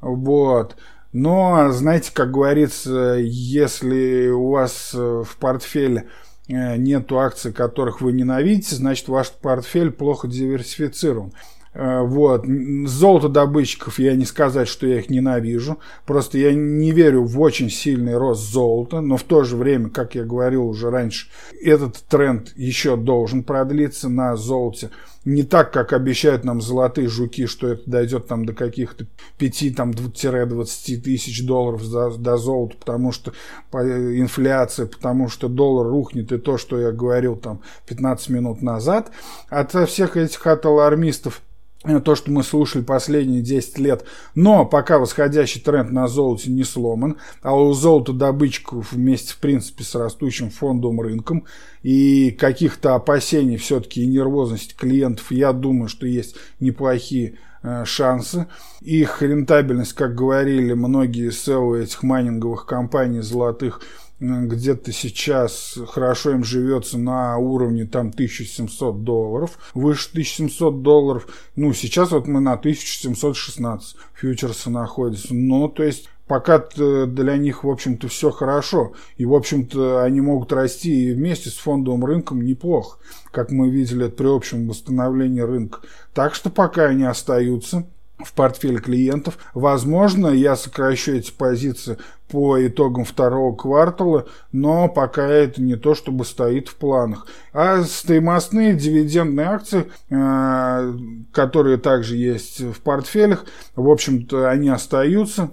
Вот. 0.00 0.76
Но, 1.12 1.70
знаете, 1.72 2.10
как 2.12 2.30
говорится, 2.30 3.16
если 3.20 4.28
у 4.28 4.50
вас 4.50 4.92
э, 4.94 5.22
в 5.26 5.36
портфеле 5.36 6.08
э, 6.48 6.76
нету 6.76 7.18
акций, 7.18 7.52
которых 7.52 8.00
вы 8.00 8.12
ненавидите, 8.12 8.76
значит 8.76 9.08
ваш 9.08 9.30
портфель 9.30 9.90
плохо 9.90 10.26
диверсифицирован. 10.26 11.32
Э, 11.74 12.02
вот. 12.02 12.44
Золото 12.86 13.28
добытчиков 13.28 13.98
я 13.98 14.14
не 14.14 14.24
сказать, 14.24 14.68
что 14.68 14.86
я 14.86 14.98
их 14.98 15.08
ненавижу. 15.08 15.78
Просто 16.06 16.38
я 16.38 16.52
не 16.54 16.92
верю 16.92 17.24
в 17.24 17.40
очень 17.40 17.70
сильный 17.70 18.16
рост 18.16 18.52
золота. 18.52 19.00
Но 19.00 19.16
в 19.16 19.22
то 19.22 19.44
же 19.44 19.56
время, 19.56 19.88
как 19.88 20.14
я 20.14 20.24
говорил 20.24 20.66
уже 20.66 20.90
раньше, 20.90 21.28
этот 21.62 21.96
тренд 22.08 22.52
еще 22.56 22.96
должен 22.96 23.42
продлиться 23.42 24.08
на 24.08 24.36
золоте. 24.36 24.90
Не 25.24 25.44
так, 25.44 25.72
как 25.72 25.92
обещают 25.92 26.42
нам 26.42 26.60
золотые 26.60 27.06
жуки, 27.06 27.46
что 27.46 27.68
это 27.68 27.88
дойдет 27.88 28.26
там 28.26 28.44
до 28.44 28.54
каких-то 28.54 29.06
5-20 29.38 30.96
тысяч 30.96 31.46
долларов 31.46 31.82
за, 31.82 32.10
до 32.10 32.36
золота, 32.36 32.76
потому 32.76 33.12
что 33.12 33.32
инфляция, 33.72 34.86
потому 34.86 35.28
что 35.28 35.48
доллар 35.48 35.86
рухнет, 35.86 36.32
и 36.32 36.38
то, 36.38 36.58
что 36.58 36.80
я 36.80 36.90
говорил 36.90 37.36
там 37.36 37.60
15 37.86 38.30
минут 38.30 38.62
назад. 38.62 39.12
От 39.48 39.72
всех 39.88 40.16
этих 40.16 40.44
от 40.44 40.66
алармистов 40.66 41.40
Э, 41.42 41.61
то, 41.82 42.14
что 42.14 42.30
мы 42.30 42.42
слушали 42.42 42.82
последние 42.82 43.42
10 43.42 43.78
лет. 43.78 44.04
Но 44.34 44.64
пока 44.64 44.98
восходящий 44.98 45.60
тренд 45.60 45.90
на 45.90 46.08
золоте 46.08 46.50
не 46.50 46.64
сломан, 46.64 47.18
а 47.42 47.56
у 47.56 47.72
золота 47.72 48.12
добытчиков 48.12 48.92
вместе, 48.92 49.34
в 49.34 49.38
принципе, 49.38 49.84
с 49.84 49.94
растущим 49.94 50.50
фондовым 50.50 51.00
рынком 51.00 51.44
и 51.82 52.30
каких-то 52.30 52.94
опасений 52.94 53.56
все-таки 53.56 54.02
и 54.02 54.06
нервозности 54.06 54.74
клиентов, 54.74 55.30
я 55.32 55.52
думаю, 55.52 55.88
что 55.88 56.06
есть 56.06 56.36
неплохие 56.60 57.38
э, 57.62 57.84
шансы. 57.84 58.46
Их 58.80 59.22
рентабельность, 59.22 59.92
как 59.92 60.14
говорили 60.14 60.72
многие 60.74 61.30
SEO 61.30 61.82
этих 61.82 62.02
майнинговых 62.02 62.66
компаний 62.66 63.20
золотых, 63.20 63.80
где-то 64.22 64.92
сейчас 64.92 65.76
хорошо 65.88 66.30
им 66.30 66.44
живется 66.44 66.96
на 66.96 67.36
уровне 67.38 67.86
там 67.86 68.08
1700 68.08 69.02
долларов, 69.02 69.58
выше 69.74 70.10
1700 70.12 70.82
долларов. 70.82 71.26
Ну, 71.56 71.72
сейчас 71.72 72.12
вот 72.12 72.28
мы 72.28 72.40
на 72.40 72.52
1716 72.52 73.96
фьючерсы 74.14 74.70
находятся. 74.70 75.34
Ну, 75.34 75.68
то 75.68 75.82
есть 75.82 76.08
пока 76.28 76.58
для 76.58 77.36
них, 77.36 77.64
в 77.64 77.68
общем-то, 77.68 78.06
все 78.06 78.30
хорошо. 78.30 78.92
И, 79.16 79.24
в 79.26 79.34
общем-то, 79.34 80.02
они 80.02 80.20
могут 80.20 80.52
расти 80.52 81.10
и 81.10 81.12
вместе 81.12 81.50
с 81.50 81.56
фондовым 81.56 82.04
рынком 82.04 82.44
неплохо, 82.44 82.98
как 83.32 83.50
мы 83.50 83.70
видели 83.70 84.08
при 84.08 84.28
общем 84.28 84.68
восстановлении 84.68 85.40
рынка. 85.40 85.80
Так 86.14 86.36
что 86.36 86.48
пока 86.48 86.84
они 86.84 87.02
остаются 87.02 87.88
в 88.24 88.32
портфель 88.32 88.80
клиентов. 88.80 89.38
Возможно, 89.54 90.28
я 90.28 90.56
сокращу 90.56 91.12
эти 91.12 91.32
позиции 91.32 91.98
по 92.32 92.66
итогам 92.66 93.04
второго 93.04 93.54
квартала, 93.54 94.26
но 94.52 94.88
пока 94.88 95.26
это 95.26 95.60
не 95.60 95.76
то, 95.76 95.94
чтобы 95.94 96.24
стоит 96.24 96.68
в 96.68 96.76
планах. 96.76 97.26
А 97.52 97.82
стоимостные 97.82 98.74
дивидендные 98.74 99.46
акции, 99.48 99.90
э, 100.08 100.94
которые 101.32 101.76
также 101.76 102.16
есть 102.16 102.60
в 102.60 102.80
портфелях, 102.80 103.44
в 103.76 103.88
общем-то, 103.88 104.48
они 104.48 104.70
остаются. 104.70 105.50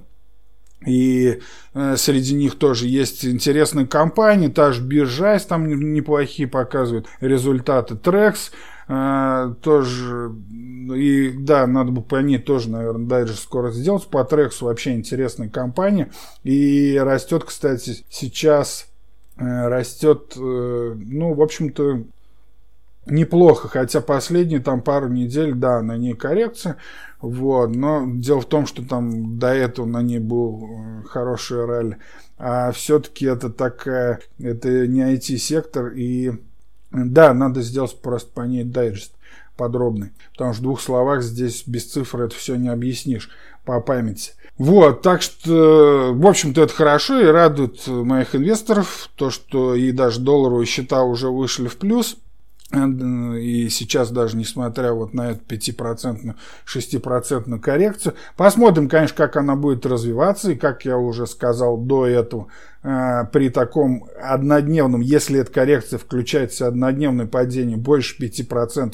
И 0.85 1.41
э, 1.73 1.95
среди 1.97 2.33
них 2.33 2.55
тоже 2.55 2.87
есть 2.87 3.25
интересные 3.25 3.85
компании, 3.85 4.47
та 4.47 4.71
же 4.71 4.81
Биржайс 4.81 5.45
там 5.45 5.67
неплохие 5.67 6.47
показывают 6.47 7.07
результаты. 7.19 7.97
Трекс 7.97 8.51
э, 8.87 9.53
тоже, 9.61 10.31
и 10.95 11.31
да, 11.31 11.67
надо 11.67 11.91
бы 11.91 12.01
по 12.01 12.17
ней 12.17 12.37
тоже, 12.37 12.69
наверное, 12.69 13.07
дальше 13.07 13.35
скоро 13.35 13.71
сделать. 13.71 14.07
По 14.07 14.23
Трексу 14.23 14.65
вообще 14.65 14.93
интересная 14.93 15.49
компания. 15.49 16.11
И 16.43 16.99
растет, 17.01 17.43
кстати, 17.43 18.03
сейчас 18.09 18.87
э, 19.37 19.67
растет, 19.67 20.33
э, 20.35 20.95
ну, 20.97 21.33
в 21.33 21.41
общем-то, 21.41 22.03
неплохо, 23.05 23.67
хотя 23.67 24.01
последние 24.01 24.59
там 24.59 24.81
пару 24.81 25.07
недель, 25.07 25.53
да, 25.53 25.81
на 25.81 25.97
ней 25.97 26.13
коррекция, 26.13 26.77
вот, 27.21 27.75
но 27.75 28.05
дело 28.07 28.41
в 28.41 28.45
том, 28.45 28.65
что 28.65 28.87
там 28.87 29.39
до 29.39 29.47
этого 29.47 29.85
на 29.85 30.01
ней 30.01 30.19
был 30.19 30.63
э, 30.63 31.03
хороший 31.07 31.65
ралли, 31.65 31.97
а 32.37 32.71
все-таки 32.71 33.25
это 33.25 33.49
такая, 33.49 34.19
это 34.39 34.87
не 34.87 35.01
IT-сектор, 35.01 35.87
и 35.87 36.31
да, 36.91 37.33
надо 37.33 37.61
сделать 37.61 37.99
просто 38.01 38.31
по 38.31 38.41
ней 38.41 38.63
дайджест 38.63 39.13
подробный, 39.59 40.11
потому 40.31 40.53
что 40.53 40.61
в 40.61 40.63
двух 40.63 40.81
словах 40.81 41.21
здесь 41.21 41.63
без 41.67 41.85
цифр 41.85 42.21
это 42.21 42.35
все 42.35 42.55
не 42.55 42.69
объяснишь 42.69 43.29
по 43.65 43.81
памяти. 43.81 44.31
Вот, 44.57 45.01
так 45.01 45.21
что, 45.21 46.11
в 46.13 46.25
общем-то, 46.25 46.63
это 46.63 46.73
хорошо 46.73 47.19
и 47.19 47.25
радует 47.25 47.85
моих 47.87 48.35
инвесторов, 48.35 49.09
то, 49.15 49.29
что 49.29 49.75
и 49.75 49.91
даже 49.91 50.19
долларовые 50.19 50.65
счета 50.65 51.03
уже 51.03 51.29
вышли 51.29 51.67
в 51.67 51.77
плюс– 51.77 52.17
и 52.71 53.67
сейчас 53.69 54.11
даже 54.11 54.37
несмотря 54.37 54.93
вот 54.93 55.13
на 55.15 55.31
эту 55.31 55.41
5%, 55.43 56.35
6% 56.67 57.59
коррекцию. 57.59 58.13
Посмотрим, 58.37 58.87
конечно, 58.87 59.15
как 59.17 59.37
она 59.37 59.55
будет 59.55 59.87
развиваться. 59.87 60.51
И 60.51 60.55
как 60.55 60.85
я 60.85 60.97
уже 60.97 61.25
сказал 61.25 61.77
до 61.77 62.05
этого, 62.05 62.47
э, 62.83 63.25
при 63.31 63.49
таком 63.49 64.07
однодневном, 64.21 65.01
если 65.01 65.39
эта 65.39 65.51
коррекция 65.51 65.97
включается 65.97 66.67
однодневное 66.67 67.25
падение 67.25 67.75
больше 67.75 68.21
5%, 68.21 68.93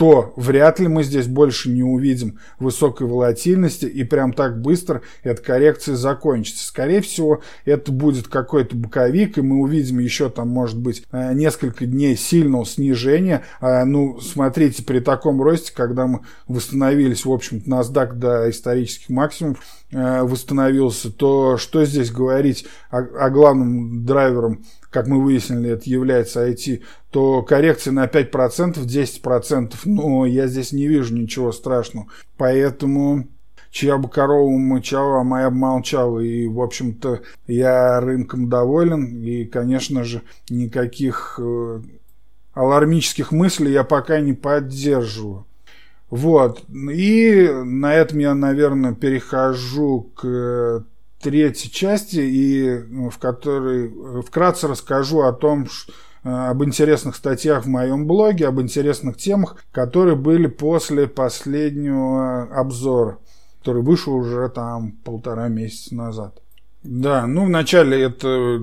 то 0.00 0.32
вряд 0.34 0.80
ли 0.80 0.88
мы 0.88 1.04
здесь 1.04 1.26
больше 1.26 1.68
не 1.68 1.82
увидим 1.82 2.38
высокой 2.58 3.06
волатильности 3.06 3.84
и 3.84 4.02
прям 4.02 4.32
так 4.32 4.58
быстро 4.58 5.02
эта 5.22 5.42
коррекция 5.42 5.94
закончится. 5.94 6.66
Скорее 6.66 7.02
всего, 7.02 7.42
это 7.66 7.92
будет 7.92 8.26
какой-то 8.26 8.76
боковик, 8.76 9.36
и 9.36 9.42
мы 9.42 9.60
увидим 9.60 9.98
еще 9.98 10.30
там, 10.30 10.48
может 10.48 10.78
быть, 10.78 11.02
э, 11.12 11.34
несколько 11.34 11.84
дней 11.84 12.16
сильного 12.16 12.64
снижения. 12.64 13.44
А, 13.60 13.84
ну, 13.84 14.18
смотрите, 14.20 14.82
при 14.84 15.00
таком 15.00 15.42
росте, 15.42 15.70
когда 15.76 16.06
мы 16.06 16.20
восстановились, 16.48 17.26
в 17.26 17.30
общем-то, 17.30 17.68
NASDAQ 17.68 18.14
до 18.14 18.48
исторических 18.48 19.10
максимумов, 19.10 19.58
э, 19.92 20.22
восстановился, 20.22 21.12
то 21.12 21.58
что 21.58 21.84
здесь 21.84 22.10
говорить 22.10 22.64
о, 22.88 23.00
о 23.00 23.28
главном 23.28 24.06
драйвером 24.06 24.64
как 24.90 25.06
мы 25.06 25.22
выяснили, 25.22 25.70
это 25.70 25.88
является 25.88 26.48
IT, 26.48 26.82
то 27.10 27.42
коррекция 27.42 27.92
на 27.92 28.06
5%, 28.06 28.84
10%, 28.84 29.74
но 29.84 30.26
я 30.26 30.48
здесь 30.48 30.72
не 30.72 30.88
вижу 30.88 31.14
ничего 31.14 31.52
страшного. 31.52 32.08
Поэтому 32.36 33.28
чья 33.70 33.98
бы 33.98 34.08
корова 34.08 34.50
мычала, 34.50 35.20
а 35.20 35.24
моя 35.24 35.50
бы 35.50 35.56
молчала. 35.56 36.18
И, 36.18 36.46
в 36.48 36.60
общем-то, 36.60 37.20
я 37.46 38.00
рынком 38.00 38.48
доволен. 38.48 39.22
И, 39.22 39.44
конечно 39.44 40.02
же, 40.04 40.22
никаких 40.48 41.38
э, 41.40 41.80
алармических 42.54 43.30
мыслей 43.30 43.72
я 43.72 43.84
пока 43.84 44.20
не 44.20 44.32
поддерживаю. 44.32 45.46
Вот. 46.10 46.64
И 46.68 47.48
на 47.64 47.94
этом 47.94 48.18
я, 48.18 48.34
наверное, 48.34 48.94
перехожу 48.94 50.10
к 50.16 50.84
третьей 51.20 51.70
части, 51.70 52.18
и 52.18 52.78
в 53.10 53.18
которой 53.18 53.88
э, 53.88 54.22
вкратце 54.22 54.68
расскажу 54.68 55.20
о 55.22 55.32
том, 55.32 55.66
э, 56.24 56.28
об 56.28 56.64
интересных 56.64 57.16
статьях 57.16 57.64
в 57.64 57.68
моем 57.68 58.06
блоге, 58.06 58.48
об 58.48 58.60
интересных 58.60 59.16
темах, 59.16 59.56
которые 59.72 60.16
были 60.16 60.46
после 60.46 61.06
последнего 61.06 62.44
обзора, 62.54 63.18
который 63.60 63.82
вышел 63.82 64.14
уже 64.14 64.48
там 64.48 64.92
полтора 65.04 65.48
месяца 65.48 65.94
назад. 65.94 66.40
Да, 66.82 67.26
ну 67.26 67.44
вначале 67.44 68.00
это, 68.02 68.62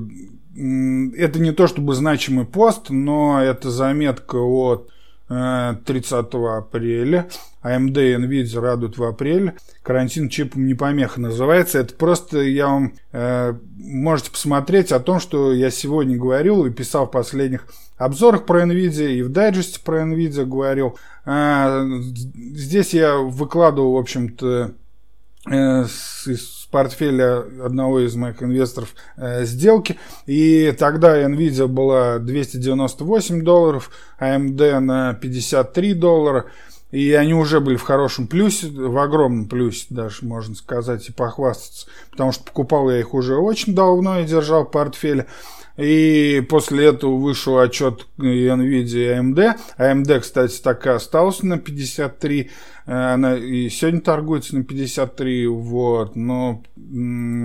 это 0.56 1.40
не 1.40 1.52
то 1.52 1.68
чтобы 1.68 1.94
значимый 1.94 2.46
пост, 2.46 2.90
но 2.90 3.42
это 3.42 3.70
заметка 3.70 4.38
от 4.38 4.90
30 5.28 6.12
э, 6.12 6.58
апреля. 6.58 7.28
AMD 7.68 8.14
и 8.14 8.16
Nvidia 8.16 8.60
радуют 8.60 8.98
в 8.98 9.04
апреле. 9.04 9.56
Карантин 9.84 10.30
чипом 10.30 10.66
не 10.66 10.74
помеха 10.74 11.20
называется. 11.20 11.80
Это 11.80 11.94
просто 11.94 12.40
я 12.42 12.68
вам 12.68 12.94
э, 13.12 13.54
можете 13.78 14.32
посмотреть 14.32 14.92
о 14.92 15.00
том, 15.00 15.20
что 15.20 15.54
я 15.54 15.70
сегодня 15.70 16.18
говорил 16.18 16.66
и 16.66 16.72
писал 16.72 17.08
в 17.08 17.12
последних 17.12 17.68
обзорах 17.98 18.46
про 18.46 18.64
Nvidia 18.64 19.12
и 19.12 19.22
в 19.22 19.30
дайджесте 19.30 19.80
про 19.84 20.04
Nvidia 20.04 20.46
говорил. 20.46 20.98
Э, 21.26 21.86
здесь 21.86 22.94
я 22.94 23.18
выкладывал, 23.18 23.94
в 23.94 23.98
общем-то, 23.98 24.72
э, 25.50 25.84
из 26.26 26.58
портфеля 26.72 27.44
одного 27.64 28.02
из 28.02 28.16
моих 28.16 28.44
инвесторов 28.44 28.94
э, 29.16 29.46
сделки. 29.46 29.98
И 30.26 30.74
тогда 30.78 31.22
Nvidia 31.24 31.68
была 31.68 32.20
298 32.20 33.44
долларов, 33.44 33.90
AMD 34.20 34.80
на 34.80 35.14
53 35.14 35.94
доллара. 35.94 36.46
И 36.92 37.12
они 37.14 37.34
уже 37.34 37.60
были 37.60 37.76
в 37.76 37.84
хорошем 37.84 38.28
плюсе, 38.28 38.68
в 38.68 38.98
огромном 38.98 39.48
плюсе 39.48 39.88
даже, 39.90 40.26
можно 40.26 40.56
сказать, 40.56 41.10
и 41.10 41.12
похвастаться. 41.12 41.88
Потому 42.12 42.32
что 42.32 42.44
покупал 42.44 42.90
я 42.90 43.00
их 43.00 43.14
уже 43.14 43.36
очень 43.36 43.76
давно 43.76 44.20
и 44.20 44.26
держал 44.26 44.66
в 44.66 44.72
портфеле. 44.72 45.28
И 45.76 46.44
после 46.50 46.88
этого 46.88 47.18
вышел 47.18 47.60
отчет 47.60 48.08
NVIDIA 48.18 48.86
и 48.86 49.20
AMD. 49.20 49.56
AMD, 49.78 50.20
кстати, 50.22 50.60
так 50.60 50.86
и 50.88 50.90
остался 50.90 51.46
на 51.46 51.60
53 51.60 52.50
она 52.88 53.36
и 53.36 53.70
сегодня 53.70 54.00
торгуется 54.00 54.56
на 54.56 54.64
53, 54.64 55.48
вот, 55.48 56.16
но 56.16 56.64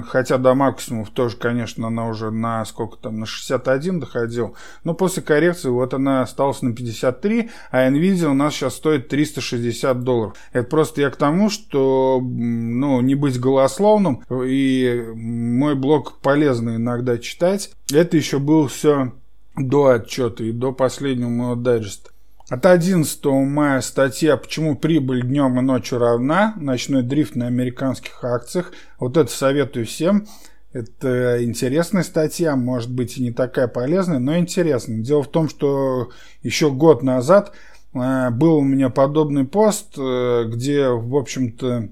хотя 0.07 0.39
до 0.39 0.55
максимумов 0.55 1.11
тоже, 1.11 1.37
конечно, 1.37 1.89
она 1.89 2.07
уже 2.07 2.31
на 2.31 2.65
сколько 2.65 2.97
там, 2.97 3.19
на 3.19 3.27
61 3.27 3.99
доходила, 3.99 4.53
но 4.85 4.95
после 4.95 5.23
коррекции 5.23 5.69
вот 5.69 5.95
она 5.95 6.23
осталась 6.23 6.63
на 6.63 6.73
53, 6.73 7.51
а 7.73 7.91
Nvidia 7.91 8.27
у 8.27 8.35
нас 8.35 8.55
сейчас 8.55 8.77
стоит 8.77 9.09
360 9.09 10.05
долларов. 10.05 10.37
Это 10.53 10.69
просто 10.69 11.01
я 11.01 11.11
к 11.11 11.17
тому, 11.17 11.51
что, 11.51 12.21
ну, 12.23 13.01
не 13.01 13.17
быть 13.17 13.41
голословным, 13.41 14.23
и 14.31 15.05
мой 15.15 15.75
блог 15.75 16.21
полезно 16.21 16.77
иногда 16.77 17.19
читать. 17.19 17.73
Это 17.93 18.17
еще 18.17 18.39
было 18.39 18.69
все 18.69 19.13
до 19.57 19.89
отчета 19.89 20.45
и 20.45 20.53
до 20.53 20.73
последнего 20.73 21.29
моего 21.29 21.57
дайджеста. 21.57 22.11
От 22.53 22.67
11 22.67 23.25
мая 23.25 23.81
статья 23.81 24.37
«Почему 24.37 24.77
прибыль 24.77 25.23
днем 25.23 25.59
и 25.59 25.63
ночью 25.63 25.99
равна? 25.99 26.53
Ночной 26.59 27.03
дрифт 27.03 27.35
на 27.35 27.47
американских 27.47 28.23
акциях». 28.23 28.75
Вот 28.99 29.17
это 29.17 29.33
советую 29.33 29.87
всем. 29.87 30.27
Это 30.75 31.43
интересная 31.43 32.03
статья, 32.03 32.55
может 32.55 32.93
быть 32.93 33.17
и 33.17 33.23
не 33.23 33.31
такая 33.33 33.69
полезная, 33.69 34.19
но 34.19 34.37
интересная. 34.37 34.99
Дело 34.99 35.23
в 35.23 35.31
том, 35.31 35.49
что 35.49 36.11
еще 36.43 36.71
год 36.71 37.03
назад 37.03 37.53
э, 37.95 38.29
был 38.29 38.57
у 38.57 38.63
меня 38.63 38.91
подобный 38.91 39.47
пост, 39.47 39.95
э, 39.97 40.45
где, 40.47 40.89
в 40.89 41.17
общем-то, 41.17 41.89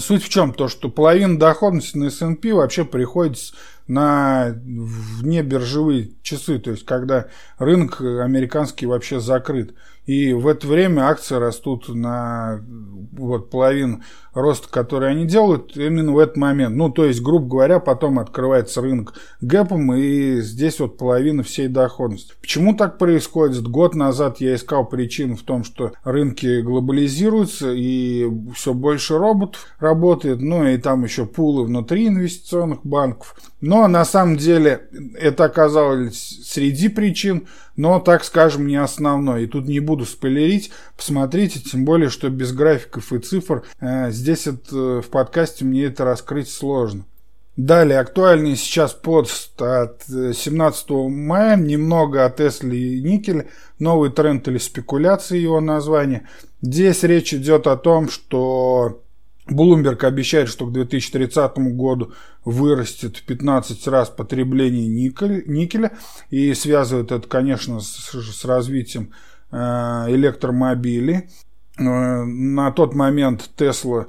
Суть 0.00 0.22
в 0.22 0.28
чем? 0.28 0.52
То, 0.52 0.68
что 0.68 0.90
половина 0.90 1.38
доходности 1.38 1.96
на 1.96 2.04
S&P 2.04 2.52
вообще 2.52 2.84
приходится 2.84 3.54
на 3.86 4.54
внебиржевые 4.64 6.12
часы, 6.22 6.58
то 6.58 6.70
есть 6.70 6.84
когда 6.84 7.26
рынок 7.58 8.00
американский 8.00 8.86
вообще 8.86 9.20
закрыт. 9.20 9.74
И 10.06 10.32
в 10.32 10.48
это 10.48 10.66
время 10.66 11.08
акции 11.08 11.36
растут 11.36 11.88
на 11.88 12.60
вот, 13.12 13.50
половину 13.50 14.02
роста, 14.34 14.68
который 14.68 15.10
они 15.10 15.26
делают, 15.26 15.76
именно 15.76 16.12
в 16.12 16.18
этот 16.18 16.36
момент. 16.36 16.74
Ну, 16.74 16.90
то 16.90 17.04
есть, 17.04 17.22
грубо 17.22 17.46
говоря, 17.46 17.78
потом 17.78 18.18
открывается 18.18 18.80
рынок 18.80 19.14
гэпом, 19.40 19.94
и 19.94 20.40
здесь 20.40 20.80
вот 20.80 20.96
половина 20.96 21.42
всей 21.42 21.68
доходности. 21.68 22.32
Почему 22.40 22.74
так 22.74 22.98
происходит? 22.98 23.68
Год 23.68 23.94
назад 23.94 24.40
я 24.40 24.54
искал 24.54 24.86
причину 24.86 25.36
в 25.36 25.42
том, 25.42 25.62
что 25.62 25.92
рынки 26.02 26.62
глобализируются, 26.62 27.72
и 27.72 28.28
все 28.54 28.74
больше 28.74 29.18
роботов 29.18 29.66
работает, 29.78 30.40
ну, 30.40 30.66
и 30.66 30.78
там 30.78 31.04
еще 31.04 31.26
пулы 31.26 31.64
внутри 31.64 32.08
инвестиционных 32.08 32.84
банков. 32.84 33.36
Но 33.60 33.86
на 33.86 34.04
самом 34.04 34.36
деле 34.36 34.88
это 35.18 35.44
оказалось 35.44 36.40
среди 36.44 36.88
причин, 36.88 37.46
но, 37.76 38.00
так 38.00 38.24
скажем, 38.24 38.66
не 38.66 38.76
основной. 38.76 39.44
И 39.44 39.46
тут 39.46 39.66
не 39.66 39.80
буду 39.80 40.04
спойлерить, 40.04 40.70
посмотрите, 40.96 41.60
тем 41.60 41.84
более, 41.84 42.10
что 42.10 42.28
без 42.28 42.52
графиков 42.52 43.12
и 43.12 43.18
цифр 43.18 43.64
э, 43.80 44.10
здесь 44.10 44.46
это, 44.46 45.02
в 45.02 45.08
подкасте 45.10 45.64
мне 45.64 45.84
это 45.84 46.04
раскрыть 46.04 46.48
сложно. 46.48 47.04
Далее, 47.56 47.98
актуальный 47.98 48.56
сейчас 48.56 48.94
пост 48.94 49.60
от 49.60 50.04
17 50.06 50.90
мая, 51.10 51.56
немного 51.56 52.24
о 52.24 52.30
Тесле 52.30 52.96
и 52.96 53.02
никеле, 53.02 53.48
новый 53.78 54.10
тренд 54.10 54.48
или 54.48 54.56
спекуляции 54.56 55.38
его 55.38 55.60
название. 55.60 56.26
Здесь 56.62 57.02
речь 57.02 57.34
идет 57.34 57.66
о 57.66 57.76
том, 57.76 58.08
что 58.08 59.01
Bloomberg 59.54 60.04
обещает, 60.04 60.48
что 60.48 60.66
к 60.66 60.72
2030 60.72 61.58
году 61.74 62.12
вырастет 62.44 63.16
в 63.18 63.22
15 63.24 63.86
раз 63.88 64.08
потребление 64.10 64.86
никеля 64.88 65.92
и 66.30 66.54
связывает 66.54 67.12
это, 67.12 67.26
конечно, 67.28 67.80
с, 67.80 68.12
с 68.12 68.44
развитием 68.44 69.12
э, 69.50 69.56
электромобилей. 70.08 71.28
Э, 71.78 71.82
на 72.24 72.70
тот 72.72 72.94
момент 72.94 73.50
Tesla 73.56 74.06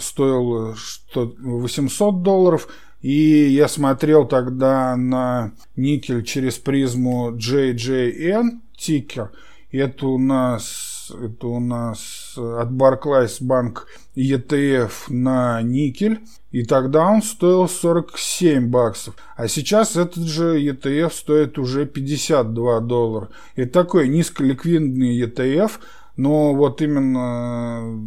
стоил 0.00 0.74
800 1.14 2.22
долларов, 2.22 2.68
и 3.00 3.48
я 3.48 3.68
смотрел 3.68 4.26
тогда 4.26 4.96
на 4.96 5.52
никель 5.76 6.24
через 6.24 6.58
призму 6.58 7.30
JJN 7.32 8.60
тикер. 8.76 9.30
Это 9.70 10.06
у 10.06 10.18
нас 10.18 10.99
это 11.10 11.46
у 11.46 11.60
нас 11.60 12.34
от 12.36 12.70
Barclays 12.70 13.38
банк 13.40 13.86
ETF 14.16 14.90
на 15.08 15.62
никель. 15.62 16.20
И 16.50 16.64
тогда 16.64 17.06
он 17.06 17.22
стоил 17.22 17.68
47 17.68 18.68
баксов. 18.68 19.14
А 19.36 19.46
сейчас 19.48 19.96
этот 19.96 20.24
же 20.24 20.60
ETF 20.60 21.12
стоит 21.12 21.58
уже 21.58 21.86
52 21.86 22.80
доллара. 22.80 23.28
Это 23.54 23.72
такой 23.72 24.08
низколиквидный 24.08 25.20
ETF, 25.20 25.72
но 26.16 26.54
вот 26.54 26.82
именно 26.82 27.98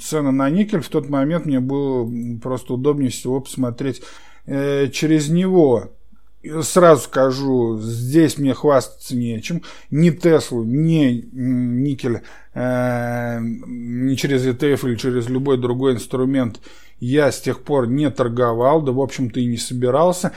цена 0.00 0.30
на 0.30 0.48
никель 0.48 0.80
в 0.80 0.88
тот 0.88 1.08
момент 1.08 1.46
мне 1.46 1.60
было 1.60 2.08
просто 2.40 2.74
удобнее 2.74 3.10
всего 3.10 3.40
посмотреть 3.40 4.02
э, 4.46 4.88
через 4.88 5.28
него. 5.28 5.90
Сразу 6.62 7.02
скажу, 7.02 7.78
здесь 7.80 8.38
мне 8.38 8.54
хвастаться 8.54 9.14
нечем. 9.14 9.62
Ни 9.90 10.10
Теслу, 10.10 10.64
ни 10.64 11.28
никель, 11.32 12.22
э, 12.54 13.38
ни 13.40 14.14
через 14.14 14.46
ETF 14.46 14.88
или 14.88 14.96
через 14.96 15.28
любой 15.28 15.58
другой 15.58 15.94
инструмент 15.94 16.60
я 16.98 17.30
с 17.30 17.40
тех 17.40 17.62
пор 17.62 17.88
не 17.88 18.10
торговал, 18.10 18.82
да, 18.82 18.92
в 18.92 19.00
общем-то, 19.00 19.40
и 19.40 19.46
не 19.46 19.58
собирался, 19.58 20.32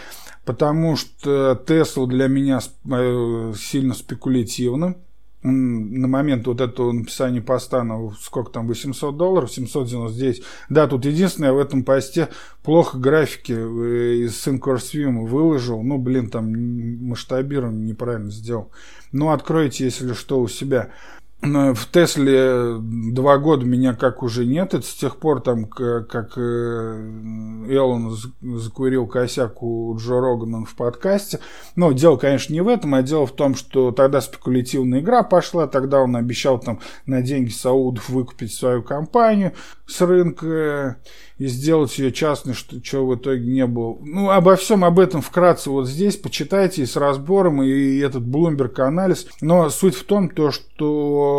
потому 0.46 0.96
что 0.98 1.62
Тесла 1.68 2.06
для 2.06 2.28
меня 2.28 2.60
э, 2.60 3.54
сильно 3.58 3.94
спекулятивна 3.94 4.96
на 5.44 6.08
момент 6.08 6.48
вот 6.48 6.62
этого 6.62 6.92
написания 6.92 7.42
поста 7.42 7.84
на 7.84 8.12
сколько 8.22 8.52
там, 8.52 8.68
800 8.68 9.16
долларов, 9.18 9.52
799. 9.52 10.44
Да, 10.70 10.88
тут 10.88 11.06
единственное, 11.06 11.52
в 11.52 11.60
этом 11.60 11.84
посте 11.84 12.30
плохо 12.64 12.98
графики 12.98 13.54
э, 13.54 14.26
из 14.26 14.48
SyncOrSwim 14.48 15.28
выложил. 15.28 15.84
Ну, 15.84 15.98
блин, 15.98 16.30
там 16.30 17.08
масштабирование 17.08 17.90
неправильно 17.90 18.32
сделал. 18.32 18.72
Ну, 19.12 19.32
откройте, 19.32 19.84
если 19.86 20.14
что, 20.14 20.40
у 20.40 20.48
себя 20.48 20.90
в 21.44 21.92
Тесле 21.92 22.78
два 22.80 23.38
года 23.38 23.66
меня 23.66 23.94
как 23.94 24.24
уже 24.24 24.46
нет. 24.46 24.74
Это 24.74 24.86
с 24.86 24.94
тех 24.94 25.18
пор, 25.18 25.42
там, 25.42 25.66
как 25.66 26.38
э, 26.38 26.42
Эллен 27.68 28.16
закурил 28.58 29.08
косяк 29.08 29.62
у 29.62 29.96
Джо 29.98 30.22
Рогана 30.22 30.66
в 30.66 30.74
подкасте. 30.76 31.40
Но 31.76 31.92
дело, 31.92 32.16
конечно, 32.16 32.54
не 32.54 32.62
в 32.62 32.68
этом, 32.70 32.96
а 32.96 33.02
дело 33.02 33.26
в 33.26 33.34
том, 33.34 33.56
что 33.56 33.92
тогда 33.92 34.22
спекулятивная 34.22 35.02
игра 35.02 35.24
пошла. 35.24 35.68
Тогда 35.68 36.00
он 36.00 36.16
обещал 36.16 36.60
там 36.60 36.80
на 37.06 37.22
деньги 37.22 37.52
саудов 37.52 38.08
выкупить 38.10 38.54
свою 38.54 38.82
компанию 38.82 39.52
с 39.86 40.00
рынка 40.02 40.98
и 41.38 41.48
сделать 41.48 41.98
ее 41.98 42.12
частной, 42.12 42.54
что, 42.54 42.80
чего 42.80 43.08
в 43.08 43.16
итоге 43.16 43.46
не 43.46 43.66
было. 43.66 43.98
Ну, 44.02 44.30
обо 44.30 44.56
всем 44.56 44.86
об 44.86 45.00
этом 45.00 45.22
вкратце 45.22 45.70
вот 45.70 45.90
здесь 45.90 46.16
почитайте 46.16 46.84
и 46.84 46.86
с 46.86 46.96
разбором, 46.96 47.62
и 47.64 47.98
этот 47.98 48.24
Bloomberg 48.24 48.80
анализ. 48.80 49.28
Но 49.42 49.70
суть 49.70 49.96
в 49.96 50.06
том, 50.06 50.30
то, 50.30 50.52
что 50.52 51.33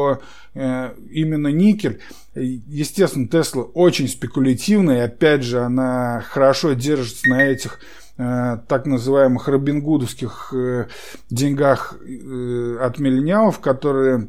э, 0.54 0.94
именно 1.10 1.48
никель, 1.48 2.00
естественно, 2.34 3.28
Тесла 3.28 3.62
очень 3.62 4.08
спекулятивная, 4.08 4.98
и 4.98 5.06
опять 5.06 5.42
же, 5.42 5.60
она 5.60 6.22
хорошо 6.26 6.72
держится 6.72 7.28
на 7.28 7.44
этих 7.44 7.80
э, 8.18 8.58
так 8.68 8.86
называемых 8.86 9.48
робингудовских 9.48 10.52
э, 10.54 10.86
деньгах 11.30 11.94
от 11.94 12.98
миллениалов, 12.98 13.60
которые, 13.60 14.28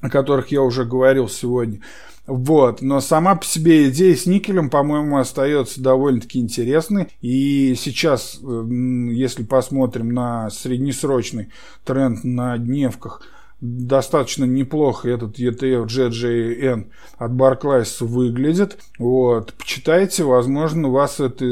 о 0.00 0.10
которых 0.10 0.48
я 0.48 0.62
уже 0.62 0.84
говорил 0.84 1.28
сегодня. 1.28 1.80
Вот, 2.26 2.82
но 2.82 3.00
сама 3.00 3.36
по 3.36 3.44
себе 3.44 3.88
идея 3.88 4.16
с 4.16 4.26
никелем, 4.26 4.68
по-моему, 4.68 5.18
остается 5.18 5.80
довольно-таки 5.80 6.40
интересной. 6.40 7.08
И 7.20 7.76
сейчас, 7.78 8.40
если 8.42 9.44
посмотрим 9.44 10.12
на 10.12 10.50
среднесрочный 10.50 11.50
тренд 11.84 12.24
на 12.24 12.58
дневках, 12.58 13.22
достаточно 13.60 14.44
неплохо 14.44 15.08
этот 15.08 15.38
ETF 15.38 15.86
JJN 15.86 16.86
от 17.16 17.32
Barclays 17.32 18.04
выглядит. 18.04 18.78
Вот, 18.98 19.54
почитайте, 19.54 20.24
возможно, 20.24 20.90
вас 20.90 21.20
эта 21.20 21.44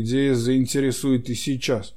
идея 0.00 0.34
заинтересует 0.34 1.28
и 1.28 1.34
сейчас. 1.34 1.94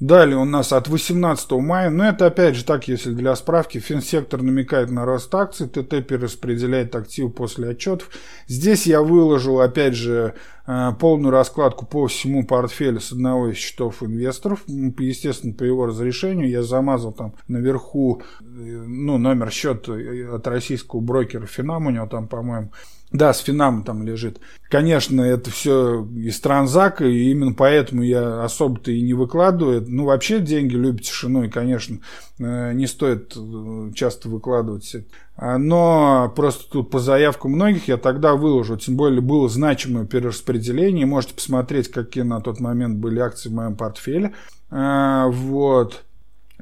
Далее 0.00 0.38
у 0.38 0.46
нас 0.46 0.72
от 0.72 0.88
18 0.88 1.50
мая, 1.52 1.90
но 1.90 2.08
это 2.08 2.24
опять 2.24 2.56
же 2.56 2.64
так, 2.64 2.88
если 2.88 3.12
для 3.12 3.36
справки, 3.36 3.76
финсектор 3.78 4.40
намекает 4.40 4.90
на 4.90 5.04
рост 5.04 5.34
акций, 5.34 5.68
ТТ 5.68 6.06
перераспределяет 6.06 6.96
активы 6.96 7.28
после 7.28 7.68
отчетов. 7.68 8.08
Здесь 8.46 8.86
я 8.86 9.02
выложил 9.02 9.60
опять 9.60 9.94
же 9.94 10.32
э, 10.66 10.92
полную 10.98 11.32
раскладку 11.32 11.84
по 11.84 12.06
всему 12.06 12.46
портфелю 12.46 12.98
с 12.98 13.12
одного 13.12 13.48
из 13.48 13.58
счетов 13.58 14.02
инвесторов. 14.02 14.64
Естественно, 14.66 15.52
по 15.52 15.64
его 15.64 15.84
разрешению 15.84 16.48
я 16.48 16.62
замазал 16.62 17.12
там 17.12 17.34
наверху 17.46 18.22
э, 18.40 18.44
ну, 18.44 19.18
номер 19.18 19.50
счета 19.50 19.92
от 20.32 20.46
российского 20.46 21.00
брокера 21.00 21.44
Финам, 21.44 21.88
у 21.88 21.90
него 21.90 22.06
там, 22.06 22.26
по-моему, 22.26 22.72
да, 23.12 23.34
с 23.34 23.40
Финам 23.40 23.82
там 23.82 24.04
лежит. 24.04 24.38
Конечно, 24.68 25.20
это 25.20 25.50
все 25.50 26.06
из 26.14 26.38
транзака, 26.40 27.04
и 27.04 27.30
именно 27.30 27.52
поэтому 27.52 28.02
я 28.02 28.44
особо-то 28.44 28.92
и 28.92 29.02
не 29.02 29.14
выкладываю. 29.14 29.84
Ну, 29.86 30.04
вообще 30.04 30.38
деньги 30.38 30.76
любят 30.76 31.02
тишину, 31.02 31.42
и, 31.42 31.48
конечно, 31.48 31.98
э, 32.38 32.72
не 32.72 32.86
стоит 32.86 33.36
э, 33.36 33.90
часто 33.96 34.28
выкладывать. 34.28 34.94
А, 35.34 35.58
но 35.58 36.32
просто 36.36 36.70
тут 36.70 36.90
по 36.90 37.00
заявкам 37.00 37.52
многих 37.52 37.88
я 37.88 37.96
тогда 37.96 38.36
выложу. 38.36 38.76
Тем 38.76 38.94
более 38.94 39.22
было 39.22 39.48
значимое 39.48 40.06
перераспределение. 40.06 41.04
Можете 41.04 41.34
посмотреть, 41.34 41.90
какие 41.90 42.22
на 42.22 42.40
тот 42.40 42.60
момент 42.60 42.98
были 42.98 43.18
акции 43.18 43.48
в 43.48 43.54
моем 43.54 43.74
портфеле. 43.74 44.34
А, 44.70 45.26
вот. 45.26 46.04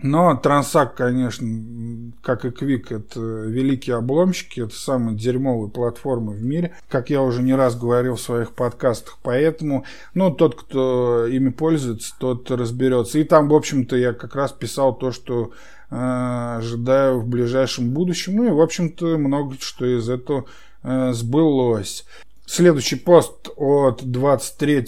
Но 0.03 0.37
Трансак, 0.37 0.95
конечно, 0.95 2.13
как 2.23 2.45
и 2.45 2.49
Quick, 2.49 2.97
это 2.97 3.21
великие 3.21 3.97
обломщики, 3.97 4.61
это 4.61 4.75
самые 4.75 5.17
дерьмовые 5.17 5.71
платформы 5.71 6.33
в 6.33 6.43
мире, 6.43 6.75
как 6.89 7.11
я 7.11 7.23
уже 7.23 7.43
не 7.43 7.55
раз 7.55 7.77
говорил 7.77 8.17
в 8.17 8.21
своих 8.21 8.53
подкастах. 8.53 9.19
Поэтому, 9.23 9.85
ну, 10.15 10.31
тот, 10.31 10.61
кто 10.61 11.27
ими 11.27 11.51
пользуется, 11.51 12.15
тот 12.19 12.51
разберется. 12.51 13.19
И 13.19 13.25
там, 13.25 13.49
в 13.49 13.55
общем-то, 13.55 13.97
я 13.97 14.13
как 14.13 14.35
раз 14.35 14.53
писал 14.53 14.97
то, 14.97 15.11
что 15.13 15.53
э, 15.91 16.57
ожидаю 16.59 17.21
в 17.21 17.27
ближайшем 17.27 17.91
будущем. 17.91 18.37
Ну 18.37 18.47
и, 18.47 18.51
в 18.51 18.61
общем-то, 18.61 19.19
много 19.19 19.57
что 19.61 19.87
из 19.87 20.09
этого 20.09 20.45
э, 20.83 21.13
сбылось. 21.13 22.05
Следующий 22.47 22.97
пост 22.97 23.51
от 23.57 24.03
23 24.03 24.87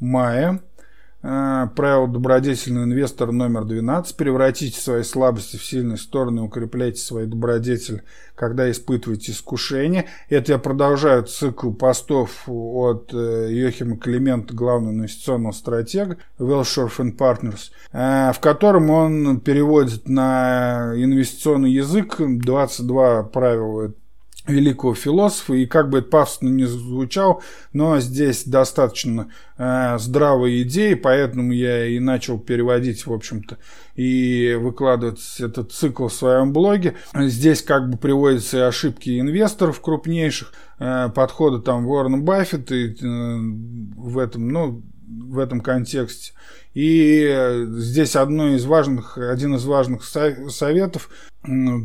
мая 0.00 0.60
правило 1.20 2.08
добродетельного 2.08 2.84
инвестора 2.84 3.32
номер 3.32 3.64
12. 3.64 4.16
Превратите 4.16 4.80
свои 4.80 5.02
слабости 5.02 5.56
в 5.56 5.64
сильные 5.64 5.98
стороны, 5.98 6.42
укрепляйте 6.42 7.00
свои 7.00 7.26
добродетели, 7.26 8.02
когда 8.34 8.70
испытываете 8.70 9.32
искушение. 9.32 10.06
Это 10.28 10.52
я 10.52 10.58
продолжаю 10.58 11.24
цикл 11.24 11.72
постов 11.72 12.44
от 12.46 13.12
э, 13.12 13.48
Йохима 13.50 13.98
Климента, 13.98 14.54
главного 14.54 14.94
инвестиционного 14.94 15.52
стратега 15.52 16.16
Wellshore 16.38 17.16
Partners, 17.16 17.70
э, 17.92 18.32
в 18.32 18.40
котором 18.40 18.90
он 18.90 19.40
переводит 19.40 20.08
на 20.08 20.92
инвестиционный 20.96 21.72
язык 21.72 22.16
22 22.18 23.24
правила 23.24 23.92
великого 24.46 24.94
философа, 24.94 25.54
и 25.54 25.66
как 25.66 25.90
бы 25.90 25.98
это 25.98 26.08
пафосно 26.08 26.48
не 26.48 26.64
звучал, 26.64 27.42
но 27.72 28.00
здесь 28.00 28.44
достаточно 28.44 29.28
э, 29.58 29.98
здравые 29.98 30.62
идеи, 30.62 30.94
поэтому 30.94 31.52
я 31.52 31.86
и 31.86 31.98
начал 31.98 32.38
переводить, 32.38 33.06
в 33.06 33.12
общем-то, 33.12 33.58
и 33.96 34.56
выкладывать 34.58 35.20
этот 35.38 35.72
цикл 35.72 36.08
в 36.08 36.12
своем 36.12 36.52
блоге. 36.52 36.96
Здесь 37.14 37.62
как 37.62 37.90
бы 37.90 37.98
приводятся 37.98 38.58
и 38.58 38.60
ошибки 38.60 39.20
инвесторов 39.20 39.80
крупнейших, 39.80 40.52
э, 40.78 41.10
подходы 41.14 41.60
там 41.60 41.86
Уоррена 41.86 42.18
Баффета 42.18 42.74
и, 42.74 42.94
э, 42.94 42.96
в 43.00 44.18
этом, 44.18 44.48
ну, 44.48 44.82
в 45.10 45.38
этом 45.38 45.60
контексте. 45.60 46.32
И 46.74 47.26
э, 47.28 47.66
здесь 47.68 48.14
одно 48.14 48.54
из 48.54 48.64
важных, 48.64 49.18
один 49.18 49.56
из 49.56 49.64
важных 49.64 50.04
советов 50.04 51.10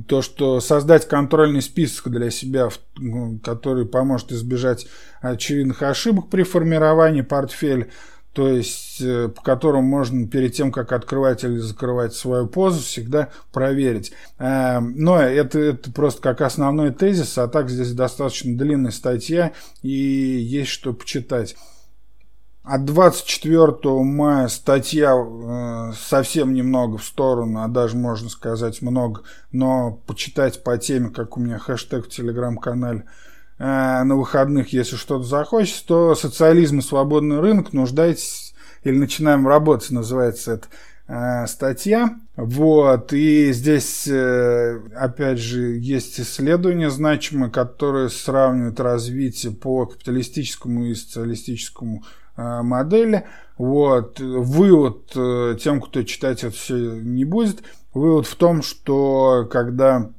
то, 0.08 0.22
что 0.22 0.60
создать 0.60 1.08
контрольный 1.08 1.62
список 1.62 2.12
для 2.12 2.30
себя, 2.30 2.70
который 3.42 3.86
поможет 3.86 4.34
избежать 4.34 4.86
очевидных 5.22 5.82
ошибок 5.82 6.30
при 6.30 6.44
формировании 6.44 7.22
портфеля, 7.22 7.88
то 8.34 8.50
есть 8.50 9.00
э, 9.00 9.30
по 9.30 9.42
которому 9.42 9.88
можно 9.88 10.28
перед 10.28 10.54
тем, 10.54 10.74
как 10.74 10.92
открывать 10.92 11.46
или 11.46 11.58
закрывать 11.58 12.14
свою 12.14 12.48
позу, 12.48 12.82
всегда 12.82 13.30
проверить. 13.54 14.12
Э, 14.40 14.80
но 14.82 15.22
это, 15.22 15.58
это 15.58 15.90
просто 15.90 16.22
как 16.22 16.42
основной 16.42 16.92
тезис, 16.92 17.38
а 17.38 17.48
так 17.48 17.70
здесь 17.70 17.94
достаточно 17.94 18.58
длинная 18.58 18.92
статья 18.92 19.54
и 19.82 19.90
есть 19.90 20.70
что 20.70 20.92
почитать. 20.92 21.56
От 22.68 22.84
24 22.84 24.04
мая 24.04 24.48
статья 24.48 25.14
э, 25.16 25.94
совсем 25.96 26.52
немного 26.56 26.98
в 26.98 27.06
сторону, 27.06 27.62
а 27.62 27.68
даже 27.68 27.96
можно 27.96 28.28
сказать 28.28 28.82
много, 28.82 29.22
но 29.52 30.02
почитать 30.08 30.64
по 30.64 30.76
теме, 30.80 31.12
как 31.12 31.38
у 31.38 31.42
меня 31.42 31.60
хэштег 31.60 32.06
в 32.06 32.10
телеграм-канале, 32.10 33.06
э, 33.60 34.04
на 34.04 34.16
выходных, 34.16 34.74
если 34.74 34.96
что-то 34.96 35.26
захочется, 35.26 35.86
то 35.86 36.16
социализм 36.16 36.80
и 36.80 36.82
свободный 36.82 37.40
рынок, 37.40 37.72
нуждаетесь 37.72 38.56
или 38.84 38.98
начинаем 38.98 39.48
работать, 39.48 39.92
называется 39.92 40.54
это 40.54 40.68
э, 41.08 41.46
статья. 41.46 42.18
Вот, 42.36 43.14
и 43.14 43.54
здесь, 43.54 44.08
э, 44.08 44.80
опять 44.96 45.38
же, 45.38 45.78
есть 45.78 46.20
исследования 46.20 46.90
значимые, 46.90 47.52
которые 47.52 48.10
сравнивают 48.10 48.80
развитие 48.80 49.52
по 49.52 49.86
капиталистическому 49.86 50.86
и 50.86 50.96
социалистическому 50.96 52.04
модели. 52.38 53.26
Вот. 53.58 54.20
Вывод 54.20 55.12
э, 55.16 55.56
тем, 55.60 55.82
кто 55.82 56.04
читать 56.04 56.44
это 56.44 56.56
все 56.56 56.76
не 56.76 57.24
будет, 57.24 57.64
вывод 57.94 58.28
в 58.28 58.36
том, 58.36 58.62
что 58.62 59.48
когда 59.50 60.12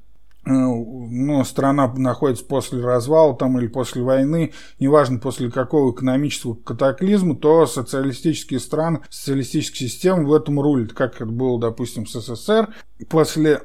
э, 0.47 0.51
ну, 0.51 1.44
страна 1.44 1.93
находится 1.97 2.44
после 2.44 2.82
развала 2.82 3.36
там, 3.36 3.59
или 3.59 3.66
после 3.66 4.02
войны, 4.02 4.55
неважно 4.80 5.18
после 5.18 5.51
какого 5.51 5.93
экономического 5.93 6.55
катаклизма, 6.55 7.36
то 7.36 7.66
социалистические 7.66 8.59
страны, 8.59 9.01
социалистические 9.10 9.88
системы 9.90 10.24
в 10.24 10.32
этом 10.32 10.59
рулят, 10.59 10.94
как 10.94 11.16
это 11.16 11.26
было, 11.26 11.60
допустим, 11.60 12.06
в 12.06 12.10
СССР 12.10 12.68
после 13.10 13.62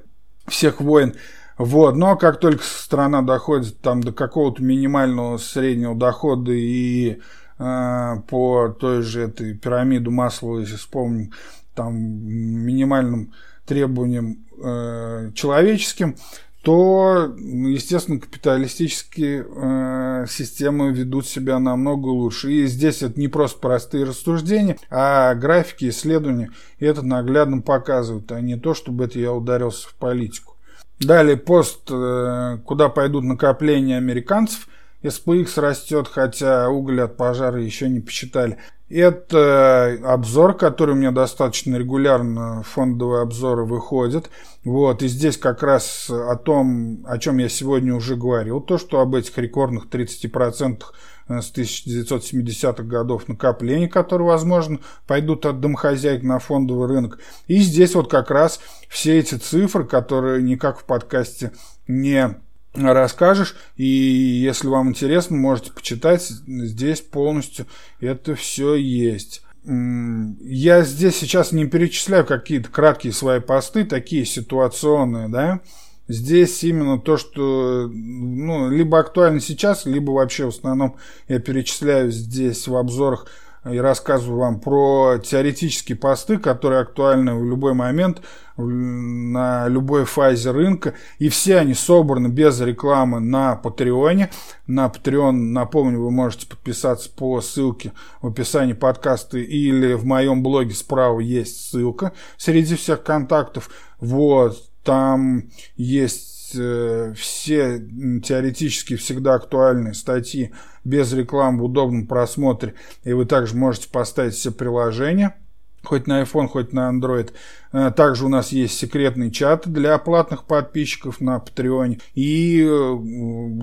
всех 0.47 0.81
войн. 0.81 1.15
Вот, 1.57 1.95
но 1.95 2.17
как 2.17 2.39
только 2.39 2.63
страна 2.63 3.21
доходит 3.21 3.79
там 3.81 4.01
до 4.01 4.11
какого-то 4.11 4.63
минимального 4.63 5.37
среднего 5.37 5.95
дохода 5.95 6.51
и 6.51 7.19
Э, 7.19 7.40
по 7.61 8.75
той 8.79 9.01
же 9.03 9.21
этой 9.21 9.53
пирамиду 9.53 10.09
Маслова, 10.09 10.59
если 10.59 10.77
вспомним, 10.77 11.31
там 11.75 11.95
минимальным 11.95 13.33
требованиям 13.65 14.45
э, 14.61 15.31
человеческим, 15.33 16.15
то, 16.63 17.33
естественно, 17.37 18.19
капиталистические 18.19 19.45
э, 19.47 20.25
системы 20.29 20.91
ведут 20.91 21.25
себя 21.27 21.57
намного 21.59 22.07
лучше. 22.07 22.51
И 22.51 22.65
здесь 22.67 23.01
это 23.01 23.19
не 23.19 23.27
просто 23.27 23.59
простые 23.59 24.05
рассуждения, 24.05 24.77
а 24.89 25.33
графики, 25.33 25.89
исследования, 25.89 26.51
и 26.77 26.85
это 26.85 27.01
наглядно 27.01 27.61
показывают, 27.61 28.31
а 28.31 28.41
не 28.41 28.57
то, 28.57 28.73
чтобы 28.73 29.05
это 29.05 29.19
я 29.19 29.33
ударился 29.33 29.87
в 29.87 29.95
политику. 29.95 30.55
Далее 30.99 31.37
пост, 31.37 31.89
э, 31.89 32.57
куда 32.65 32.89
пойдут 32.89 33.23
накопления 33.23 33.97
американцев– 33.97 34.67
SPX 35.03 35.59
растет, 35.59 36.07
хотя 36.07 36.69
уголь 36.69 37.01
от 37.01 37.17
пожара 37.17 37.61
еще 37.61 37.89
не 37.89 37.99
посчитали. 37.99 38.57
Это 38.89 39.97
обзор, 40.03 40.57
который 40.57 40.91
у 40.95 40.97
меня 40.97 41.11
достаточно 41.11 41.77
регулярно, 41.77 42.61
фондовые 42.63 43.21
обзоры 43.21 43.63
выходят. 43.63 44.29
Вот, 44.65 45.01
и 45.01 45.07
здесь 45.07 45.37
как 45.37 45.63
раз 45.63 46.09
о 46.09 46.35
том, 46.35 47.05
о 47.07 47.17
чем 47.17 47.37
я 47.37 47.47
сегодня 47.47 47.95
уже 47.95 48.17
говорил, 48.17 48.59
то, 48.59 48.77
что 48.77 48.99
об 48.99 49.15
этих 49.15 49.37
рекордных 49.37 49.87
30% 49.87 50.83
с 51.29 51.53
1970-х 51.53 52.83
годов 52.83 53.29
накоплений, 53.29 53.87
которые, 53.87 54.27
возможно, 54.27 54.79
пойдут 55.07 55.45
от 55.45 55.61
домохозяек 55.61 56.23
на 56.23 56.39
фондовый 56.39 56.89
рынок. 56.89 57.19
И 57.47 57.59
здесь 57.59 57.95
вот 57.95 58.11
как 58.11 58.29
раз 58.29 58.59
все 58.89 59.17
эти 59.19 59.35
цифры, 59.35 59.85
которые 59.85 60.43
никак 60.43 60.79
в 60.79 60.83
подкасте 60.83 61.53
не 61.87 62.35
расскажешь. 62.73 63.55
И 63.75 63.85
если 63.85 64.67
вам 64.67 64.89
интересно, 64.89 65.37
можете 65.37 65.71
почитать. 65.71 66.21
Здесь 66.21 67.01
полностью 67.01 67.65
это 67.99 68.35
все 68.35 68.75
есть. 68.75 69.41
Я 69.63 70.81
здесь 70.81 71.17
сейчас 71.17 71.51
не 71.51 71.65
перечисляю 71.65 72.25
какие-то 72.25 72.69
краткие 72.69 73.13
свои 73.13 73.39
посты, 73.39 73.85
такие 73.85 74.25
ситуационные, 74.25 75.27
да. 75.27 75.61
Здесь 76.07 76.63
именно 76.63 76.99
то, 76.99 77.15
что 77.15 77.87
ну, 77.87 78.69
либо 78.69 78.99
актуально 78.99 79.39
сейчас, 79.39 79.85
либо 79.85 80.11
вообще 80.11 80.45
в 80.45 80.49
основном 80.49 80.97
я 81.27 81.39
перечисляю 81.39 82.11
здесь 82.11 82.67
в 82.67 82.75
обзорах 82.75 83.27
и 83.69 83.77
рассказываю 83.77 84.39
вам 84.39 84.59
про 84.59 85.19
теоретические 85.19 85.95
посты, 85.95 86.39
которые 86.39 86.81
актуальны 86.81 87.35
в 87.35 87.45
любой 87.45 87.73
момент, 87.73 88.21
на 88.57 89.67
любой 89.67 90.05
фазе 90.05 90.51
рынка. 90.51 90.95
И 91.19 91.29
все 91.29 91.57
они 91.57 91.73
собраны 91.73 92.27
без 92.27 92.59
рекламы 92.59 93.19
на 93.19 93.55
Патреоне. 93.55 94.31
На 94.65 94.87
Patreon, 94.87 95.31
напомню, 95.31 96.01
вы 96.01 96.11
можете 96.11 96.47
подписаться 96.47 97.09
по 97.09 97.39
ссылке 97.41 97.93
в 98.21 98.27
описании 98.27 98.73
подкаста 98.73 99.37
или 99.37 99.93
в 99.93 100.05
моем 100.05 100.41
блоге 100.41 100.73
справа 100.73 101.19
есть 101.19 101.69
ссылка 101.69 102.13
среди 102.37 102.75
всех 102.75 103.03
контактов. 103.03 103.69
Вот, 103.99 104.57
там 104.83 105.43
есть 105.75 106.30
Э, 106.55 107.13
все 107.15 107.79
теоретически 108.23 108.95
всегда 108.95 109.35
актуальные 109.35 109.93
статьи 109.93 110.51
без 110.83 111.13
рекламы 111.13 111.59
в 111.59 111.65
удобном 111.65 112.07
просмотре. 112.07 112.75
И 113.03 113.13
вы 113.13 113.25
также 113.25 113.55
можете 113.55 113.89
поставить 113.89 114.33
все 114.33 114.51
приложения 114.51 115.35
хоть 115.83 116.07
на 116.07 116.21
iPhone, 116.21 116.47
хоть 116.47 116.73
на 116.73 116.91
Android. 116.91 117.31
Э, 117.71 117.91
также 117.95 118.25
у 118.25 118.29
нас 118.29 118.51
есть 118.51 118.77
секретный 118.77 119.31
чат 119.31 119.67
для 119.67 119.97
платных 119.97 120.45
подписчиков 120.45 121.21
на 121.21 121.37
Patreon. 121.37 122.01
И 122.15 122.63
э, 122.63 122.97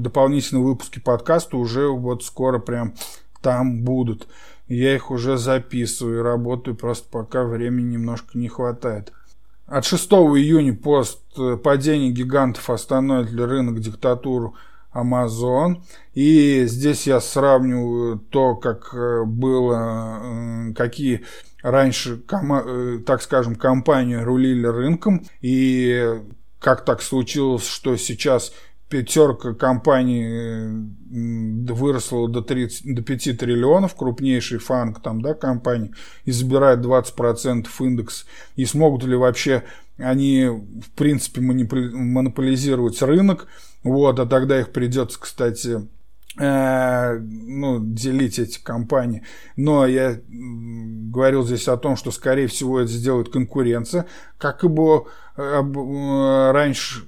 дополнительные 0.00 0.64
выпуски 0.64 0.98
подкаста 0.98 1.56
уже 1.56 1.88
вот 1.88 2.24
скоро 2.24 2.58
прям 2.58 2.94
там 3.40 3.82
будут. 3.82 4.28
Я 4.66 4.94
их 4.94 5.10
уже 5.10 5.38
записываю 5.38 6.18
и 6.18 6.22
работаю, 6.22 6.76
просто 6.76 7.08
пока 7.10 7.44
времени 7.44 7.94
немножко 7.94 8.36
не 8.36 8.48
хватает. 8.48 9.12
От 9.68 9.84
6 9.84 10.10
июня 10.10 10.74
пост 10.74 11.20
э, 11.36 11.58
падения 11.62 12.10
гигантов 12.10 12.70
остановит 12.70 13.30
ли 13.30 13.44
рынок 13.44 13.80
диктатуру 13.80 14.54
Amazon. 14.94 15.82
И 16.14 16.64
здесь 16.64 17.06
я 17.06 17.20
сравниваю 17.20 18.18
то, 18.18 18.54
как 18.56 18.94
э, 18.94 19.24
было, 19.24 20.20
э, 20.22 20.72
какие 20.72 21.26
раньше, 21.62 22.22
так 23.04 23.20
скажем, 23.20 23.56
компании 23.56 24.14
рулили 24.14 24.66
рынком, 24.66 25.26
и 25.42 26.22
как 26.60 26.84
так 26.84 27.02
случилось, 27.02 27.66
что 27.66 27.96
сейчас 27.96 28.52
пятерка 28.88 29.54
компаний 29.54 30.88
выросла 31.10 32.28
до, 32.28 32.42
30, 32.42 32.94
до 32.94 33.02
5 33.02 33.38
триллионов, 33.38 33.94
крупнейший 33.94 34.58
фанк 34.58 35.00
там, 35.02 35.20
да, 35.20 35.34
компании, 35.34 35.92
и 36.24 36.30
забирает 36.30 36.80
20% 36.80 37.66
индекс. 37.80 38.26
И 38.56 38.64
смогут 38.64 39.04
ли 39.04 39.16
вообще 39.16 39.64
они, 39.98 40.46
в 40.46 40.90
принципе, 40.96 41.40
монополизировать 41.40 43.00
рынок? 43.02 43.46
Вот, 43.82 44.18
а 44.18 44.26
тогда 44.26 44.58
их 44.60 44.70
придется, 44.70 45.20
кстати, 45.20 45.86
э, 46.38 47.18
ну, 47.18 47.78
делить 47.80 48.38
эти 48.38 48.58
компании. 48.62 49.22
Но 49.56 49.86
я 49.86 50.18
говорил 50.28 51.44
здесь 51.44 51.68
о 51.68 51.76
том, 51.76 51.96
что, 51.96 52.10
скорее 52.10 52.48
всего, 52.48 52.80
это 52.80 52.90
сделает 52.90 53.30
конкуренция, 53.30 54.06
как 54.36 54.64
и 54.64 54.68
было 54.68 55.06
э, 55.36 56.50
раньше 56.52 57.04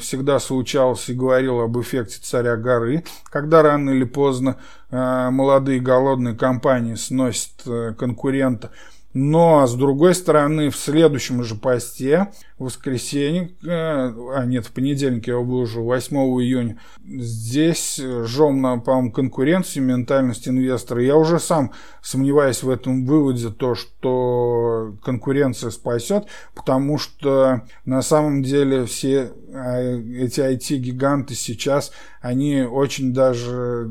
всегда 0.00 0.40
случалось 0.40 1.08
и 1.08 1.14
говорил 1.14 1.60
об 1.60 1.78
эффекте 1.80 2.18
царя 2.20 2.56
горы, 2.56 3.04
когда 3.24 3.62
рано 3.62 3.90
или 3.90 4.04
поздно 4.04 4.56
молодые 4.90 5.80
голодные 5.80 6.34
компании 6.34 6.96
сносят 6.96 7.52
конкурента. 7.96 8.70
Но, 9.12 9.66
с 9.66 9.74
другой 9.74 10.14
стороны, 10.14 10.70
в 10.70 10.76
следующем 10.76 11.42
же 11.42 11.56
посте, 11.56 12.28
в 12.58 12.64
воскресенье, 12.64 13.50
э, 13.64 13.68
а 13.68 14.44
нет, 14.44 14.66
в 14.66 14.70
понедельник 14.70 15.26
я 15.26 15.38
выложу, 15.38 15.82
8 15.82 16.16
июня, 16.40 16.78
здесь 17.04 17.98
жжем 17.98 18.60
на, 18.62 18.78
по-моему, 18.78 19.10
конкуренцию, 19.10 19.82
ментальность 19.82 20.46
инвестора. 20.46 21.02
Я 21.02 21.16
уже 21.16 21.40
сам 21.40 21.72
сомневаюсь 22.02 22.62
в 22.62 22.70
этом 22.70 23.04
выводе, 23.04 23.48
то, 23.48 23.74
что 23.74 24.94
конкуренция 25.02 25.70
спасет, 25.70 26.26
потому 26.54 26.96
что 26.96 27.62
на 27.84 28.02
самом 28.02 28.44
деле 28.44 28.84
все 28.84 29.32
а, 29.52 29.80
эти 29.80 30.40
IT-гиганты 30.40 31.34
сейчас, 31.34 31.90
они 32.20 32.62
очень 32.62 33.12
даже, 33.12 33.90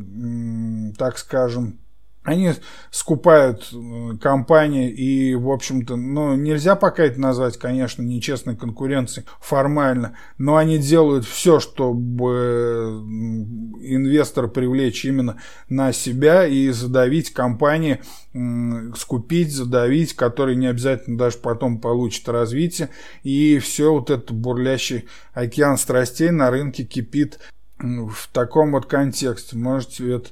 так 0.97 1.17
скажем, 1.17 1.79
они 2.29 2.53
скупают 2.91 3.69
э, 3.73 4.17
компании 4.21 4.89
и, 4.89 5.35
в 5.35 5.49
общем-то, 5.49 5.95
ну, 5.95 6.35
нельзя 6.35 6.75
пока 6.75 7.03
это 7.03 7.19
назвать, 7.19 7.57
конечно, 7.57 8.01
нечестной 8.01 8.55
конкуренцией 8.55 9.27
формально, 9.39 10.15
но 10.37 10.55
они 10.55 10.77
делают 10.77 11.25
все, 11.25 11.59
чтобы 11.59 13.01
инвестора 13.81 14.47
привлечь 14.47 15.05
именно 15.05 15.37
на 15.69 15.91
себя 15.91 16.45
и 16.45 16.69
задавить 16.69 17.31
компании, 17.33 18.01
скупить, 18.95 19.51
задавить, 19.51 20.13
которые 20.15 20.55
не 20.55 20.67
обязательно 20.67 21.17
даже 21.17 21.37
потом 21.37 21.79
получат 21.79 22.29
развитие. 22.29 22.89
И 23.23 23.59
все 23.59 23.91
вот 23.91 24.09
это 24.09 24.33
бурлящий 24.33 25.07
океан 25.33 25.77
страстей 25.77 26.29
на 26.29 26.51
рынке 26.51 26.83
кипит 26.83 27.39
в 27.79 28.27
таком 28.31 28.71
вот 28.71 28.85
контексте. 28.85 29.57
Можете 29.57 30.15
это 30.15 30.29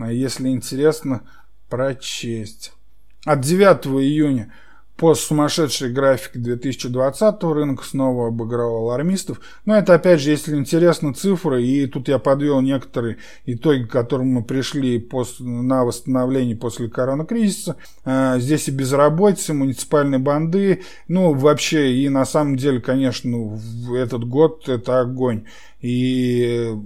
а 0.00 0.12
если 0.12 0.48
интересно, 0.48 1.22
прочесть. 1.70 2.72
От 3.24 3.40
9 3.40 3.86
июня 3.86 4.52
по 5.00 5.14
сумасшедшей 5.14 5.90
графике 5.90 6.38
2020 6.38 7.42
рынок 7.44 7.84
снова 7.84 8.28
обыграл 8.28 8.82
алармистов. 8.82 9.40
Но 9.64 9.74
это 9.74 9.94
опять 9.94 10.20
же, 10.20 10.28
если 10.28 10.54
интересны 10.54 11.14
цифры, 11.14 11.64
и 11.64 11.86
тут 11.86 12.08
я 12.08 12.18
подвел 12.18 12.60
некоторые 12.60 13.16
итоги, 13.46 13.84
к 13.84 13.90
которым 13.90 14.26
мы 14.26 14.44
пришли 14.44 14.98
после, 14.98 15.46
на 15.46 15.86
восстановление 15.86 16.54
после 16.54 16.90
коронакризиса. 16.90 17.76
А, 18.04 18.38
здесь 18.38 18.68
и 18.68 18.72
безработица, 18.72 19.54
муниципальные 19.54 20.18
банды, 20.18 20.82
ну 21.08 21.32
вообще 21.32 21.94
и 21.94 22.10
на 22.10 22.26
самом 22.26 22.56
деле, 22.56 22.78
конечно, 22.78 23.58
этот 23.96 24.28
год 24.28 24.68
это 24.68 25.00
огонь. 25.00 25.46
И 25.80 26.76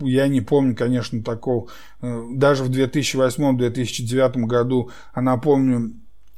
я 0.00 0.28
не 0.28 0.40
помню, 0.40 0.74
конечно, 0.74 1.22
такого. 1.22 1.68
Э, 2.00 2.24
даже 2.32 2.64
в 2.64 2.70
2008-2009 2.70 4.46
году, 4.46 4.90
а 5.12 5.20
напомню, 5.20 5.92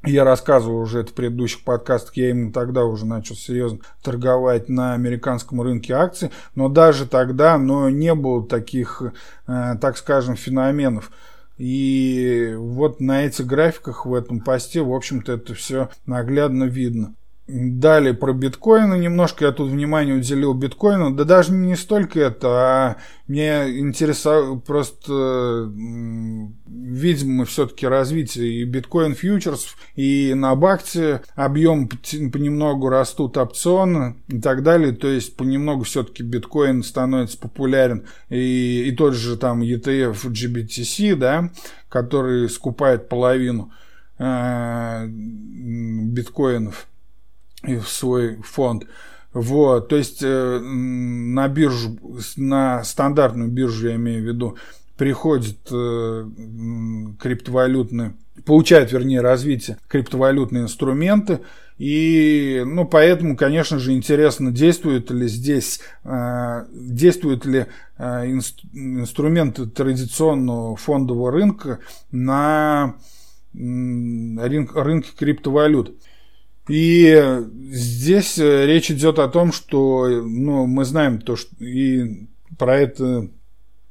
я 0.05 0.25
рассказывал 0.25 0.79
уже 0.79 1.01
это 1.01 1.11
в 1.11 1.15
предыдущих 1.15 1.65
подкастах, 1.65 2.17
я 2.17 2.31
именно 2.31 2.53
тогда 2.53 2.85
уже 2.85 3.07
начал 3.07 3.35
серьезно 3.35 3.81
торговать 4.03 4.69
на 4.69 4.95
американском 4.95 5.61
рынке 5.63 5.95
акций, 5.95 6.31
но 6.55 6.69
даже 6.69 7.07
тогда 7.07 7.59
но 7.59 7.91
не 7.91 8.15
было 8.15 8.47
таких, 8.47 9.03
э, 9.47 9.75
так 9.81 9.97
скажем, 9.97 10.37
феноменов. 10.37 11.11
И 11.59 12.55
вот 12.57 13.01
на 13.01 13.25
этих 13.25 13.47
графиках 13.47 14.05
в 14.05 14.15
этом 14.15 14.41
посте, 14.41 14.83
в 14.83 14.93
общем-то, 14.93 15.33
это 15.33 15.55
все 15.55 15.89
наглядно 16.05 16.65
видно. 16.65 17.15
Далее 17.49 18.13
про 18.13 18.33
биткоины 18.33 18.99
немножко 18.99 19.45
я 19.45 19.53
тут 19.53 19.71
внимание 19.71 20.17
уделил 20.17 20.53
биткоину. 20.53 21.15
Да 21.15 21.23
даже 21.23 21.53
не 21.53 21.77
столько 21.77 22.19
это, 22.19 22.49
а 22.49 22.97
мне 23.29 23.79
интересно 23.79 24.61
просто, 24.67 25.71
видимо, 26.67 27.45
все-таки 27.45 27.87
развитие 27.87 28.63
и 28.63 28.65
биткоин 28.65 29.15
фьючерсов, 29.15 29.77
и 29.95 30.35
на 30.35 30.57
бакте 30.57 31.23
объем 31.37 31.89
понемногу 31.89 32.89
растут 32.89 33.37
опционы 33.37 34.17
и 34.27 34.41
так 34.41 34.65
далее. 34.65 34.91
То 34.91 35.07
есть 35.07 35.37
понемногу 35.37 35.85
все-таки 35.85 36.25
биткоин 36.25 36.83
становится 36.83 37.39
популярен. 37.39 38.07
И, 38.29 38.89
и 38.89 38.97
тот 38.97 39.15
же 39.15 39.37
там 39.37 39.63
ETF 39.63 40.33
GBTC, 40.33 41.15
да, 41.15 41.53
который 41.89 42.51
скупает 42.51 43.09
половину 43.09 43.71
э, 44.19 45.07
биткоинов 45.07 46.89
в 47.75 47.89
свой 47.89 48.37
фонд. 48.43 48.87
Вот, 49.33 49.89
то 49.89 49.97
есть 49.97 50.23
э, 50.23 50.59
на 50.61 51.47
биржу, 51.49 51.99
на 52.37 52.83
стандартную 52.85 53.51
биржу, 53.51 53.89
я 53.89 53.97
имею 53.97 54.23
в 54.23 54.27
виду, 54.27 54.57
приходят 54.97 55.59
э, 55.71 56.27
криптовалютные, 57.21 58.15
получают, 58.47 58.93
вернее, 58.93 59.21
развитие 59.21 59.77
криптовалютные 59.89 60.63
инструменты, 60.63 61.41
и, 61.79 62.63
ну, 62.67 62.87
поэтому, 62.87 63.37
конечно 63.37 63.79
же, 63.79 63.93
интересно, 63.93 64.51
действуют 64.51 65.11
ли 65.11 65.29
здесь, 65.29 65.81
э, 66.05 66.65
действуют 66.73 67.45
ли 67.45 67.67
э, 67.99 68.31
инст, 68.31 68.61
инструменты 68.73 69.67
традиционного 69.67 70.77
фондового 70.77 71.31
рынка 71.31 71.81
на 72.11 72.97
э, 73.53 73.59
рынке 73.59 75.11
криптовалют. 75.19 75.99
И 76.69 77.43
здесь 77.71 78.39
э, 78.39 78.67
речь 78.67 78.91
идет 78.91 79.19
о 79.19 79.29
том, 79.29 79.53
что 79.53 80.07
ну, 80.09 80.67
мы 80.67 80.85
знаем 80.85 81.21
то, 81.21 81.37
что 81.37 81.55
и 81.65 82.27
про 82.59 82.77
это 82.79 83.29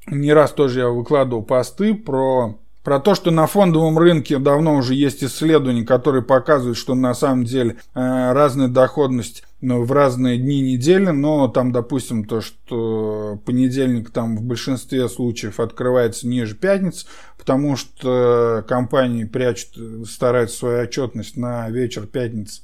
не 0.08 0.34
раз 0.34 0.52
тоже 0.52 0.82
я 0.82 0.90
выкладывал 0.90 1.44
посты 1.44 1.94
про 1.94 2.60
про 2.86 3.00
то, 3.00 3.16
что 3.16 3.32
на 3.32 3.48
фондовом 3.48 3.98
рынке 3.98 4.38
давно 4.38 4.76
уже 4.76 4.94
есть 4.94 5.24
исследования, 5.24 5.84
которые 5.84 6.22
показывают, 6.22 6.78
что 6.78 6.94
на 6.94 7.16
самом 7.16 7.44
деле 7.44 7.78
э, 7.96 8.32
разная 8.32 8.68
доходность 8.68 9.44
ну, 9.60 9.82
в 9.82 9.92
разные 9.92 10.38
дни 10.38 10.62
недели, 10.62 11.10
но 11.10 11.48
там, 11.48 11.72
допустим, 11.72 12.26
то, 12.26 12.42
что 12.42 13.40
понедельник 13.44 14.12
там 14.12 14.38
в 14.38 14.44
большинстве 14.44 15.10
случаев 15.10 15.60
открывается 15.60 16.28
ниже 16.28 16.54
пятницы, 16.54 17.08
потому 17.46 17.76
что 17.76 18.66
компании 18.68 19.24
прячут, 19.24 20.10
стараются 20.10 20.58
свою 20.58 20.82
отчетность 20.82 21.38
на 21.38 21.70
вечер 21.70 22.08
пятницы 22.08 22.62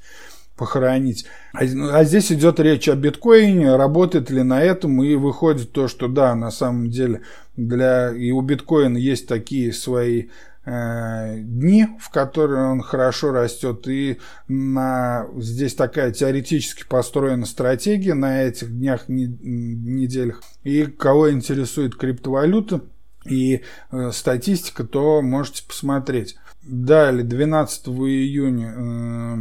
похоронить. 0.58 1.26
А, 1.54 1.60
а 1.60 2.04
здесь 2.04 2.32
идет 2.32 2.60
речь 2.60 2.90
о 2.90 2.96
биткоине, 2.96 3.76
работает 3.76 4.32
ли 4.32 4.42
на 4.42 4.64
этом, 4.64 5.04
и 5.04 5.14
выходит 5.16 5.72
то, 5.72 5.88
что 5.88 6.08
да, 6.08 6.34
на 6.34 6.50
самом 6.50 6.90
деле 6.90 7.22
для 7.56 8.12
и 8.12 8.32
у 8.32 8.42
биткоина 8.42 8.98
есть 8.98 9.28
такие 9.28 9.72
свои 9.72 10.30
э, 10.66 11.38
дни, 11.38 11.88
в 12.00 12.10
которые 12.10 12.66
он 12.66 12.82
хорошо 12.82 13.32
растет, 13.32 13.88
и 13.88 14.18
на, 14.48 15.28
здесь 15.38 15.76
такая 15.76 16.12
теоретически 16.12 16.86
построена 16.90 17.46
стратегия 17.46 18.16
на 18.16 18.44
этих 18.44 18.76
днях, 18.76 19.10
не, 19.10 19.28
неделях. 19.28 20.42
И 20.64 20.86
кого 20.86 21.32
интересует 21.32 21.96
криптовалюта 21.96 22.82
и 23.26 23.62
э, 23.92 24.12
статистика, 24.12 24.84
то 24.84 25.22
можете 25.22 25.64
посмотреть. 25.68 26.38
Далее, 26.64 27.24
12 27.24 27.88
июня 27.88 28.74
э, 28.76 29.38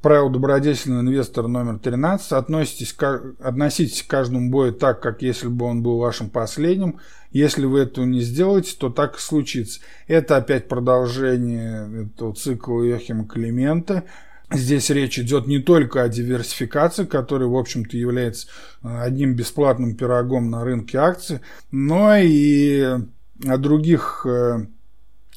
Правило 0.00 0.30
добродетельного 0.30 1.00
инвестора 1.00 1.48
номер 1.48 1.80
13. 1.80 2.30
Относитесь, 2.30 2.96
относитесь 3.40 4.04
к 4.04 4.06
каждому 4.06 4.48
бою 4.48 4.72
так, 4.72 5.00
как 5.00 5.22
если 5.22 5.48
бы 5.48 5.64
он 5.64 5.82
был 5.82 5.98
вашим 5.98 6.30
последним. 6.30 7.00
Если 7.32 7.66
вы 7.66 7.80
этого 7.80 8.04
не 8.04 8.20
сделаете, 8.20 8.76
то 8.78 8.90
так 8.90 9.16
и 9.16 9.20
случится. 9.20 9.80
Это 10.06 10.36
опять 10.36 10.68
продолжение 10.68 12.04
этого 12.04 12.32
цикла 12.32 12.82
Йохима 12.82 13.26
Климента. 13.26 14.04
Здесь 14.50 14.88
речь 14.88 15.18
идет 15.18 15.46
не 15.46 15.58
только 15.58 16.02
о 16.02 16.08
диверсификации, 16.08 17.04
которая, 17.04 17.48
в 17.48 17.56
общем-то, 17.56 17.96
является 17.96 18.48
э, 18.82 19.02
одним 19.02 19.34
бесплатным 19.34 19.94
пирогом 19.94 20.50
на 20.50 20.64
рынке 20.64 20.96
акций, 20.98 21.40
но 21.70 22.16
и 22.16 22.98
о 23.46 23.56
других 23.58 24.24
э, 24.26 24.66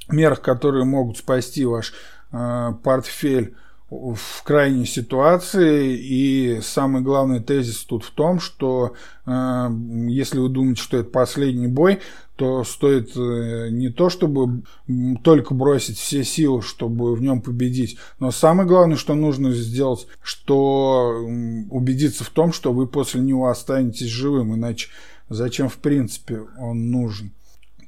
мерах, 0.09 0.41
которые 0.41 0.85
могут 0.85 1.17
спасти 1.17 1.65
ваш 1.65 1.93
э, 2.31 2.71
портфель 2.83 3.55
в 3.91 4.43
крайней 4.43 4.85
ситуации. 4.85 5.97
И 5.97 6.61
самый 6.61 7.01
главный 7.01 7.41
тезис 7.41 7.83
тут 7.83 8.05
в 8.05 8.11
том, 8.11 8.39
что 8.39 8.93
э, 9.25 9.69
если 10.07 10.39
вы 10.39 10.49
думаете, 10.49 10.81
что 10.81 10.97
это 10.97 11.09
последний 11.09 11.67
бой, 11.67 11.99
то 12.37 12.63
стоит 12.63 13.11
э, 13.17 13.67
не 13.69 13.89
то, 13.89 14.09
чтобы 14.09 14.63
только 15.23 15.53
бросить 15.53 15.99
все 15.99 16.23
силы, 16.23 16.61
чтобы 16.61 17.13
в 17.15 17.21
нем 17.21 17.41
победить, 17.41 17.97
но 18.19 18.31
самое 18.31 18.67
главное, 18.67 18.95
что 18.95 19.13
нужно 19.13 19.51
сделать, 19.51 20.07
что 20.23 21.21
убедиться 21.69 22.23
в 22.23 22.29
том, 22.29 22.53
что 22.53 22.71
вы 22.71 22.87
после 22.87 23.19
него 23.21 23.49
останетесь 23.49 24.07
живым, 24.07 24.55
иначе 24.55 24.87
зачем 25.29 25.67
в 25.67 25.77
принципе 25.77 26.41
он 26.57 26.89
нужен. 26.89 27.33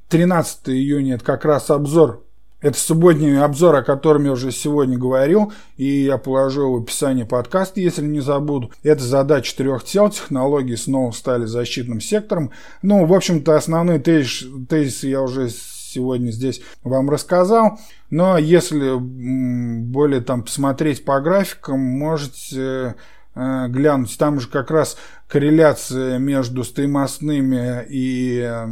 13 0.10 0.70
июня 0.70 1.16
это 1.16 1.24
как 1.24 1.46
раз 1.46 1.72
обзор 1.72 2.24
это 2.64 2.80
субботний 2.80 3.40
обзор, 3.40 3.76
о 3.76 3.84
котором 3.84 4.24
я 4.24 4.32
уже 4.32 4.52
сегодня 4.52 4.98
говорил, 4.98 5.52
и 5.76 6.06
я 6.06 6.18
положу 6.18 6.72
в 6.72 6.82
описании 6.82 7.24
подкаста, 7.24 7.82
если 7.82 8.06
не 8.06 8.22
забуду. 8.22 8.72
Это 8.84 9.04
задача 9.04 9.56
трех 9.58 9.84
тел, 9.84 10.10
технологии 10.10 10.76
снова 10.76 11.12
стали 11.12 11.46
защитным 11.46 12.00
сектором. 12.00 12.52
Ну, 12.82 13.06
в 13.06 13.14
общем-то, 13.14 13.58
основные 13.58 14.00
тезис, 14.00 14.48
тезисы 14.70 15.08
я 15.08 15.22
уже 15.22 15.50
сегодня 15.50 16.32
здесь 16.32 16.62
вам 16.84 17.10
рассказал. 17.10 17.80
Но 18.10 18.38
если 18.38 18.96
более 18.98 20.22
там 20.22 20.44
посмотреть 20.44 21.04
по 21.04 21.20
графикам, 21.20 21.80
можете 21.82 22.96
э, 23.36 23.68
глянуть. 23.68 24.18
Там 24.18 24.40
же 24.40 24.48
как 24.48 24.72
раз 24.72 24.96
корреляция 25.28 26.18
между 26.18 26.64
стоимостными 26.64 27.86
и 27.90 28.40
э, 28.40 28.68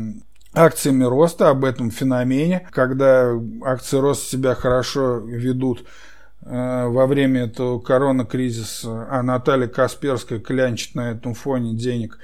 акциями 0.53 1.03
роста, 1.03 1.49
об 1.49 1.65
этом 1.65 1.91
феномене, 1.91 2.67
когда 2.71 3.33
акции 3.63 3.97
роста 3.97 4.25
себя 4.25 4.55
хорошо 4.55 5.17
ведут 5.17 5.85
э, 6.41 6.87
во 6.87 7.07
время 7.07 7.45
этого 7.45 7.79
корона-кризиса, 7.79 9.07
а 9.09 9.23
Наталья 9.23 9.67
Касперская 9.67 10.39
клянчит 10.39 10.95
на 10.95 11.11
этом 11.11 11.33
фоне 11.33 11.73
денег 11.73 12.19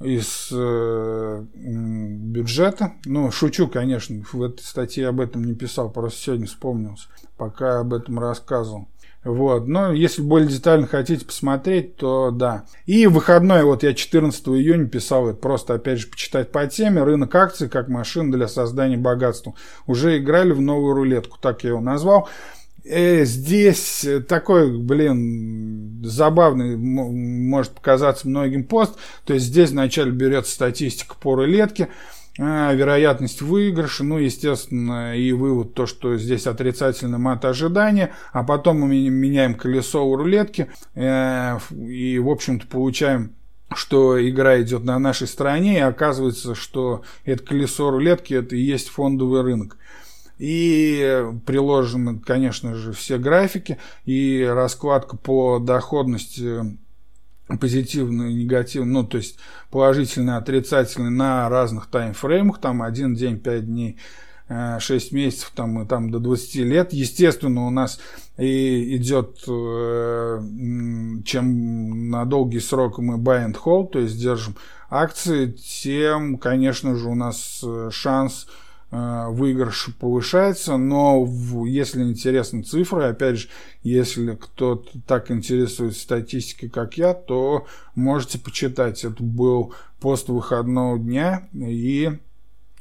из 0.00 0.48
э, 0.52 1.44
бюджета. 1.54 2.92
Ну, 3.04 3.30
шучу, 3.30 3.68
конечно, 3.68 4.22
в 4.30 4.42
этой 4.42 4.62
статье 4.62 5.08
об 5.08 5.20
этом 5.20 5.44
не 5.44 5.54
писал, 5.54 5.90
просто 5.90 6.20
сегодня 6.20 6.46
вспомнился, 6.46 7.08
пока 7.36 7.80
об 7.80 7.94
этом 7.94 8.18
рассказывал. 8.18 8.88
Вот. 9.26 9.66
Но 9.66 9.92
если 9.92 10.22
более 10.22 10.48
детально 10.48 10.86
хотите 10.86 11.26
посмотреть, 11.26 11.96
то 11.96 12.30
да. 12.30 12.64
И 12.86 13.08
выходной, 13.08 13.64
вот 13.64 13.82
я 13.82 13.92
14 13.92 14.46
июня 14.48 14.86
писал, 14.86 15.28
это 15.28 15.38
просто 15.38 15.74
опять 15.74 15.98
же 15.98 16.06
почитать 16.06 16.52
по 16.52 16.64
теме, 16.68 17.02
рынок 17.02 17.34
акций 17.34 17.68
как 17.68 17.88
машина 17.88 18.30
для 18.30 18.46
создания 18.46 18.96
богатства. 18.96 19.54
Уже 19.88 20.18
играли 20.18 20.52
в 20.52 20.60
новую 20.60 20.94
рулетку, 20.94 21.38
так 21.40 21.64
я 21.64 21.70
его 21.70 21.80
назвал. 21.80 22.28
Э, 22.84 23.24
здесь 23.24 24.06
такой, 24.28 24.78
блин, 24.78 26.04
забавный 26.04 26.76
может 26.76 27.72
показаться 27.72 28.28
многим 28.28 28.62
пост. 28.62 28.94
То 29.24 29.34
есть 29.34 29.46
здесь 29.46 29.70
вначале 29.70 30.12
берется 30.12 30.52
статистика 30.52 31.16
по 31.20 31.34
рулетке, 31.34 31.88
вероятность 32.38 33.40
выигрыша, 33.40 34.04
ну, 34.04 34.18
естественно, 34.18 35.16
и 35.16 35.32
вывод 35.32 35.74
то, 35.74 35.86
что 35.86 36.16
здесь 36.16 36.46
отрицательный 36.46 37.18
мат 37.18 37.44
ожидания, 37.44 38.12
а 38.32 38.44
потом 38.44 38.80
мы 38.80 39.08
меняем 39.08 39.54
колесо 39.54 40.06
у 40.06 40.16
рулетки 40.16 40.68
э, 40.94 41.58
и, 41.70 42.18
в 42.18 42.28
общем-то, 42.28 42.66
получаем 42.66 43.32
что 43.74 44.16
игра 44.28 44.62
идет 44.62 44.84
на 44.84 44.98
нашей 44.98 45.26
стороне, 45.26 45.78
и 45.78 45.80
оказывается, 45.80 46.54
что 46.54 47.02
это 47.24 47.42
колесо 47.42 47.90
рулетки, 47.90 48.32
это 48.34 48.54
и 48.54 48.60
есть 48.60 48.88
фондовый 48.88 49.42
рынок. 49.42 49.76
И 50.38 51.24
приложены, 51.46 52.20
конечно 52.20 52.74
же, 52.74 52.92
все 52.92 53.18
графики 53.18 53.78
и 54.04 54.44
раскладка 54.48 55.16
по 55.16 55.58
доходности 55.58 56.76
позитивный, 57.60 58.34
негативный, 58.34 58.92
ну, 58.92 59.04
то 59.04 59.18
есть 59.18 59.38
положительный, 59.70 60.36
отрицательный 60.36 61.10
на 61.10 61.48
разных 61.48 61.86
таймфреймах, 61.86 62.60
там 62.60 62.82
один 62.82 63.14
день, 63.14 63.38
пять 63.38 63.66
дней, 63.66 63.98
6 64.48 65.12
э, 65.12 65.14
месяцев, 65.14 65.52
там, 65.54 65.82
и 65.82 65.86
там 65.86 66.10
до 66.10 66.18
20 66.18 66.56
лет. 66.56 66.92
Естественно, 66.92 67.66
у 67.66 67.70
нас 67.70 68.00
и 68.36 68.96
идет, 68.96 69.42
э, 69.48 70.40
чем 71.24 72.10
на 72.10 72.24
долгий 72.24 72.60
срок 72.60 72.98
мы 72.98 73.16
buy 73.16 73.46
and 73.46 73.56
hold, 73.64 73.90
то 73.90 73.98
есть 73.98 74.20
держим 74.20 74.56
акции, 74.90 75.52
тем, 75.52 76.38
конечно 76.38 76.96
же, 76.96 77.08
у 77.08 77.14
нас 77.14 77.60
э, 77.64 77.90
шанс 77.92 78.46
выигрыш 79.30 79.90
повышается, 79.98 80.76
но 80.76 81.26
если 81.66 82.02
интересны 82.02 82.62
цифры, 82.62 83.04
опять 83.04 83.38
же, 83.38 83.48
если 83.82 84.34
кто-то 84.34 84.90
так 85.06 85.30
интересует 85.30 85.96
статистикой, 85.96 86.68
как 86.68 86.96
я, 86.96 87.14
то 87.14 87.66
можете 87.94 88.38
почитать. 88.38 89.04
Это 89.04 89.22
был 89.22 89.74
пост 90.00 90.28
выходного 90.28 90.98
дня, 90.98 91.48
и, 91.52 92.10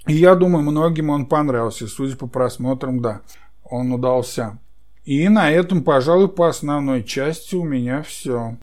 и 0.08 0.14
я 0.14 0.36
думаю, 0.36 0.64
многим 0.64 1.10
он 1.10 1.26
понравился. 1.26 1.88
Судя 1.88 2.16
по 2.16 2.28
просмотрам, 2.28 3.02
да, 3.02 3.22
он 3.64 3.92
удался. 3.92 4.60
И 5.06 5.30
на 5.30 5.52
этом, 5.52 5.84
пожалуй, 5.84 6.28
по 6.28 6.50
основной 6.50 7.04
части 7.04 7.56
у 7.56 7.64
меня 7.64 8.02
все. 8.02 8.58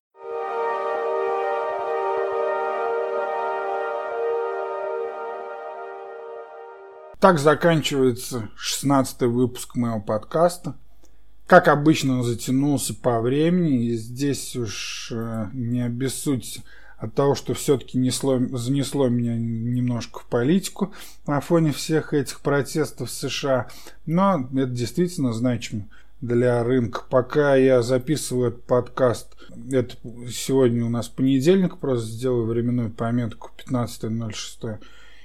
Так 7.22 7.38
заканчивается 7.38 8.48
16 8.56 9.20
выпуск 9.20 9.76
моего 9.76 10.00
подкаста. 10.00 10.74
Как 11.46 11.68
обычно, 11.68 12.18
он 12.18 12.24
затянулся 12.24 12.94
по 12.94 13.20
времени, 13.20 13.84
и 13.84 13.96
здесь 13.96 14.56
уж 14.56 15.12
э, 15.14 15.46
не 15.52 15.82
обессудьте 15.82 16.64
от 16.98 17.14
того, 17.14 17.36
что 17.36 17.54
все-таки 17.54 17.96
несло, 17.96 18.40
занесло 18.50 19.08
меня 19.08 19.36
немножко 19.36 20.18
в 20.18 20.24
политику 20.24 20.92
на 21.24 21.40
фоне 21.40 21.70
всех 21.70 22.12
этих 22.12 22.40
протестов 22.40 23.08
в 23.08 23.12
США. 23.12 23.68
Но 24.04 24.48
это 24.52 24.72
действительно 24.72 25.32
значимо 25.32 25.84
для 26.20 26.64
рынка. 26.64 27.04
Пока 27.08 27.54
я 27.54 27.82
записываю 27.82 28.48
этот 28.48 28.64
подкаст, 28.64 29.36
это 29.70 29.94
сегодня 30.28 30.84
у 30.84 30.88
нас 30.88 31.06
понедельник, 31.06 31.76
просто 31.76 32.04
сделаю 32.04 32.46
временную 32.46 32.90
пометку 32.90 33.52
15.06 33.64 34.80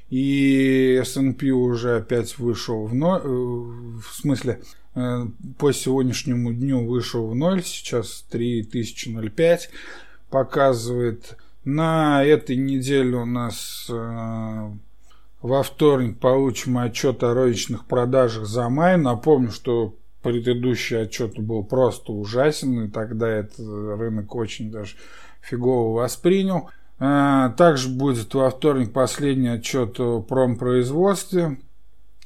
и 0.09 0.99
S&P 1.01 1.49
уже 1.49 1.97
опять 1.97 2.37
вышел 2.37 2.85
в 2.85 2.95
ноль, 2.95 3.21
э, 3.23 3.27
в 3.27 4.13
смысле, 4.13 4.61
э, 4.95 5.25
по 5.57 5.71
сегодняшнему 5.73 6.53
дню 6.53 6.85
вышел 6.85 7.27
в 7.27 7.35
ноль, 7.35 7.63
сейчас 7.63 8.25
3005 8.29 9.69
показывает. 10.29 11.37
На 11.65 12.23
этой 12.23 12.55
неделе 12.55 13.17
у 13.17 13.25
нас 13.25 13.87
э, 13.89 14.69
во 15.41 15.63
вторник 15.63 16.19
получим 16.19 16.77
отчет 16.77 17.23
о 17.23 17.33
розничных 17.33 17.85
продажах 17.85 18.45
за 18.45 18.69
май. 18.69 18.97
Напомню, 18.97 19.51
что 19.51 19.93
предыдущий 20.21 21.01
отчет 21.01 21.37
был 21.37 21.65
просто 21.65 22.13
ужасен, 22.13 22.85
и 22.85 22.87
тогда 22.89 23.27
этот 23.27 23.59
рынок 23.59 24.33
очень 24.33 24.71
даже 24.71 24.95
фигово 25.41 25.93
воспринял. 25.93 26.69
А, 26.99 27.49
также 27.49 27.89
будет 27.89 28.33
во 28.33 28.49
вторник 28.49 28.91
последний 28.91 29.49
отчет 29.49 29.99
о 29.99 30.21
промпроизводстве. 30.21 31.59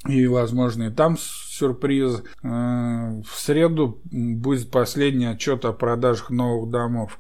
И, 0.07 0.25
возможно, 0.25 0.83
и 0.83 0.89
там 0.89 1.17
сюрприз. 1.19 2.23
А, 2.43 3.21
в 3.21 3.39
среду 3.39 3.99
будет 4.05 4.71
последний 4.71 5.25
отчет 5.25 5.65
о 5.65 5.73
продажах 5.73 6.29
новых 6.29 6.69
домов. 6.69 7.19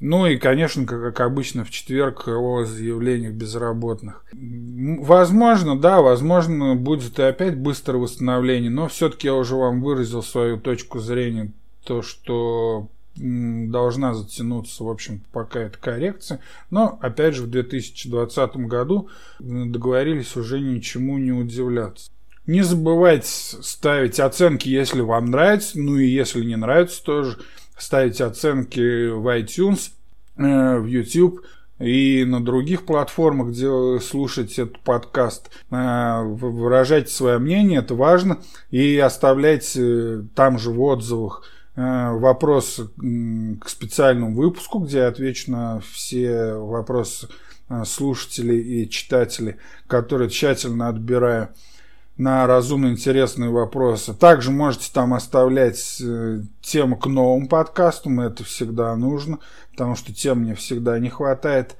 Ну 0.00 0.26
и, 0.26 0.36
конечно, 0.36 0.84
как, 0.84 1.20
обычно, 1.20 1.64
в 1.64 1.70
четверг 1.70 2.28
о 2.28 2.64
заявлениях 2.64 3.32
безработных. 3.32 4.24
Возможно, 4.32 5.78
да, 5.78 6.02
возможно, 6.02 6.74
будет 6.74 7.18
и 7.18 7.22
опять 7.22 7.56
быстрое 7.56 8.02
восстановление, 8.02 8.70
но 8.70 8.88
все-таки 8.88 9.28
я 9.28 9.34
уже 9.34 9.54
вам 9.54 9.80
выразил 9.80 10.22
свою 10.22 10.58
точку 10.58 10.98
зрения, 10.98 11.52
то, 11.84 12.02
что 12.02 12.88
должна 13.16 14.14
затянуться, 14.14 14.84
в 14.84 14.88
общем, 14.88 15.22
пока 15.32 15.60
это 15.60 15.78
коррекция. 15.78 16.40
Но, 16.70 16.98
опять 17.00 17.34
же, 17.34 17.42
в 17.42 17.50
2020 17.50 18.56
году 18.56 19.08
договорились 19.38 20.36
уже 20.36 20.60
ничему 20.60 21.18
не 21.18 21.32
удивляться. 21.32 22.10
Не 22.46 22.62
забывайте 22.62 23.28
ставить 23.28 24.20
оценки, 24.20 24.68
если 24.68 25.00
вам 25.00 25.26
нравится, 25.26 25.78
ну 25.78 25.96
и 25.96 26.06
если 26.06 26.44
не 26.44 26.56
нравится, 26.56 27.02
тоже 27.02 27.38
ставить 27.78 28.20
оценки 28.20 29.08
в 29.08 29.26
iTunes, 29.34 29.92
э, 30.36 30.78
в 30.78 30.84
YouTube 30.84 31.40
и 31.78 32.24
на 32.26 32.44
других 32.44 32.84
платформах, 32.84 33.48
где 33.48 33.68
вы 33.68 34.00
слушаете 34.00 34.62
этот 34.62 34.80
подкаст. 34.80 35.50
Э, 35.70 36.22
выражайте 36.22 37.10
свое 37.10 37.38
мнение, 37.38 37.78
это 37.78 37.94
важно, 37.94 38.40
и 38.70 38.98
оставляйте 38.98 40.24
там 40.34 40.58
же 40.58 40.70
в 40.70 40.82
отзывах 40.82 41.44
Э, 41.44 41.53
вопрос 41.76 42.80
к 42.96 43.68
специальному 43.68 44.34
выпуску, 44.34 44.78
где 44.78 44.98
я 44.98 45.08
отвечу 45.08 45.50
на 45.50 45.80
все 45.80 46.54
вопросы 46.54 47.28
э, 47.68 47.82
слушателей 47.84 48.60
и 48.60 48.88
читателей, 48.88 49.56
которые 49.88 50.30
тщательно 50.30 50.88
отбираю 50.88 51.48
на 52.16 52.46
разумно 52.46 52.88
интересные 52.88 53.50
вопросы. 53.50 54.14
Также 54.14 54.50
можете 54.50 54.90
там 54.92 55.14
оставлять 55.14 56.00
э, 56.00 56.42
темы 56.60 56.96
к 56.96 57.06
новым 57.06 57.48
подкастам, 57.48 58.20
это 58.20 58.44
всегда 58.44 58.94
нужно, 58.94 59.40
потому 59.72 59.96
что 59.96 60.14
тем 60.14 60.40
мне 60.40 60.54
всегда 60.54 60.98
не 60.98 61.10
хватает. 61.10 61.76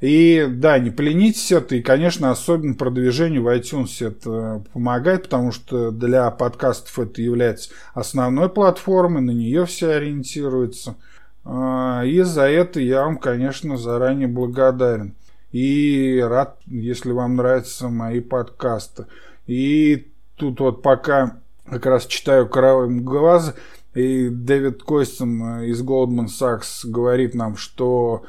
И 0.00 0.46
да, 0.48 0.78
не 0.78 0.90
поленитесь 0.90 1.52
это, 1.52 1.76
и, 1.76 1.82
конечно, 1.82 2.30
особенно 2.30 2.74
продвижению 2.74 3.44
в 3.44 3.48
iTunes 3.48 4.06
это 4.06 4.62
помогает, 4.72 5.24
потому 5.24 5.52
что 5.52 5.90
для 5.90 6.30
подкастов 6.30 6.98
это 6.98 7.22
является 7.22 7.70
основной 7.94 8.48
платформой, 8.48 9.22
на 9.22 9.30
нее 9.30 9.64
все 9.66 9.92
ориентируются. 9.92 10.96
А, 11.44 12.02
и 12.04 12.20
за 12.22 12.42
это 12.42 12.80
я 12.80 13.04
вам, 13.04 13.18
конечно, 13.18 13.76
заранее 13.76 14.28
благодарен. 14.28 15.14
И 15.52 16.20
рад, 16.22 16.58
если 16.66 17.12
вам 17.12 17.36
нравятся 17.36 17.88
мои 17.88 18.20
подкасты. 18.20 19.06
И 19.46 20.08
тут 20.36 20.60
вот 20.60 20.82
пока 20.82 21.38
как 21.66 21.86
раз 21.86 22.06
читаю 22.06 22.48
«Коралловым 22.48 23.04
глаз», 23.04 23.54
и 23.94 24.28
Дэвид 24.28 24.82
Костин 24.82 25.62
из 25.62 25.80
Goldman 25.80 26.26
Sachs 26.26 26.80
говорит 26.84 27.34
нам, 27.34 27.56
что 27.56 28.24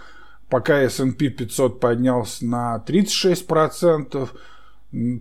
пока 0.49 0.81
S&P 0.81 1.29
500 1.29 1.79
поднялся 1.79 2.45
на 2.45 2.83
36%, 2.85 4.29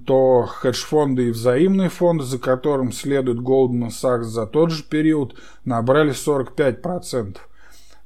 то 0.06 0.42
хедж-фонды 0.46 1.28
и 1.28 1.30
взаимные 1.30 1.88
фонды, 1.88 2.24
за 2.24 2.38
которым 2.38 2.92
следует 2.92 3.38
Goldman 3.38 3.88
Sachs 3.88 4.24
за 4.24 4.46
тот 4.46 4.70
же 4.70 4.84
период, 4.84 5.34
набрали 5.64 6.12
45%. 6.12 7.36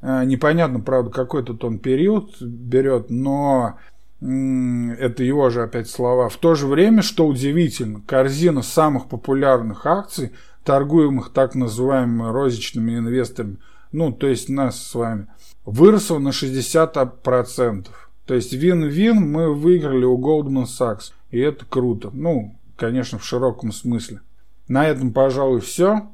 Э, 0.01 0.25
непонятно, 0.25 0.81
правда, 0.81 1.11
какой 1.11 1.43
тут 1.43 1.65
он 1.65 1.79
период 1.79 2.41
берет, 2.41 3.11
но 3.11 3.79
это 4.21 5.23
его 5.23 5.49
же 5.51 5.63
опять 5.63 5.89
слова. 5.89 6.29
В 6.29 6.37
то 6.39 6.55
же 6.57 6.67
время, 6.67 7.03
что 7.03 7.27
удивительно, 7.27 8.01
корзина 8.05 8.63
самых 8.63 9.07
популярных 9.09 9.87
акций, 9.87 10.33
торгуемых 10.65 11.33
так 11.33 11.55
называемыми 11.55 12.33
розничными 12.33 12.99
инвесторами, 12.99 13.59
ну, 13.93 14.13
то 14.13 14.27
есть 14.27 14.49
нас 14.49 14.83
с 14.83 14.95
вами, 14.95 15.29
выросла 15.69 16.19
на 16.19 16.29
60%. 16.29 17.87
То 18.25 18.35
есть 18.35 18.53
вин-вин 18.53 19.17
мы 19.17 19.55
выиграли 19.55 20.05
у 20.05 20.19
Goldman 20.19 20.65
Sachs. 20.65 21.13
И 21.31 21.39
это 21.39 21.67
круто. 21.67 22.11
Ну, 22.13 22.59
конечно, 22.77 23.19
в 23.19 23.25
широком 23.25 23.73
смысле. 23.73 24.21
На 24.67 24.87
этом, 24.87 25.13
пожалуй, 25.13 25.61
все. 25.61 26.09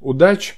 Удачи! 0.00 0.57